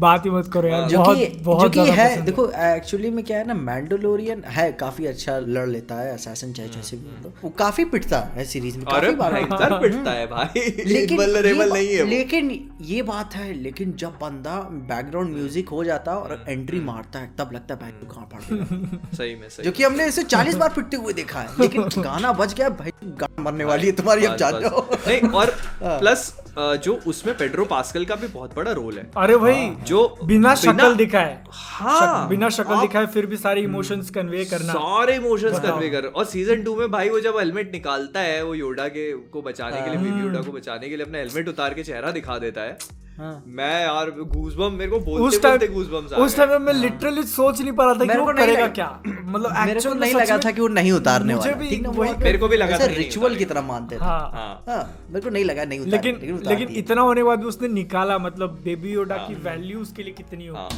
बात 0.00 0.24
ही 0.24 0.30
मत 0.30 0.46
करो 0.52 0.68
यार 0.68 0.88
जो 0.88 0.98
बहुत 0.98 1.16
कि 1.16 1.26
जो 1.44 1.68
कि 1.70 1.90
है 1.90 2.20
देखो 2.24 2.46
एक्चुअली 2.66 3.10
में 3.10 3.24
क्या 3.24 3.38
है 3.38 3.46
ना 3.46 3.54
मैंडोलोरियन 3.54 4.42
है 4.48 4.70
काफ़ी 4.80 5.06
अच्छा 5.06 5.38
लड़ 5.48 5.66
लेता 5.68 5.94
है 5.94 6.12
असैसिन 6.14 6.52
चाहे 6.52 6.68
जैसे 6.68 6.96
भी 6.96 7.02
बोलो 7.06 7.32
वो 7.42 7.50
काफ़ी 7.58 7.84
पिटता 7.94 8.18
है 8.34 8.44
सीरीज़ 8.44 8.76
में 8.78 8.84
काफ़ी 8.86 9.14
बार। 9.14 9.32
भाई 9.32 9.44
सर 9.52 9.78
पिटता 9.80 10.10
है 10.10 10.26
भाई। 10.26 10.60
लेकिन 10.86 11.20
ये 11.46 11.54
नहीं 11.64 11.88
है 11.88 12.06
लेकिन 12.06 12.50
ये 12.84 13.02
बात 13.02 13.34
है 13.34 13.52
लेकिन 13.54 13.92
जब 13.98 14.18
बंदा 14.20 14.56
बैकग्राउंड 14.90 15.34
म्यूज़िक 15.34 15.68
हो 15.68 15.82
जाता 15.84 16.12
है 16.12 16.18
और 16.18 16.32
हम्म। 16.32 16.50
एंट्री 16.50 16.80
मारता 16.80 17.18
है 17.18 17.30
तब 17.38 17.50
लगता 17.54 17.74
है 17.74 17.80
भाई 17.80 17.90
तू 18.00 18.06
कहाँ 18.06 18.28
पड़ 18.32 19.16
सही 19.16 19.34
में 19.34 19.48
सही 19.48 19.64
जो 19.64 19.72
कि 19.72 19.84
हमने 19.84 20.06
इसे 20.06 20.22
चालीस 20.26 20.54
बार 20.56 20.68
पिटते 20.76 20.96
हुए 20.96 21.12
देखा 21.12 21.40
है। 21.40 21.48
लेकिन 21.60 21.82
गाना 22.02 22.32
बज 22.32 22.54
गया 22.54 22.68
भाई 22.80 22.92
गान 23.22 23.42
मरने 23.42 23.64
वाली 23.64 23.86
है 23.86 23.92
तुम्हारी 23.92 24.24
अब 24.26 24.36
जान 24.36 24.60
जाओ। 24.60 24.86
नहीं 24.96 25.20
और 25.32 25.54
हाँ। 25.82 25.98
प्लस 25.98 26.32
जो 26.58 27.00
उसमें 27.06 27.36
पेड्रो 27.36 27.64
पास्कल 27.64 28.04
का 28.04 28.14
भी 28.14 28.28
बहुत 28.28 28.56
बड़ा 28.56 28.72
रोल 28.72 28.98
है। 28.98 29.10
अरे 29.16 29.36
भाई 29.36 29.52
जो 29.84 30.18
बिना 30.24 30.54
शक्ल 30.54 30.94
दिखाए। 30.94 31.44
हाँ 31.50 32.00
शक- 32.00 32.30
बिना 32.30 32.48
शक्ल 32.48 32.74
दिखाए 32.80 33.06
फिर 33.06 33.26
भी 33.26 33.36
सारे 33.36 33.60
इमोशंस 33.60 34.10
कन्वे 34.10 34.44
करना। 34.44 34.72
सारे 34.72 35.16
इमोशंस 35.16 35.52
कन्वे 35.70 35.88
कर 35.90 36.04
और 36.06 36.24
सीज़न 36.24 36.62
टू 36.62 36.76
में 36.76 36.90
भाई 36.90 37.08
वो 37.08 37.20
जब 37.20 37.38
हेलमेट 37.38 37.72
निकालता 37.72 38.20
है 38.20 38.44
वो 38.44 38.54
योडा 38.54 38.88
के 38.88 39.12
को 39.12 39.42
बचाने 39.42 39.80
के 39.82 39.90
लिए 39.90 39.98
बेबी 39.98 40.20
योडा 40.20 40.40
को 40.40 40.52
बचाने 40.52 40.88
के 40.88 40.96
लिए 40.96 41.06
अपना 41.06 41.18
हेलमेट 41.18 41.48
उतार 41.48 41.74
के 41.74 41.82
चेहरा 41.82 42.10
दिखा 42.10 42.38
देता 42.38 42.60
है। 42.60 42.78
हाँ। 43.20 43.32
मैं 43.48 43.70
यार 43.82 44.10
गूजबम 44.10 44.72
मेरे 44.72 44.90
को 44.90 44.98
बोलते 45.00 45.24
उस 45.26 45.42
टाइम 45.42 45.72
गूजबम्स 45.74 46.12
उस 46.12 46.36
टाइम 46.36 46.62
मैं 46.62 46.72
लिटरली 46.72 47.22
सोच 47.22 47.60
नहीं 47.60 47.72
पा 47.72 47.84
रहा 47.84 47.94
था 47.94 48.04
कि 48.04 48.18
वो 48.18 48.26
करेगा 48.34 48.66
क्या। 48.68 48.86
मतलब 49.06 49.52
मेरे 49.66 49.80
को 49.80 49.94
नहीं 49.94 50.14
लगा 50.14 50.38
था 50.38 50.50
कि 50.50 50.60
वो 50.60 50.68
नहीं 50.68 50.92
उतारने 50.92 51.34
वाला 51.34 51.52
ठीक 51.70 51.82
ना 51.82 51.90
वही- 51.90 52.18
मेरे 52.18 52.38
को 52.38 52.48
भी 52.48 52.56
लगा 52.56 52.78
था 52.78 52.84
रिचुअल 52.86 53.36
की 53.36 53.44
तरह 53.44 53.62
मानते 53.62 53.96
थे। 53.96 54.04
हाँ। 54.04 54.20
हाँ। 54.32 54.64
हाँ 54.68 54.82
मेरे 55.08 55.20
को 55.20 55.30
नहीं 55.30 55.44
लगा 55.44 55.64
नहीं 55.64 55.80
उतार 55.80 55.90
लेकिन 55.92 56.40
लेकिन 56.48 56.68
इतना 56.76 57.02
होने 57.02 57.20
के 57.20 57.24
बाद 57.24 57.38
भी 57.38 57.46
उसने 57.46 57.68
निकाला 57.68 58.18
मतलब 58.18 58.58
बेबी 58.64 58.92
योडा 58.92 59.16
की 59.16 59.34
वैल्यू 59.44 59.80
उसके 59.80 60.02
लिए 60.02 60.12
कितनी 60.12 60.46
हो 60.46 60.56
हाँ। 60.56 60.68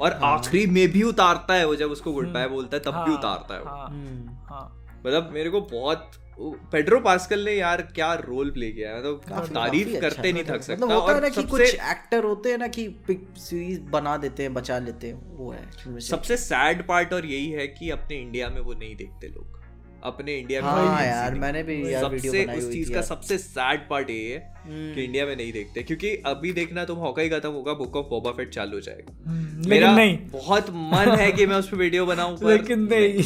और 0.00 0.12
आखिरी 0.24 0.66
में 0.66 0.86
भी 0.92 1.02
उतारता 1.02 1.54
है 1.54 1.66
वो 1.66 1.74
जब 1.76 1.90
उसको 1.90 2.12
गुड 2.12 2.32
बाय 2.32 2.48
बोलता 2.48 2.76
है 2.76 2.82
तब 2.82 3.04
भी 3.04 3.12
उतारता 3.14 3.54
है 3.54 3.60
वो। 3.60 3.68
हाँ। 3.68 3.88
हम्म। 3.88 4.36
हाँ। 4.48 4.64
मतलब 5.06 5.30
मेरे 5.32 5.50
को 5.50 5.60
बहुत 5.60 6.10
पेड्रो 6.40 7.00
पास्कल 7.00 7.44
ने 7.44 7.52
यार 7.52 7.82
क्या 7.82 8.12
रोल 8.14 8.50
प्ले 8.50 8.70
किया 8.72 8.90
है? 8.90 8.98
मतलब 8.98 9.20
काफी- 9.28 9.54
तारीफ़ 9.54 9.92
करते 9.92 10.06
अच्छा 10.06 10.22
नहीं 10.22 10.44
थक 10.44 10.48
मतलब 10.48 10.60
सकता 10.60 10.86
होता 10.86 10.94
है 10.94 11.14
और 11.14 11.22
ना 11.22 11.28
कि 11.28 11.42
कुछ 11.42 11.60
एक्टर 11.62 12.24
होते 12.24 12.50
हैं 12.50 12.58
ना 12.58 12.66
कि 12.66 12.88
सीरीज़ 13.38 13.80
बना 13.80 14.16
देते 14.16 14.42
हैं 14.42 14.54
बचा 14.54 14.78
लेते 14.78 15.06
हैं 15.06 15.36
वो 15.36 15.50
है 15.52 15.98
सबसे 16.00 16.36
सैड 16.36 16.86
पार्ट 16.86 17.12
और 17.12 17.26
यही 17.26 17.50
है 17.50 17.66
कि 17.66 17.90
अपने 17.90 18.16
इंडिया 18.16 18.48
में 18.48 18.60
वो 18.60 18.72
नहीं 18.72 18.96
देखते 18.96 19.28
लोग। 19.28 19.54
अपने 20.04 20.36
इंडिया 20.38 20.60
में 20.60 20.68
हाँ 20.68 21.04
यार 21.04 21.34
मैंने 21.34 21.62
भी 21.62 21.92
यार 21.94 22.04
वीडियो 22.08 22.32
सबसे 22.32 22.44
बनाई 22.44 22.58
उस 22.58 22.72
चीज़ 22.72 22.92
का 22.92 23.02
सबसे 23.02 23.38
सैड 23.38 23.88
पार्ट 23.88 24.10
ये 24.10 24.34
है 24.34 24.54
हम्म। 24.64 24.94
कि 24.94 25.04
इंडिया 25.04 25.26
में 25.26 25.36
नहीं 25.36 25.52
देखते। 25.52 25.82
क्योंकि 25.82 26.10
अभी 26.26 26.52
देखना 26.52 26.84
तुम 26.84 26.98
हॉकाई 26.98 27.28
खत्म 27.28 27.48
होगा 27.48 27.72
बुक 27.72 27.96
ऑफ़ 27.96 28.06
बोबा 28.06 28.30
फेट 28.30 28.48
चालू 28.48 28.72
हो 28.74 28.80
जाएगा। 28.80 29.30
हम्म, 29.30 29.68
मेरा 29.70 29.96
नहीं। 29.96 30.16
बहुत 30.16 30.70
मन 30.70 31.16
है 31.18 31.32
कि 31.32 31.46
मैं 31.46 31.56
उस 31.56 31.68
पर 31.68 31.76
वीडियो 31.76 32.06
बनाऊँ 32.06 32.38
लेकिन 32.44 32.88
नहीं। 32.92 33.22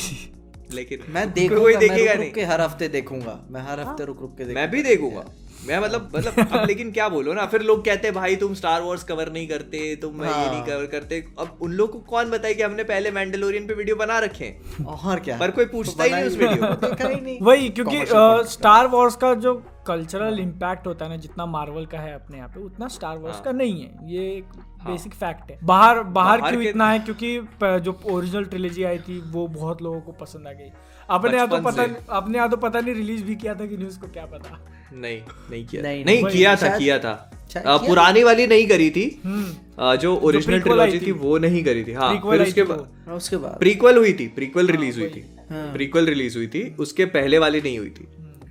लेकिन 0.74 1.04
मैं 1.08 1.32
देखूँगा 1.34 1.62
कोई 1.62 1.76
देखेगा 1.76 2.14
नहीं। 2.14 2.24
रुक 2.24 2.34
के 2.34 2.44
हर 2.44 2.60
हफ़्ते 2.60 2.88
देखूँगा 2.88 3.38
मैं 3.50 3.62
हर 3.62 3.80
हफ़्ते 3.80 4.04
रुक 4.04 4.20
रुक 4.20 4.36
के 4.38 4.44
देखूँगा 4.44 4.60
मैं 4.60 4.70
भी 4.70 4.82
देखूँगा। 4.82 5.24
मैं 5.66 5.78
मतलब 5.80 6.12
मतलब 6.16 6.46
अब 6.52 6.66
लेकिन 6.68 6.90
क्या 6.92 7.08
बोलो 7.08 7.32
ना 7.32 7.44
फिर 7.46 7.62
लोग 7.62 7.84
कहते 7.84 8.08
हैं 8.08 8.14
भाई 8.14 8.36
तुम 8.36 8.54
स्टार 8.54 8.82
वॉर्स 8.82 9.02
कवर 9.04 9.32
नहीं 9.32 9.48
करते 9.48 9.96
तुम 10.02 10.22
हाँ। 10.22 10.30
ये 10.30 10.46
नहीं 10.46 10.58
हाँ। 10.58 10.66
कवर 10.66 10.86
करते। 10.86 11.24
अब 11.38 11.58
उन 11.62 11.72
लोग 11.72 11.92
को 11.92 11.98
कौन 12.10 12.30
बताए 12.30 12.54
कि 12.54 12.62
हमने 12.62 12.84
पहले 12.84 13.10
मैंडलोरियन 13.10 13.66
पे 13.66 13.74
वीडियो 13.74 13.96
बना 13.96 14.18
रखे 14.18 14.44
हैं? 14.44 14.84
और 14.84 15.20
क्या? 15.20 15.36
पर 15.38 15.50
कोई 15.50 15.64
पूछता 15.66 16.04
ही 16.04 16.10
नहीं 16.10 16.24
उस 16.24 16.36
वीडियो 16.36 16.74
को। 16.74 17.08
नहीं 17.20 17.38
वही 17.42 17.68
क्योंकि 17.70 18.04
स्टार 18.50 18.86
वॉर्स 18.86 19.16
का 19.16 19.34
जो 19.34 19.54
कल्चरल 19.90 20.38
इम्पैक्ट 20.40 20.86
होता 20.86 21.04
है 21.04 21.10
ना 21.10 21.16
जितना 21.18 21.46
मार्वल 21.46 21.86
का 21.86 21.98
है 21.98 22.14
अपने 22.14 22.36
यहाँ 22.36 22.48
पे 22.48 22.64
उतना 22.64 22.88
स्टार 22.88 23.16
वॉर्स 23.18 23.40
का 23.40 23.52
नहीं 23.52 23.80
है। 23.82 24.12
ये 24.12 24.26
एक 24.36 24.58
बेसिक 24.84 25.14
फैक्ट 25.14 25.50
है। 25.50 25.58
बाहर 25.64 26.02
बाहर 26.18 26.40
क्यों 26.40 26.62
इतना 26.62 26.90
है? 26.90 26.98
क्योंकि 26.98 27.38
जो 27.64 27.98
ओरिजिनल 28.06 28.44
ट्रिलॉजी 28.44 28.84
आई 28.84 28.98
थी 28.98 29.20
वो 29.32 29.46
बहुत 29.48 29.82
लोगों 29.82 30.00
को 30.00 30.12
पसंद 30.12 30.46
आ 30.46 30.52
गई। 30.52 30.70
अपने 31.10 31.36
यहाँ 31.36 31.48
तो 31.48 31.58
पता 31.60 31.82
अपने 32.16 32.38
यहाँ 32.38 32.50
तो 32.50 32.56
पता 32.56 32.80
नहीं 32.80 32.94
रिलीज़ 32.94 33.24
भी 33.24 33.34
किया 33.36 33.54
था 33.54 33.66
कि 33.66 33.76
नहीं 33.76 33.86
उसको 33.86 34.08
क्या 34.08 34.26
पता। 34.26 34.58
नहीं 34.92 35.20
नहीं 35.50 35.66
किया। 35.66 35.82
नहीं, 35.82 36.04
नहीं 36.04 36.24
किया 36.24 36.54
था 36.56 36.68
किया 36.78 36.98
था। 36.98 37.12
पुरानी 37.56 38.22
वाली 38.24 38.46
नहीं 38.46 38.66
करी 38.66 38.90
थी। 38.90 39.20
हम्म। 39.24 39.54
अ, 39.78 39.96
जो 39.96 40.14
ओरिजिनल 40.16 40.58
prequel 40.58 40.68
ट्रिलॉजी 40.68 41.00
थी। 41.00 41.06
थी। 41.06 41.12
वो 41.18 41.38
नहीं 41.38 41.64
करी 41.64 41.84
थी। 41.84 41.92
हाँ 41.92 42.14
फिर 42.20 42.42
उसके 42.42 42.62
बाद 42.62 43.12
उसके 43.12 43.36
बाद। 43.36 43.58
प्रीक्वल 43.58 43.96
हुई 43.96 44.12
थी 44.12 44.26
प्रीक्वल 44.28 44.66
रिलीज़ 44.66 45.00
हुई 45.00 45.08
थी। 45.08 45.24
हाँ। 45.50 45.72
प्रीक्वल 45.72 46.06
रिलीज़ 46.06 46.36
हुई 46.38 46.46
थी 46.46 46.62
उसके 46.78 47.04
पहले 47.04 47.38
वाली 47.38 47.60
नहीं 47.60 47.78
हुई 47.78 47.90
थी। 47.90 48.08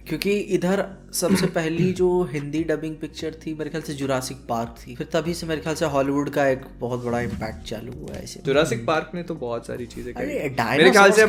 क्योंकि 0.10 0.32
इधर 0.56 0.84
सबसे 1.14 1.46
पहली 1.56 1.92
जो 1.94 2.08
हिंदी 2.32 2.64
डबिंग 2.64 2.96
पिक्चर 2.96 3.36
थी 3.42 3.54
मेरे 3.54 3.70
ख्याल 3.70 3.84
से 3.84 3.94
जुरासिक 3.94 4.38
पार्क 4.50 4.76
थी। 4.80 4.96
फिर 4.96 5.08
तभी 5.14 5.34
से 5.34 5.48
मेरे 5.48 5.62
ख्याल 5.62 5.76
से 5.76 5.86
हॉलीवुड 5.96 6.30
का 6.30 6.48
एक 6.48 6.62
बहुत 6.80 7.04
बड़ा 7.06 7.20
इम्पैक्ट 7.22 7.64
चालू 7.70 7.94
हुआ 7.94 8.16
है 8.16 8.24
ऐसे 8.24 8.42
जुरासिक 8.46 8.86
पार्क 8.88 9.12
ने 9.16 9.24
तो 9.24 9.36
बहुत 9.36 9.68
सारी 9.68 9.86
चीज़ें 9.86 10.14
मेरे 10.16 10.90
ख्याल 10.92 11.12
से 11.12 11.26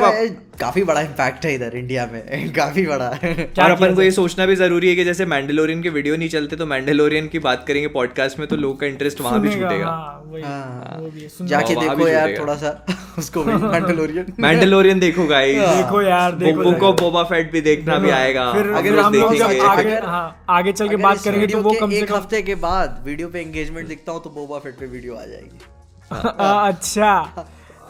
काफ़ी 0.60 0.82
बड़ा 0.82 1.00
इम्पैक्ट 1.00 1.44
है 1.46 1.54
इधर 1.54 1.76
इंडिया 1.76 2.08
में। 2.12 2.52
काफ़ी 2.56 2.86
बड़ा। 2.86 3.08
और 3.64 3.70
अपन 3.70 3.94
को 3.94 4.02
ये 4.02 4.10
सोचना 4.10 4.46
भी 4.46 4.56
ज़रूरी 4.56 4.88
है 4.88 4.94
कि 4.96 5.04
जैसे 5.04 5.26
मैंडलोरियन 5.26 5.82
के 5.82 5.88
वीडियो 5.90 6.16
नहीं 6.16 6.28
चलते 6.28 6.56
तो 6.56 6.66
मैंडलोरियन 6.66 7.28
की 7.28 7.38
बात 7.38 7.64
करेंगे 7.68 7.88
पॉडकास्ट 7.96 8.38
में 8.38 8.46
तो 8.48 8.56
लोग 8.56 8.78
का 8.80 8.86
इंटरेस्ट 8.86 9.20
वहाँ 9.20 9.40
भी 9.40 9.48
छूटेगा। 9.50 9.86
हाँ, 9.86 10.22
वही, 10.26 10.42
हाँ। 10.42 11.46
जाके 11.48 11.74
देखो 11.76 12.08
यार 12.08 12.34
थोड़ा 12.38 12.54
सा 12.56 12.74
उसको 13.18 13.44
मैंडलोरियन 13.44 14.32
मैंडलोरियन 14.40 15.00
देखो 15.06 15.26
गाइस 15.26 15.58
देखो 15.60 16.02
यार 16.02 16.32
देखो 16.36 16.62
बुक 16.62 16.82
ऑफ़ 16.82 17.00
बोबा 17.00 17.22
फेट 17.24 17.52
भी 17.52 17.60
देखना 17.60 17.98
भी 17.98 18.10
आएगा। 18.10 18.52
फिर 18.52 18.69
अगर 18.78 18.98
हम 18.98 19.14
लोग 19.14 19.34
जब 19.36 19.60
आगे 19.66 19.96
हाँ 20.06 20.44
आगे 20.50 20.72
चल 20.72 20.88
के 20.88 20.96
बात 20.96 21.22
करेंगे 21.24 21.46
तो 21.46 21.62
वो 21.62 21.74
कम 21.80 21.90
से 21.90 21.98
एक 21.98 22.08
कम 22.08 22.16
हफ़्ते 22.16 22.42
के 22.42 22.54
बाद 22.64 23.02
वीडियो 23.06 23.28
पे 23.28 23.40
एंगेजमेंट 23.40 23.88
दिखता 23.88 24.12
हूँ 24.12 24.22
तो 24.22 24.30
बोबा 24.30 24.58
फेट 24.58 24.78
पे 24.78 24.86
वीडियो 24.86 25.14
आ 25.16 25.24
जाएगी। 25.24 25.58
अच्छा। 26.70 27.12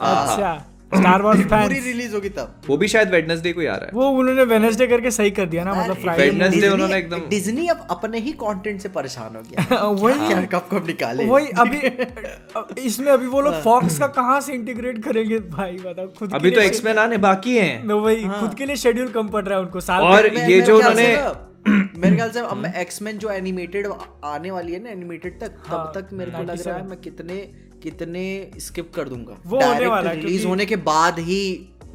अच्छा। 0.00 0.52
स्टार 0.92 1.22
वॉर्स 1.22 1.40
पूरी 1.52 1.78
रिलीज़ 1.80 2.14
होगी 2.14 2.28
तब। 2.28 2.54
वो 2.68 2.76
भी 2.76 2.88
शायद 2.88 3.10
वेडनेसडे 3.10 3.52
को 3.52 3.60
ही 3.60 3.66
आ 3.66 3.74
रहा 3.74 3.84
है। 3.84 3.90
वो 3.94 4.08
उन्होंने 4.10 4.44
वेनसडे 4.44 4.86
करके 4.86 5.10
सही 5.10 5.30
कर 5.30 5.46
दिया 5.46 5.64
ना 5.64 5.74
मतलब 5.74 5.96
फ्राइडे 5.96 6.30
डिज्नी- 6.30 6.72
उन्होंने 6.72 6.96
एकदम- 6.98 7.28
डिज्नी 7.30 7.66
अब 7.66 7.86
अपने 7.90 8.18
ही 8.18 8.32
कंटेंट 8.32 8.80
से 8.80 8.88
परेशान 8.88 9.36
हो 9.36 9.42
गया। 9.42 9.84
वही। 10.02 10.26
क्या 10.26 10.40
कब 10.54 10.68
कब 10.72 10.86
निकाले? 10.86 11.26
वही 11.26 11.46
अभी 11.58 12.82
इसमें 12.86 13.12
अभी 13.12 13.26
वो 13.26 13.40
लोग 13.40 13.60
फॉक्स 13.62 13.98
का 13.98 14.06
कहाँ 14.18 14.40
से 14.40 14.52
इंटीग्रेट 14.52 15.02
करेंगे? 15.04 15.38
भाई 15.38 15.76
बताओ 15.76 16.06
खुद 16.18 16.32
है 16.32 16.38
अभी 16.38 16.50
तो 16.50 16.60
एक्समैन 16.60 16.98
आने 16.98 17.16
बाकी 17.18 17.56
हैं। 17.58 17.84
no, 17.84 18.00
वही 18.02 18.24
खुद 18.40 18.54
के 18.54 18.66
लिए 18.66 18.76
शेड्यूल 18.76 19.08
कम 19.08 19.28
पड़ 19.28 19.44
रहा 19.44 19.58
है 19.58 19.64
उनको 19.64 19.80
साल 19.80 20.02
और 20.02 20.26
ये 20.26 20.30
मेरे 20.36 20.60
जो 20.62 20.78
ख्याल 20.80 20.94
से 20.94 21.16
उन्होंने 21.16 21.48
मेरे 22.00 22.16
ख्याल 22.16 22.30
से 22.30 22.40
अब 22.40 22.56
मैं 22.56 22.72
एक्समैन 22.74 23.18
जो 23.18 23.30
एनिमेटेड 23.30 23.86
आने 24.24 24.50
वाली 24.50 24.72
है 24.72 24.82
ना 24.84 24.90
एनिमेटेड 24.90 25.40
तक 25.40 25.56
हाँ, 25.66 25.92
तब 25.94 26.00
तक 26.00 26.12
मेरे 26.12 26.30
को 26.30 26.42
लग 26.42 26.66
रहा 26.66 26.76
है 26.76 26.88
मैं 26.88 26.98
कितने 27.00 27.36
कितने 27.82 28.24
स्किप 28.58 28.90
कर 28.94 29.08
दूँगा। 29.08 29.36
वो 29.46 29.60
होने 29.60 29.86
वाला 29.86 30.10
है, 30.10 30.16
रिलीज़ 30.16 30.46
होने 30.46 30.66
के 30.66 30.76
बाद 30.84 31.18
ही 31.20 31.42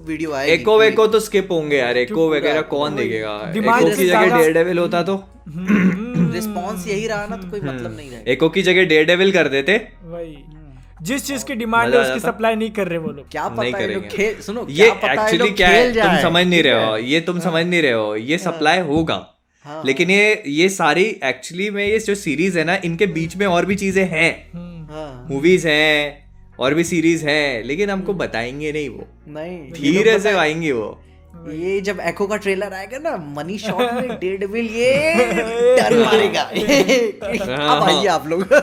वीडियो 0.08 0.32
आएगी। 0.32 0.52
एको 0.52 0.78
वेको 0.80 1.08
तो 1.08 1.20
स्किप 1.20 1.52
होंगे 1.52 1.78
यार 1.78 1.98
एको 1.98 2.30
वगैरह 2.32 2.62
कौन 2.70 2.96
देखेगा? 2.96 3.36
एको 3.50 3.96
की 3.96 4.08
जगह 4.08 4.38
डेयर 4.38 4.54
डेविल 4.54 4.78
होता 4.78 5.04
तो। 5.04 5.24
रिस्पॉन्स 5.48 6.88
यही 6.88 7.08
रहा 7.08 7.26
ना 7.26 7.38
तो 7.38 7.50
कोई 7.50 7.60
मतलब 7.62 7.96
नहीं 7.98 8.10
रहेगा। 8.10 8.32
एको 8.32 8.50
की 8.50 8.62
जगह 8.62 8.86
डेयर 8.86 9.06
डेविल 9.06 9.32
कर 9.32 9.48
देते। 9.48 9.78
वही। 10.04 10.36
जिस 11.02 11.26
चीज़ 11.26 11.46
की 11.46 11.56
डिमांड 11.56 11.96
है 11.96 12.02
उसकी 12.02 12.20
सप्लाई 12.20 12.56
नहीं 12.56 12.70
कर 12.72 12.88
रहे 12.88 12.98
वो 12.98 13.12
लोग। 13.12 13.30
क्या 13.32 13.48
नहीं 13.50 13.72
पता 13.74 13.84
है 13.84 13.94
लोग 13.94 14.04
करेंगे। 14.04 14.42
सुनो 14.42 14.66
ये 14.70 14.90
है 14.90 15.12
एक्चुअली 15.12 15.50
क्या 15.52 15.68
है? 15.68 15.92
तुम 15.94 16.22
समझ 16.22 16.46
नहीं 16.46 16.64
रहे 16.64 16.86
हो। 16.86 16.98
ये 16.98 17.20
तुम 17.22 17.40
समझ 17.40 17.66
नहीं 17.66 17.82
रहे 17.82 17.92
हो। 17.92 18.16
ये 18.16 18.38
सप्लाई 18.38 18.80
होगा। 18.82 19.26
हाँ। 19.66 19.82
लेकिन 19.86 20.10
ये 20.12 20.44
ये 20.48 20.70
सारी 20.70 21.04
एक्चुअली 21.24 21.70
में 21.70 21.86
ये 21.86 22.00
जो 22.00 22.16
सीरीज़ 22.16 22.58
है 22.60 22.64
ना 22.66 22.78
इनके 22.86 23.06
बीच 23.08 23.36
में 23.38 23.46
और 23.48 23.66
भी 23.66 23.76
चीज़ें 23.76 24.04
हैं। 24.10 24.32
हम्म, 24.54 24.64
हाँ 24.64 24.75
मूवीज़ 25.30 25.68
हैं 25.68 26.26
और 26.60 26.74
भी 26.74 26.84
सीरीज़ 26.84 27.26
हैं 27.26 27.64
लेकिन 27.64 27.90
हमको 27.90 28.14
बताएँगे 28.14 28.72
नहीं 28.72 28.90
वो। 28.90 29.08
नहीं 29.28 29.72
धीरे 29.72 30.20
से 30.20 30.32
आएँगे 30.32 30.72
वो। 30.72 31.02
ये 31.52 31.82
जब 31.82 32.00
एको 32.00 32.28
का 32.28 32.38
ट्रेलर 32.38 32.74
आएगा 32.74 32.98
ना 32.98 33.18
मनी 33.38 33.58
शॉट 33.58 33.94
में 33.94 34.08
डेडविल 34.20 34.66
ये 34.66 35.14
डर 35.76 35.98
मारेगा। 36.06 36.42
अब 37.76 37.84
आइए 37.84 38.08
आप 38.08 38.28
लोग। 38.28 38.54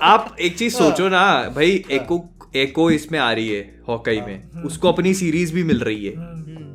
आप 0.00 0.36
एक 0.40 0.56
चीज़ 0.58 0.74
सोचो 0.74 1.08
ना 1.08 1.52
भाई 1.56 1.84
एको 1.90 2.24
एको 2.56 2.90
इसमें 2.90 3.18
आ 3.18 3.32
रही 3.32 3.48
है 3.48 3.80
हॉकाई 3.88 4.20
में। 4.20 4.62
उसको 4.64 4.92
अपनी 4.92 5.14
सीरीज़ 5.14 5.54
भी 5.54 5.62
मिल 5.64 5.80
रही 5.80 6.06
है। 6.06 6.12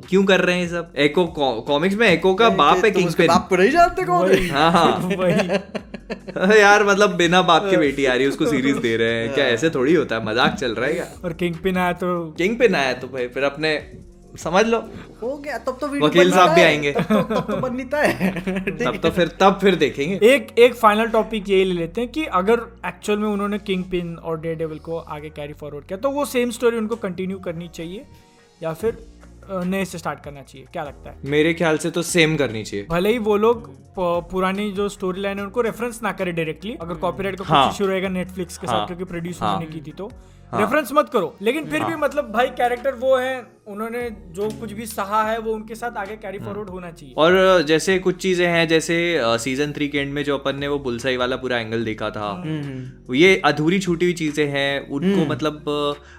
क्यों 0.08 0.24
कर 0.24 0.40
रहे 0.40 0.58
हैं 0.58 0.68
सब? 0.68 0.92
एको 0.96 1.26
कॉमिक्स 1.68 1.96
में 1.96 2.06
एको 2.08 2.34
का 2.34 2.48
बाप 2.60 2.84
है 2.84 2.90
किंग 2.90 3.08
उसके 3.08 3.26
बाप 3.26 3.48
को 3.48 3.56
नहीं 3.56 3.70
जानते 3.70 4.04
कौन 4.04 4.30
है? 4.30 4.46
हाँ 4.48 4.70
हाँ। 4.72 5.10
यार 6.58 6.84
मतलब 6.84 7.14
बिना 7.16 7.42
बाप 7.42 7.68
के 7.70 7.76
बेटी 7.76 8.04
आ 8.04 8.14
रही 8.14 8.22
है 8.22 8.28
उसको 8.28 8.46
सीरीज़ 8.46 8.78
दे 8.78 8.96
रहे 8.96 9.12
हैं। 9.14 9.32
क्या 9.34 9.44
ऐसे 9.48 9.70
थोड़ी 9.70 9.94
होता 9.94 10.16
है? 10.16 10.24
मज़ाक 10.24 10.54
चल 10.54 10.74
रहा 10.74 10.86
है 10.86 10.94
क्या? 10.94 11.06
और 11.24 11.32
किंग 11.32 11.54
पिन 11.62 11.76
आया 11.76 11.92
तो 12.02 12.16
किंग 12.38 12.58
पे 12.58 12.68
ना 12.68 12.78
आया 12.78 12.92
तो 12.94 13.08
भाई 13.08 13.28
फिर 13.28 13.42
अपने 13.44 13.78
समझ 14.42 14.64
लो। 14.66 14.78
हो 15.22 15.36
गया 15.36 15.58
तब 15.58 15.76
तो 15.80 15.86
वकील 16.06 16.30
साहब 16.30 16.54
भी 16.54 16.60
आएँगे। 16.60 16.92
तब 16.92 17.28
तब 17.30 17.46
तो 17.50 17.56
बनता 17.56 17.98
है। 17.98 18.30
तब 18.84 18.98
तो 19.02 19.10
फिर 19.10 19.28
तब 19.40 19.58
फिर 19.60 19.74
देखेंगे। 19.74 20.18
एक 20.28 20.48
एक 20.58 20.74
फाइनल 20.74 21.06
टॉपिक 21.08 21.48
ये 21.48 21.64
ले 21.64 21.74
लेते 21.74 22.00
हैं 22.00 22.10
कि 22.10 22.24
अगर 22.40 22.60
एक्चुअल 22.86 23.18
में 23.18 23.28
उन्होंने 23.28 23.58
किंग 23.58 23.84
पिन 23.90 24.14
और 24.16 24.40
डे 24.40 24.54
डेविल 24.54 24.78
को 24.78 24.98
आगे 24.98 25.28
कैरी 25.30 25.52
फॉरवर्ड 25.52 25.84
किया 25.84 25.98
तो 25.98 26.10
वो 26.10 26.24
सेम 26.24 26.50
स्टोरी 26.50 26.76
उनको 26.76 26.96
कंटिन्यू 26.96 27.38
करनी 27.38 27.68
चाहिए 27.74 28.04
या 28.62 28.72
फिर 28.72 28.98
नए 29.50 29.84
से 29.84 29.98
स्टार्ट 29.98 30.20
करना 30.20 30.42
चाहिए 30.42 30.66
क्या 30.72 30.84
लगता 30.84 31.10
है 31.10 31.30
मेरे 31.30 31.54
ख्याल 31.54 31.78
से 31.78 31.90
तो 31.90 32.02
सेम 32.04 32.36
करनी 32.36 32.62
चाहिए 32.64 32.86
भले 32.90 33.12
ही 33.12 33.18
वो 33.20 33.36
लोग 33.36 33.68
पुरानी 34.30 34.70
जो 34.72 34.88
स्टोरी 34.88 35.20
लाइन 35.20 35.38
है 35.38 35.44
उनको 35.44 35.60
रेफरेंस 35.60 36.00
ना 36.02 36.12
करे 36.12 36.32
डायरेक्टली 36.32 36.74
अगर 36.80 36.94
कॉपीराइट 36.98 37.36
का 37.36 37.44
हाँ। 37.44 37.66
कुछ 37.66 37.74
इशू 37.74 37.86
रहेगा 37.86 38.08
नेटफ्लिक्स 38.10 38.58
के 38.58 38.66
हाँ। 38.66 38.76
साथ 38.76 38.86
क्योंकि 38.86 39.04
प्रोड्यूस 39.04 39.42
हाँ। 39.42 39.54
होने 39.54 39.66
की 39.66 39.80
थी 39.80 39.92
तो 39.92 40.10
रेफरेंस 40.54 40.90
मत 40.94 41.08
करो। 41.08 41.34
लेकिन 41.42 41.66
फिर 41.66 41.84
भी 41.84 41.96
मतलब 41.96 42.30
भाई 42.32 42.48
कैरेक्टर 42.58 42.94
वो 42.96 43.16
है 43.16 43.42
उन्होंने 43.68 44.08
जो 44.30 44.48
कुछ 44.60 44.72
भी 44.72 44.86
सहा 44.86 45.22
है 45.24 45.38
वो 45.38 45.52
उनके 45.52 45.74
साथ 45.74 45.96
आगे 45.96 46.16
कैरी 46.16 46.38
हाँ। 46.38 46.46
फॉरवर्ड 46.46 46.70
होना 46.70 46.90
चाहिए। 46.90 47.14
और 47.14 47.62
जैसे 47.66 47.98
कुछ 47.98 48.16
चीज़ें 48.22 48.46
हैं 48.46 48.66
जैसे 48.68 48.96
सीज़न 49.40 49.72
थ्री 49.72 49.88
के 49.88 49.98
एंड 49.98 50.12
में 50.14 50.22
जो 50.24 50.36
अपन 50.38 50.58
ने 50.58 50.68
वो 50.68 50.78
बुलसाई 50.78 51.16
वाला 51.16 51.36
पूरा 51.36 51.58
एंगल 51.58 51.84
देखा 51.84 52.10
था। 52.10 52.42
ये 53.14 53.36
अधूरी 53.44 53.78
छूटी 53.80 54.06
हुई 54.06 54.14
चीज़ें 54.14 54.46
हैं 54.48 54.88
उनको 54.88 55.24
मतलब 55.30 55.64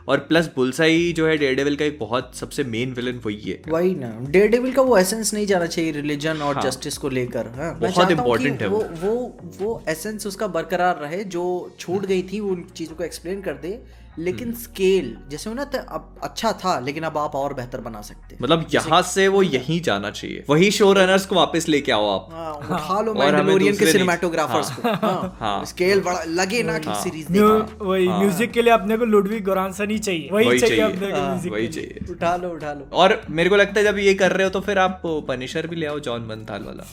और 0.08 0.20
प्लस 0.20 0.50
बुलसाई 0.56 1.12
जो 1.14 1.28
है 1.28 1.38
डेयरडेविल 1.38 1.76
का 1.76 1.86
एक 1.86 2.00
बहुत 2.00 2.36
सबसे 2.36 2.64
मेन 2.66 2.94
विलन 2.94 3.20
वही 3.26 3.40
है। 3.42 3.60
वही 3.68 3.94
ना। 3.96 4.10
डेडेविल 4.30 4.74
का 4.74 4.82
वो 4.82 4.98
एसेंस 4.98 5.34
नहीं 5.34 5.46
जाना 5.46 5.66
चाहिए 5.68 5.92
रिलीजन 5.92 6.42
और 6.42 6.62
जस्टिस 6.62 6.98
को 6.98 7.10
लेकर 7.10 7.48
हाँ, 7.58 7.74
बहुत 7.80 7.96
चाहता 7.96 8.22
हूँ 8.22 8.38
है 8.62 8.68
वो। 8.68 9.20
वो 9.60 9.84
एसेंस 9.90 10.28
उसका 10.28 10.48
बरकरार 10.50 10.98
रहे 10.98 11.24
जो 11.36 11.46
छूट 11.80 12.06
गई 12.06 12.22
थी 12.24 12.40
उन 12.46 12.66
चीज़ों 12.76 12.96
को 12.96 13.04
एक्सप्लेन 13.04 13.42
कर 13.42 13.54
दे। 13.58 13.80
लेकिन 14.20 14.54
स्केल 14.56 15.16
जैसे 15.30 15.54
ना 15.54 15.64
तो 15.66 15.78
अब 15.90 16.20
अच्छा 16.24 16.52
था 16.56 16.78
लेकिन 16.80 17.04
अब 17.04 17.18
आप 17.18 17.36
और 17.36 17.54
बेहतर 17.54 17.82
बना 17.82 18.02
सकते 18.02 18.38
मतलब 18.42 18.66
यहाँ 18.74 19.02
से 19.04 19.28
वो 19.28 19.42
यहीं 19.44 19.80
जाना 19.82 20.12
चाहिए। 20.12 20.44
वही 20.50 20.70
शो 20.72 20.92
रनर्स 20.94 21.26
को 21.26 21.36
वापस 21.36 21.68
लेके 21.70 21.92
आओ 21.92 22.08
आप। 22.10 22.30
हाँ, 22.32 22.54
उठा 22.54 23.00
लो 23.02 23.14
हमें 23.14 23.26
मैंडेलोरियन 23.26 23.76
के 23.78 23.92
सिनेमाटोग्राफर्स 23.92 24.72
को। 24.72 24.90
हाँ। 25.02 25.38
हाँ, 25.40 25.66
स्केल 25.66 26.02
बड़ा 26.02 26.24
लगे 26.32 26.64
ना 26.64 26.78
कि 26.78 26.96
सीरीज़ 27.02 27.32
वही 27.82 28.08
म्यूज़िक 28.10 28.52
के 28.52 28.62
लिए 28.62 28.74
अपने 28.74 28.98
को 28.98 29.06
लुडविग 29.06 29.44
गोरानसन 29.46 29.92
ही 29.92 30.00
चाहिए। 30.00 30.30
वही 30.32 30.60
चाहिए 30.60 30.78
चाहिए। 30.78 30.84
अपने 30.86 31.12
को 31.12 31.22
म्यूज़िक 31.22 31.54
वही 31.54 31.68
चाहिए। 31.68 32.12
उठा 32.12 32.36
लो 32.36 32.50
उठा 32.50 32.74
लो। 32.74 32.88
और 32.94 33.22
मेरे 33.32 33.50
को 33.50 33.56
लगता 33.56 33.80
है 33.80 33.86
जब 33.86 33.98
ये 34.00 34.14
कर 34.16 34.32
रहे 34.32 34.44
हो 34.44 34.50
तो 34.50 34.62
फिर 34.62 34.80
आप 34.80 35.02
पनिशर 35.28 35.68
भी 35.68 35.76
ले 35.76 35.86
आओ 35.86 36.00
जॉन 36.00 36.28
बनथाल 36.28 36.64
वाला। 36.64 36.86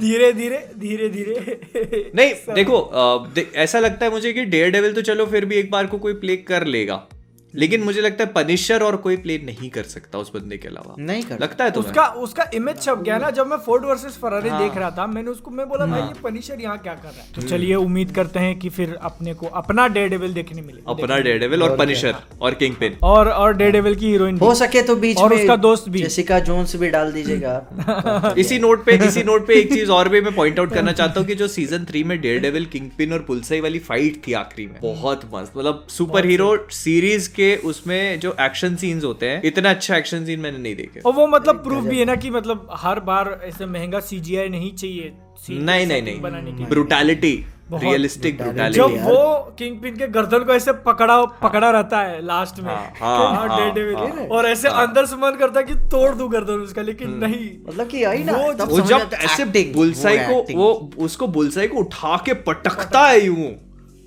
धीरे 0.00 0.32
धीरे 0.32 0.68
धीरे 0.78 1.08
धीरे 1.08 2.10
नहीं 2.14 2.54
देखो 2.54 2.80
आ, 2.80 3.26
दे, 3.26 3.50
ऐसा 3.54 3.78
लगता 3.78 4.06
है 4.06 4.12
मुझे 4.12 4.32
कि 4.32 4.44
डेयर 4.44 4.70
डेविल 4.70 4.94
तो 4.94 5.02
चलो 5.02 5.26
फिर 5.26 5.44
भी 5.44 5.56
एक 5.56 5.70
बार 5.70 5.86
को 5.86 5.98
कोई 5.98 6.14
प्ले 6.14 6.36
कर 6.36 6.66
लेगा। 6.66 7.08
लेकिन 7.54 7.82
मुझे 7.82 8.00
लगता 8.00 8.24
है 8.24 8.30
पनिशर 8.32 8.82
और 8.82 8.96
कोई 8.96 9.16
प्ले 9.16 9.36
नहीं 9.44 9.68
कर 9.70 9.82
सकता 9.84 10.18
उस 10.18 10.30
बंदे 10.34 10.56
के 10.58 10.68
अलावा। 10.68 10.94
नहीं 10.98 11.22
कर 11.22 11.38
लगता 11.40 11.64
है 11.64 11.70
तुम्हें? 11.70 11.90
उसका 11.90 12.06
उसका 12.22 12.44
इमेज 12.54 12.80
छप 12.82 13.02
गया 13.04 13.18
ना 13.18 13.30
जब 13.30 13.46
मैं 13.46 13.56
फोर्ड 13.66 13.84
वर्सेस 13.84 14.16
फरारी 14.22 14.50
देख 14.52 14.76
रहा 14.76 14.90
था 14.90 15.06
मैंने 15.06 15.30
उसको 15.30 15.50
मैं 15.50 15.68
बोला 15.68 15.86
भाई 15.86 16.00
ये 16.02 16.14
पनिशर 16.22 16.60
यहाँ 16.60 16.76
क्या 16.78 16.94
कर 16.94 17.08
रहा 17.08 17.22
है? 17.22 17.26
तो 17.34 17.42
चलिए 17.42 17.74
उम्मीद 17.76 18.10
करते 18.14 18.38
हैं 18.38 18.58
कि 18.58 18.68
फिर 18.70 18.94
अपने 19.02 19.34
को 19.34 19.46
अपना 19.62 19.86
डे 19.88 20.08
डेविल 20.08 20.34
देखने 20.34 20.62
मिले। 20.62 20.80
अपना 20.88 21.18
डेयर 21.18 21.38
डेविल 21.38 21.62
और 21.62 21.76
पनिशर 21.76 22.14
और 22.40 22.54
किंग 22.54 22.74
पिन 22.76 22.96
और 23.02 23.28
और 23.28 23.56
डे 23.56 23.70
डेविल 23.70 23.94
की 23.94 24.10
हीरोइन 24.10 24.38
हो 24.38 24.54
सके 24.54 24.82
तो 24.82 24.96
बीच 24.96 25.18
और 25.18 25.34
उसका 25.34 25.56
दोस्त 25.58 25.88
भी। 25.88 26.02
जेसिका 26.02 26.38
जोन्स 26.48 26.74
भी 26.76 26.88
डाल 26.90 27.12
दीजिएगा 27.12 28.34
इसी 28.38 28.58
नोट 28.58 28.84
पे 28.86 28.96
इसी 29.06 29.22
नोट 29.24 29.46
पे 29.46 29.54
एक 29.54 29.72
चीज़ 29.72 29.90
और 29.90 30.08
भी 30.08 30.20
मैं 30.20 30.34
पॉइंट 30.34 30.58
आउट 30.58 30.72
करना 30.74 30.92
चाहता 30.92 31.20
हूँ 31.20 31.26
कि 31.28 31.34
जो 31.34 31.48
सीज़न 31.48 31.84
थ्री 31.84 32.04
में 32.04 32.20
डेयर 32.20 32.40
डेविल 32.40 32.66
किंग 32.66 32.90
पिन 32.98 33.12
और 33.12 33.22
पुलसाई 33.22 33.60
वाली 33.60 33.78
फाइट 33.82 34.20
थी 34.26 34.32
आखिरी 34.40 34.66
में। 34.66 34.78
बहुत 34.82 35.30
मस्त। 35.34 35.56
मतलब 35.56 35.86
सुपर 35.90 36.26
हीरो 36.26 36.56
सीरीज़ 36.72 37.28
के 37.30 37.41
उसमें 37.56 38.20
जो 38.20 38.36
एक्शन 38.40 38.76
सीन्स 38.76 39.04
होते 39.04 39.30
हैं 39.30 39.42
इतना 39.44 39.70
अच्छा 39.70 39.96
एक्शन 39.96 40.24
सीन 40.24 40.40
मैंने 40.40 40.58
नहीं 40.58 40.76
देखे। 40.76 41.00
और 41.00 41.12
वो 41.12 41.26
मतलब 41.26 41.62
प्रूफ 41.64 41.84
भी 41.84 41.98
है 41.98 42.04
ना 42.04 42.16
कि 42.16 42.30
मतलब 42.30 42.68
हर 42.72 43.00
बार 43.00 43.40
ऐसे 43.44 43.66
महँगा 43.66 44.00
सीजीआई 44.00 44.48
नहीं 44.48 44.72
चाहिए 44.74 45.12
नहीं 45.50 45.86
नहीं 45.86 46.02
के 46.02 46.20
नहीं। 46.42 46.66
ब्रुटैलिटी 46.66 47.34
रियलिस्टिक 47.72 48.42
जब 48.72 48.96
वो 49.04 49.54
किंग 49.58 49.80
पिन 49.80 49.96
के 49.96 50.06
गर्दन 50.06 50.44
को 50.44 50.52
ऐसे 50.52 50.72
पकड़ा 50.72 51.24
पकड़ा 51.24 51.70
रहता 51.70 52.00
है 52.00 52.20
लास्ट 52.26 52.60
में 52.60 52.68
हाँ, 52.68 52.92
हाँ, 53.00 53.48
हाँ, 53.48 53.48
हाँ। 53.48 54.26
और 54.26 54.46
ऐसे 54.46 54.68
अंदर 54.68 55.06
से 55.06 55.16
मन 55.16 55.36
करता 55.40 55.60
है 55.60 55.66
कि 55.66 55.74
तोड़ 55.74 56.14
दूँ 56.14 56.30
गर्दन 56.30 56.52
उसका 56.52 56.82
लेकिन 56.82 57.08
हम्म। 57.08 57.24
नहीं। 57.24 57.50
मतलब 57.68 57.88
कि 57.88 58.04
आई 58.04 58.24
ना 58.24 58.32
वो 58.32 58.66
वो 58.66 58.80
जब 58.80 59.10
ऐसे 59.14 59.44
बुलसाई 59.72 60.18
को 60.18 60.46
वो 60.54 60.90
उसको 60.98 61.26
बुलसाई 61.26 61.68
को 61.68 61.78
उठा 61.78 62.16
के 62.16 62.34
पटकता। 62.48 63.06
है 63.06 63.24
यूँ 63.26 63.50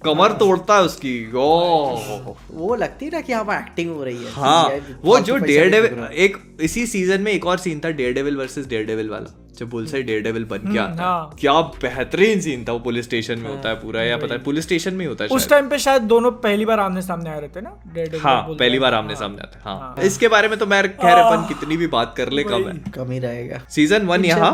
कमर 0.05 0.31
तोड़ता 0.39 0.75
है 0.75 0.81
उसकी। 0.83 1.13
ओ 1.35 2.35
वो 2.51 2.75
लगती 2.75 3.05
है 3.05 3.11
ना 3.11 3.21
कि 3.21 3.33
हाँ 3.33 3.59
एक्टिंग 3.59 3.95
हो 3.95 4.03
रही 4.03 4.23
है। 4.23 4.31
हाँ 4.33 4.69
वो 5.05 5.19
जो 5.21 5.37
डेयर 5.37 5.69
डेविल 5.71 6.07
एक 6.25 6.37
इसी 6.63 6.85
सीज़न 6.87 7.21
में 7.21 7.31
एक 7.31 7.45
और 7.45 7.57
सीन 7.57 7.79
था 7.85 7.89
dare 7.93 8.13
devil 8.13 8.37
versus 8.37 8.67
dare 8.67 8.85
devil 8.85 9.09
वाला 9.09 9.41
जब 9.59 9.69
बुलसाई 9.69 10.03
डेयर 10.03 10.21
डेविल 10.21 10.43
बन 10.45 10.71
के 10.71 10.79
आता 10.79 10.91
है। 10.93 10.97
हाँ। 10.99 11.35
क्या 11.39 11.51
बेहतरीन 11.81 12.41
सीन 12.41 12.65
था 12.67 12.71
वो 12.71 12.79
पुलिस 12.79 13.05
स्टेशन 13.05 13.39
में 13.39 13.49
होता 13.49 13.69
है 13.69 13.75
पूरा 13.75 14.01
या 14.03 14.17
पता 14.17 14.33
है 14.33 14.43
पुलिस 14.43 14.63
स्टेशन 14.63 14.93
में 14.93 14.99
ही 15.01 15.05
होता 15.05 15.23
है 15.23 15.29
उस 15.29 15.49
टाइम 15.49 15.69
पे 15.69 15.77
शायद 15.79 16.01
दोनों 16.03 16.31
पहली 16.43 16.65
बार 16.65 16.79
आमने 16.79 17.01
सामने 17.01 17.29
आए 17.29 17.39
रहते 17.41 17.61
ना 17.61 17.75
Daredevil 17.95 18.23
हाँ 18.23 18.41
पहली 18.49 18.79
बार 18.79 18.93
आमने 18.93 19.15
सामने 19.15 19.41
आते 19.41 19.57
हैं 19.57 19.63
हाँ। 19.65 19.95
इसके 20.03 20.27
बारे 20.27 20.47
में 20.47 20.57
तो 20.59 20.65
मैं 20.65 20.81
कह 20.83 21.03
खैर 21.03 21.17
अपन 21.17 21.47
कितनी 21.47 21.77
भी 21.77 21.87
बात 21.87 22.13
कर 22.17 22.31
ले 22.31 22.43
कम 22.43 22.67
है। 22.67 22.77
कम 22.95 23.11
ही 23.11 23.19
रहेगा। 23.19 23.61
सीज़न 23.69 24.05
वन 24.05 24.25
यहाँ। 24.25 24.51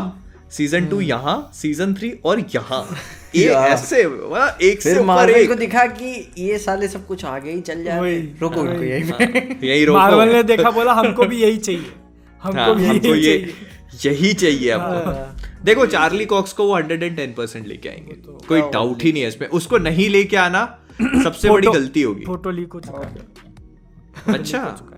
सीज़न 0.52 0.86
टू 0.86 1.00
यहाँ 1.00 1.50
सीज़न 1.54 1.94
थ्री 1.94 2.18
और 2.24 2.40
यहाँ. 2.54 2.98
ये 3.34 3.44
ऐसे 3.48 4.00
एक 4.68 4.82
से 4.82 4.94
ऊपर 4.94 5.02
मार्वल 5.02 5.34
एक. 5.34 5.48
को 5.48 5.54
दिखा 5.54 5.86
कि 5.86 6.32
ये 6.38 6.58
साले 6.58 6.88
सब 6.88 7.06
कुछ 7.06 7.24
आगे 7.24 7.50
ही 7.50 7.60
चल 7.60 7.84
जा 7.84 7.92
रहे 7.92 8.00
वही, 8.00 8.26
हैं। 8.26 8.40
रोको 8.40 8.60
उनको 8.60 8.82
यही 8.82 9.68
यही 9.68 9.84
रोको। 9.84 9.98
मार्वल 9.98 10.28
ने 10.28 10.42
देखा 10.42 10.70
बोला 10.70 10.92
हमको 10.92 11.24
भी 11.24 11.42
यही 11.42 11.56
चाहिए। 11.56 11.92
हमको 12.42 12.58
हाँ, 12.58 12.74
भी 12.76 12.84
हमको 12.84 13.08
यही 13.08 13.26
ये 13.26 13.38
चाहिए। 13.38 14.16
यही 14.16 14.34
चाहिए 14.34 14.70
आपको। 14.70 15.64
देखो 15.64 15.86
चार्ली 15.86 16.26
कॉक्स 16.26 16.52
को 16.52 16.64
वो 16.64 16.76
हंड्रेड 16.76 17.02
एंड 17.02 17.16
टेन 17.16 17.32
परसेंट 17.32 17.66
लेके 17.66 17.88
आएँगे। 17.88 18.14
कोई 18.48 18.60
डाउट 18.60 19.02
ही 19.02 19.12
नहीं 19.12 19.22
है 19.22 19.28
इसमें। 19.28 19.48
उसको 19.48 19.78
नहीं 19.78 20.08
लेके 20.08 20.36
आना 20.36 20.78
सबसे 21.24 21.50
बड़ी 21.50 21.68
गलती 21.68 22.02
होगी। 22.02 22.24
फ़ोटो 22.24 22.50
लीक 22.50 22.72
हो 22.72 22.80
चुका 22.80 24.32
अच्छा। 24.32 24.88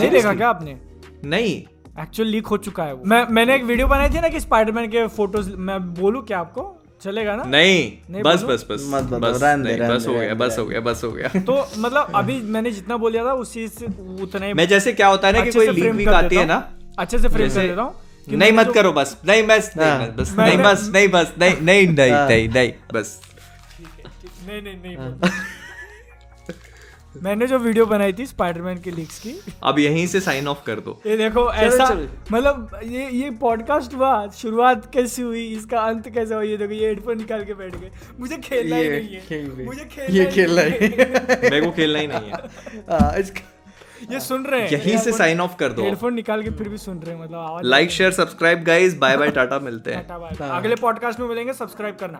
नहीं 0.00 0.10
देखा 0.10 0.34
क्या 0.34 0.48
आपने? 0.48 0.76
नहीं। 1.24 1.64
एक्चुअल 2.00 2.28
लीक 2.28 2.46
हो 2.46 2.56
चुका 2.56 2.84
है 2.84 2.92
वो। 2.94 3.04
मैं 3.04 3.24
मैंने 3.30 3.54
एक 3.54 3.64
वीडियो 3.64 3.86
बनाई 3.86 4.08
थी 4.10 4.20
ना 4.20 4.28
कि 4.28 4.40
स्पाइडरमैन 4.40 4.86
के 4.90 5.06
फ़ोटोज़ 5.16 5.50
मैं 5.68 5.78
बोलूँ 5.94 6.24
क्या 6.26 6.38
आपको? 6.38 6.76
चलेगा 7.02 7.34
ना? 7.36 7.44
नहीं 7.44 7.76
नहीं 8.10 8.22
बस? 8.22 8.42
बस 8.44 8.64
बस 8.70 8.86
मत 8.90 9.04
बस 9.20 9.42
रहने 9.42 9.62
नहीं, 9.62 9.76
रहने 9.78 9.94
बस 9.94 10.06
हो 10.06 10.14
गया 10.14 10.34
बस 10.34 10.58
हो 10.58 10.64
गया 10.66 10.80
बस 10.80 11.04
हो 11.04 11.10
गया। 11.12 11.28
तो 11.40 11.54
मतलब 11.78 12.12
अभी 12.14 12.40
मैंने 12.56 12.70
जितना 12.70 12.96
बोल 12.96 13.12
दिया 13.12 13.24
था 13.24 13.32
उस 13.44 13.52
चीज़ 13.54 13.70
से 13.72 13.86
उतना 14.22 14.46
ही 14.46 14.52
मैं 14.54 14.66
जैसे 14.68 14.92
क्या 14.92 15.06
होता 15.08 15.28
है 15.28 15.32
ना 15.32 15.40
कि 15.40 15.48
अच्छे 15.48 15.58
कोई 15.58 15.66
से 15.66 15.72
लीक 15.72 15.94
वीक 15.94 16.08
आती 16.08 16.36
है 16.36 16.44
ना 16.46 16.62
अच्छे 16.98 17.18
से 17.18 17.28
फ्रेम 17.28 17.48
कर 17.48 17.66
देता 17.66 17.82
हूँ। 17.82 17.94
नहीं 18.28 18.52
मत 18.52 18.72
करो 18.74 18.92
बस 18.92 19.16
नहीं 19.26 19.42
बस 19.46 19.70
नहीं 19.76 19.90
हाँ। 19.90 20.10
बस 20.16 20.34
नहीं 20.38 20.58
बस 20.58 20.90
नहीं 20.94 21.08
बस 21.08 21.32
नहीं 21.38 21.54
नहीं 21.62 21.86
नहीं 21.88 22.12
नहीं 22.12 22.48
नहीं 22.48 22.72
बस। 22.94 23.20
नहीं 24.46 24.60
नहीं 24.62 24.76
नहीं 24.76 24.96
हाँ। 24.96 25.30
मैंने 27.22 27.46
जो 27.46 27.58
वीडियो 27.58 27.84
बनाई 27.86 28.12
थी 28.12 28.26
स्पाइडरमैन 28.26 28.78
के 28.80 28.90
लीक्स 28.90 29.18
की। 29.18 29.34
अब 29.62 29.78
यहीं 29.78 30.06
से 30.06 30.20
साइन 30.20 30.48
ऑफ़ 30.48 30.62
कर 30.66 30.80
दो। 30.80 31.00
ये 31.06 31.16
देखो 31.16 31.52
ऐसा 31.52 31.88
मतलब 32.32 32.80
ये 32.84 33.08
ये 33.10 33.30
पॉडकास्ट 33.40 33.94
हुआ 33.94 34.12
शुरुआत 34.36 34.90
कैसी 34.94 35.22
हुई 35.22 35.46
इसका 35.56 35.80
अंत 35.80 36.08
कैसा 36.08 36.34
हुआ 36.34 36.44
ये 36.44 36.56
देखो 36.56 36.72
ये 36.72 36.88
हेडफोन 36.88 37.18
निकाल 37.18 37.44
के 37.44 37.54
बैठ 37.54 37.76
गए। 37.76 37.90
मुझे 38.20 38.36
खेलना 38.36 38.76
ही 38.76 38.88
नहीं 38.88 39.20
है। 39.30 39.64
मुझे 39.64 39.84
खेलना 39.84 40.16
ये 40.16 40.24
ही 40.24 40.32
खेलना 40.32 40.62
नहीं 40.62 41.50
मेरे 41.50 41.60
को 41.60 41.70
खेलना 41.70 41.98
ही 41.98 42.06
नहीं 42.06 42.30
है। 42.30 42.82
हाँ, 42.90 43.14
इसका 43.18 43.48
ये 44.12 44.20
सुन 44.20 44.44
रहे 44.46 44.60
हैं 44.60 44.68
यहीं 44.70 44.96
से 44.98 45.12
साइन 45.12 45.40
ऑफ़ 45.40 45.56
कर 45.56 45.72
दो। 45.72 45.82
हेडफोन 45.82 46.14
निकाल 46.14 46.42
के 46.42 46.50
फिर 46.50 46.68
भी 46.68 46.78
सुन 46.78 46.98
रहे 46.98 47.14
हैं 47.14 47.22
मतलब 47.22 47.60
like 47.64 47.90
share 47.90 48.12
subscribe 48.12 48.62
guys 48.64 48.94
bye 48.98 49.16
bye 49.16 49.30
tata 49.30 49.58
मिलते 49.60 49.92
हैं। 49.92 50.48
अगले 50.50 50.74
पॉडकास्ट 50.76 51.20
में 51.20 51.26
मिलेंगे 51.28 51.52
सब्सक्राइब 51.52 51.96
करना। 51.96 52.18